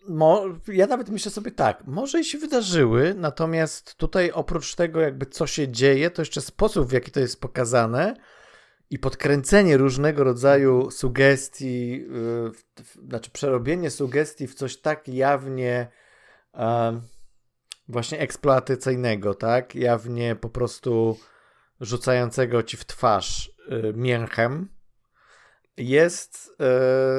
mo, 0.08 0.44
ja 0.68 0.88
nawet 0.88 1.10
myślę 1.10 1.32
sobie 1.32 1.52
tak, 1.52 1.88
może 1.88 2.20
i 2.20 2.26
się 2.26 2.38
wydarzyły, 2.38 3.14
natomiast 3.18 3.96
tutaj 3.96 4.32
oprócz 4.32 4.76
tego 4.76 5.02
jakby 5.02 5.26
co 5.26 5.48
się 5.48 5.68
dzieje, 5.68 6.10
to 6.10 6.22
jeszcze 6.22 6.42
sposób 6.42 6.90
w 6.90 6.92
jaki 6.92 7.12
to 7.12 7.20
jest 7.20 7.42
pokazane 7.42 8.16
i 8.90 9.00
podkręcenie 9.00 9.78
różnego 9.78 10.24
rodzaju 10.24 10.92
sugestii, 10.92 11.92
yy, 11.92 12.08
w, 12.52 12.64
w, 12.84 13.08
znaczy 13.08 13.32
przerobienie 13.32 13.90
sugestii 13.90 14.48
w 14.48 14.56
coś 14.56 14.78
tak 14.78 15.08
jawnie 15.08 15.88
yy, 16.54 16.62
właśnie 17.88 18.20
eksploatacyjnego, 18.20 19.34
tak? 19.34 19.76
Jawnie 19.76 20.36
po 20.36 20.50
prostu 20.50 21.18
rzucającego 21.82 22.64
ci 22.64 22.78
w 22.78 22.86
twarz 22.86 23.52
y, 23.72 23.94
mięchem, 23.96 24.70
jest, 25.78 26.52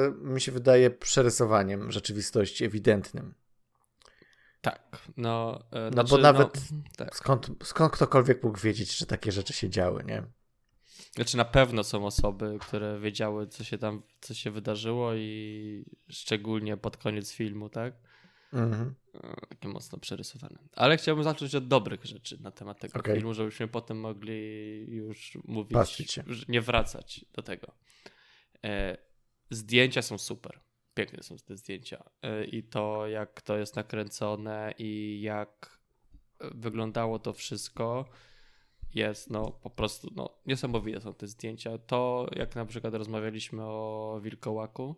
y, 0.09 0.25
mi 0.25 0.41
się 0.41 0.51
wydaje, 0.51 0.89
przerysowaniem 0.89 1.91
rzeczywistości 1.91 2.65
ewidentnym. 2.65 3.33
Tak, 4.61 4.97
no. 5.17 5.59
Y, 5.59 5.75
no 5.75 5.91
znaczy, 5.91 6.09
bo 6.09 6.17
nawet 6.17 6.71
no, 6.71 6.77
tak. 6.97 7.15
skąd, 7.15 7.49
skąd 7.63 7.93
ktokolwiek 7.93 8.43
mógł 8.43 8.59
wiedzieć, 8.59 8.97
że 8.97 9.05
takie 9.05 9.31
rzeczy 9.31 9.53
się 9.53 9.69
działy, 9.69 10.03
nie? 10.03 10.23
Znaczy 11.15 11.37
na 11.37 11.45
pewno 11.45 11.83
są 11.83 12.05
osoby, 12.05 12.57
które 12.61 12.99
wiedziały, 12.99 13.47
co 13.47 13.63
się 13.63 13.77
tam, 13.77 14.03
co 14.21 14.33
się 14.33 14.51
wydarzyło 14.51 15.13
i 15.15 15.85
szczególnie 16.09 16.77
pod 16.77 16.97
koniec 16.97 17.31
filmu, 17.31 17.69
tak? 17.69 17.93
Mhm. 18.53 18.95
E, 19.13 19.47
takie 19.49 19.67
mocno 19.67 19.97
przerysowane. 19.97 20.59
Ale 20.73 20.97
chciałbym 20.97 21.23
zacząć 21.23 21.55
od 21.55 21.67
dobrych 21.67 22.05
rzeczy 22.05 22.41
na 22.41 22.51
temat 22.51 22.79
tego 22.79 22.99
okay. 22.99 23.15
filmu, 23.15 23.33
żebyśmy 23.33 23.67
potem 23.67 23.99
mogli 23.99 24.85
już 24.89 25.37
mówić, 25.43 26.19
nie 26.47 26.61
wracać 26.61 27.25
do 27.33 27.41
tego. 27.41 27.73
E, 28.65 28.97
zdjęcia 29.49 30.01
są 30.01 30.17
super. 30.17 30.59
Piękne 30.93 31.23
są 31.23 31.37
te 31.37 31.57
zdjęcia. 31.57 32.03
E, 32.21 32.45
I 32.45 32.63
to, 32.63 33.07
jak 33.07 33.41
to 33.41 33.57
jest 33.57 33.75
nakręcone 33.75 34.73
i 34.77 35.21
jak 35.21 35.79
wyglądało 36.39 37.19
to 37.19 37.33
wszystko 37.33 38.09
jest 38.95 39.29
no 39.29 39.51
po 39.51 39.69
prostu 39.69 40.11
no, 40.15 40.29
niesamowite 40.45 41.01
są 41.01 41.13
te 41.13 41.27
zdjęcia. 41.27 41.77
To 41.77 42.27
jak 42.35 42.55
na 42.55 42.65
przykład 42.65 42.93
rozmawialiśmy 42.93 43.63
o 43.63 44.19
Wilkołaku, 44.23 44.95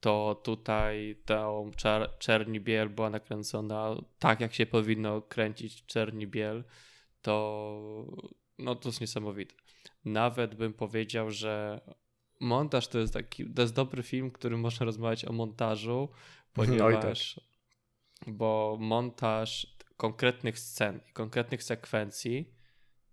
to 0.00 0.40
tutaj 0.44 1.22
tą 1.24 1.70
czer 1.76 2.18
czerni 2.18 2.60
biel 2.60 2.88
była 2.88 3.10
nakręcona 3.10 3.96
tak, 4.18 4.40
jak 4.40 4.54
się 4.54 4.66
powinno 4.66 5.22
kręcić 5.22 5.86
czerni 5.86 6.26
biel, 6.26 6.64
to 7.22 8.26
no 8.58 8.74
to 8.74 8.88
jest 8.88 9.00
niesamowite. 9.00 9.54
Nawet 10.04 10.54
bym 10.54 10.72
powiedział, 10.72 11.30
że 11.30 11.80
montaż 12.40 12.88
to 12.88 12.98
jest 12.98 13.12
taki, 13.12 13.50
to 13.54 13.62
jest 13.62 13.74
dobry 13.74 14.02
film, 14.02 14.30
który 14.30 14.56
można 14.56 14.86
rozmawiać 14.86 15.24
o 15.24 15.32
montażu, 15.32 16.08
ponieważ 16.52 17.40
bo 18.26 18.76
montaż 18.80 19.76
konkretnych 19.96 20.58
scen, 20.58 21.00
konkretnych 21.12 21.62
sekwencji 21.62 22.54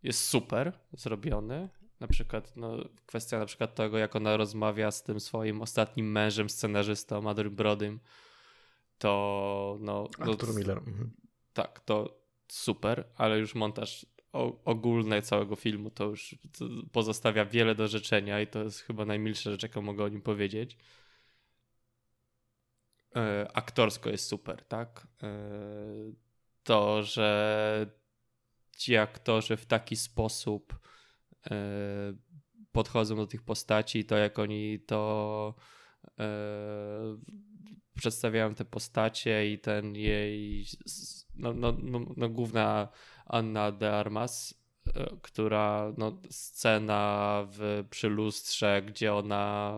jest 0.03 0.27
super 0.27 0.79
zrobiony. 0.91 1.69
Na 2.03 2.07
przykład 2.07 2.55
no, 2.55 2.77
kwestia 3.05 3.39
na 3.39 3.45
przykład 3.45 3.75
tego, 3.75 3.97
jak 3.97 4.15
ona 4.15 4.37
rozmawia 4.37 4.91
z 4.91 5.03
tym 5.03 5.19
swoim 5.19 5.61
ostatnim 5.61 6.11
mężem, 6.11 6.49
scenarzystą, 6.49 7.29
Adrym 7.29 7.55
Brodym, 7.55 7.99
to 8.97 9.77
no... 9.79 10.07
Arthur 10.19 10.49
no, 10.49 10.53
Miller. 10.59 10.77
Mhm. 10.77 11.11
Tak, 11.53 11.79
to 11.79 12.19
super, 12.47 13.07
ale 13.15 13.39
już 13.39 13.55
montaż 13.55 14.05
ogólny 14.65 15.21
całego 15.21 15.55
filmu 15.55 15.89
to 15.89 16.05
już 16.05 16.35
pozostawia 16.91 17.45
wiele 17.45 17.75
do 17.75 17.87
życzenia 17.87 18.41
i 18.41 18.47
to 18.47 18.63
jest 18.63 18.79
chyba 18.79 19.05
najmilsza 19.05 19.51
rzecz, 19.51 19.63
jaką 19.63 19.81
mogę 19.81 20.03
o 20.03 20.09
nim 20.09 20.21
powiedzieć. 20.21 20.77
E, 23.15 23.47
aktorsko 23.53 24.09
jest 24.09 24.27
super, 24.27 24.65
tak? 24.65 25.07
E, 25.23 25.29
to, 26.63 27.03
że 27.03 27.87
ci 28.77 28.97
aktorzy 28.97 29.57
w 29.57 29.65
taki 29.65 29.95
sposób 29.95 30.83
podchodzą 32.71 33.15
do 33.15 33.27
tych 33.27 33.41
postaci, 33.41 34.05
to 34.05 34.17
jak 34.17 34.39
oni 34.39 34.79
to 34.79 35.55
przedstawiają 37.95 38.55
te 38.55 38.65
postacie 38.65 39.51
i 39.51 39.59
ten 39.59 39.95
jej 39.95 40.65
no, 41.35 41.53
no, 41.53 41.77
no, 41.81 41.99
no 42.17 42.29
główna 42.29 42.87
Anna 43.25 43.71
de 43.71 43.93
Armas, 43.93 44.63
e, 44.95 45.17
która 45.21 45.93
no, 45.97 46.21
scena 46.29 47.47
w, 47.51 47.85
przy 47.89 48.09
lustrze, 48.09 48.81
gdzie 48.87 49.13
ona 49.13 49.77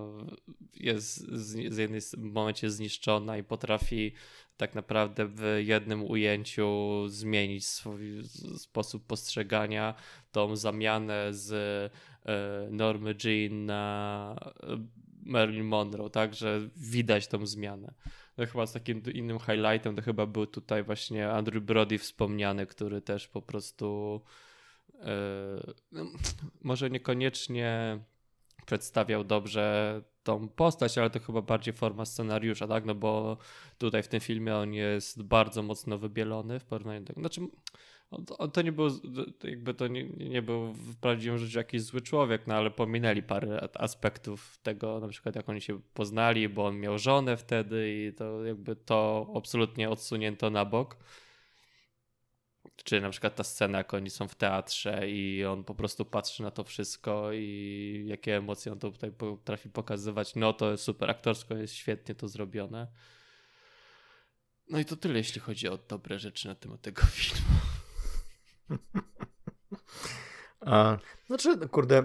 jest 0.74 1.18
z, 1.18 1.74
z 1.74 1.78
jednej 1.78 2.02
momencie 2.18 2.70
zniszczona 2.70 3.38
i 3.38 3.44
potrafi 3.44 4.14
tak 4.58 4.76
naprawdę 4.76 5.28
w 5.28 5.62
jednym 5.66 6.04
ujęciu 6.04 6.68
zmienić 7.08 7.68
swój 7.68 8.24
sposób 8.58 9.06
postrzegania, 9.06 9.94
tą 10.32 10.56
zamianę 10.56 11.34
z 11.34 11.52
e, 12.26 12.68
Normy 12.72 13.16
Jean 13.24 13.66
na 13.66 14.36
e, 14.64 14.78
Marilyn 15.26 15.66
Monroe, 15.66 16.10
tak, 16.10 16.34
że 16.34 16.70
widać 16.76 17.28
tą 17.28 17.46
zmianę. 17.46 17.94
No 18.38 18.46
chyba 18.46 18.66
z 18.66 18.74
takim 18.74 19.02
innym 19.14 19.40
highlightem 19.40 19.96
to 19.96 20.02
chyba 20.02 20.26
był 20.26 20.48
tutaj 20.48 20.84
właśnie 20.84 21.30
Andrew 21.30 21.64
Brody 21.64 21.98
wspomniany, 21.98 22.66
który 22.66 23.02
też 23.02 23.28
po 23.28 23.42
prostu 23.42 24.22
yy, 24.94 26.06
może 26.62 26.90
niekoniecznie 26.90 28.00
przedstawiał 28.66 29.24
dobrze 29.24 30.02
tą 30.24 30.48
postać, 30.48 30.98
ale 30.98 31.10
to 31.10 31.20
chyba 31.20 31.42
bardziej 31.42 31.74
forma 31.74 32.06
scenariusza, 32.06 32.68
tak? 32.68 32.86
No 32.86 32.96
bo 32.96 33.38
tutaj 33.78 34.04
w 34.04 34.08
tym 34.08 34.20
filmie 34.20 34.56
on 34.56 34.74
jest 34.74 35.24
bardzo 35.24 35.64
mocno 35.64 35.98
wybielony 35.98 36.60
w 36.60 36.66
porównaniu 36.66 37.00
do 37.00 37.08
tego. 37.08 37.22
Znaczy, 37.22 37.42
on, 38.12 38.52
to 38.52 38.62
nie 38.62 38.72
był, 38.72 38.88
jakby 39.44 39.74
to 39.74 39.88
nie, 39.88 40.04
nie 40.04 40.42
był 40.42 40.74
w 40.74 40.96
prawdziwym 40.96 41.38
życiu 41.38 41.58
jakiś 41.58 41.82
zły 41.82 42.02
człowiek, 42.02 42.48
no 42.48 42.56
ale 42.56 42.72
pominęli 42.72 43.24
parę 43.24 43.68
aspektów 43.74 44.58
tego, 44.64 45.00
na 45.00 45.08
przykład 45.08 45.36
jak 45.36 45.50
oni 45.50 45.62
się 45.62 45.80
poznali, 45.94 46.50
bo 46.50 46.66
on 46.66 46.80
miał 46.80 46.98
żonę 46.98 47.38
wtedy 47.38 47.94
i 47.94 48.14
to 48.14 48.46
jakby 48.46 48.76
to 48.76 49.28
absolutnie 49.36 49.90
odsunięto 49.90 50.50
na 50.50 50.66
bok. 50.66 50.98
Czy 52.86 53.02
na 53.02 53.10
przykład 53.10 53.36
ta 53.36 53.44
scena, 53.44 53.78
jak 53.78 53.94
oni 53.94 54.10
są 54.10 54.28
w 54.28 54.36
teatrze 54.36 55.10
i 55.10 55.46
on 55.46 55.64
po 55.64 55.76
prostu 55.76 56.06
patrzy 56.06 56.44
na 56.44 56.52
to 56.52 56.64
wszystko 56.64 57.34
i 57.34 58.04
jakie 58.08 58.38
emocje 58.38 58.72
on 58.72 58.80
to 58.80 58.92
tutaj 58.92 59.12
potrafi 59.12 59.70
pokazywać, 59.70 60.36
no 60.36 60.54
to 60.54 60.72
jest 60.72 60.84
super, 60.84 61.10
aktorsko 61.10 61.56
jest 61.56 61.74
świetnie 61.74 62.16
to 62.16 62.28
zrobione. 62.28 62.88
No 64.70 64.80
i 64.80 64.86
to 64.86 64.96
tyle, 64.96 65.18
jeśli 65.18 65.42
chodzi 65.42 65.68
o 65.68 65.78
dobre 65.78 66.20
rzeczy 66.20 66.48
na 66.48 66.56
temat 66.56 66.82
tego 66.82 67.02
filmu. 67.16 67.60
A, 70.60 70.98
znaczy, 71.28 71.58
no 71.58 71.70
kurde, 71.70 72.04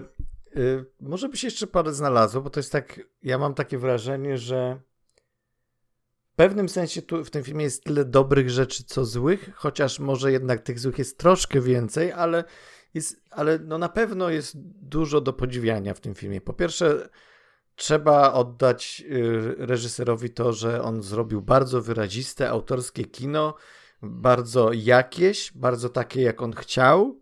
y, 0.55 0.85
może 0.99 1.29
by 1.29 1.37
się 1.37 1.47
jeszcze 1.47 1.67
parę 1.67 1.93
znalazło, 1.93 2.41
bo 2.41 2.49
to 2.49 2.59
jest 2.59 2.71
tak, 2.71 2.99
ja 3.23 3.37
mam 3.37 3.53
takie 3.53 3.77
wrażenie, 3.77 4.37
że 4.37 4.81
pewnym 6.41 6.69
sensie 6.69 7.01
tu 7.01 7.25
w 7.25 7.29
tym 7.29 7.43
filmie 7.43 7.63
jest 7.63 7.83
tyle 7.83 8.05
dobrych 8.05 8.49
rzeczy, 8.49 8.83
co 8.83 9.05
złych, 9.05 9.49
chociaż 9.55 9.99
może 9.99 10.31
jednak 10.31 10.61
tych 10.61 10.79
złych 10.79 10.97
jest 10.97 11.17
troszkę 11.17 11.61
więcej, 11.61 12.11
ale, 12.11 12.43
jest, 12.93 13.21
ale 13.31 13.59
no 13.59 13.77
na 13.77 13.89
pewno 13.89 14.29
jest 14.29 14.53
dużo 14.81 15.21
do 15.21 15.33
podziwiania 15.33 15.93
w 15.93 15.99
tym 15.99 16.15
filmie. 16.15 16.41
Po 16.41 16.53
pierwsze, 16.53 17.09
trzeba 17.75 18.33
oddać 18.33 19.03
y, 19.11 19.55
reżyserowi 19.57 20.29
to, 20.29 20.53
że 20.53 20.81
on 20.81 21.03
zrobił 21.03 21.41
bardzo 21.41 21.81
wyraziste, 21.81 22.49
autorskie 22.49 23.05
kino, 23.05 23.55
bardzo 24.01 24.73
jakieś, 24.73 25.51
bardzo 25.55 25.89
takie, 25.89 26.21
jak 26.21 26.41
on 26.41 26.53
chciał, 26.53 27.21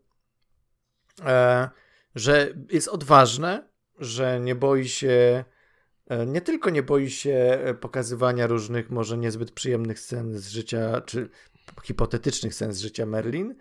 e, 1.25 1.69
że 2.15 2.53
jest 2.71 2.87
odważne, 2.87 3.69
że 3.97 4.39
nie 4.39 4.55
boi 4.55 4.87
się, 4.87 5.45
nie 6.27 6.41
tylko 6.41 6.69
nie 6.69 6.83
boi 6.83 7.09
się 7.09 7.59
pokazywania 7.81 8.47
różnych, 8.47 8.89
może 8.89 9.17
niezbyt 9.17 9.51
przyjemnych 9.51 9.99
scen 9.99 10.39
z 10.39 10.47
życia, 10.47 11.01
czy 11.01 11.29
hipotetycznych 11.83 12.53
scen 12.55 12.73
z 12.73 12.79
życia 12.79 13.05
Merlin, 13.05 13.55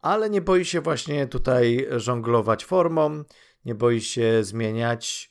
ale 0.00 0.30
nie 0.30 0.40
boi 0.40 0.64
się 0.64 0.80
właśnie 0.80 1.26
tutaj 1.26 1.86
żonglować 1.96 2.64
formą, 2.64 3.24
nie 3.64 3.74
boi 3.74 4.00
się 4.00 4.44
zmieniać 4.44 5.30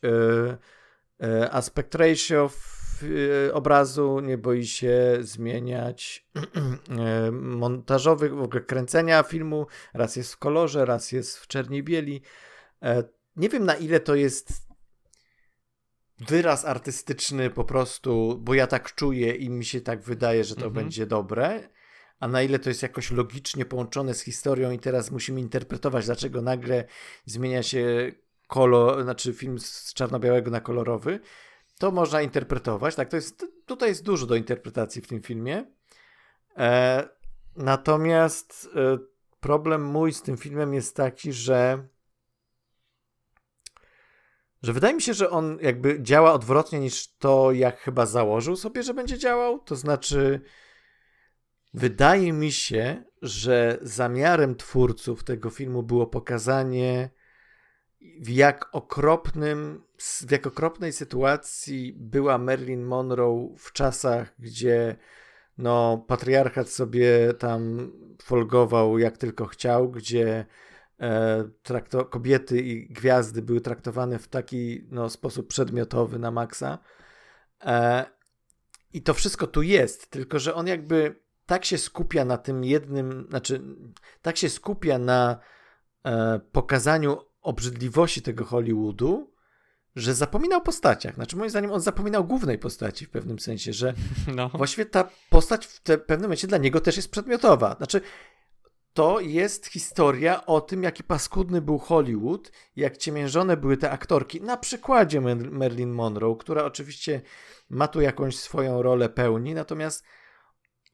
e, 1.22 1.52
aspect 1.52 1.96
ratio 1.96 2.50
w 2.50 2.82
Y, 3.04 3.54
obrazu, 3.54 4.20
nie 4.20 4.38
boi 4.38 4.66
się 4.66 5.18
zmieniać 5.22 6.28
y, 7.28 7.32
montażowych, 7.32 8.36
w 8.36 8.42
ogóle 8.42 8.62
kręcenia 8.62 9.24
filmu. 9.24 9.68
Raz 9.94 10.16
jest 10.16 10.34
w 10.34 10.38
kolorze, 10.38 10.86
raz 10.86 11.12
jest 11.12 11.38
w 11.38 11.48
czerni 11.48 11.84
bieli. 11.84 12.22
E, 12.84 13.04
nie 13.36 13.50
wiem 13.50 13.66
na 13.66 13.76
ile 13.76 14.00
to 14.00 14.16
jest 14.16 14.71
wyraz 16.28 16.66
artystyczny 16.66 17.50
po 17.50 17.64
prostu, 17.64 18.40
bo 18.42 18.54
ja 18.54 18.68
tak 18.68 18.96
czuję 18.96 19.36
i 19.36 19.50
mi 19.50 19.66
się 19.66 19.82
tak 19.82 20.02
wydaje, 20.02 20.44
że 20.44 20.56
to 20.56 20.66
mhm. 20.66 20.74
będzie 20.74 21.06
dobre, 21.06 21.70
a 22.20 22.28
na 22.28 22.42
ile 22.42 22.60
to 22.60 22.70
jest 22.70 22.84
jakoś 22.84 23.12
logicznie 23.12 23.66
połączone 23.66 24.14
z 24.14 24.22
historią 24.22 24.72
i 24.72 24.80
teraz 24.80 25.12
musimy 25.12 25.40
interpretować, 25.40 26.06
dlaczego 26.06 26.42
nagle 26.42 26.86
zmienia 27.26 27.64
się 27.64 28.12
kolor, 28.48 29.04
znaczy 29.04 29.34
film 29.34 29.60
z 29.60 29.94
czarno-białego 29.94 30.52
na 30.52 30.62
kolorowy 30.62 31.20
to 31.82 31.92
można 31.92 32.22
interpretować. 32.22 32.96
Tak, 32.96 33.10
to 33.10 33.16
jest, 33.16 33.46
tutaj 33.66 33.90
jest 33.90 34.04
dużo 34.04 34.26
do 34.26 34.36
interpretacji 34.36 35.02
w 35.02 35.08
tym 35.08 35.22
filmie. 35.22 35.66
E, 36.58 37.10
natomiast 37.56 38.70
e, 38.76 38.98
problem 39.40 39.84
mój 39.84 40.14
z 40.14 40.22
tym 40.22 40.38
filmem 40.38 40.74
jest 40.74 40.96
taki, 40.96 41.34
że 41.34 41.88
że 44.62 44.74
wydaje 44.74 44.94
mi 44.94 45.02
się, 45.02 45.14
że 45.14 45.30
on 45.30 45.58
jakby 45.62 46.02
działa 46.02 46.34
odwrotnie 46.34 46.80
niż 46.80 47.16
to, 47.18 47.52
jak 47.52 47.80
chyba 47.80 48.06
założył 48.06 48.56
sobie, 48.56 48.84
że 48.84 48.94
będzie 48.94 49.18
działał. 49.18 49.60
To 49.60 49.76
znaczy, 49.76 50.42
wydaje 51.74 52.34
mi 52.34 52.52
się, 52.52 53.04
że 53.22 53.78
zamiarem 53.82 54.56
twórców 54.56 55.24
tego 55.24 55.50
filmu 55.50 55.84
było 55.84 56.08
pokazanie 56.08 57.10
w 58.22 58.30
jak 58.30 58.70
okropnym, 58.72 59.84
w 60.28 60.32
jak 60.32 60.48
okropnej 60.48 60.94
sytuacji 60.94 61.94
była 61.98 62.38
Marilyn 62.38 62.84
Monroe 62.84 63.56
w 63.58 63.72
czasach, 63.72 64.34
gdzie 64.40 64.96
no, 65.58 66.06
patriarchat 66.08 66.70
sobie 66.70 67.34
tam 67.34 67.92
folgował 68.24 69.00
jak 69.00 69.18
tylko 69.18 69.46
chciał, 69.46 69.92
gdzie 69.92 70.46
trakto, 71.64 72.06
kobiety 72.06 72.62
i 72.62 72.88
gwiazdy 72.94 73.42
były 73.42 73.62
traktowane 73.62 74.20
w 74.20 74.28
taki 74.28 74.88
no, 74.92 75.10
sposób 75.10 75.48
przedmiotowy 75.48 76.20
na 76.20 76.32
maksa. 76.32 76.80
E, 77.62 78.06
I 78.94 79.02
to 79.02 79.14
wszystko 79.14 79.48
tu 79.48 79.62
jest, 79.62 80.10
tylko 80.10 80.40
że 80.40 80.56
on 80.56 80.68
jakby 80.68 81.22
tak 81.46 81.66
się 81.66 81.78
skupia 81.78 82.26
na 82.26 82.38
tym 82.38 82.64
jednym, 82.64 83.26
znaczy 83.30 83.62
tak 84.22 84.38
się 84.38 84.50
skupia 84.50 84.98
na 84.98 85.40
e, 86.06 86.40
pokazaniu 86.52 87.18
obrzydliwości 87.42 88.22
tego 88.22 88.46
Hollywoodu, 88.46 89.32
że 89.96 90.16
zapominał 90.16 90.60
o 90.60 90.64
postaciach. 90.64 91.16
Znaczy, 91.16 91.36
moim 91.36 91.50
zdaniem, 91.50 91.72
on 91.72 91.82
zapominał 91.82 92.26
głównej 92.26 92.58
postaci 92.58 93.06
w 93.06 93.10
pewnym 93.10 93.40
sensie, 93.40 93.74
że 93.74 93.94
no. 94.36 94.50
właściwie 94.50 94.86
ta 94.86 95.10
postać 95.30 95.66
w 95.66 95.80
te, 95.80 95.98
pewnym 95.98 96.28
momencie 96.28 96.48
dla 96.48 96.58
niego 96.58 96.82
też 96.82 96.96
jest 96.96 97.12
przedmiotowa. 97.12 97.76
Znaczy, 97.78 98.02
to 98.94 99.20
jest 99.20 99.68
historia 99.68 100.46
o 100.46 100.62
tym, 100.62 100.84
jaki 100.84 101.04
paskudny 101.04 101.62
był 101.62 101.78
Hollywood, 101.78 102.52
jak 102.76 102.98
ciemiężone 102.98 103.58
były 103.58 103.78
te 103.78 103.92
aktorki. 103.92 104.42
Na 104.42 104.58
przykładzie 104.58 105.22
Marilyn 105.52 105.92
Monroe, 105.92 106.36
która 106.36 106.64
oczywiście 106.64 107.22
ma 107.70 107.88
tu 107.88 108.02
jakąś 108.02 108.38
swoją 108.38 108.82
rolę 108.82 109.10
pełni, 109.10 109.54
natomiast 109.54 110.04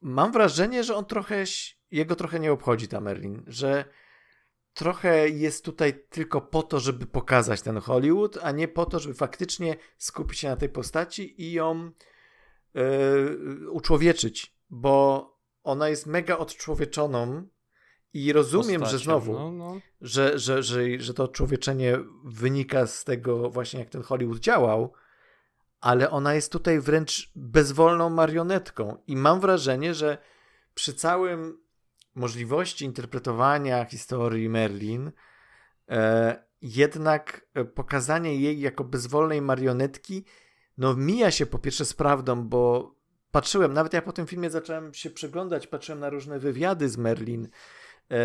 mam 0.00 0.32
wrażenie, 0.32 0.84
że 0.84 0.96
on 0.96 1.04
trochę, 1.04 1.44
jego 1.90 2.16
trochę 2.16 2.40
nie 2.40 2.52
obchodzi 2.52 2.88
ta 2.88 3.00
Merlin, 3.00 3.44
że 3.46 3.84
trochę 4.74 5.28
jest 5.28 5.64
tutaj 5.64 6.04
tylko 6.10 6.40
po 6.40 6.62
to, 6.62 6.80
żeby 6.80 7.06
pokazać 7.06 7.62
ten 7.62 7.78
Hollywood, 7.78 8.38
a 8.42 8.50
nie 8.50 8.68
po 8.68 8.86
to, 8.86 8.98
żeby 8.98 9.14
faktycznie 9.14 9.76
skupić 9.96 10.38
się 10.38 10.48
na 10.48 10.56
tej 10.56 10.68
postaci 10.68 11.42
i 11.42 11.52
ją 11.52 11.90
yy, 12.74 13.70
uczłowieczyć, 13.70 14.56
bo 14.70 15.38
ona 15.62 15.88
jest 15.88 16.06
mega 16.06 16.38
odczłowieczoną 16.38 17.48
I 18.14 18.32
rozumiem, 18.32 18.80
postacią. 18.80 18.98
że 18.98 19.04
znowu, 19.04 19.32
No, 19.32 19.52
no. 19.52 19.80
że, 20.00 20.38
że, 20.38 20.62
że, 20.62 21.00
że 21.00 21.14
to 21.14 21.28
człowieczenie 21.28 21.98
wynika 22.24 22.86
z 22.86 23.04
tego 23.04 23.50
właśnie, 23.50 23.80
jak 23.80 23.88
ten 23.88 24.02
Hollywood 24.02 24.38
działał, 24.38 24.92
ale 25.80 26.10
ona 26.10 26.34
jest 26.34 26.52
tutaj 26.52 26.80
wręcz 26.80 27.32
bezwolną 27.36 28.10
marionetką. 28.10 28.96
I 29.06 29.16
mam 29.16 29.40
wrażenie, 29.40 29.94
że 29.94 30.18
przy 30.74 30.94
całym 30.94 31.58
możliwości 32.14 32.84
interpretowania 32.84 33.84
historii 33.84 34.48
Merlin, 34.48 35.12
e, 35.88 36.48
jednak 36.62 37.46
e, 37.54 37.64
pokazanie 37.64 38.36
jej 38.36 38.60
jako 38.60 38.84
bezwolnej 38.84 39.42
marionetki, 39.42 40.24
no 40.78 40.94
mija 40.96 41.30
się 41.30 41.46
po 41.46 41.58
pierwsze 41.58 41.84
z 41.84 41.94
prawdą, 41.94 42.48
bo 42.48 42.94
patrzyłem, 43.30 43.74
nawet 43.74 43.92
ja 43.92 44.02
po 44.02 44.12
tym 44.12 44.26
filmie 44.26 44.50
zacząłem 44.50 44.94
się 44.94 45.10
przeglądać, 45.10 45.66
patrzyłem 45.66 46.00
na 46.00 46.10
różne 46.10 46.38
wywiady 46.38 46.88
z 46.88 46.96
Merlin, 46.96 47.48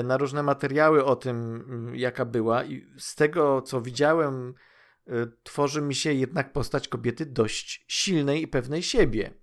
na 0.03 0.17
różne 0.17 0.43
materiały 0.43 1.05
o 1.05 1.15
tym, 1.15 1.65
mm, 1.69 1.95
jaka 1.95 2.25
była 2.25 2.63
i 2.63 2.87
z 2.97 3.15
tego, 3.15 3.61
co 3.61 3.81
widziałem, 3.81 4.53
e, 5.07 5.11
tworzy 5.43 5.81
mi 5.81 5.95
się 5.95 6.13
jednak 6.13 6.53
postać 6.53 6.87
kobiety 6.87 7.25
dość 7.25 7.85
silnej 7.87 8.41
i 8.41 8.47
pewnej 8.47 8.83
siebie. 8.83 9.33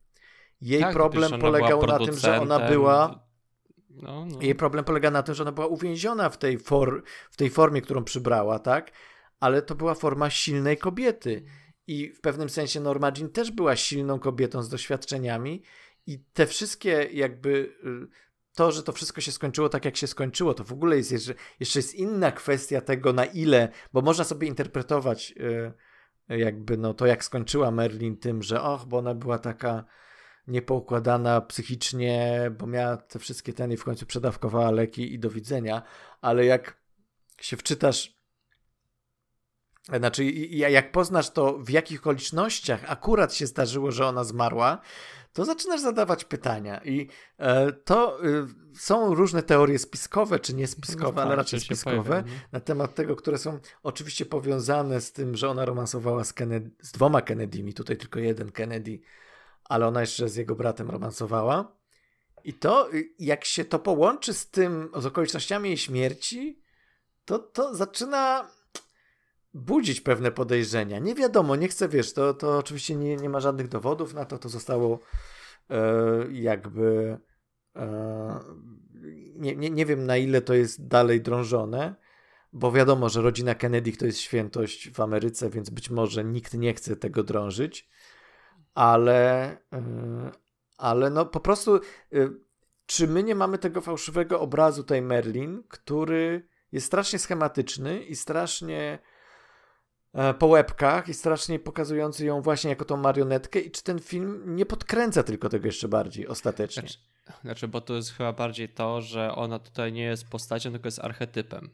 Jej 0.61 0.81
Tak, 0.81 0.93
problem 0.93 1.41
polegał 1.41 1.87
na 1.87 1.99
tym, 1.99 2.15
że 2.15 2.41
ona 2.41 2.69
była 2.69 3.31
No, 3.91 4.27
no. 4.27 4.43
jej 4.43 4.55
problem 4.55 4.85
polega 4.85 5.11
na 5.11 5.23
tym, 5.23 5.35
że 5.35 5.43
ona 5.43 5.53
była 5.53 5.67
uwięziona 5.67 6.29
w 6.31 6.39
tej, 6.39 6.59
for, 6.59 7.03
w 7.31 7.37
tej 7.37 7.51
formie, 7.51 7.83
którą 7.83 8.05
przybrała, 8.05 8.59
tak? 8.59 8.93
Ale 9.41 9.63
to 9.63 9.75
była 9.75 9.95
forma 9.95 10.31
silnej 10.31 10.79
kobiety. 10.79 11.45
I 11.87 12.13
w 12.13 12.21
pewnym 12.21 12.49
sensie 12.49 12.81
Norma 12.81 13.13
Jean 13.17 13.31
też 13.31 13.51
była 13.51 13.77
silną 13.77 14.19
kobietą 14.19 14.63
z 14.63 14.69
doświadczeniami. 14.69 15.63
I 16.07 16.25
te 16.33 16.47
wszystkie 16.47 17.09
jakby 17.13 17.51
y, 17.51 18.30
to, 18.61 18.73
że 18.73 18.83
to 18.83 18.93
wszystko 18.93 19.21
się 19.21 19.33
skończyło 19.33 19.69
tak, 19.69 19.85
jak 19.85 19.97
się 19.97 20.07
skończyło, 20.07 20.55
to 20.55 20.65
w 20.65 20.73
ogóle 20.73 20.97
jest 20.97 21.13
jeszcze, 21.13 21.35
jeszcze 21.61 21.79
jest 21.79 21.95
inna 21.95 22.33
kwestia 22.33 22.81
tego, 22.81 23.13
na 23.13 23.25
ile, 23.25 23.69
bo 23.93 24.03
można 24.03 24.25
sobie 24.25 24.49
interpretować 24.49 25.35
y, 26.31 26.39
jakby 26.39 26.77
no 26.77 26.95
to, 26.95 27.07
jak 27.07 27.25
skończyła 27.25 27.71
Merlin 27.71 28.17
tym, 28.17 28.43
że 28.43 28.63
och, 28.63 28.87
bo 28.87 28.99
ona 28.99 29.15
była 29.15 29.39
taka 29.39 29.85
niepoukładana 30.47 31.41
psychicznie, 31.41 32.51
bo 32.59 32.67
miała 32.67 32.97
te 32.97 33.19
wszystkie 33.19 33.53
ten 33.53 33.73
i 33.73 33.77
w 33.77 33.85
końcu 33.85 34.07
przedawkowała 34.07 34.71
leki 34.71 35.15
i 35.15 35.19
do 35.19 35.31
widzenia, 35.31 35.83
ale 36.21 36.45
jak 36.45 36.81
się 37.41 37.57
wczytasz 37.57 38.21
znaczy, 39.99 40.25
jak 40.51 40.93
poznasz 40.93 41.31
to, 41.31 41.59
w 41.59 41.71
jakich 41.71 42.01
okolicznościach 42.01 42.81
akurat 42.87 43.35
się 43.35 43.47
zdarzyło, 43.47 43.91
że 43.93 44.07
ona 44.07 44.25
zmarła, 44.25 44.79
to 45.33 45.45
zaczynasz 45.45 45.81
zadawać 45.81 46.25
pytania. 46.25 46.81
I 46.85 47.09
e, 47.39 47.73
to 47.73 48.25
y, 48.25 48.47
są 48.75 49.15
różne 49.15 49.43
teorie 49.43 49.79
spiskowe, 49.79 50.39
czy 50.39 50.55
nie 50.55 50.67
spiskowe, 50.67 51.13
No 51.17 51.23
ale 51.23 51.37
raczej 51.37 51.61
spiskowe, 51.61 51.97
pojawiają, 51.97 52.23
nie? 52.27 52.41
na 52.53 52.61
temat 52.61 52.95
tego, 52.95 53.17
które 53.17 53.39
są 53.39 53.59
oczywiście 53.83 54.27
powiązane 54.27 55.01
z 55.01 55.13
tym, 55.13 55.37
że 55.37 55.49
ona 55.49 55.65
romansowała 55.65 56.25
z, 56.25 56.33
Kennedy, 56.33 56.71
z 56.81 56.93
dwoma 56.93 57.23
Kennedymi, 57.23 57.75
tutaj 57.75 57.97
tylko 57.97 58.21
jeden 58.21 58.53
Kennedy, 58.53 59.01
ale 59.65 59.87
ona 59.87 60.01
jeszcze 60.01 60.29
z 60.29 60.37
jego 60.37 60.55
bratem 60.55 60.91
romansowała. 60.91 61.77
I 62.45 62.55
to, 62.55 62.95
y, 62.95 63.15
jak 63.19 63.45
się 63.45 63.65
to 63.65 63.79
połączy 63.79 64.35
z 64.35 64.51
tym, 64.51 64.89
z 64.97 65.07
okolicznościami 65.07 65.69
jej 65.69 65.79
śmierci, 65.79 66.63
to, 67.25 67.39
to 67.39 67.75
zaczyna 67.75 68.51
budzić 69.55 70.01
pewne 70.01 70.33
podejrzenia. 70.33 70.99
Nie 70.99 71.15
wiadomo, 71.15 71.57
nie 71.57 71.69
chcę, 71.69 71.89
wiesz, 71.89 72.13
to, 72.13 72.35
to 72.35 72.59
oczywiście 72.59 72.97
nie, 72.97 73.17
nie 73.17 73.29
ma 73.29 73.41
żadnych 73.41 73.69
dowodów 73.69 74.15
na 74.15 74.25
to, 74.25 74.39
to 74.39 74.49
zostało 74.49 74.99
e, 75.71 75.77
jakby 76.33 77.19
e, 77.77 78.41
nie, 79.35 79.57
nie, 79.57 79.71
nie 79.71 79.87
wiem 79.87 80.07
na 80.07 80.17
ile 80.17 80.41
to 80.41 80.55
jest 80.55 80.87
dalej 80.87 81.21
drążone, 81.21 81.95
bo 82.53 82.73
wiadomo, 82.73 83.09
że 83.09 83.23
rodzina 83.23 83.55
Kennedy 83.55 83.93
to 83.93 84.07
jest 84.07 84.19
świętość 84.19 84.91
w 84.91 85.01
Ameryce, 85.01 85.51
więc 85.51 85.71
być 85.71 85.91
może 85.91 86.25
nikt 86.25 86.55
nie 86.55 86.75
chce 86.75 86.97
tego 86.97 87.23
drążyć, 87.23 87.89
ale, 88.75 89.51
e, 89.73 89.83
ale 90.79 91.11
no 91.11 91.27
po 91.27 91.41
prostu 91.41 91.77
e, 91.77 91.81
czy 92.87 93.09
my 93.09 93.23
nie 93.23 93.35
mamy 93.35 93.59
tego 93.59 93.81
fałszywego 93.81 94.41
obrazu 94.41 94.85
tej 94.85 95.03
Merlin, 95.03 95.63
który 95.69 96.49
jest 96.73 96.87
strasznie 96.87 97.19
schematyczny 97.19 98.03
i 98.03 98.17
strasznie 98.17 98.99
po 100.39 100.47
łebkach 100.47 101.09
i 101.09 101.15
strasznie 101.15 101.59
pokazujący 101.59 102.27
ją 102.27 102.43
właśnie 102.43 102.71
jako 102.71 102.85
tą 102.85 102.97
marionetkę 102.97 103.61
i 103.61 103.71
czy 103.71 103.83
ten 103.83 103.99
film 103.99 104.57
nie 104.57 104.67
podkręca 104.67 105.23
tylko 105.23 105.49
tego 105.49 105.67
jeszcze 105.67 105.89
bardziej 105.89 106.29
ostatecznie. 106.29 106.83
Znaczy, 106.83 106.99
znaczy, 107.43 107.69
bo 107.69 107.81
to 107.81 107.95
jest 107.95 108.13
chyba 108.13 108.33
bardziej 108.33 108.69
to, 108.69 109.01
że 109.01 109.35
ona 109.35 109.59
tutaj 109.59 109.93
nie 109.93 110.03
jest 110.03 110.31
postacią, 110.31 110.71
tylko 110.71 110.87
jest 110.87 110.99
archetypem. 110.99 111.71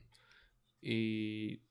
I. 0.82 1.66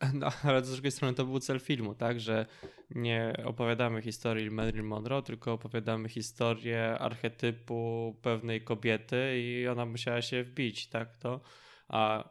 No, 0.14 0.32
ale 0.44 0.64
z 0.64 0.72
drugiej 0.72 0.92
strony 0.92 1.14
to 1.14 1.24
był 1.24 1.40
cel 1.40 1.60
filmu, 1.60 1.94
tak? 1.94 2.20
Że 2.20 2.46
nie 2.90 3.32
opowiadamy 3.44 4.02
historii 4.02 4.50
Marilyn 4.50 4.86
Monroe, 4.86 5.22
tylko 5.22 5.52
opowiadamy 5.52 6.08
historię 6.08 6.98
archetypu 6.98 8.16
pewnej 8.22 8.64
kobiety 8.64 9.40
i 9.40 9.68
ona 9.68 9.86
musiała 9.86 10.22
się 10.22 10.44
wbić, 10.44 10.88
tak? 10.88 11.16
To, 11.16 11.40
a 11.88 12.30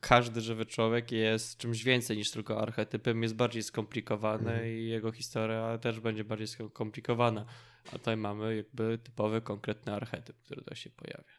każdy 0.00 0.40
żywy 0.40 0.66
człowiek 0.66 1.12
jest 1.12 1.58
czymś 1.58 1.84
więcej 1.84 2.16
niż 2.16 2.30
tylko 2.30 2.60
archetypem, 2.60 3.22
jest 3.22 3.34
bardziej 3.34 3.62
skomplikowany 3.62 4.50
Mhm. 4.50 4.68
i 4.68 4.86
jego 4.86 5.12
historia 5.12 5.78
też 5.78 6.00
będzie 6.00 6.24
bardziej 6.24 6.46
skomplikowana. 6.46 7.46
A 7.88 7.90
tutaj 7.90 8.16
mamy 8.16 8.56
jakby 8.56 8.98
typowy, 8.98 9.40
konkretny 9.40 9.92
archetyp, 9.92 10.36
który 10.44 10.60
tutaj 10.60 10.76
się 10.76 10.90
pojawia. 10.90 11.34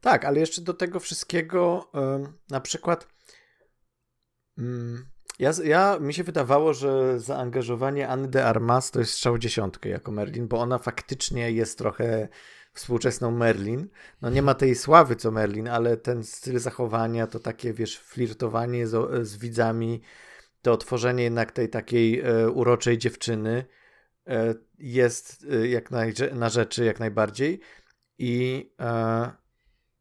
Tak, 0.00 0.24
ale 0.24 0.40
jeszcze 0.40 0.62
do 0.62 0.74
tego 0.74 1.00
wszystkiego 1.00 1.90
na 2.50 2.60
przykład 2.60 3.08
ym, 4.58 5.06
ja, 5.38 5.52
ja 5.64 5.98
mi 5.98 6.14
się 6.14 6.24
wydawało, 6.24 6.74
że 6.74 7.20
zaangażowanie 7.20 8.08
Anny 8.08 8.28
de 8.28 8.44
Armas 8.44 8.90
to 8.90 8.98
jest 8.98 9.12
strzał 9.12 9.38
dziesiątkę 9.38 9.88
jako 9.88 10.12
Merlin, 10.12 10.48
bo 10.48 10.58
ona 10.58 10.78
faktycznie 10.78 11.50
jest 11.50 11.78
trochę 11.78 12.28
współczesną 12.72 13.30
Merlin. 13.30 13.88
No 14.22 14.30
nie 14.30 14.42
ma 14.42 14.54
tej 14.54 14.74
sławy 14.74 15.16
co 15.16 15.30
Merlin, 15.30 15.68
ale 15.68 15.96
ten 15.96 16.24
styl 16.24 16.58
zachowania, 16.58 17.26
to 17.26 17.38
takie 17.38 17.72
wiesz, 17.72 17.98
flirtowanie 17.98 18.86
z, 18.86 19.26
z 19.28 19.36
widzami, 19.36 20.00
to 20.62 20.72
otworzenie 20.72 21.24
jednak 21.24 21.52
tej 21.52 21.68
takiej 21.68 22.20
e, 22.20 22.50
uroczej 22.50 22.98
dziewczyny 22.98 23.64
e, 24.26 24.54
jest 24.78 25.46
e, 25.50 25.68
jak 25.68 25.90
naj, 25.90 26.14
na 26.32 26.48
rzeczy 26.48 26.84
jak 26.84 27.00
najbardziej 27.00 27.60
i 28.18 28.70
e, 28.80 29.30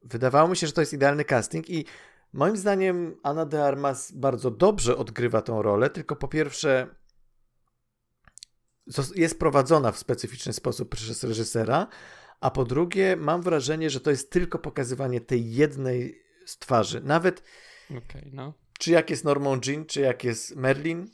wydawało 0.04 0.50
mi 0.50 0.58
się, 0.58 0.68
że 0.68 0.74
to 0.74 0.82
jest 0.82 0.94
idealny 0.94 1.26
casting 1.26 1.70
i 1.70 1.86
moim 2.34 2.58
zdaniem 2.58 3.18
Anna 3.24 3.46
de 3.46 3.66
Armas 3.66 4.12
bardzo 4.12 4.52
dobrze 4.52 4.98
odgrywa 4.98 5.42
tą 5.42 5.62
rolę, 5.62 5.90
tylko 5.90 6.16
po 6.16 6.28
pierwsze 6.28 6.88
jest 9.16 9.40
prowadzona 9.40 9.92
w 9.92 9.98
specyficzny 9.98 10.54
sposób 10.54 10.90
przez 10.96 11.24
reżysera, 11.24 11.88
a 12.42 12.52
po 12.52 12.66
drugie 12.66 13.16
mam 13.16 13.42
wrażenie, 13.42 13.90
że 13.90 14.00
to 14.00 14.10
jest 14.10 14.32
tylko 14.32 14.60
pokazywanie 14.60 15.22
tej 15.22 15.54
jednej 15.54 16.22
z 16.46 16.58
twarzy. 16.58 17.02
Nawet 17.02 17.44
Okej, 17.90 18.32
no. 18.34 18.54
czy 18.80 18.92
jak 18.92 19.10
jest 19.10 19.24
Normą 19.24 19.60
Jean, 19.66 19.86
czy 19.86 20.02
jak 20.02 20.24
jest 20.24 20.56
Merlin, 20.56 21.08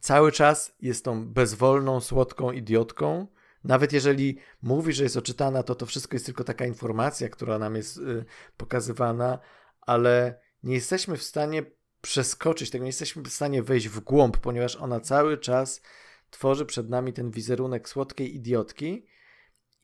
cały 0.00 0.32
czas 0.32 0.74
jest 0.80 1.04
tą 1.04 1.28
bezwolną, 1.28 2.00
słodką 2.00 2.52
idiotką. 2.52 3.26
Nawet 3.64 3.92
jeżeli 3.92 4.38
mówi, 4.62 4.92
że 4.92 5.02
jest 5.02 5.16
oczytana, 5.16 5.62
to 5.62 5.74
to 5.74 5.86
wszystko 5.86 6.16
jest 6.16 6.26
tylko 6.26 6.44
taka 6.44 6.66
informacja, 6.66 7.28
która 7.28 7.58
nam 7.58 7.76
jest 7.76 7.96
y, 7.96 8.24
pokazywana, 8.56 9.38
ale 9.80 10.40
nie 10.62 10.74
jesteśmy 10.74 11.16
w 11.16 11.22
stanie 11.22 11.62
przeskoczyć 12.00 12.70
tego, 12.70 12.84
nie 12.84 12.88
jesteśmy 12.88 13.22
w 13.22 13.28
stanie 13.28 13.62
wejść 13.62 13.88
w 13.88 14.00
głąb, 14.00 14.36
ponieważ 14.38 14.76
ona 14.76 15.00
cały 15.00 15.38
czas 15.38 15.82
tworzy 16.30 16.66
przed 16.66 16.88
nami 16.88 17.12
ten 17.12 17.30
wizerunek 17.30 17.88
słodkiej 17.88 18.36
idiotki 18.36 19.06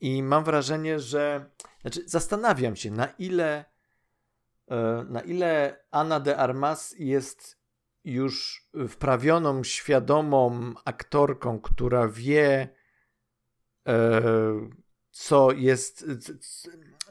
i 0.00 0.22
mam 0.22 0.44
wrażenie, 0.44 1.00
że 1.00 1.50
znaczy 1.80 2.02
zastanawiam 2.06 2.76
się, 2.76 2.90
na 2.90 3.06
ile 3.06 3.64
e, 4.70 5.04
na 5.08 5.20
ile 5.20 5.80
Anna 5.90 6.20
de 6.20 6.36
Armas 6.36 6.94
jest 6.98 7.58
już 8.04 8.66
wprawioną, 8.88 9.64
świadomą 9.64 10.74
aktorką, 10.84 11.60
która 11.60 12.08
wie, 12.08 12.68
e, 13.88 14.22
co 15.10 15.52
jest. 15.52 16.04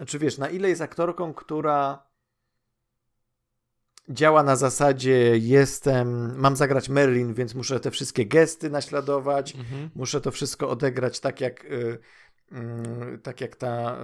Czy 0.08 0.20
wiesz, 0.20 0.38
na 0.38 0.50
ile 0.50 0.70
jest 0.70 0.82
aktorką, 0.82 1.34
która 1.34 2.06
działa 4.10 4.44
na 4.44 4.56
zasadzie 4.56 5.38
jestem, 5.38 6.38
mam 6.40 6.56
zagrać 6.56 6.90
Merlin, 6.90 7.34
więc 7.34 7.56
muszę 7.56 7.80
te 7.80 7.92
wszystkie 7.92 8.26
gesty 8.26 8.70
naśladować, 8.70 9.56
Mhm. 9.56 9.90
muszę 9.96 10.22
to 10.22 10.32
wszystko 10.32 10.70
odegrać 10.70 11.20
tak 11.20 11.42
jak, 11.42 11.66
y, 11.66 12.00
tak 13.24 13.42
jak 13.42 13.56
ta 13.56 13.98
y, 13.98 14.00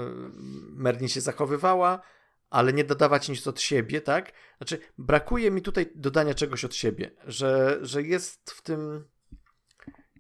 Merlin 0.76 1.08
się 1.08 1.22
zachowywała, 1.22 2.02
ale 2.50 2.74
nie 2.74 2.84
dodawać 2.84 3.30
nic 3.30 3.48
od 3.48 3.62
siebie, 3.62 4.02
tak? 4.02 4.32
Znaczy, 4.58 4.80
brakuje 4.98 5.52
mi 5.52 5.62
tutaj 5.62 5.92
dodania 5.96 6.34
czegoś 6.34 6.66
od 6.66 6.76
siebie, 6.76 7.12
że, 7.28 7.80
że 7.82 8.02
jest 8.04 8.52
w 8.52 8.62
tym 8.62 9.06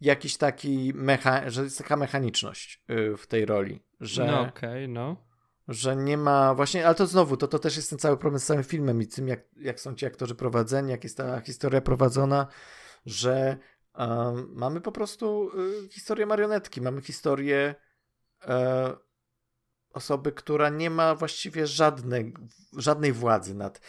jakiś 0.01 0.37
taki 0.37 0.91
mecha, 0.95 1.49
że 1.49 1.63
jest 1.63 1.77
taka 1.77 1.97
mechaniczność 1.97 2.83
y, 2.89 3.17
w 3.17 3.27
tej 3.27 3.45
roli, 3.45 3.83
że, 3.99 4.25
No 4.25 4.41
okej, 4.41 4.89
no. 4.89 5.27
że 5.67 5.95
nie 5.95 6.17
ma 6.17 6.55
właśnie, 6.55 6.85
ale 6.85 6.95
to 6.95 7.07
znowu, 7.07 7.37
to, 7.37 7.47
to 7.47 7.59
też 7.59 7.75
jest 7.75 7.89
ten 7.89 7.99
cały 7.99 8.17
problem 8.17 8.39
z 8.39 8.45
całym 8.45 8.63
filmem 8.63 9.01
i 9.01 9.07
tym, 9.07 9.27
jak, 9.27 9.39
jak 9.55 9.79
są 9.79 9.95
ci 9.95 10.05
aktorzy 10.05 10.35
prowadzeni, 10.35 10.91
jak 10.91 11.03
jest 11.03 11.17
ta 11.17 11.39
historia 11.39 11.81
prowadzona, 11.81 12.47
że 13.05 13.57
um, 13.97 14.51
mamy 14.53 14.81
po 14.81 14.91
prostu 14.91 15.51
y, 15.85 15.89
historię 15.89 16.25
marionetki, 16.25 16.81
mamy 16.81 17.01
historię 17.01 17.75
y, 18.43 18.47
osoby, 19.93 20.31
która 20.31 20.69
nie 20.69 20.89
ma 20.89 21.15
właściwie 21.15 21.67
żadnej, 21.67 22.33
żadnej 22.77 23.11
władzy 23.11 23.55
nad, 23.55 23.81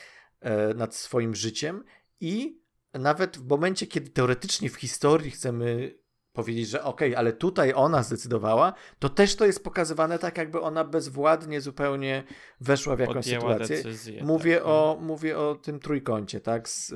y, 0.70 0.74
nad 0.74 0.94
swoim 0.94 1.34
życiem 1.34 1.84
i 2.20 2.62
nawet 2.94 3.38
w 3.38 3.48
momencie, 3.48 3.86
kiedy 3.86 4.10
teoretycznie 4.10 4.70
w 4.70 4.76
historii 4.76 5.30
chcemy 5.30 5.94
powiedzieć, 6.32 6.68
że 6.68 6.84
okej, 6.84 7.10
okay, 7.10 7.18
ale 7.18 7.32
tutaj 7.32 7.72
ona 7.76 8.02
zdecydowała, 8.02 8.72
to 8.98 9.08
też 9.08 9.36
to 9.36 9.46
jest 9.46 9.64
pokazywane 9.64 10.18
tak, 10.18 10.38
jakby 10.38 10.60
ona 10.60 10.84
bezwładnie 10.84 11.60
zupełnie 11.60 12.24
weszła 12.60 12.96
w 12.96 13.00
jakąś 13.00 13.16
Podjęła 13.16 13.52
sytuację. 13.52 13.76
Decyzję, 13.76 14.24
mówię, 14.24 14.56
tak. 14.56 14.66
o, 14.66 14.96
no. 15.00 15.06
mówię 15.06 15.38
o 15.38 15.54
tym 15.54 15.80
trójkącie, 15.80 16.40
tak, 16.40 16.68
z, 16.68 16.92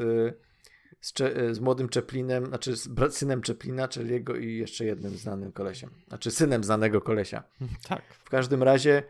z, 1.00 1.12
z 1.56 1.60
młodym 1.60 1.88
Czeplinem, 1.88 2.46
znaczy 2.46 2.76
z 2.76 2.88
synem 3.10 3.42
Czeplina, 3.42 3.88
czyli 3.88 4.10
jego 4.10 4.36
i 4.36 4.56
jeszcze 4.56 4.84
jednym 4.84 5.16
znanym 5.16 5.52
kolesiem, 5.52 5.90
znaczy 6.08 6.30
synem 6.30 6.64
znanego 6.64 7.00
kolesia. 7.00 7.42
Tak. 7.88 8.02
W 8.24 8.30
każdym 8.30 8.62
razie 8.62 9.02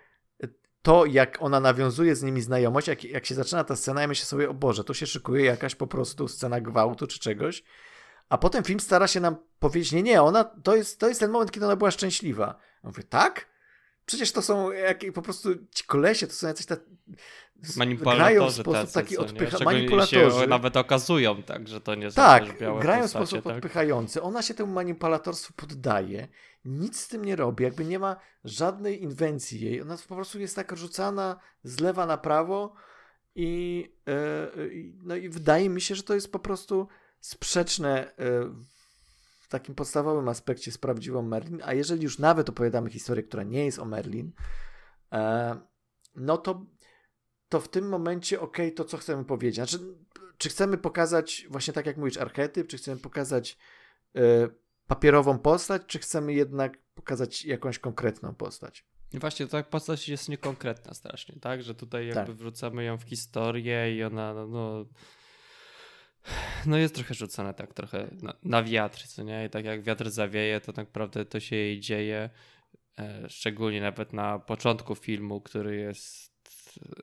to, 0.86 1.06
jak 1.06 1.36
ona 1.40 1.60
nawiązuje 1.60 2.16
z 2.16 2.22
nimi 2.22 2.42
znajomość, 2.42 2.88
jak, 2.88 3.04
jak 3.04 3.26
się 3.26 3.34
zaczyna 3.34 3.64
ta 3.64 3.76
scena, 3.76 4.00
ja 4.00 4.08
myślę 4.08 4.26
sobie, 4.26 4.50
o 4.50 4.54
Boże, 4.54 4.84
to 4.84 4.94
się 4.94 5.06
szykuje 5.06 5.44
jakaś 5.44 5.74
po 5.74 5.86
prostu 5.86 6.28
scena 6.28 6.60
gwałtu 6.60 7.06
czy 7.06 7.18
czegoś, 7.18 7.64
a 8.28 8.38
potem 8.38 8.64
film 8.64 8.80
stara 8.80 9.08
się 9.08 9.20
nam 9.20 9.36
powiedzieć, 9.58 9.92
nie, 9.92 10.02
nie, 10.02 10.22
ona, 10.22 10.44
to 10.44 10.76
jest, 10.76 11.00
to 11.00 11.08
jest 11.08 11.20
ten 11.20 11.30
moment, 11.30 11.50
kiedy 11.50 11.66
ona 11.66 11.76
była 11.76 11.90
szczęśliwa. 11.90 12.46
Ja 12.84 12.88
mówię, 12.88 13.02
tak? 13.02 13.46
Przecież 14.06 14.32
to 14.32 14.42
są 14.42 14.70
jak, 14.70 14.98
po 15.14 15.22
prostu 15.22 15.48
ci 15.70 15.84
kolesie, 15.84 16.26
to 16.26 16.32
są 16.32 16.46
jacyś 16.46 16.66
tak 16.66 16.80
grają 17.96 18.50
w 18.50 18.52
sposób 18.52 18.92
taki 18.92 19.18
odpychający. 19.18 19.64
Manipulatorzy. 19.64 20.40
Się 20.40 20.46
nawet 20.46 20.76
okazują 20.76 21.42
tak, 21.42 21.68
że 21.68 21.80
to 21.80 21.94
nie 21.94 22.10
są 22.10 22.14
tak, 22.16 22.58
grają 22.80 23.08
w 23.08 23.10
sposób 23.10 23.44
tak? 23.44 23.56
odpychający. 23.56 24.22
Ona 24.22 24.42
się 24.42 24.54
temu 24.54 24.72
manipulatorstwu 24.72 25.52
poddaje, 25.52 26.28
nic 26.64 27.00
z 27.00 27.08
tym 27.08 27.24
nie 27.24 27.36
robi, 27.36 27.64
jakby 27.64 27.84
nie 27.84 27.98
ma 27.98 28.16
żadnej 28.44 29.02
inwencji 29.02 29.60
jej. 29.60 29.82
Ona 29.82 29.96
po 30.08 30.14
prostu 30.14 30.40
jest 30.40 30.56
tak 30.56 30.76
rzucana 30.76 31.40
z 31.62 31.80
lewa 31.80 32.06
na 32.06 32.18
prawo 32.18 32.74
i, 33.34 33.78
yy, 34.06 34.94
no 35.02 35.16
i 35.16 35.28
wydaje 35.28 35.68
mi 35.68 35.80
się, 35.80 35.94
że 35.94 36.02
to 36.02 36.14
jest 36.14 36.32
po 36.32 36.38
prostu 36.38 36.88
sprzeczne 37.20 38.12
yy, 38.18 38.76
w 39.46 39.48
takim 39.48 39.74
podstawowym 39.74 40.28
aspekcie 40.28 40.72
z 40.72 40.78
prawdziwą 40.78 41.22
Merlin, 41.22 41.60
a 41.64 41.74
jeżeli 41.74 42.02
już 42.02 42.18
nawet 42.18 42.48
opowiadamy 42.48 42.90
historię, 42.90 43.22
która 43.22 43.42
nie 43.42 43.64
jest 43.64 43.78
o 43.78 43.84
Merlin, 43.84 44.32
e, 45.12 45.56
no 46.16 46.38
to, 46.38 46.66
to 47.48 47.60
w 47.60 47.68
tym 47.68 47.88
momencie, 47.88 48.40
ok, 48.40 48.56
to 48.76 48.84
co 48.84 48.96
chcemy 48.96 49.24
powiedzieć? 49.24 49.54
Znaczy, 49.54 49.78
czy 50.38 50.48
chcemy 50.48 50.78
pokazać, 50.78 51.46
właśnie 51.50 51.74
tak 51.74 51.86
jak 51.86 51.96
mówisz, 51.96 52.16
archetyp, 52.16 52.68
czy 52.68 52.76
chcemy 52.76 53.00
pokazać 53.00 53.58
e, 54.16 54.20
papierową 54.86 55.38
postać, 55.38 55.82
czy 55.86 55.98
chcemy 55.98 56.32
jednak 56.32 56.78
pokazać 56.94 57.44
jakąś 57.44 57.78
konkretną 57.78 58.34
postać? 58.34 58.84
I 59.12 59.18
właśnie 59.18 59.46
tak 59.46 59.68
postać 59.68 60.08
jest 60.08 60.28
niekonkretna 60.28 60.94
strasznie, 60.94 61.40
tak? 61.40 61.62
Że 61.62 61.74
tutaj 61.74 62.06
jakby 62.06 62.26
tak. 62.26 62.36
wrzucamy 62.36 62.84
ją 62.84 62.98
w 62.98 63.02
historię 63.02 63.96
i 63.96 64.04
ona, 64.04 64.34
no, 64.34 64.46
no 64.46 64.86
no 66.66 66.76
jest 66.76 66.94
trochę 66.94 67.14
rzucone 67.14 67.54
tak 67.54 67.74
trochę 67.74 68.08
na, 68.22 68.34
na, 68.42 68.62
wiatr, 68.62 69.06
co 69.06 69.22
nie? 69.22 69.46
I 69.46 69.50
tak 69.50 69.64
jak 69.64 69.82
wiatr 69.82 70.10
zawieje, 70.10 70.60
to 70.60 70.72
tak 70.72 70.86
naprawdę 70.86 71.24
to 71.24 71.40
się 71.40 71.56
jej 71.56 71.80
dzieje. 71.80 72.30
E, 72.98 73.28
szczególnie 73.28 73.80
nawet 73.80 74.12
na 74.12 74.38
początku 74.38 74.94
filmu, 74.94 75.40
który 75.40 75.76
jest 75.76 76.35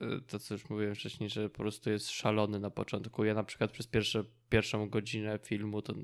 e, 0.00 0.20
to, 0.20 0.38
co 0.38 0.54
już 0.54 0.70
mówiłem 0.70 0.94
wcześniej, 0.94 1.30
że 1.30 1.50
po 1.50 1.58
prostu 1.58 1.90
jest 1.90 2.10
szalony 2.10 2.60
na 2.60 2.70
początku. 2.70 3.24
Ja 3.24 3.34
na 3.34 3.44
przykład 3.44 3.70
przez 3.70 3.86
pierwsze, 3.86 4.24
pierwszą 4.48 4.88
godzinę 4.88 5.38
filmu 5.42 5.82
to 5.82 5.94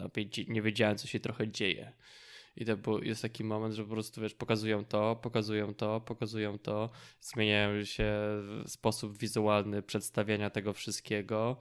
nie 0.48 0.62
wiedziałem, 0.62 0.98
co 0.98 1.09
się 1.09 1.20
trochę 1.20 1.48
dzieje. 1.48 1.92
I 2.56 2.64
to 2.64 2.76
był, 2.76 3.02
jest 3.02 3.22
taki 3.22 3.44
moment, 3.44 3.74
że 3.74 3.84
po 3.84 3.90
prostu 3.90 4.20
wiesz, 4.20 4.34
pokazują 4.34 4.84
to, 4.84 5.16
pokazują 5.16 5.74
to, 5.74 6.01
pokazują 6.01 6.59
to, 6.59 6.90
zmieniają 7.20 7.84
się 7.84 8.12
sposób 8.66 9.18
wizualny 9.18 9.82
przedstawiania 9.82 10.51
tego 10.51 10.72
wszystkiego 10.72 11.56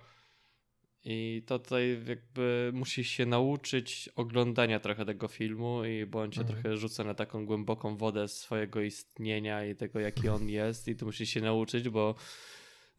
i 1.04 1.44
to 1.46 1.60
tutaj 1.60 2.02
jakby 2.08 2.72
musisz 2.74 3.10
się 3.10 3.26
nauczyć 3.26 4.10
oglądania 4.16 4.80
trochę 4.80 5.06
tego 5.06 5.28
filmu 5.28 5.86
i 5.86 6.06
bądź 6.06 6.38
mhm. 6.38 6.56
trochę 6.56 6.78
rzucę 6.78 7.04
na 7.04 7.14
taką 7.14 7.46
głęboką 7.46 7.98
wodę 7.98 8.28
swojego 8.28 8.82
istnienia 8.82 9.66
i 9.66 9.76
tego, 9.76 10.00
jaki 10.00 10.30
on 10.30 10.50
jest 10.50 10.88
i 10.88 10.96
to 10.96 11.06
musisz 11.06 11.30
się 11.30 11.42
nauczyć, 11.42 11.90
bo 11.90 12.16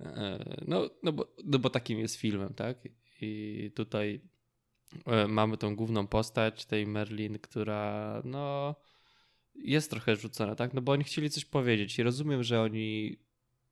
e, 0.00 0.44
no, 0.68 0.90
no, 1.02 1.12
bo, 1.12 1.34
no 1.44 1.58
bo 1.58 1.70
takim 1.70 1.98
jest 1.98 2.16
filmem, 2.16 2.54
tak? 2.54 2.78
I 3.20 3.72
tutaj 3.74 4.20
e, 5.06 5.28
mamy 5.28 5.56
tą 5.56 5.76
główną 5.76 6.06
postać 6.06 6.66
tej 6.66 6.86
Merlin, 6.86 7.38
która 7.38 8.22
no 8.24 8.74
jest 9.54 9.90
trochę 9.90 10.16
rzucona, 10.16 10.54
tak? 10.54 10.74
No 10.74 10.82
bo 10.82 10.92
oni 10.92 11.04
chcieli 11.04 11.30
coś 11.30 11.44
powiedzieć 11.44 11.98
i 11.98 12.02
rozumiem, 12.02 12.42
że 12.42 12.60
oni 12.60 13.18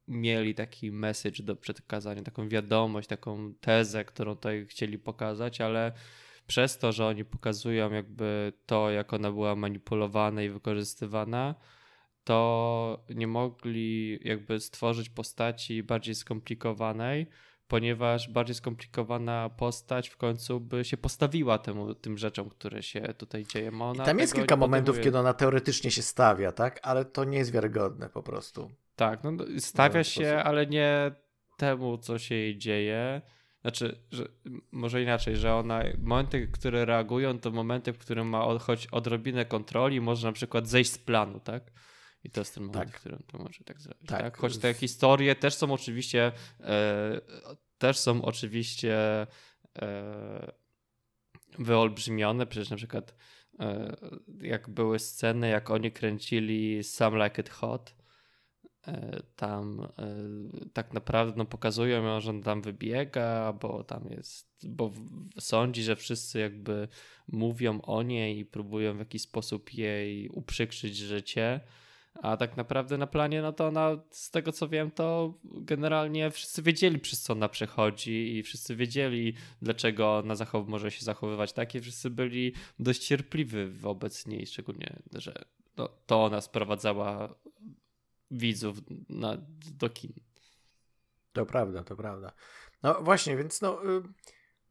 mieli 0.08 0.54
taki 0.54 0.92
message 0.92 1.42
do 1.42 1.56
przekazania, 1.56 2.22
taką 2.22 2.48
wiadomość, 2.48 3.08
taką 3.08 3.54
tezę, 3.60 4.04
którą 4.04 4.34
tutaj 4.34 4.66
chcieli 4.66 4.98
pokazać, 4.98 5.60
ale 5.60 5.92
przez 6.46 6.78
to, 6.78 6.92
że 6.92 7.06
oni 7.06 7.24
pokazują 7.24 7.92
jakby 7.92 8.52
to, 8.66 8.90
jak 8.90 9.12
ona 9.12 9.32
była 9.32 9.56
manipulowana 9.56 10.42
i 10.42 10.48
wykorzystywana, 10.48 11.54
to 12.24 13.04
nie 13.14 13.26
mogli 13.26 14.18
jakby 14.24 14.60
stworzyć 14.60 15.10
postaci 15.10 15.82
bardziej 15.82 16.14
skomplikowanej, 16.14 17.26
ponieważ 17.68 18.28
bardziej 18.28 18.54
skomplikowana 18.54 19.50
postać 19.50 20.08
w 20.08 20.16
końcu 20.16 20.60
by 20.60 20.84
się 20.84 20.96
postawiła 20.96 21.58
temu, 21.58 21.94
tym 21.94 22.18
rzeczom, 22.18 22.50
które 22.50 22.82
się 22.82 23.00
tutaj 23.00 23.44
dzieją. 23.44 23.82
Ona 23.82 24.04
tam 24.04 24.18
jest 24.18 24.34
kilka 24.34 24.56
momentów, 24.56 25.00
kiedy 25.00 25.18
ona 25.18 25.34
teoretycznie 25.34 25.90
się 25.90 26.02
stawia, 26.02 26.52
tak? 26.52 26.80
Ale 26.82 27.04
to 27.04 27.24
nie 27.24 27.38
jest 27.38 27.52
wiarygodne 27.52 28.08
po 28.08 28.22
prostu. 28.22 28.70
Tak, 28.98 29.24
no, 29.24 29.32
stawia 29.58 30.04
się, 30.04 30.36
ale 30.44 30.66
nie 30.66 31.10
temu, 31.56 31.98
co 31.98 32.18
się 32.18 32.34
jej 32.34 32.58
dzieje. 32.58 33.22
Znaczy, 33.60 33.98
że, 34.10 34.28
może 34.72 35.02
inaczej, 35.02 35.36
że 35.36 35.54
ona, 35.54 35.82
momenty, 35.98 36.48
które 36.48 36.84
reagują, 36.84 37.38
to 37.38 37.50
momenty, 37.50 37.92
w 37.92 37.98
którym 37.98 38.28
ma 38.28 38.44
od, 38.44 38.62
choć 38.62 38.86
odrobinę 38.86 39.44
kontroli, 39.44 40.00
może 40.00 40.26
na 40.26 40.32
przykład 40.32 40.68
zejść 40.68 40.92
z 40.92 40.98
planu, 40.98 41.40
tak? 41.40 41.62
I 42.24 42.30
to 42.30 42.40
jest 42.40 42.54
ten 42.54 42.64
moment, 42.64 42.84
tak. 42.84 42.96
w 42.96 43.00
którym 43.00 43.22
to 43.26 43.38
może 43.38 43.64
tak 43.64 43.80
zrobić. 43.80 44.08
Tak. 44.08 44.20
tak? 44.20 44.36
Choć 44.36 44.58
te 44.58 44.74
historie 44.74 45.34
też 45.34 45.54
są 45.54 45.72
oczywiście, 45.72 46.32
e, 46.60 47.20
też 47.78 47.98
są 47.98 48.24
oczywiście 48.24 49.26
e, 49.78 50.52
wyolbrzymione. 51.58 52.46
Przecież 52.46 52.70
na 52.70 52.76
przykład 52.76 53.14
e, 53.60 53.96
jak 54.40 54.68
były 54.68 54.98
sceny, 54.98 55.48
jak 55.48 55.70
oni 55.70 55.92
kręcili 55.92 56.84
Some 56.84 57.24
Like 57.24 57.42
It 57.42 57.50
Hot, 57.50 57.97
tam 59.36 59.88
e, 59.98 60.16
tak 60.72 60.92
naprawdę 60.92 61.34
no, 61.36 61.44
pokazują 61.44 62.04
ją, 62.04 62.20
że 62.20 62.30
on 62.30 62.42
tam 62.42 62.62
wybiega, 62.62 63.52
bo 63.52 63.84
tam 63.84 64.04
jest, 64.10 64.68
bo 64.68 64.92
sądzi, 65.40 65.82
że 65.82 65.96
wszyscy 65.96 66.38
jakby 66.38 66.88
mówią 67.28 67.80
o 67.80 68.02
niej 68.02 68.38
i 68.38 68.44
próbują 68.44 68.96
w 68.96 68.98
jakiś 68.98 69.22
sposób 69.22 69.74
jej 69.74 70.28
uprzykrzyć 70.28 70.96
życie. 70.96 71.60
A 72.22 72.36
tak 72.36 72.56
naprawdę 72.56 72.98
na 72.98 73.06
planie, 73.06 73.42
no 73.42 73.52
to 73.52 73.66
ona, 73.66 73.96
z 74.10 74.30
tego 74.30 74.52
co 74.52 74.68
wiem, 74.68 74.90
to 74.90 75.34
generalnie 75.44 76.30
wszyscy 76.30 76.62
wiedzieli, 76.62 76.98
przez 76.98 77.22
co 77.22 77.32
ona 77.32 77.48
przechodzi 77.48 78.36
i 78.36 78.42
wszyscy 78.42 78.76
wiedzieli, 78.76 79.34
dlaczego 79.62 80.18
ona 80.18 80.34
zachow- 80.34 80.68
może 80.68 80.90
się 80.90 81.04
zachowywać 81.04 81.52
tak 81.52 81.74
i 81.74 81.80
wszyscy 81.80 82.10
byli 82.10 82.52
dość 82.78 83.06
cierpliwi 83.06 83.66
wobec 83.66 84.26
niej, 84.26 84.46
szczególnie, 84.46 84.96
że 85.12 85.34
no, 85.76 85.88
to 86.06 86.24
ona 86.24 86.40
sprowadzała 86.40 87.34
widzów 88.30 88.76
na, 89.08 89.36
do 89.72 89.90
kin. 89.90 90.12
To 91.32 91.46
prawda, 91.46 91.84
to 91.84 91.96
prawda. 91.96 92.32
No 92.82 93.02
właśnie, 93.02 93.36
więc 93.36 93.60
no, 93.60 93.84
y, 93.84 94.02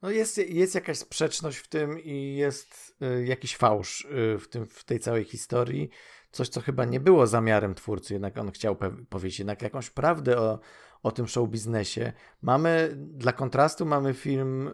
no 0.02 0.10
jest, 0.10 0.38
jest 0.38 0.74
jakaś 0.74 0.98
sprzeczność 0.98 1.58
w 1.58 1.68
tym 1.68 2.00
i 2.00 2.36
jest 2.36 2.96
y, 3.02 3.24
jakiś 3.24 3.56
fałsz 3.56 4.04
y, 4.04 4.38
w, 4.38 4.48
tym, 4.48 4.66
w 4.66 4.84
tej 4.84 5.00
całej 5.00 5.24
historii. 5.24 5.90
Coś, 6.30 6.48
co 6.48 6.60
chyba 6.60 6.84
nie 6.84 7.00
było 7.00 7.26
zamiarem 7.26 7.74
twórcy, 7.74 8.14
jednak 8.14 8.38
on 8.38 8.50
chciał 8.50 8.76
powiedzieć 9.08 9.38
jednak 9.38 9.62
jakąś 9.62 9.90
prawdę 9.90 10.38
o, 10.38 10.60
o 11.02 11.10
tym 11.10 11.28
show 11.28 11.48
biznesie. 11.48 12.12
Mamy, 12.42 12.94
dla 12.96 13.32
kontrastu 13.32 13.86
mamy 13.86 14.14
film 14.14 14.70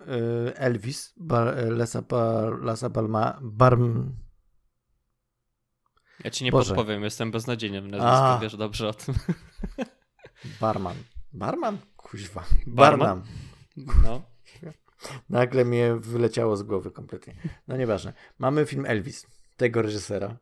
Elvis, 0.55 1.15
Lesa, 1.71 2.03
Lasa 2.61 2.89
Balma, 2.89 3.39
Barm, 3.43 4.13
ja 6.25 6.31
ci 6.31 6.45
nie 6.45 6.51
Boże. 6.51 6.75
podpowiem, 6.75 7.05
jestem 7.05 7.31
beznadziejny 7.31 7.83
w 7.83 7.87
nazwisku, 7.89 8.43
wiesz 8.43 8.57
dobrze 8.57 8.89
o 8.89 8.95
tym. 8.95 9.15
Barman. 10.61 10.97
Barman? 11.33 11.79
Kuźwa. 11.97 12.45
Barman? 12.67 13.23
No. 13.77 14.23
Nagle 15.31 15.65
mnie 15.65 15.95
wyleciało 15.95 16.57
z 16.57 16.63
głowy 16.63 16.91
kompletnie. 16.91 17.35
No 17.69 17.77
nieważne. 17.77 18.13
Mamy 18.39 18.67
film 18.67 18.87
Elvis, 18.87 19.27
tego 19.57 19.83
reżysera. 19.83 20.37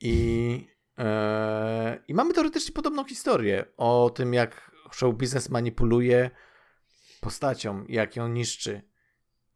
I 0.00 0.68
Eee, 0.98 1.98
I 2.08 2.14
mamy 2.14 2.34
teoretycznie 2.34 2.74
podobną 2.74 3.04
historię 3.04 3.64
o 3.76 4.10
tym, 4.14 4.34
jak 4.34 4.70
show 4.92 5.14
biznes 5.14 5.48
manipuluje 5.50 6.30
postacią, 7.20 7.84
jak 7.88 8.16
ją 8.16 8.28
niszczy. 8.28 8.82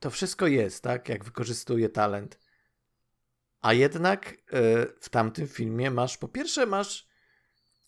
To 0.00 0.10
wszystko 0.10 0.46
jest, 0.46 0.82
tak? 0.82 1.08
Jak 1.08 1.24
wykorzystuje 1.24 1.88
talent. 1.88 2.38
A 3.62 3.72
jednak 3.72 4.28
e, 4.32 4.34
w 5.00 5.08
tamtym 5.08 5.48
filmie 5.48 5.90
masz, 5.90 6.18
po 6.18 6.28
pierwsze, 6.28 6.66
masz 6.66 7.08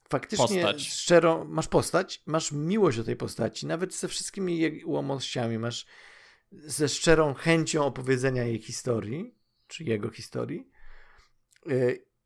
faktycznie 0.08 0.62
Postać. 0.62 0.88
szczerą, 0.88 1.44
masz 1.44 1.68
postać, 1.68 2.22
masz 2.26 2.52
miłość 2.52 2.96
do 2.96 3.04
tej 3.04 3.16
postaci, 3.16 3.66
nawet 3.66 3.94
ze 3.94 4.08
wszystkimi 4.08 4.58
jej 4.58 4.84
ułomnościami, 4.84 5.58
masz 5.58 5.86
ze 6.52 6.88
szczerą 6.88 7.34
chęcią 7.34 7.84
opowiedzenia 7.84 8.44
jej 8.44 8.58
historii, 8.58 9.34
czy 9.66 9.84
jego 9.84 10.10
historii. 10.10 10.70
E, 11.70 11.72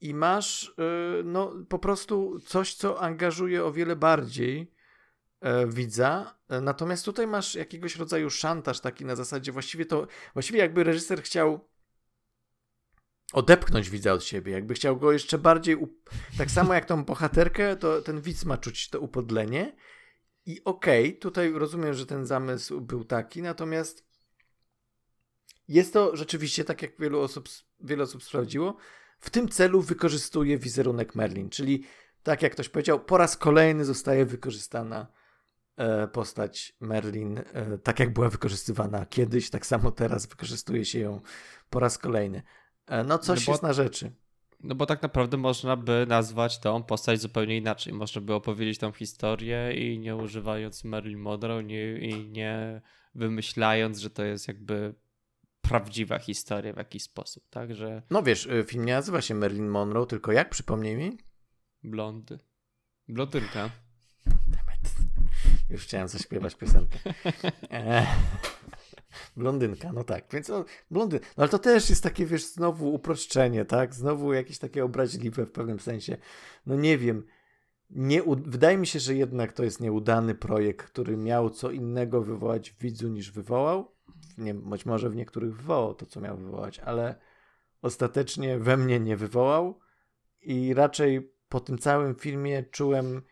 I 0.01 0.15
masz 0.15 0.75
e, 0.79 1.23
no, 1.25 1.53
po 1.69 1.79
prostu 1.79 2.41
coś, 2.41 2.75
co 2.75 3.01
angażuje 3.01 3.65
o 3.65 3.73
wiele 3.73 3.97
bardziej 3.97 4.79
widza. 5.67 6.39
Natomiast 6.63 7.05
tutaj 7.05 7.27
masz 7.27 7.55
jakiegoś 7.55 7.97
rodzaju 7.97 8.31
szantaż 8.31 8.81
taki 8.81 9.05
na 9.05 9.17
zasadzie 9.17 9.53
właściwie 9.53 9.87
to, 9.87 10.07
właściwie 10.35 10.59
jakby 10.59 10.85
reżyser 10.85 11.23
chciał 11.23 11.69
odepchnąć 13.33 13.91
widza 13.91 14.13
od 14.13 14.25
siebie, 14.25 14.53
jakby 14.53 14.75
chciał 14.75 14.97
go 14.97 15.13
jeszcze 15.13 15.39
bardziej, 15.39 15.77
up... 15.77 15.93
tak 16.39 16.51
samo 16.51 16.75
jak 16.75 16.85
tą 16.85 17.05
bohaterkę, 17.05 17.77
to 17.77 18.03
ten 18.03 18.21
widz 18.21 18.45
ma 18.45 18.59
czuć 18.59 18.91
to 18.91 19.01
upodlenie. 19.01 19.77
I 20.47 20.65
okej, 20.65 21.09
okay, 21.09 21.21
tutaj 21.21 21.53
rozumiem, 21.53 21.95
że 21.95 22.07
ten 22.07 22.27
zamysł 22.27 22.81
był 22.81 23.05
taki, 23.05 23.43
natomiast 23.43 24.09
jest 25.69 25.93
to 25.93 26.17
rzeczywiście, 26.17 26.65
tak 26.65 26.83
jak 26.83 27.01
wielu 27.01 27.21
osób, 27.21 27.49
wiele 27.81 28.03
osób 28.03 28.23
sprawdziło, 28.23 28.77
w 29.21 29.31
tym 29.31 29.49
celu 29.49 29.83
wykorzystuje 29.83 30.59
wizerunek 30.59 31.15
Merlin, 31.15 31.51
czyli 31.51 31.85
tak 32.23 32.43
jak 32.43 32.53
ktoś 32.53 32.69
powiedział, 32.69 33.05
po 33.05 33.19
raz 33.19 33.37
kolejny 33.37 33.85
zostaje 33.85 34.27
wykorzystana 34.27 35.07
e, 35.77 36.09
postać 36.09 36.77
Merlin, 36.81 37.39
e, 37.39 37.79
tak 37.79 38.01
jak 38.01 38.13
była 38.13 38.29
wykorzystywana 38.29 39.07
kiedyś, 39.07 39.51
tak 39.51 39.67
samo 39.67 39.91
teraz 39.91 40.27
wykorzystuje 40.27 40.85
się 40.85 40.99
ją 40.99 41.21
po 41.71 41.81
raz 41.81 41.99
kolejny. 41.99 42.43
E, 42.89 43.05
no 43.05 43.19
coś 43.19 43.41
No 43.41 43.47
bo- 43.47 43.53
jest 43.53 43.63
na 43.63 43.73
rzeczy. 43.73 44.13
No 44.61 44.75
bo 44.75 44.87
tak 44.87 45.03
naprawdę 45.03 45.37
można 45.37 45.77
by 45.77 46.05
nazwać 46.09 46.59
tą 46.59 46.83
postać 46.83 47.21
zupełnie 47.21 47.57
inaczej. 47.57 47.93
Można 47.93 48.21
by 48.21 48.35
opowiedzieć 48.35 48.79
tą 48.79 48.93
historię 48.93 49.73
i 49.75 49.99
nie 49.99 50.17
używając 50.17 50.85
Marilyn 50.85 51.19
Monroe 51.21 51.63
nie, 51.65 51.99
i 51.99 52.29
nie 52.29 52.81
wymyślając, 53.15 53.99
że 53.99 54.11
to 54.11 54.25
jest 54.25 54.49
jakby 54.49 54.95
prawdziwa 55.61 56.19
historia 56.19 56.73
w 56.73 56.77
jakiś 56.77 57.03
sposób, 57.03 57.45
tak? 57.51 57.75
Że 57.75 58.03
No 58.11 58.23
wiesz, 58.23 58.47
e, 58.47 58.65
film 58.65 58.85
nie 58.85 58.93
nazywa 58.93 59.21
się 59.21 59.35
Merlin 59.35 59.69
Monroe, 59.69 60.07
tylko 60.07 60.33
jak, 60.33 60.51
przypomnij 60.51 60.97
mi? 60.97 61.19
blondy. 61.85 62.39
Blondynka. 63.09 63.71
Już 65.71 65.83
chciałem 65.85 66.09
zaśpiewać 66.09 66.55
piosenkę. 66.55 66.99
Blondynka, 69.37 69.93
no 69.93 70.05
tak. 70.05 70.25
Więc 70.33 70.51
o, 70.51 70.65
blondyn. 70.91 71.21
No 71.21 71.43
ale 71.43 71.49
to 71.49 71.59
też 71.59 71.91
jest 71.91 72.03
takie, 72.03 72.27
wiesz, 72.27 72.47
znowu 72.47 72.95
uproszczenie, 72.95 73.65
tak? 73.65 73.95
Znowu 73.95 74.33
jakieś 74.33 74.59
takie 74.59 74.85
obraźliwe 74.85 75.47
w 75.47 75.53
pewnym 75.53 75.81
sensie. 75.81 76.17
No 76.67 76.77
nie 76.77 76.99
wiem. 76.99 77.25
Nie, 77.91 78.23
wydaje 78.37 78.79
mi 78.79 78.87
się, 78.87 78.99
że 78.99 79.15
jednak 79.15 79.53
to 79.53 79.65
jest 79.65 79.81
nieudany 79.81 80.35
projekt, 80.35 80.87
który 80.87 81.17
miał 81.17 81.51
co 81.51 81.71
innego 81.71 82.23
wywołać 82.23 82.71
w 82.71 82.79
widzu 82.79 83.09
niż 83.09 83.31
wywołał. 83.31 83.95
Nie, 84.39 84.55
być 84.55 84.87
może 84.87 85.11
w 85.11 85.17
niektórych 85.17 85.57
wywołał 85.57 85.95
to, 85.95 86.07
co 86.07 86.21
miał 86.21 86.37
wywołać, 86.37 86.79
ale 86.79 87.15
ostatecznie 87.83 88.59
we 88.59 88.77
mnie 88.77 89.01
nie 89.01 89.17
wywołał 89.17 89.81
i 90.41 90.75
raczej 90.75 91.33
po 91.49 91.61
tym 91.61 91.79
całym 91.79 92.15
filmie 92.15 92.63
czułem 92.63 93.23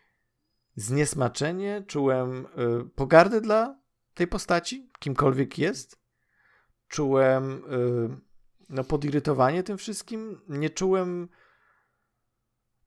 zniesmaczenie, 0.75 1.83
czułem 1.87 2.45
y, 2.45 2.89
pogardę 2.95 3.41
dla 3.41 3.79
tej 4.17 4.27
postaci, 4.27 4.89
kimkolwiek 4.99 5.57
jest. 5.57 5.99
Czułem 6.87 7.63
y, 7.73 8.17
no, 8.69 8.83
podirytowanie 8.83 9.63
tym 9.63 9.77
wszystkim. 9.77 10.41
Nie 10.49 10.69
czułem 10.69 11.29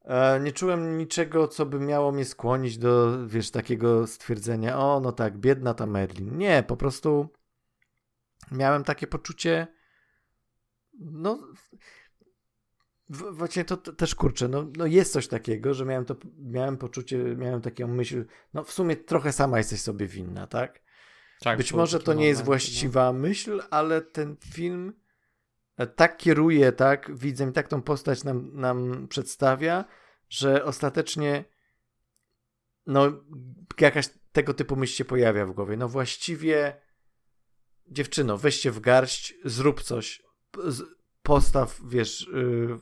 e, 0.05 0.41
nie 0.41 0.53
czułem 0.53 0.99
niczego, 0.99 1.49
co 1.49 1.67
by 1.67 1.81
miało 1.81 2.13
mnie 2.13 2.25
skłonić 2.25 2.79
do, 2.79 3.27
wiesz, 3.29 3.51
takiego 3.51 4.07
stwierdzenia, 4.07 4.79
o, 4.79 5.01
no 5.01 5.13
tak, 5.13 5.39
biedna 5.39 5.75
ta 5.75 5.87
Merlin. 5.87 6.39
Nie, 6.39 6.65
po 6.67 6.77
prostu 6.77 7.29
miałem 8.53 8.85
takie 8.85 9.07
poczucie, 9.07 9.67
no, 11.01 11.39
właśnie 13.09 13.65
to 13.65 13.77
też 13.77 14.15
kurczę, 14.15 14.49
no, 14.49 14.67
no 14.77 14.87
jest 14.87 15.13
coś 15.13 15.29
takiego, 15.29 15.75
że 15.75 15.85
miałem 15.85 16.05
to, 16.05 16.17
miałem 16.39 16.77
poczucie, 16.77 17.19
miałem 17.19 17.61
taką 17.61 17.89
myśl, 17.89 18.25
no 18.55 18.65
w 18.65 18.73
sumie 18.73 18.97
trochę 18.97 19.33
sama 19.33 19.59
jesteś 19.59 19.81
sobie 19.81 20.07
winna, 20.07 20.47
tak? 20.47 20.81
Tak, 21.41 21.59
Być 21.59 21.73
może 21.73 22.01
to 22.01 22.15
nie 22.15 22.27
jest 22.27 22.41
moment, 22.41 22.47
właściwa 22.47 23.13
myśl, 23.13 23.63
ale 23.71 24.01
ten 24.01 24.37
film 24.37 24.93
e, 25.77 25.87
tak 25.87 26.17
kieruje, 26.17 26.73
tak, 26.73 27.17
widzę, 27.17 27.49
i 27.49 27.53
tak 27.53 27.69
tą 27.69 27.83
postać 27.83 28.25
nam, 28.25 28.51
nam 28.61 29.09
przedstawia, 29.09 29.85
że 30.29 30.65
ostatecznie 30.65 31.45
no 32.87 33.13
jakaś 33.81 34.09
tego 34.33 34.55
typu 34.55 34.77
myśl 34.77 34.95
się 34.95 35.05
pojawia 35.05 35.47
w 35.47 35.53
głowie. 35.53 35.77
No 35.77 35.89
właściwie 35.89 36.81
dziewczyno, 37.87 38.39
weź 38.39 38.57
się 38.57 38.71
w 38.71 38.81
garść, 38.81 39.35
zrób 39.45 39.83
coś, 39.83 40.23
postaw, 41.23 41.81
wiesz, 41.89 42.23
y, 42.23 42.79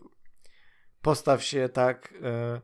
postaw 1.02 1.44
się 1.44 1.68
tak, 1.68 2.12
y, 2.12 2.60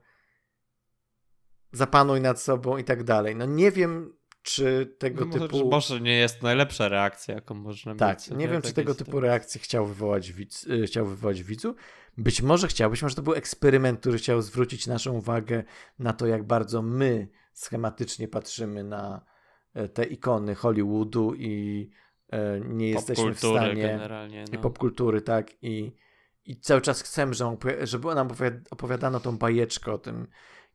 zapanuj 1.73 2.21
nad 2.21 2.41
sobą 2.41 2.77
i 2.77 2.85
tak 2.85 3.05
dalej. 3.05 3.37
No 3.37 3.47
nie 3.47 3.71
wiem, 3.71 4.17
czy 4.45 4.95
tego 4.99 5.25
No, 5.25 5.33
typu... 5.33 5.71
może 5.71 6.01
nie 6.01 6.17
jest 6.17 6.43
najlepsza 6.43 6.89
reakcja, 6.89 7.35
jaką 7.35 7.55
można 7.55 7.95
Tak, 7.95 8.19
mieć. 8.19 8.29
nie 8.29 8.35
sobie 8.35 8.49
wiem, 8.49 8.63
czy 8.63 8.73
tego 8.73 8.95
typu 8.95 9.21
reakcje 9.21 9.61
chciał 9.61 9.87
wywołać, 9.87 10.33
widz, 10.33 10.65
y, 10.67 10.87
chciał 10.87 11.07
wywołać 11.07 11.43
widzu. 11.43 11.75
Być 12.19 12.43
może 12.43 12.69
chciał, 12.69 12.91
być 12.91 13.03
może 13.03 13.15
to 13.15 13.23
był 13.23 13.35
eksperyment, 13.35 14.01
który 14.01 14.19
chciał 14.19 14.43
zwrócić 14.43 14.87
naszą 14.87 15.13
uwagę 15.13 15.65
na 15.99 16.13
to, 16.13 16.27
jak 16.27 16.47
bardzo 16.47 16.83
my 16.83 17.29
schematycznie 17.53 18.29
patrzymy 18.29 18.85
na 18.85 19.25
e, 19.75 19.89
te 19.89 20.05
ikony 20.05 20.55
Hollywoodu 20.55 21.35
i 21.35 21.91
e, 22.31 22.61
nie 22.61 22.89
jesteśmy 22.91 23.35
w 23.35 23.39
stanie 23.39 23.83
generalnie. 23.83 24.45
i 24.53 24.55
No. 24.55 24.61
popkultury, 24.61 25.23
tak, 25.23 25.51
i, 25.63 25.93
i 26.45 26.61
cały 26.61 26.81
czas 26.81 27.03
chcemy, 27.03 27.35
żeby, 27.83 28.15
nam 28.15 28.29
opowiad- 28.29 28.65
opowiadano 28.71 29.21
tą 29.21 29.39
bajeczkę 29.39 29.93
o 29.93 29.99
tym, 29.99 30.27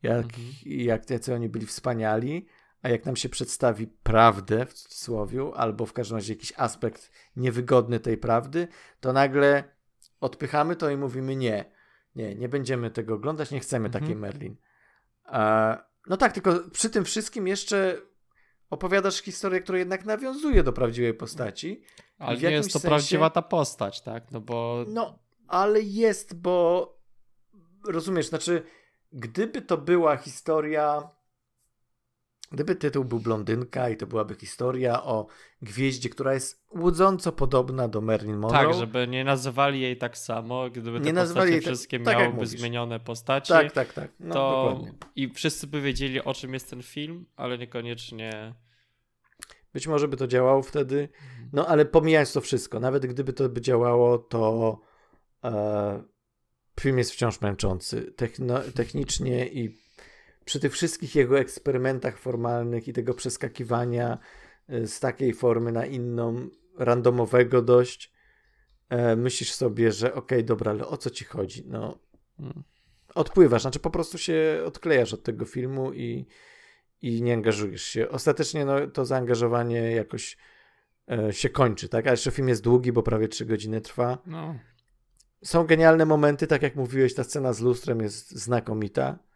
jak, 0.03 0.25
Mhm. 0.25 0.43
jak 0.65 1.09
jacy 1.09 1.33
oni 1.35 1.49
byli 1.49 1.65
wspaniali, 1.65 2.45
a 2.81 2.89
jak 2.89 3.05
nam 3.05 3.15
się 3.15 3.29
przedstawi 3.29 3.87
prawdę, 3.87 4.65
w 4.65 4.73
cudzysłowie, 4.73 5.51
albo 5.55 5.85
w 5.85 5.93
każdym 5.93 6.17
razie 6.17 6.33
jakiś 6.33 6.53
aspekt 6.57 7.11
niewygodny 7.35 7.99
tej 7.99 8.17
prawdy, 8.17 8.67
to 8.99 9.13
nagle 9.13 9.63
odpychamy 10.19 10.75
to 10.75 10.89
i 10.89 10.97
mówimy 10.97 11.35
nie, 11.35 11.71
nie, 12.15 12.35
nie 12.35 12.49
będziemy 12.49 12.91
tego 12.91 13.13
oglądać, 13.13 13.51
nie 13.51 13.59
chcemy 13.59 13.85
Mhm. 13.85 14.03
takiej 14.03 14.15
Merlin. 14.15 14.55
E, 15.31 15.77
no 16.07 16.17
tak, 16.17 16.33
tylko 16.33 16.53
przy 16.71 16.89
tym 16.89 17.05
wszystkim 17.05 17.47
jeszcze 17.47 18.01
opowiadasz 18.69 19.21
historię, 19.21 19.61
która 19.61 19.77
jednak 19.77 20.05
nawiązuje 20.05 20.63
do 20.63 20.73
prawdziwej 20.73 21.13
postaci. 21.13 21.83
Ale 22.19 22.37
nie 22.37 22.51
jest 22.51 22.73
to 22.73 22.79
sensie- 22.79 22.87
prawdziwa 22.87 23.29
ta 23.29 23.41
postać, 23.41 24.01
tak? 24.01 24.31
No 24.31 24.41
bo 24.41 24.85
No, 24.87 25.19
ale 25.47 25.81
jest, 25.81 26.35
bo 26.41 26.87
rozumiesz, 27.87 28.27
znaczy, 28.27 28.63
gdyby 29.13 29.61
to 29.61 29.77
była 29.77 30.17
historia, 30.17 31.09
gdyby 32.51 32.75
tytuł 32.75 33.05
był 33.05 33.19
Blondynka 33.19 33.89
i 33.89 33.97
to 33.97 34.07
byłaby 34.07 34.35
historia 34.35 35.03
o 35.03 35.27
gwieździe, 35.61 36.09
która 36.09 36.33
jest 36.33 36.63
łudząco 36.75 37.31
podobna 37.31 37.87
do 37.87 38.01
Marilyn 38.01 38.37
Monroe. 38.37 38.65
tak, 38.65 38.73
żeby 38.73 39.07
nie 39.07 39.23
nazywali 39.23 39.81
jej 39.81 39.97
tak 39.97 40.17
samo, 40.17 40.69
gdyby 40.69 40.99
te 40.99 41.05
Nie 41.05 41.13
nazywali 41.13 41.35
postacie 41.41 41.51
jej 41.53 41.61
tak- 41.61 41.73
wszystkie 41.73 41.99
tak 41.99 42.17
miałyby 42.17 42.35
mówisz. 42.35 42.49
zmienione 42.49 42.99
postacie, 42.99 43.53
Tak, 43.53 43.71
tak, 43.71 43.93
tak. 43.93 44.11
No, 44.19 44.33
to 44.33 44.65
dokładnie. 44.69 44.97
i 45.15 45.29
wszyscy 45.33 45.67
by 45.67 45.81
wiedzieli 45.81 46.21
o 46.23 46.33
czym 46.33 46.53
jest 46.53 46.69
ten 46.69 46.83
film, 46.83 47.25
ale 47.35 47.57
niekoniecznie 47.57 48.55
Być 49.73 49.87
może 49.87 50.07
by 50.07 50.17
to 50.17 50.27
działało 50.27 50.61
wtedy, 50.61 51.09
no 51.53 51.67
ale 51.67 51.85
pomijając 51.85 52.33
to 52.33 52.41
wszystko, 52.41 52.79
nawet 52.79 53.05
gdyby 53.05 53.33
to 53.33 53.49
by 53.49 53.61
działało, 53.61 54.17
to 54.17 54.79
e, 55.43 56.03
film 56.79 56.97
jest 56.97 57.11
wciąż 57.11 57.41
męczący. 57.41 58.13
Techno, 58.15 58.59
technicznie 58.75 59.47
i 59.47 59.77
przy 60.49 60.59
tych 60.59 60.73
wszystkich 60.73 61.15
jego 61.15 61.39
eksperymentach 61.39 62.17
formalnych 62.17 62.87
i 62.87 62.93
tego 62.93 63.13
przeskakiwania 63.13 64.17
e, 64.69 64.87
z 64.87 64.99
takiej 64.99 65.33
formy 65.33 65.71
na 65.71 65.85
inną, 65.85 66.49
randomowego 66.77 67.61
dość, 67.61 68.13
e, 68.89 69.15
myślisz 69.15 69.51
sobie, 69.51 69.91
że 69.91 70.13
okej, 70.13 70.43
dobra, 70.43 70.71
ale 70.71 70.87
o 70.87 70.97
co 70.97 71.09
ci 71.09 71.25
chodzi? 71.25 71.63
No, 71.67 71.99
Mm. 72.39 72.63
odpływasz, 73.15 73.61
znaczy 73.61 73.79
po 73.79 73.89
prostu 73.89 74.17
się 74.17 74.61
odklejasz 74.65 75.13
od 75.13 75.23
tego 75.23 75.45
filmu 75.45 75.93
i, 75.93 76.25
i 77.01 77.21
nie 77.21 77.33
angażujesz 77.33 77.83
się. 77.83 78.09
Ostatecznie 78.09 78.65
no, 78.65 78.87
to 78.87 79.05
zaangażowanie 79.05 79.91
jakoś 79.91 80.37
e, 81.11 81.33
się 81.33 81.49
kończy, 81.49 81.89
tak? 81.89 82.07
A 82.07 82.11
jeszcze 82.11 82.31
film 82.31 82.49
jest 82.49 82.63
długi, 82.63 82.91
bo 82.91 83.03
prawie 83.03 83.27
3 83.27 83.45
godziny 83.45 83.81
trwa. 83.81 84.17
no, 84.25 84.55
są 85.43 85.65
genialne 85.65 86.05
momenty, 86.05 86.47
tak 86.47 86.61
jak 86.61 86.75
mówiłeś, 86.75 87.13
ta 87.13 87.23
scena 87.23 87.53
z 87.53 87.59
lustrem 87.61 88.01
jest 88.01 88.31
znakomita. 88.31 89.28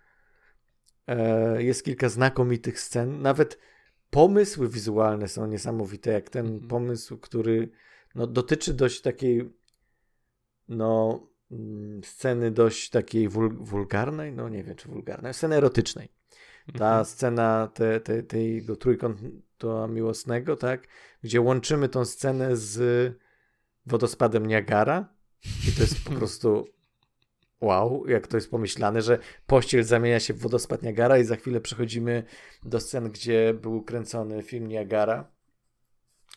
E, 1.08 1.64
jest 1.64 1.84
kilka 1.86 2.10
znakomitych 2.10 2.80
scen. 2.80 3.22
Nawet 3.22 3.60
pomysły 4.10 4.70
wizualne 4.70 5.28
są 5.28 5.48
niesamowite, 5.48 6.12
jak 6.12 6.30
ten 6.30 6.46
mhm. 6.46 6.68
pomysł, 6.68 7.18
który 7.18 7.70
no, 8.16 8.28
dotyczy 8.28 8.74
dość 8.74 9.02
takiej 9.02 9.54
no, 10.68 11.20
mm, 11.52 12.04
sceny 12.04 12.52
dość 12.52 12.90
takiej 12.90 13.30
wul 13.30 13.58
wulgarnej, 13.60 14.34
no 14.34 14.50
nie 14.50 14.64
wiem 14.64 14.76
czy 14.76 14.88
wulgarnej, 14.88 15.34
sceny 15.34 15.56
erotycznej. 15.56 16.10
Ta 16.78 16.90
mhm. 16.90 17.06
scena 17.06 17.70
te, 17.74 18.00
te, 18.00 18.24
tego 18.24 18.76
trójkąta 18.76 19.88
miłosnego, 19.90 20.56
tak, 20.56 20.88
gdzie 21.24 21.42
łączymy 21.42 21.90
tą 21.90 22.06
scenę 22.06 22.58
z 22.58 23.14
wodospadem 23.86 24.46
Niagara 24.46 25.14
i 25.70 25.72
to 25.72 25.82
jest 25.82 26.04
po 26.04 26.12
prostu 26.20 26.66
wow, 27.64 28.08
jak 28.08 28.28
to 28.28 28.38
jest 28.38 28.52
pomyślane, 28.52 29.02
że 29.02 29.20
pościel 29.48 29.84
zamienia 29.84 30.20
się 30.20 30.34
w 30.34 30.40
wodospad 30.40 30.84
Niagara 30.84 31.18
i 31.18 31.24
za 31.24 31.36
chwilę 31.36 31.62
przechodzimy 31.62 32.24
do 32.64 32.80
scen, 32.80 33.12
gdzie 33.12 33.54
był 33.54 33.84
kręcony 33.84 34.44
film 34.44 34.68
Niagara. 34.68 35.32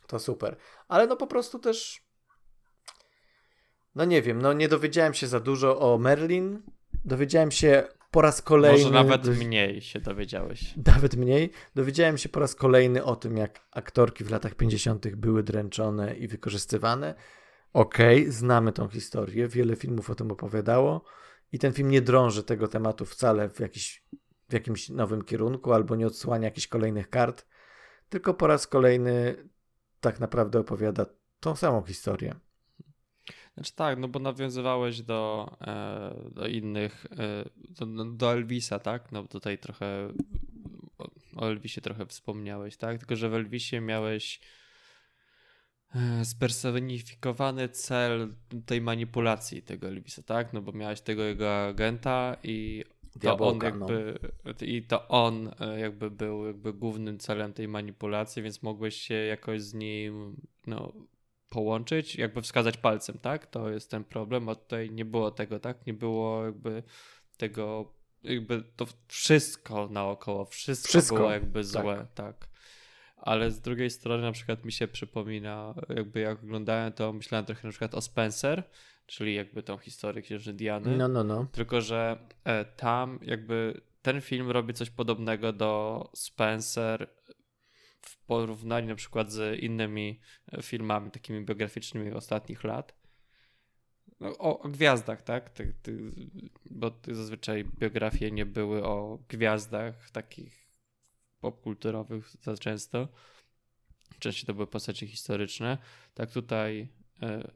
To 0.06 0.18
super. 0.18 0.56
Ale 0.88 1.06
no 1.06 1.16
po 1.16 1.26
prostu 1.26 1.58
też 1.58 2.06
no 3.94 4.04
nie 4.04 4.22
wiem, 4.22 4.42
no 4.42 4.52
nie 4.52 4.68
dowiedziałem 4.68 5.14
się 5.14 5.26
za 5.26 5.40
dużo 5.40 5.80
o 5.80 5.98
Merlin. 5.98 6.62
Dowiedziałem 7.04 7.50
się 7.50 7.88
po 8.10 8.22
raz 8.22 8.42
kolejny. 8.42 8.78
Może 8.78 8.94
nawet 8.94 9.26
mniej 9.26 9.80
się 9.80 10.00
dowiedziałeś. 10.00 10.74
Nawet 10.86 11.16
mniej. 11.16 11.50
Dowiedziałem 11.74 12.18
się 12.18 12.28
po 12.28 12.40
raz 12.40 12.54
kolejny 12.54 13.04
o 13.04 13.16
tym, 13.16 13.36
jak 13.36 13.60
aktorki 13.72 14.24
w 14.24 14.30
latach 14.30 14.54
50. 14.54 15.16
były 15.16 15.42
dręczone 15.42 16.16
i 16.16 16.28
wykorzystywane. 16.28 17.14
Okej, 17.76 18.20
okay, 18.20 18.32
znamy 18.32 18.72
tą 18.72 18.88
historię, 18.88 19.48
wiele 19.48 19.76
filmów 19.76 20.10
o 20.10 20.14
tym 20.14 20.30
opowiadało 20.30 21.04
i 21.52 21.58
ten 21.58 21.72
film 21.72 21.90
nie 21.90 22.00
drąży 22.00 22.42
tego 22.42 22.68
tematu 22.68 23.04
wcale 23.04 23.50
w, 23.50 23.60
jakiś, 23.60 24.04
w 24.48 24.52
jakimś 24.52 24.88
nowym 24.88 25.22
kierunku 25.22 25.72
albo 25.72 25.96
nie 25.96 26.06
odsłania 26.06 26.44
jakichś 26.44 26.66
kolejnych 26.66 27.10
kart, 27.10 27.46
tylko 28.08 28.34
po 28.34 28.46
raz 28.46 28.66
kolejny 28.66 29.36
tak 30.00 30.20
naprawdę 30.20 30.58
opowiada 30.58 31.06
tą 31.40 31.56
samą 31.56 31.82
historię. 31.82 32.34
Znaczy 33.54 33.74
tak, 33.74 33.98
no 33.98 34.08
bo 34.08 34.18
nawiązywałeś 34.18 35.02
do, 35.02 35.52
e, 35.60 36.30
do 36.30 36.46
innych, 36.46 37.06
e, 37.06 37.44
do, 37.56 38.04
do, 38.04 38.32
Elvisa, 38.32 38.78
tak? 38.78 39.12
No 39.12 39.24
tutaj 39.24 39.58
trochę 39.58 40.12
o 41.36 41.48
Elvisie 41.48 41.80
trochę 41.80 42.06
wspomniałeś, 42.06 42.76
tak? 42.76 42.98
Tylko, 42.98 43.16
że 43.16 43.28
w 43.28 43.34
Elvisie 43.34 43.80
miałeś 43.80 44.40
spersonifikowany 46.24 47.68
cel 47.68 48.34
tej 48.66 48.80
manipulacji 48.80 49.62
tego 49.62 49.88
Elvisa, 49.88 50.22
tak? 50.22 50.52
No 50.52 50.62
bo 50.62 50.72
miałeś 50.72 51.00
tego 51.00 51.22
jego 51.22 51.66
agenta 51.66 52.36
i 52.42 52.84
to 53.12 53.18
Diabolka, 53.18 53.66
on 53.66 53.80
jakby 53.80 54.18
no. 54.44 54.52
i 54.60 54.82
to 54.82 55.08
on 55.08 55.50
jakby 55.76 56.10
był 56.10 56.46
jakby 56.46 56.72
głównym 56.72 57.18
celem 57.18 57.52
tej 57.52 57.68
manipulacji, 57.68 58.42
więc 58.42 58.62
mogłeś 58.62 58.96
się 58.96 59.14
jakoś 59.14 59.62
z 59.62 59.74
nim 59.74 60.40
no, 60.66 60.92
połączyć, 61.48 62.16
jakby 62.16 62.42
wskazać 62.42 62.76
palcem, 62.76 63.18
tak? 63.18 63.46
To 63.46 63.70
jest 63.70 63.90
ten 63.90 64.04
problem, 64.04 64.48
a 64.48 64.54
tutaj 64.54 64.90
nie 64.90 65.04
było 65.04 65.30
tego, 65.30 65.60
tak? 65.60 65.86
Nie 65.86 65.94
było 65.94 66.44
jakby 66.44 66.82
tego, 67.36 67.94
jakby 68.22 68.62
to 68.76 68.86
wszystko 69.08 69.88
naokoło, 69.88 70.44
wszystko, 70.44 70.88
wszystko. 70.88 71.16
było 71.16 71.30
jakby 71.30 71.64
złe, 71.64 72.06
tak. 72.14 72.38
tak. 72.38 72.55
Ale 73.16 73.50
z 73.50 73.60
drugiej 73.60 73.90
strony 73.90 74.22
na 74.22 74.32
przykład 74.32 74.64
mi 74.64 74.72
się 74.72 74.88
przypomina, 74.88 75.74
jakby 75.88 76.20
jak 76.20 76.42
oglądałem 76.42 76.92
to, 76.92 77.12
myślałem 77.12 77.46
trochę 77.46 77.68
na 77.68 77.70
przykład 77.70 77.94
o 77.94 78.00
Spencer, 78.00 78.62
czyli 79.06 79.34
jakby 79.34 79.62
tą 79.62 79.78
historię 79.78 80.22
księżny 80.22 80.52
Diany. 80.52 80.96
No, 80.96 81.08
no, 81.08 81.24
no. 81.24 81.46
Tylko, 81.52 81.80
że 81.80 82.18
e, 82.44 82.64
tam 82.64 83.18
jakby 83.22 83.80
ten 84.02 84.20
film 84.20 84.50
robi 84.50 84.74
coś 84.74 84.90
podobnego 84.90 85.52
do 85.52 86.10
Spencer 86.14 87.08
w 88.00 88.26
porównaniu 88.26 88.88
na 88.88 88.94
przykład 88.94 89.32
z 89.32 89.60
innymi 89.60 90.20
e, 90.52 90.62
filmami 90.62 91.10
takimi 91.10 91.44
biograficznymi 91.44 92.12
ostatnich 92.12 92.64
lat. 92.64 92.96
No, 94.20 94.38
o, 94.38 94.60
o, 94.60 94.68
gwiazdach, 94.68 95.22
tak? 95.22 95.50
Ty, 95.50 95.74
ty, 95.82 96.12
bo 96.70 96.90
ty 96.90 97.14
zazwyczaj 97.14 97.64
biografie 97.64 98.30
nie 98.30 98.46
były 98.46 98.84
o 98.84 99.18
gwiazdach 99.28 100.10
takich 100.10 100.65
popkulturowych 101.40 102.30
za 102.42 102.56
często. 102.56 103.08
Częściej 104.18 104.46
to 104.46 104.54
były 104.54 104.66
postacie 104.66 105.06
historyczne. 105.06 105.78
Tak 106.14 106.30
tutaj 106.30 106.88
y, 107.22 107.50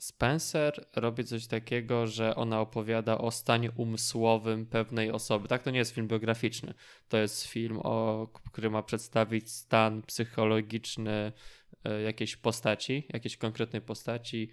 Spencer 0.00 0.86
robi 0.96 1.24
coś 1.24 1.46
takiego, 1.46 2.06
że 2.06 2.34
ona 2.34 2.60
opowiada 2.60 3.18
o 3.18 3.30
stanie 3.30 3.70
umysłowym 3.70 4.66
pewnej 4.66 5.10
osoby. 5.10 5.48
Tak, 5.48 5.62
to 5.62 5.70
nie 5.70 5.78
jest 5.78 5.94
film 5.94 6.08
biograficzny. 6.08 6.74
To 7.08 7.18
jest 7.18 7.44
film, 7.44 7.78
o, 7.82 8.26
który 8.52 8.70
ma 8.70 8.82
przedstawić 8.82 9.50
stan 9.50 10.02
psychologiczny 10.02 11.32
e, 11.84 12.02
jakiejś 12.02 12.36
postaci, 12.36 13.06
jakiejś 13.12 13.36
konkretnej 13.36 13.82
postaci 13.82 14.50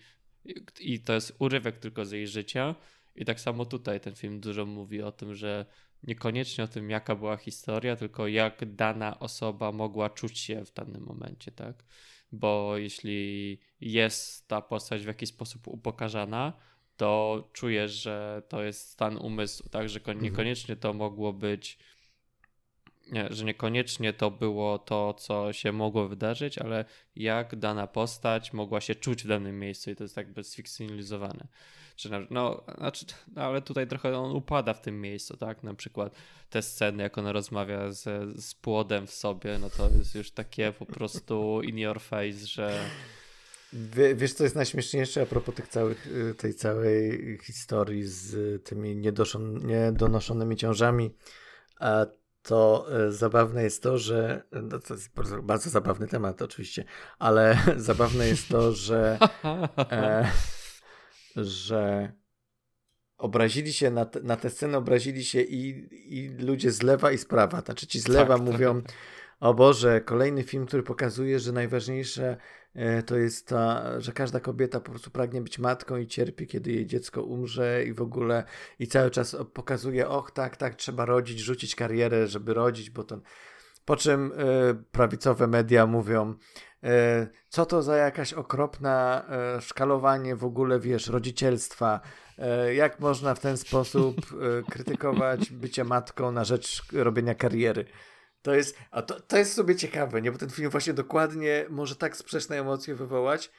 i 0.79 0.99
to 0.99 1.13
jest 1.13 1.35
urywek 1.39 1.77
tylko 1.77 2.05
z 2.05 2.11
jej 2.11 2.27
życia. 2.27 2.75
I 3.15 3.25
tak 3.25 3.39
samo 3.39 3.65
tutaj 3.65 3.99
ten 3.99 4.15
film 4.15 4.39
dużo 4.39 4.65
mówi 4.65 5.01
o 5.01 5.11
tym, 5.11 5.35
że 5.35 5.65
niekoniecznie 6.03 6.63
o 6.63 6.67
tym, 6.67 6.89
jaka 6.89 7.15
była 7.15 7.37
historia, 7.37 7.95
tylko 7.95 8.27
jak 8.27 8.75
dana 8.75 9.19
osoba 9.19 9.71
mogła 9.71 10.09
czuć 10.09 10.39
się 10.39 10.65
w 10.65 10.73
danym 10.73 11.03
momencie, 11.03 11.51
tak? 11.51 11.83
bo 12.31 12.77
jeśli 12.77 13.59
jest 13.81 14.47
ta 14.47 14.61
postać 14.61 15.03
w 15.03 15.07
jakiś 15.07 15.29
sposób 15.29 15.67
upokarzana, 15.67 16.53
to 16.97 17.49
czujesz, 17.53 17.91
że 17.91 18.41
to 18.49 18.63
jest 18.63 18.89
stan 18.89 19.17
umysłu, 19.17 19.69
tak, 19.69 19.89
że 19.89 19.99
mhm. 19.99 20.21
niekoniecznie 20.21 20.75
to 20.75 20.93
mogło 20.93 21.33
być 21.33 21.77
nie, 23.11 23.27
że 23.29 23.45
niekoniecznie 23.45 24.13
to 24.13 24.31
było 24.31 24.79
to, 24.79 25.13
co 25.13 25.53
się 25.53 25.71
mogło 25.71 26.07
wydarzyć, 26.07 26.57
ale 26.57 26.85
jak 27.15 27.55
dana 27.55 27.87
postać 27.87 28.53
mogła 28.53 28.81
się 28.81 28.95
czuć 28.95 29.23
w 29.23 29.27
danym 29.27 29.59
miejscu 29.59 29.91
i 29.91 29.95
to 29.95 30.03
jest 30.03 30.17
jakby 30.17 30.43
sfikcjonalizowane. 30.43 31.47
Czy 31.95 32.09
no, 32.29 32.63
znaczy, 32.77 33.05
no, 33.35 33.41
ale 33.41 33.61
tutaj 33.61 33.87
trochę 33.87 34.17
on 34.17 34.35
upada 34.35 34.73
w 34.73 34.81
tym 34.81 35.01
miejscu, 35.01 35.37
tak? 35.37 35.63
Na 35.63 35.73
przykład 35.73 36.15
te 36.49 36.61
sceny, 36.61 37.03
jak 37.03 37.17
ona 37.17 37.31
rozmawia 37.31 37.91
z, 37.91 38.03
z 38.43 38.55
płodem 38.55 39.07
w 39.07 39.11
sobie, 39.11 39.59
no 39.59 39.69
to 39.69 39.89
jest 39.97 40.15
już 40.15 40.31
takie 40.31 40.71
po 40.71 40.85
prostu 40.85 41.61
in 41.61 41.77
your 41.77 42.01
face, 42.01 42.45
że... 42.45 42.79
Wie, 43.73 44.15
wiesz, 44.15 44.33
co 44.33 44.43
jest 44.43 44.55
najśmieszniejsze 44.55 45.21
a 45.21 45.25
propos 45.25 45.55
tych 45.55 45.67
całych, 45.67 46.07
y, 46.07 46.35
tej 46.35 46.53
całej 46.53 47.37
historii 47.43 48.03
z 48.03 48.63
tymi 48.63 48.95
niedonoszonymi 48.95 50.55
ciążami? 50.55 51.11
A 51.79 52.05
to 52.43 52.85
e, 52.91 53.11
zabawne 53.11 53.63
jest 53.63 53.83
to, 53.83 53.97
że. 53.97 54.43
No 54.51 54.79
to 54.79 54.93
jest 54.93 55.13
bardzo, 55.13 55.41
bardzo 55.41 55.69
zabawny 55.69 56.07
temat, 56.07 56.41
oczywiście, 56.41 56.85
ale 57.19 57.57
zabawne 57.77 58.27
jest 58.27 58.47
to, 58.47 58.71
że. 58.71 59.19
E, 59.77 60.31
że 61.35 62.11
obrazili 63.17 63.73
się 63.73 63.91
na, 63.91 64.05
te, 64.05 64.21
na 64.21 64.37
tę 64.37 64.49
scenę, 64.49 64.77
obrazili 64.77 65.25
się 65.25 65.41
i, 65.41 65.87
i 66.15 66.29
ludzie 66.29 66.71
z 66.71 66.81
lewa 66.81 67.11
i 67.11 67.17
z 67.17 67.25
prawa. 67.25 67.61
Znaczy 67.61 67.87
ci 67.87 67.99
z 67.99 68.07
lewa 68.07 68.37
tak, 68.37 68.45
mówią. 68.45 68.81
Tak. 68.81 68.95
O 69.39 69.53
Boże, 69.53 70.01
kolejny 70.01 70.43
film, 70.43 70.65
który 70.65 70.83
pokazuje, 70.83 71.39
że 71.39 71.51
najważniejsze 71.51 72.37
E, 72.73 73.03
to 73.03 73.17
jest 73.17 73.47
ta, 73.47 73.83
że 74.01 74.11
każda 74.11 74.39
kobieta 74.39 74.79
po 74.79 74.91
prostu 74.91 75.11
pragnie 75.11 75.41
być 75.41 75.59
matką 75.59 75.97
i 75.97 76.07
cierpi, 76.07 76.47
kiedy 76.47 76.71
jej 76.71 76.85
dziecko 76.85 77.23
umrze 77.23 77.83
i 77.85 77.93
w 77.93 78.01
ogóle 78.01 78.43
i 78.79 78.87
cały 78.87 79.11
czas 79.11 79.35
pokazuje, 79.53 80.07
och 80.07 80.31
tak, 80.31 80.57
tak, 80.57 80.75
trzeba 80.75 81.05
rodzić, 81.05 81.39
rzucić 81.39 81.75
karierę, 81.75 82.27
żeby 82.27 82.53
rodzić, 82.53 82.89
bo 82.89 83.03
to... 83.03 83.21
Po 83.85 83.95
czym 83.95 84.31
y, 84.31 84.75
prawicowe 84.91 85.47
media 85.47 85.85
mówią, 85.85 86.35
y, 86.83 86.87
co 87.49 87.65
to 87.65 87.83
za 87.83 87.95
jakaś 87.95 88.33
okropna 88.33 89.25
y, 89.57 89.61
szkalowanie 89.61 90.35
w 90.35 90.45
ogóle, 90.45 90.79
wiesz, 90.79 91.07
rodzicielstwa, 91.07 91.99
jak 92.73 92.99
można 92.99 93.35
w 93.35 93.39
ten 93.39 93.57
sposób 93.57 94.15
krytykować 94.71 95.51
bycie 95.51 95.83
matką 95.83 96.31
na 96.31 96.43
rzecz 96.43 96.83
robienia 96.93 97.35
kariery. 97.35 97.85
To 98.41 98.55
jest, 98.55 98.77
a 98.91 99.01
to, 99.01 99.19
to 99.19 99.37
jest 99.37 99.53
sobie 99.53 99.75
ciekawe, 99.75 100.21
nie? 100.21 100.31
Bo 100.31 100.37
ten 100.37 100.49
film 100.49 100.69
właśnie 100.69 100.93
dokładnie 100.93 101.65
może 101.69 101.95
tak 101.95 102.17
sprzeczne 102.17 102.59
emocje 102.59 102.95
wywołać 102.95 103.51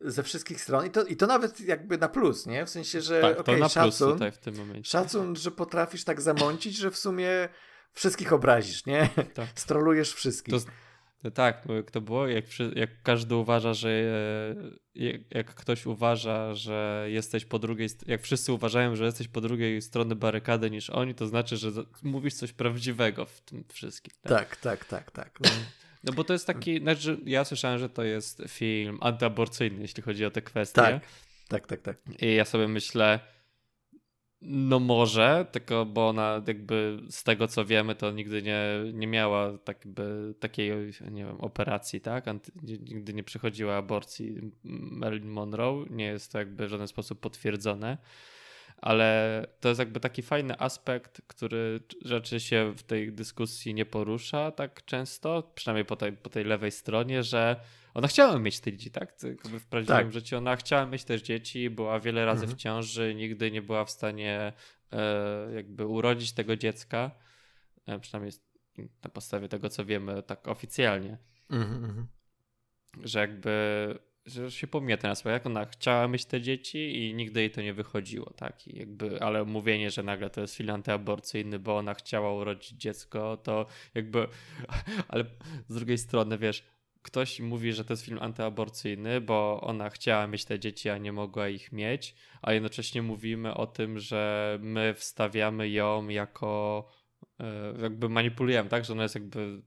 ze 0.00 0.22
wszystkich 0.22 0.60
stron 0.60 0.86
i 0.86 0.90
to, 0.90 1.04
i 1.04 1.16
to 1.16 1.26
nawet 1.26 1.60
jakby 1.60 1.98
na 1.98 2.08
plus, 2.08 2.46
nie? 2.46 2.66
W 2.66 2.70
sensie, 2.70 3.00
że 3.00 3.20
tak, 3.20 3.40
okay, 3.40 3.68
szacun, 3.68 4.12
tutaj 4.12 4.32
w 4.32 4.38
tym 4.38 4.56
momencie. 4.56 4.90
szacun, 4.90 5.36
że 5.36 5.50
potrafisz 5.50 6.04
tak 6.04 6.20
zamącić, 6.20 6.76
że 6.76 6.90
w 6.90 6.98
sumie 6.98 7.48
wszystkich 7.92 8.32
obrazisz, 8.32 8.86
nie? 8.86 9.08
Tak. 9.34 9.48
Strolujesz 9.60 10.12
wszystkich. 10.12 10.54
To, 10.54 10.70
no 11.24 11.30
tak, 11.30 11.64
to 11.92 12.00
było, 12.00 12.28
jak, 12.28 12.44
jak 12.74 12.90
każdy 13.02 13.34
uważa, 13.34 13.74
że 13.74 14.04
jak, 14.94 15.20
jak 15.30 15.54
ktoś 15.54 15.86
uważa, 15.86 16.54
że 16.54 17.06
jesteś 17.08 17.44
po 17.44 17.58
drugiej, 17.58 17.88
jak 18.06 18.22
wszyscy 18.22 18.52
uważają, 18.52 18.96
że 18.96 19.04
jesteś 19.04 19.28
po 19.28 19.40
drugiej 19.40 19.82
stronie 19.82 20.14
barykady 20.14 20.70
niż 20.70 20.90
oni, 20.90 21.14
to 21.14 21.26
znaczy, 21.26 21.56
że 21.56 21.70
mówisz 22.02 22.34
coś 22.34 22.52
prawdziwego 22.52 23.26
w 23.26 23.40
tym 23.40 23.64
wszystkim. 23.68 24.14
Tak, 24.22 24.56
tak, 24.56 24.84
tak, 24.84 25.10
tak. 25.10 25.10
tak. 25.10 25.40
No. 25.44 25.50
no 26.04 26.12
bo 26.12 26.24
to 26.24 26.32
jest 26.32 26.46
taki, 26.46 26.78
znaczy 26.78 27.20
ja 27.24 27.44
słyszałem, 27.44 27.78
że 27.78 27.88
to 27.88 28.02
jest 28.02 28.42
film 28.48 28.98
antyaborcyjny, 29.00 29.82
jeśli 29.82 30.02
chodzi 30.02 30.24
o 30.24 30.30
te 30.30 30.42
kwestie. 30.42 30.82
Tak. 30.82 31.02
Tak, 31.50 31.66
tak, 31.66 31.82
tak. 31.82 31.96
I 32.22 32.34
ja 32.34 32.44
sobie 32.44 32.68
myślę, 32.68 33.20
no 34.42 34.80
może, 34.80 35.46
tylko 35.52 35.86
bo 35.86 36.08
ona 36.08 36.42
jakby 36.46 36.98
z 37.10 37.24
tego 37.24 37.48
co 37.48 37.64
wiemy, 37.64 37.94
to 37.94 38.10
nigdy 38.10 38.42
nie, 38.42 38.62
nie 38.92 39.06
miała 39.06 39.58
tak 39.58 39.88
takiej 40.40 40.70
nie 41.10 41.24
wiem, 41.24 41.40
operacji, 41.40 42.00
tak? 42.00 42.24
Nigdy 42.62 43.14
nie 43.14 43.24
przechodziła 43.24 43.76
aborcji 43.76 44.36
Marilyn 44.64 45.30
Monroe. 45.30 45.86
Nie 45.90 46.04
jest 46.04 46.32
to 46.32 46.38
jakby 46.38 46.66
w 46.66 46.70
żaden 46.70 46.88
sposób 46.88 47.20
potwierdzone. 47.20 47.98
Ale 48.80 49.46
to 49.60 49.68
jest 49.68 49.78
jakby 49.78 50.00
taki 50.00 50.22
fajny 50.22 50.60
aspekt, 50.60 51.22
który 51.26 51.80
rzeczy 52.04 52.40
się 52.40 52.72
w 52.76 52.82
tej 52.82 53.12
dyskusji 53.12 53.74
nie 53.74 53.86
porusza 53.86 54.50
tak 54.50 54.84
często, 54.84 55.52
przynajmniej 55.54 55.84
po 55.84 55.96
tej, 55.96 56.12
po 56.12 56.30
tej 56.30 56.44
lewej 56.44 56.70
stronie, 56.70 57.22
że 57.22 57.56
ona 57.94 58.08
chciała 58.08 58.38
mieć 58.38 58.60
te 58.60 58.72
dzieci, 58.72 58.90
tak? 58.90 59.22
Jakby 59.22 59.60
w 59.60 59.66
prawdziwym 59.66 60.02
tak. 60.02 60.12
życiu 60.12 60.36
ona 60.36 60.56
chciała 60.56 60.86
mieć 60.86 61.04
też 61.04 61.22
dzieci, 61.22 61.70
była 61.70 62.00
wiele 62.00 62.24
razy 62.24 62.42
mhm. 62.42 62.58
w 62.58 62.60
ciąży, 62.60 63.14
nigdy 63.14 63.50
nie 63.50 63.62
była 63.62 63.84
w 63.84 63.90
stanie 63.90 64.52
e, 64.92 65.52
jakby 65.54 65.86
urodzić 65.86 66.32
tego 66.32 66.56
dziecka, 66.56 67.10
e, 67.86 67.98
przynajmniej 67.98 68.32
na 69.04 69.10
podstawie 69.10 69.48
tego, 69.48 69.68
co 69.68 69.84
wiemy 69.84 70.22
tak 70.22 70.48
oficjalnie. 70.48 71.18
Mhm, 71.50 71.84
mhm. 71.84 72.06
że 73.02 73.18
jakby 73.18 73.98
że 74.26 74.50
się 74.50 74.66
pomija 74.66 74.96
aspekt, 75.02 75.32
jak 75.32 75.46
ona 75.46 75.64
chciała 75.64 76.08
mieć 76.08 76.24
te 76.24 76.40
dzieci 76.40 77.08
i 77.08 77.14
nigdy 77.14 77.40
jej 77.40 77.50
to 77.50 77.62
nie 77.62 77.74
wychodziło, 77.74 78.32
tak? 78.36 78.68
I 78.68 78.78
jakby, 78.78 79.22
ale 79.22 79.44
mówienie, 79.44 79.90
że 79.90 80.02
nagle 80.02 80.30
to 80.30 80.40
jest 80.40 80.54
film 80.54 80.70
antyaborcyjny, 80.70 81.58
bo 81.58 81.76
ona 81.76 81.94
chciała 81.94 82.32
urodzić 82.34 82.70
dziecko, 82.70 83.36
to 83.36 83.66
jakby, 83.94 84.26
ale 85.08 85.24
z 85.68 85.74
drugiej 85.74 85.98
strony, 85.98 86.38
wiesz, 86.38 86.64
ktoś 87.02 87.40
mówi, 87.40 87.72
że 87.72 87.84
to 87.84 87.92
jest 87.92 88.04
film 88.04 88.18
antyaborcyjny, 88.20 89.20
bo 89.20 89.60
ona 89.60 89.90
chciała 89.90 90.26
mieć 90.26 90.44
te 90.44 90.58
dzieci, 90.58 90.90
a 90.90 90.98
nie 90.98 91.12
mogła 91.12 91.48
ich 91.48 91.72
mieć, 91.72 92.14
a 92.42 92.52
jednocześnie 92.52 93.02
mówimy 93.02 93.54
o 93.54 93.66
tym, 93.66 93.98
że 93.98 94.58
my 94.62 94.94
wstawiamy 94.94 95.68
ją 95.68 96.08
jako 96.08 96.88
e, 97.40 97.74
jakby 97.82 98.08
manipulujemy, 98.08 98.70
tak? 98.70 98.84
Że 98.84 98.92
ona 98.92 99.02
jest 99.02 99.14
jakby 99.14 99.62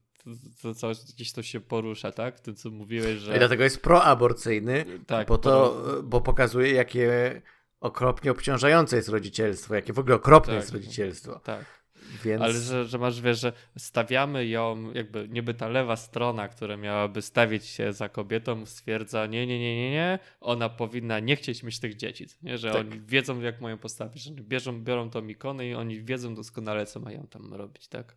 to, 0.62 0.74
to, 0.74 0.90
gdzieś 1.14 1.32
to 1.32 1.42
się 1.42 1.60
porusza, 1.60 2.12
tak? 2.12 2.40
Ty 2.40 2.54
co 2.54 2.70
mówiłeś, 2.70 3.18
że... 3.18 3.36
I 3.36 3.38
dlatego 3.38 3.64
jest 3.64 3.82
proaborcyjny, 3.82 4.84
tak, 5.06 5.28
bo, 5.28 5.38
to, 5.38 5.82
pro... 5.84 6.02
bo 6.02 6.20
pokazuje, 6.20 6.72
jakie 6.72 7.42
okropnie 7.80 8.30
obciążające 8.30 8.96
jest 8.96 9.08
rodzicielstwo, 9.08 9.74
jakie 9.74 9.92
w 9.92 9.98
ogóle 9.98 10.14
okropne 10.16 10.52
tak, 10.52 10.62
jest 10.62 10.72
rodzicielstwo. 10.72 11.38
Tak. 11.38 11.84
Więc... 12.24 12.42
Ale 12.42 12.52
że, 12.52 12.84
że 12.84 12.98
masz, 12.98 13.20
wiesz, 13.20 13.40
że 13.40 13.52
stawiamy 13.78 14.46
ją, 14.46 14.92
jakby 14.92 15.28
niby 15.28 15.54
ta 15.54 15.68
lewa 15.68 15.96
strona, 15.96 16.48
która 16.48 16.76
miałaby 16.76 17.22
stawić 17.22 17.66
się 17.66 17.92
za 17.92 18.08
kobietą, 18.08 18.66
stwierdza, 18.66 19.26
nie, 19.26 19.46
nie, 19.46 19.58
nie, 19.58 19.76
nie, 19.76 19.90
nie, 19.90 20.18
ona 20.40 20.68
powinna 20.68 21.20
nie 21.20 21.36
chcieć 21.36 21.62
mieć 21.62 21.80
tych 21.80 21.96
dzieci, 21.96 22.26
nie? 22.42 22.58
że 22.58 22.70
tak. 22.70 22.80
oni 22.80 23.00
wiedzą, 23.00 23.40
jak 23.40 23.60
mają 23.60 23.78
postawić, 23.78 24.22
że 24.22 24.30
bierzą, 24.30 24.84
biorą 24.84 25.10
tą 25.10 25.26
ikonę 25.26 25.68
i 25.68 25.74
oni 25.74 26.02
wiedzą 26.02 26.34
doskonale, 26.34 26.86
co 26.86 27.00
mają 27.00 27.26
tam 27.26 27.54
robić, 27.54 27.88
tak? 27.88 28.16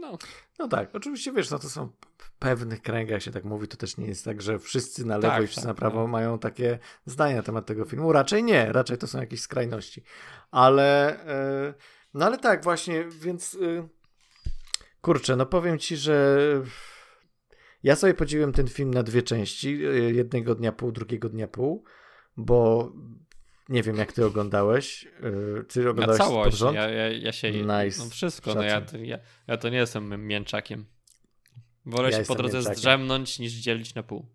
No. 0.00 0.18
no 0.58 0.68
tak, 0.68 0.90
oczywiście 0.92 1.32
wiesz, 1.32 1.50
no 1.50 1.58
to 1.58 1.68
są 1.68 1.88
w 2.18 2.30
pewnych 2.30 2.82
kręgach 2.82 3.22
się 3.22 3.30
tak 3.30 3.44
mówi, 3.44 3.68
to 3.68 3.76
też 3.76 3.96
nie 3.96 4.06
jest 4.06 4.24
tak, 4.24 4.42
że 4.42 4.58
wszyscy 4.58 5.06
na 5.06 5.16
lewo 5.16 5.28
tak, 5.28 5.44
i 5.44 5.46
wszyscy 5.46 5.62
tak, 5.62 5.68
na 5.68 5.74
prawo 5.74 6.02
tak. 6.02 6.10
mają 6.10 6.38
takie 6.38 6.78
zdania 7.06 7.36
na 7.36 7.42
temat 7.42 7.66
tego 7.66 7.84
filmu. 7.84 8.12
Raczej 8.12 8.44
nie, 8.44 8.72
raczej 8.72 8.98
to 8.98 9.06
są 9.06 9.20
jakieś 9.20 9.40
skrajności. 9.40 10.02
Ale 10.50 11.18
yy, 11.66 11.74
no 12.14 12.26
ale 12.26 12.38
tak 12.38 12.64
właśnie, 12.64 13.04
więc 13.04 13.52
yy, 13.52 13.88
kurczę, 15.00 15.36
no 15.36 15.46
powiem 15.46 15.78
ci, 15.78 15.96
że 15.96 16.38
ja 17.82 17.96
sobie 17.96 18.14
podzieliłem 18.14 18.52
ten 18.52 18.68
film 18.68 18.94
na 18.94 19.02
dwie 19.02 19.22
części, 19.22 19.86
y, 19.86 20.12
jednego 20.14 20.54
dnia 20.54 20.72
pół, 20.72 20.92
drugiego 20.92 21.28
dnia 21.28 21.48
pół, 21.48 21.84
bo 22.36 22.92
nie 23.68 23.82
wiem, 23.82 23.96
jak 23.96 24.12
ty 24.12 24.26
oglądałeś. 24.26 25.04
Y, 25.04 25.64
ty 25.64 25.90
oglądałeś 25.90 26.20
ja 26.20 26.26
całość, 26.26 26.60
ja, 26.60 26.88
ja, 26.88 27.08
ja 27.08 27.32
się... 27.32 27.52
Nice. 27.52 28.04
No 28.04 28.10
wszystko, 28.10 28.54
no 28.54 28.62
ja, 28.62 28.82
ja, 29.02 29.18
ja 29.46 29.56
to 29.56 29.68
nie 29.68 29.76
jestem 29.76 30.26
mięczakiem. 30.26 30.86
Wolę 31.86 32.10
ja 32.10 32.18
się 32.18 32.24
po 32.24 32.34
drodze 32.34 32.56
mięczakiem. 32.56 32.78
zdrzemnąć, 32.78 33.38
niż 33.38 33.52
dzielić 33.52 33.94
na 33.94 34.02
pół. 34.02 34.26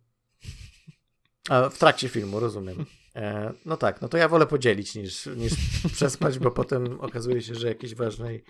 A 1.50 1.70
w 1.70 1.78
trakcie 1.78 2.10
filmu, 2.10 2.40
rozumiem. 2.40 2.86
E, 3.16 3.54
no 3.66 3.78
tak, 3.78 4.02
no 4.02 4.08
to 4.08 4.18
ja 4.18 4.28
wolę 4.28 4.48
podzielić 4.48 4.96
niż, 4.96 5.26
niż 5.26 5.54
przespać, 5.96 6.40
bo 6.40 6.52
potem 6.52 7.02
okazuje 7.02 7.42
się, 7.42 7.56
że 7.56 7.68
jakiejś 7.68 7.96
ważnej 7.96 8.44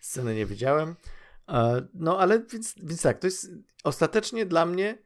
sceny 0.00 0.34
nie 0.34 0.46
widziałem. 0.46 0.94
E, 1.48 1.86
no 1.94 2.18
ale 2.18 2.42
więc, 2.52 2.74
więc 2.82 3.02
tak, 3.02 3.18
to 3.18 3.26
jest 3.26 3.50
ostatecznie 3.84 4.46
dla 4.46 4.66
mnie 4.66 4.98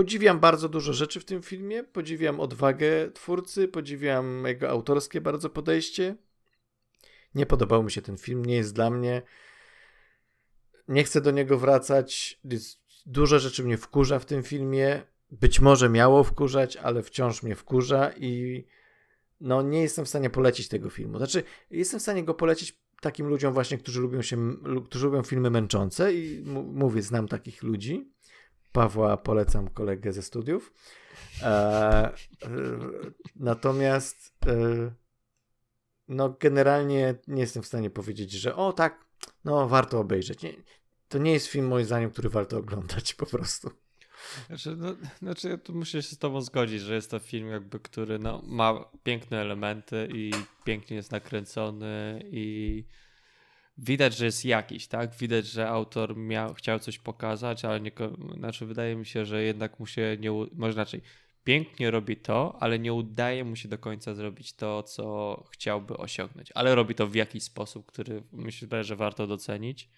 Podziwiam 0.00 0.40
bardzo 0.40 0.68
dużo 0.68 0.92
rzeczy 0.92 1.20
w 1.20 1.24
tym 1.24 1.42
filmie. 1.42 1.84
Podziwiam 1.84 2.40
odwagę 2.40 3.10
twórcy, 3.10 3.68
podziwiam 3.68 4.44
jego 4.46 4.68
autorskie 4.70 5.20
bardzo 5.20 5.50
podejście. 5.50 6.16
Nie 7.34 7.46
podobał 7.46 7.82
mi 7.82 7.90
się 7.90 8.02
ten 8.02 8.16
film, 8.16 8.44
nie 8.44 8.54
jest 8.54 8.74
dla 8.74 8.90
mnie. 8.90 9.22
Nie 10.88 11.04
chcę 11.04 11.20
do 11.20 11.30
niego 11.30 11.58
wracać. 11.58 12.40
Dużo 13.06 13.38
rzeczy 13.38 13.64
mnie 13.64 13.78
wkurza 13.78 14.18
w 14.18 14.24
tym 14.24 14.42
filmie. 14.42 15.02
Być 15.30 15.60
może 15.60 15.88
miało 15.88 16.24
wkurzać, 16.24 16.76
ale 16.76 17.02
wciąż 17.02 17.42
mnie 17.42 17.54
wkurza 17.54 18.10
i 18.16 18.64
no 19.40 19.62
nie 19.62 19.82
jestem 19.82 20.04
w 20.04 20.08
stanie 20.08 20.30
polecić 20.30 20.68
tego 20.68 20.90
filmu. 20.90 21.18
Znaczy, 21.18 21.42
jestem 21.70 22.00
w 22.00 22.02
stanie 22.02 22.24
go 22.24 22.34
polecić 22.34 22.78
takim 23.00 23.26
ludziom 23.26 23.54
właśnie, 23.54 23.78
którzy 23.78 24.00
lubią 24.00 24.22
się, 24.22 24.56
którzy 24.84 25.06
lubią 25.06 25.22
filmy 25.22 25.50
męczące 25.50 26.14
i 26.14 26.42
mówię, 26.72 27.02
znam 27.02 27.28
takich 27.28 27.62
ludzi 27.62 28.10
Pawła 28.72 29.16
polecam 29.16 29.68
kolegę 29.68 30.12
ze 30.12 30.22
studiów. 30.22 30.72
E, 31.42 31.46
e, 31.46 32.12
natomiast 33.36 34.32
e, 34.46 34.92
no 36.08 36.36
generalnie 36.40 37.14
nie 37.28 37.40
jestem 37.40 37.62
w 37.62 37.66
stanie 37.66 37.90
powiedzieć, 37.90 38.32
że 38.32 38.56
o 38.56 38.72
tak, 38.72 39.04
no 39.44 39.68
warto 39.68 40.00
obejrzeć. 40.00 40.42
Nie, 40.42 40.52
to 41.08 41.18
nie 41.18 41.32
jest 41.32 41.46
film 41.46 41.68
moim 41.68 41.84
zdaniem, 41.84 42.10
który 42.10 42.28
warto 42.28 42.58
oglądać 42.58 43.14
po 43.14 43.26
prostu. 43.26 43.70
Znaczy, 44.46 44.76
no, 44.76 44.96
znaczy 45.18 45.48
ja 45.48 45.58
tu 45.58 45.74
muszę 45.74 46.02
się 46.02 46.14
z 46.14 46.18
tobą 46.18 46.40
zgodzić, 46.40 46.80
że 46.80 46.94
jest 46.94 47.10
to 47.10 47.18
film 47.18 47.48
jakby, 47.48 47.80
który 47.80 48.18
no, 48.18 48.42
ma 48.46 48.90
piękne 49.02 49.40
elementy 49.40 50.08
i 50.14 50.30
pięknie 50.64 50.96
jest 50.96 51.12
nakręcony 51.12 52.22
i 52.24 52.84
widać, 53.80 54.16
że 54.16 54.24
jest 54.24 54.44
jakiś, 54.44 54.86
tak? 54.86 55.14
Widać, 55.14 55.46
że 55.46 55.68
autor 55.68 56.16
miał, 56.16 56.54
chciał 56.54 56.78
coś 56.78 56.98
pokazać, 56.98 57.64
ale 57.64 57.80
nie, 57.80 57.92
znaczy 58.36 58.66
wydaje 58.66 58.96
mi 58.96 59.06
się, 59.06 59.26
że 59.26 59.42
jednak 59.42 59.80
mu 59.80 59.86
się 59.86 60.16
nie, 60.20 60.30
może 60.52 60.74
inaczej, 60.74 61.02
pięknie 61.44 61.90
robi 61.90 62.16
to, 62.16 62.56
ale 62.60 62.78
nie 62.78 62.92
udaje 62.92 63.44
mu 63.44 63.56
się 63.56 63.68
do 63.68 63.78
końca 63.78 64.14
zrobić 64.14 64.52
to, 64.52 64.82
co 64.82 65.44
chciałby 65.52 65.96
osiągnąć, 65.96 66.52
ale 66.54 66.74
robi 66.74 66.94
to 66.94 67.06
w 67.06 67.14
jakiś 67.14 67.42
sposób, 67.42 67.86
który 67.86 68.22
myślę, 68.32 68.84
że 68.84 68.96
warto 68.96 69.26
docenić. 69.26 69.88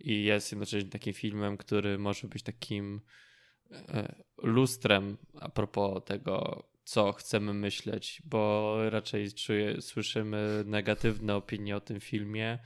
I 0.00 0.24
jest 0.24 0.52
jednocześnie 0.52 0.90
takim 0.90 1.14
filmem, 1.14 1.56
który 1.56 1.98
może 1.98 2.28
być 2.28 2.42
takim 2.42 3.00
e, 3.70 4.14
lustrem 4.42 5.16
a 5.40 5.48
propos 5.48 6.04
tego, 6.04 6.64
co 6.84 7.12
chcemy 7.12 7.54
myśleć, 7.54 8.22
bo 8.24 8.76
raczej 8.90 9.32
czuję, 9.32 9.80
słyszymy 9.80 10.64
negatywne 10.66 11.36
opinie 11.36 11.76
o 11.76 11.80
tym 11.80 12.00
filmie 12.00 12.58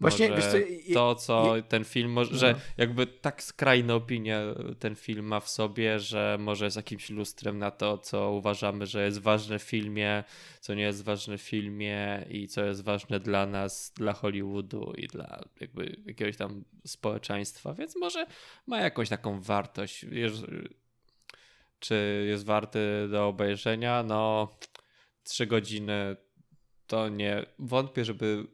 Właśnie 0.00 0.28
co, 0.28 0.56
je, 0.56 0.94
to, 0.94 1.14
co 1.14 1.56
je, 1.56 1.62
ten 1.62 1.84
film, 1.84 2.12
może, 2.12 2.32
no. 2.32 2.38
że 2.38 2.54
jakby 2.76 3.06
tak 3.06 3.42
skrajne 3.42 3.94
opinie 3.94 4.40
ten 4.78 4.94
film 4.94 5.26
ma 5.26 5.40
w 5.40 5.48
sobie, 5.48 5.98
że 5.98 6.36
może 6.40 6.64
jest 6.64 6.76
jakimś 6.76 7.10
lustrem 7.10 7.58
na 7.58 7.70
to, 7.70 7.98
co 7.98 8.30
uważamy, 8.30 8.86
że 8.86 9.04
jest 9.04 9.18
ważne 9.18 9.58
w 9.58 9.62
filmie, 9.62 10.24
co 10.60 10.74
nie 10.74 10.82
jest 10.82 11.04
ważne 11.04 11.38
w 11.38 11.42
filmie 11.42 12.26
i 12.30 12.48
co 12.48 12.64
jest 12.64 12.84
ważne 12.84 13.20
dla 13.20 13.46
nas, 13.46 13.92
dla 13.96 14.12
Hollywoodu 14.12 14.92
i 14.96 15.06
dla 15.06 15.44
jakby 15.60 15.96
jakiegoś 16.06 16.36
tam 16.36 16.64
społeczeństwa, 16.86 17.74
więc 17.74 17.96
może 17.96 18.26
ma 18.66 18.80
jakąś 18.80 19.08
taką 19.08 19.40
wartość. 19.40 20.06
Czy 21.78 22.24
jest 22.28 22.44
warty 22.44 23.08
do 23.10 23.28
obejrzenia? 23.28 24.02
No, 24.02 24.48
trzy 25.22 25.46
godziny 25.46 26.16
to 26.86 27.08
nie. 27.08 27.46
Wątpię, 27.58 28.04
żeby 28.04 28.46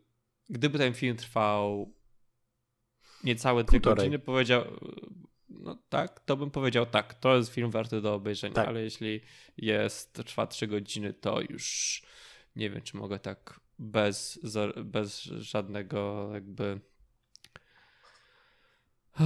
gdyby 0.49 0.79
ten 0.79 0.95
film 0.95 1.17
trwał 1.17 1.95
niecałe 3.25 3.65
dwie 3.65 3.81
godziny, 3.81 4.19
powiedział, 4.19 4.65
no 5.49 5.79
tak, 5.89 6.21
to 6.21 6.37
bym 6.37 6.51
powiedział 6.51 6.87
tak, 6.87 7.15
to 7.15 7.37
jest 7.37 7.53
film 7.53 7.71
warty 7.71 8.01
do 8.01 8.15
obejrzenia, 8.15 8.55
tak. 8.55 8.69
ale 8.69 8.83
jeśli 8.83 9.21
jest, 9.57 10.13
trwa 10.13 10.47
trzy 10.47 10.67
godziny, 10.67 11.13
to 11.13 11.41
już 11.41 12.03
nie 12.57 12.71
wiem, 12.71 12.83
czy 12.83 12.97
mogę 12.97 13.19
tak 13.19 13.61
bez, 13.79 14.41
bez 14.85 15.23
żadnego 15.23 16.31
jakby 16.33 16.81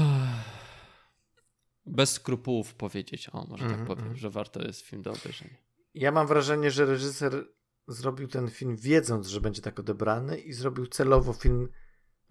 bez 1.87 2.13
skrupułów 2.13 2.75
powiedzieć, 2.75 3.29
o 3.33 3.47
może 3.49 3.65
mm 3.65 3.77
-hmm. 3.77 3.79
tak 3.79 3.81
mhm, 3.81 3.87
powiem, 3.87 4.05
mhm. 4.05 4.17
że 4.17 4.31
warto 4.31 4.63
jest 4.63 4.81
film 4.81 5.03
do 5.03 5.13
obejrzenia. 5.13 5.57
Ja 5.95 6.13
mam 6.13 6.27
wrażenie, 6.27 6.71
że 6.71 6.85
reżyser 6.85 7.45
zrobił 7.89 8.29
ten 8.29 8.49
film 8.51 8.77
wiedząc, 8.77 9.27
że 9.27 9.41
będzie 9.41 9.63
tak 9.63 9.79
odebrany 9.81 10.39
i 10.39 10.53
zrobił 10.53 10.87
celowo 10.87 11.33
film, 11.33 11.69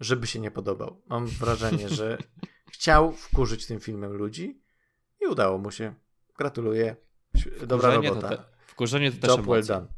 żeby 0.00 0.26
się 0.26 0.40
nie 0.40 0.50
podobał. 0.50 1.02
Mam 1.08 1.26
wrażenie, 1.26 1.88
że 1.88 2.18
chciał 2.72 3.12
wkurzyć 3.12 3.66
tym 3.66 3.80
filmem 3.80 4.12
ludzi 4.12 4.62
i 5.20 5.26
udało 5.26 5.58
mu 5.58 5.70
się. 5.70 5.94
Gratuluję. 6.38 6.96
Dobra 7.66 7.94
robota. 7.94 8.28
To 8.28 8.36
te, 8.36 8.42
Wkurzenie 8.66 9.12
to 9.12 9.18
też 9.20 9.30
Job 9.30 9.40
well 9.46 9.54
emocja. 9.58 9.74
done. 9.74 9.88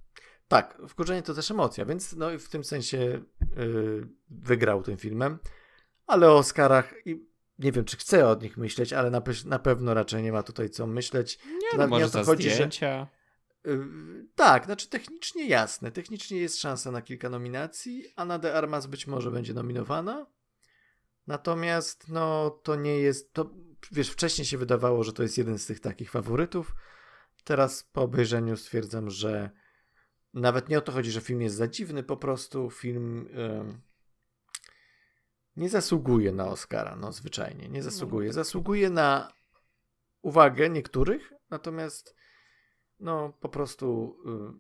Tak, 0.49 0.79
wkurzenie 0.89 1.23
to 1.23 1.35
też 1.35 1.51
emocja, 1.51 1.85
więc 1.85 2.13
no 2.13 2.31
i 2.31 2.39
w 2.39 2.49
tym 2.49 2.65
sensie 2.65 2.99
yy, 3.57 4.09
wygrał 4.31 4.83
tym 4.83 4.97
filmem. 4.97 5.39
Ale 6.07 6.31
o 6.31 6.37
Oscarach 6.39 6.95
i 7.07 7.27
nie 7.59 7.73
wiem, 7.73 7.85
czy 7.85 7.97
chcę 7.97 8.29
od 8.29 8.43
nich 8.43 8.57
myśleć, 8.57 8.93
ale 8.93 9.11
na, 9.11 9.21
pe- 9.21 9.47
na 9.47 9.59
pewno 9.59 9.95
raczej 9.95 10.23
nie 10.23 10.33
ma 10.33 10.43
tutaj 10.43 10.71
co 10.71 10.87
myśleć. 10.87 11.39
Nie, 11.47 11.71
To 11.71 11.77
no, 11.77 11.83
nie 11.85 11.89
może 11.91 12.07
o 12.07 12.11
to 12.11 12.25
chodzi, 12.25 12.49
że- 12.49 12.55
zdjęcia. 12.55 12.99
Yy, 13.01 13.22
tak, 14.35 14.65
znaczy 14.65 14.89
technicznie 14.89 15.47
jasne. 15.47 15.93
Technicznie 15.93 16.39
jest 16.39 16.61
szansa 16.61 16.91
na 16.91 17.03
kilka 17.03 17.29
nominacji, 17.29 18.05
a 18.17 18.25
na 18.25 18.39
De 18.39 18.55
Armas 18.55 18.87
być 18.87 19.07
może 19.07 19.31
będzie 19.31 19.55
nominowana. 19.55 20.27
Natomiast 21.27 22.09
no 22.09 22.51
to 22.51 22.77
nie 22.77 22.99
jest, 22.99 23.33
to 23.33 23.51
wiesz, 23.93 24.11
wcześniej 24.11 24.45
się 24.45 24.59
wydawało, 24.59 25.05
że 25.05 25.13
to 25.13 25.23
jest 25.23 25.39
jeden 25.39 25.59
z 25.59 25.67
tych 25.67 25.81
takich 25.81 26.11
faworytów. 26.11 26.75
Teraz 27.45 27.85
po 27.85 28.03
obejrzeniu 28.03 28.57
stwierdzam, 28.57 29.11
że 29.11 29.51
nawet 30.35 30.69
nie 30.69 30.79
o 30.79 30.81
to 30.81 30.93
chodzi, 30.93 31.11
że 31.11 31.21
film 31.21 31.43
jest 31.43 31.57
za 31.57 31.69
dziwny, 31.69 32.03
po 32.03 32.17
prostu 32.17 32.71
film 32.71 33.29
em, 33.33 33.81
nie 35.57 35.69
zasługuje 35.69 36.33
na 36.33 36.49
Oscara, 36.49 36.97
no 36.97 37.13
zwyczajnie, 37.13 37.69
nie 37.69 37.83
zasługuje. 37.83 38.33
Zasługuje 38.33 38.91
na 38.91 39.33
uwagę 40.23 40.71
niektórych, 40.71 41.33
natomiast 41.51 42.15
no 43.03 43.33
po 43.41 43.49
prostu 43.49 44.17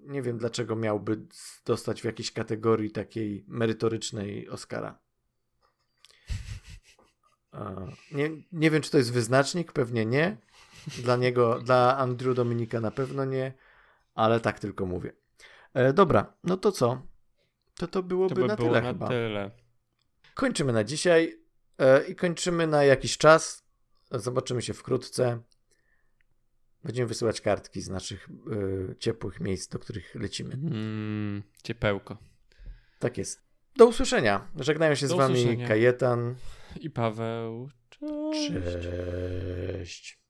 y, 0.06 0.12
nie 0.12 0.22
wiem 0.22 0.38
dlaczego 0.38 0.76
miałby 0.76 1.20
dostać 1.66 2.02
w 2.02 2.04
jakiejś 2.04 2.32
kategorii 2.32 2.90
takiej 2.90 3.44
merytorycznej 3.48 4.48
Oscara. 4.48 4.98
Nie, 8.12 8.30
nie 8.52 8.70
wiem, 8.70 8.82
czy 8.82 8.90
to 8.90 8.98
jest 8.98 9.12
wyznacznik, 9.12 9.72
pewnie 9.72 10.06
nie. 10.06 10.36
Dla 11.02 11.16
niego, 11.16 11.58
dla 11.58 11.98
Andrew 11.98 12.36
Dominika 12.36 12.80
na 12.80 12.90
pewno 12.90 13.24
nie, 13.24 13.52
ale 14.14 14.40
tak 14.40 14.58
tylko 14.58 14.86
mówię. 14.86 15.12
E, 15.74 15.92
dobra, 15.92 16.34
no 16.44 16.56
to 16.56 16.72
co? 16.72 17.02
To 17.74 17.86
to 17.86 18.02
byłoby 18.02 18.34
To 18.34 18.40
by 18.40 18.46
na 18.46 18.56
było 18.56 18.68
tyle 18.68 18.82
na 18.82 18.88
chyba. 18.88 19.08
tyle. 19.08 19.50
Kończymy 20.34 20.72
na 20.72 20.84
dzisiaj 20.84 21.40
e, 21.78 22.04
i 22.04 22.16
kończymy 22.16 22.66
na 22.66 22.84
jakiś 22.84 23.18
czas. 23.18 23.64
Zobaczymy 24.10 24.62
się 24.62 24.74
wkrótce. 24.74 25.40
Będziemy 26.84 27.08
wysyłać 27.08 27.40
kartki 27.40 27.80
z 27.80 27.88
naszych 27.88 28.28
e, 28.90 28.96
ciepłych 28.96 29.40
miejsc, 29.40 29.68
do 29.68 29.78
których 29.78 30.14
lecimy. 30.14 30.54
Mm, 30.54 31.42
ciepełko. 31.62 32.18
Tak 32.98 33.18
jest. 33.18 33.40
Do 33.76 33.86
usłyszenia. 33.86 34.48
Żegnają 34.56 34.94
się 34.94 35.08
Do 35.08 35.14
z 35.14 35.16
wami 35.16 35.34
usłyszenia. 35.34 35.68
Kajetan. 35.68 36.34
I 36.80 36.90
Paweł. 36.90 37.68
Cześć. 37.90 38.52
Cześć. 38.82 40.22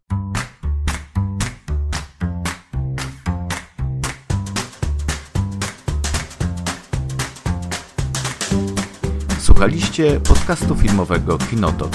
Słuchaliście 9.40 10.20
podcastu 10.20 10.76
filmowego 10.76 11.38
Kinotok. 11.38 11.90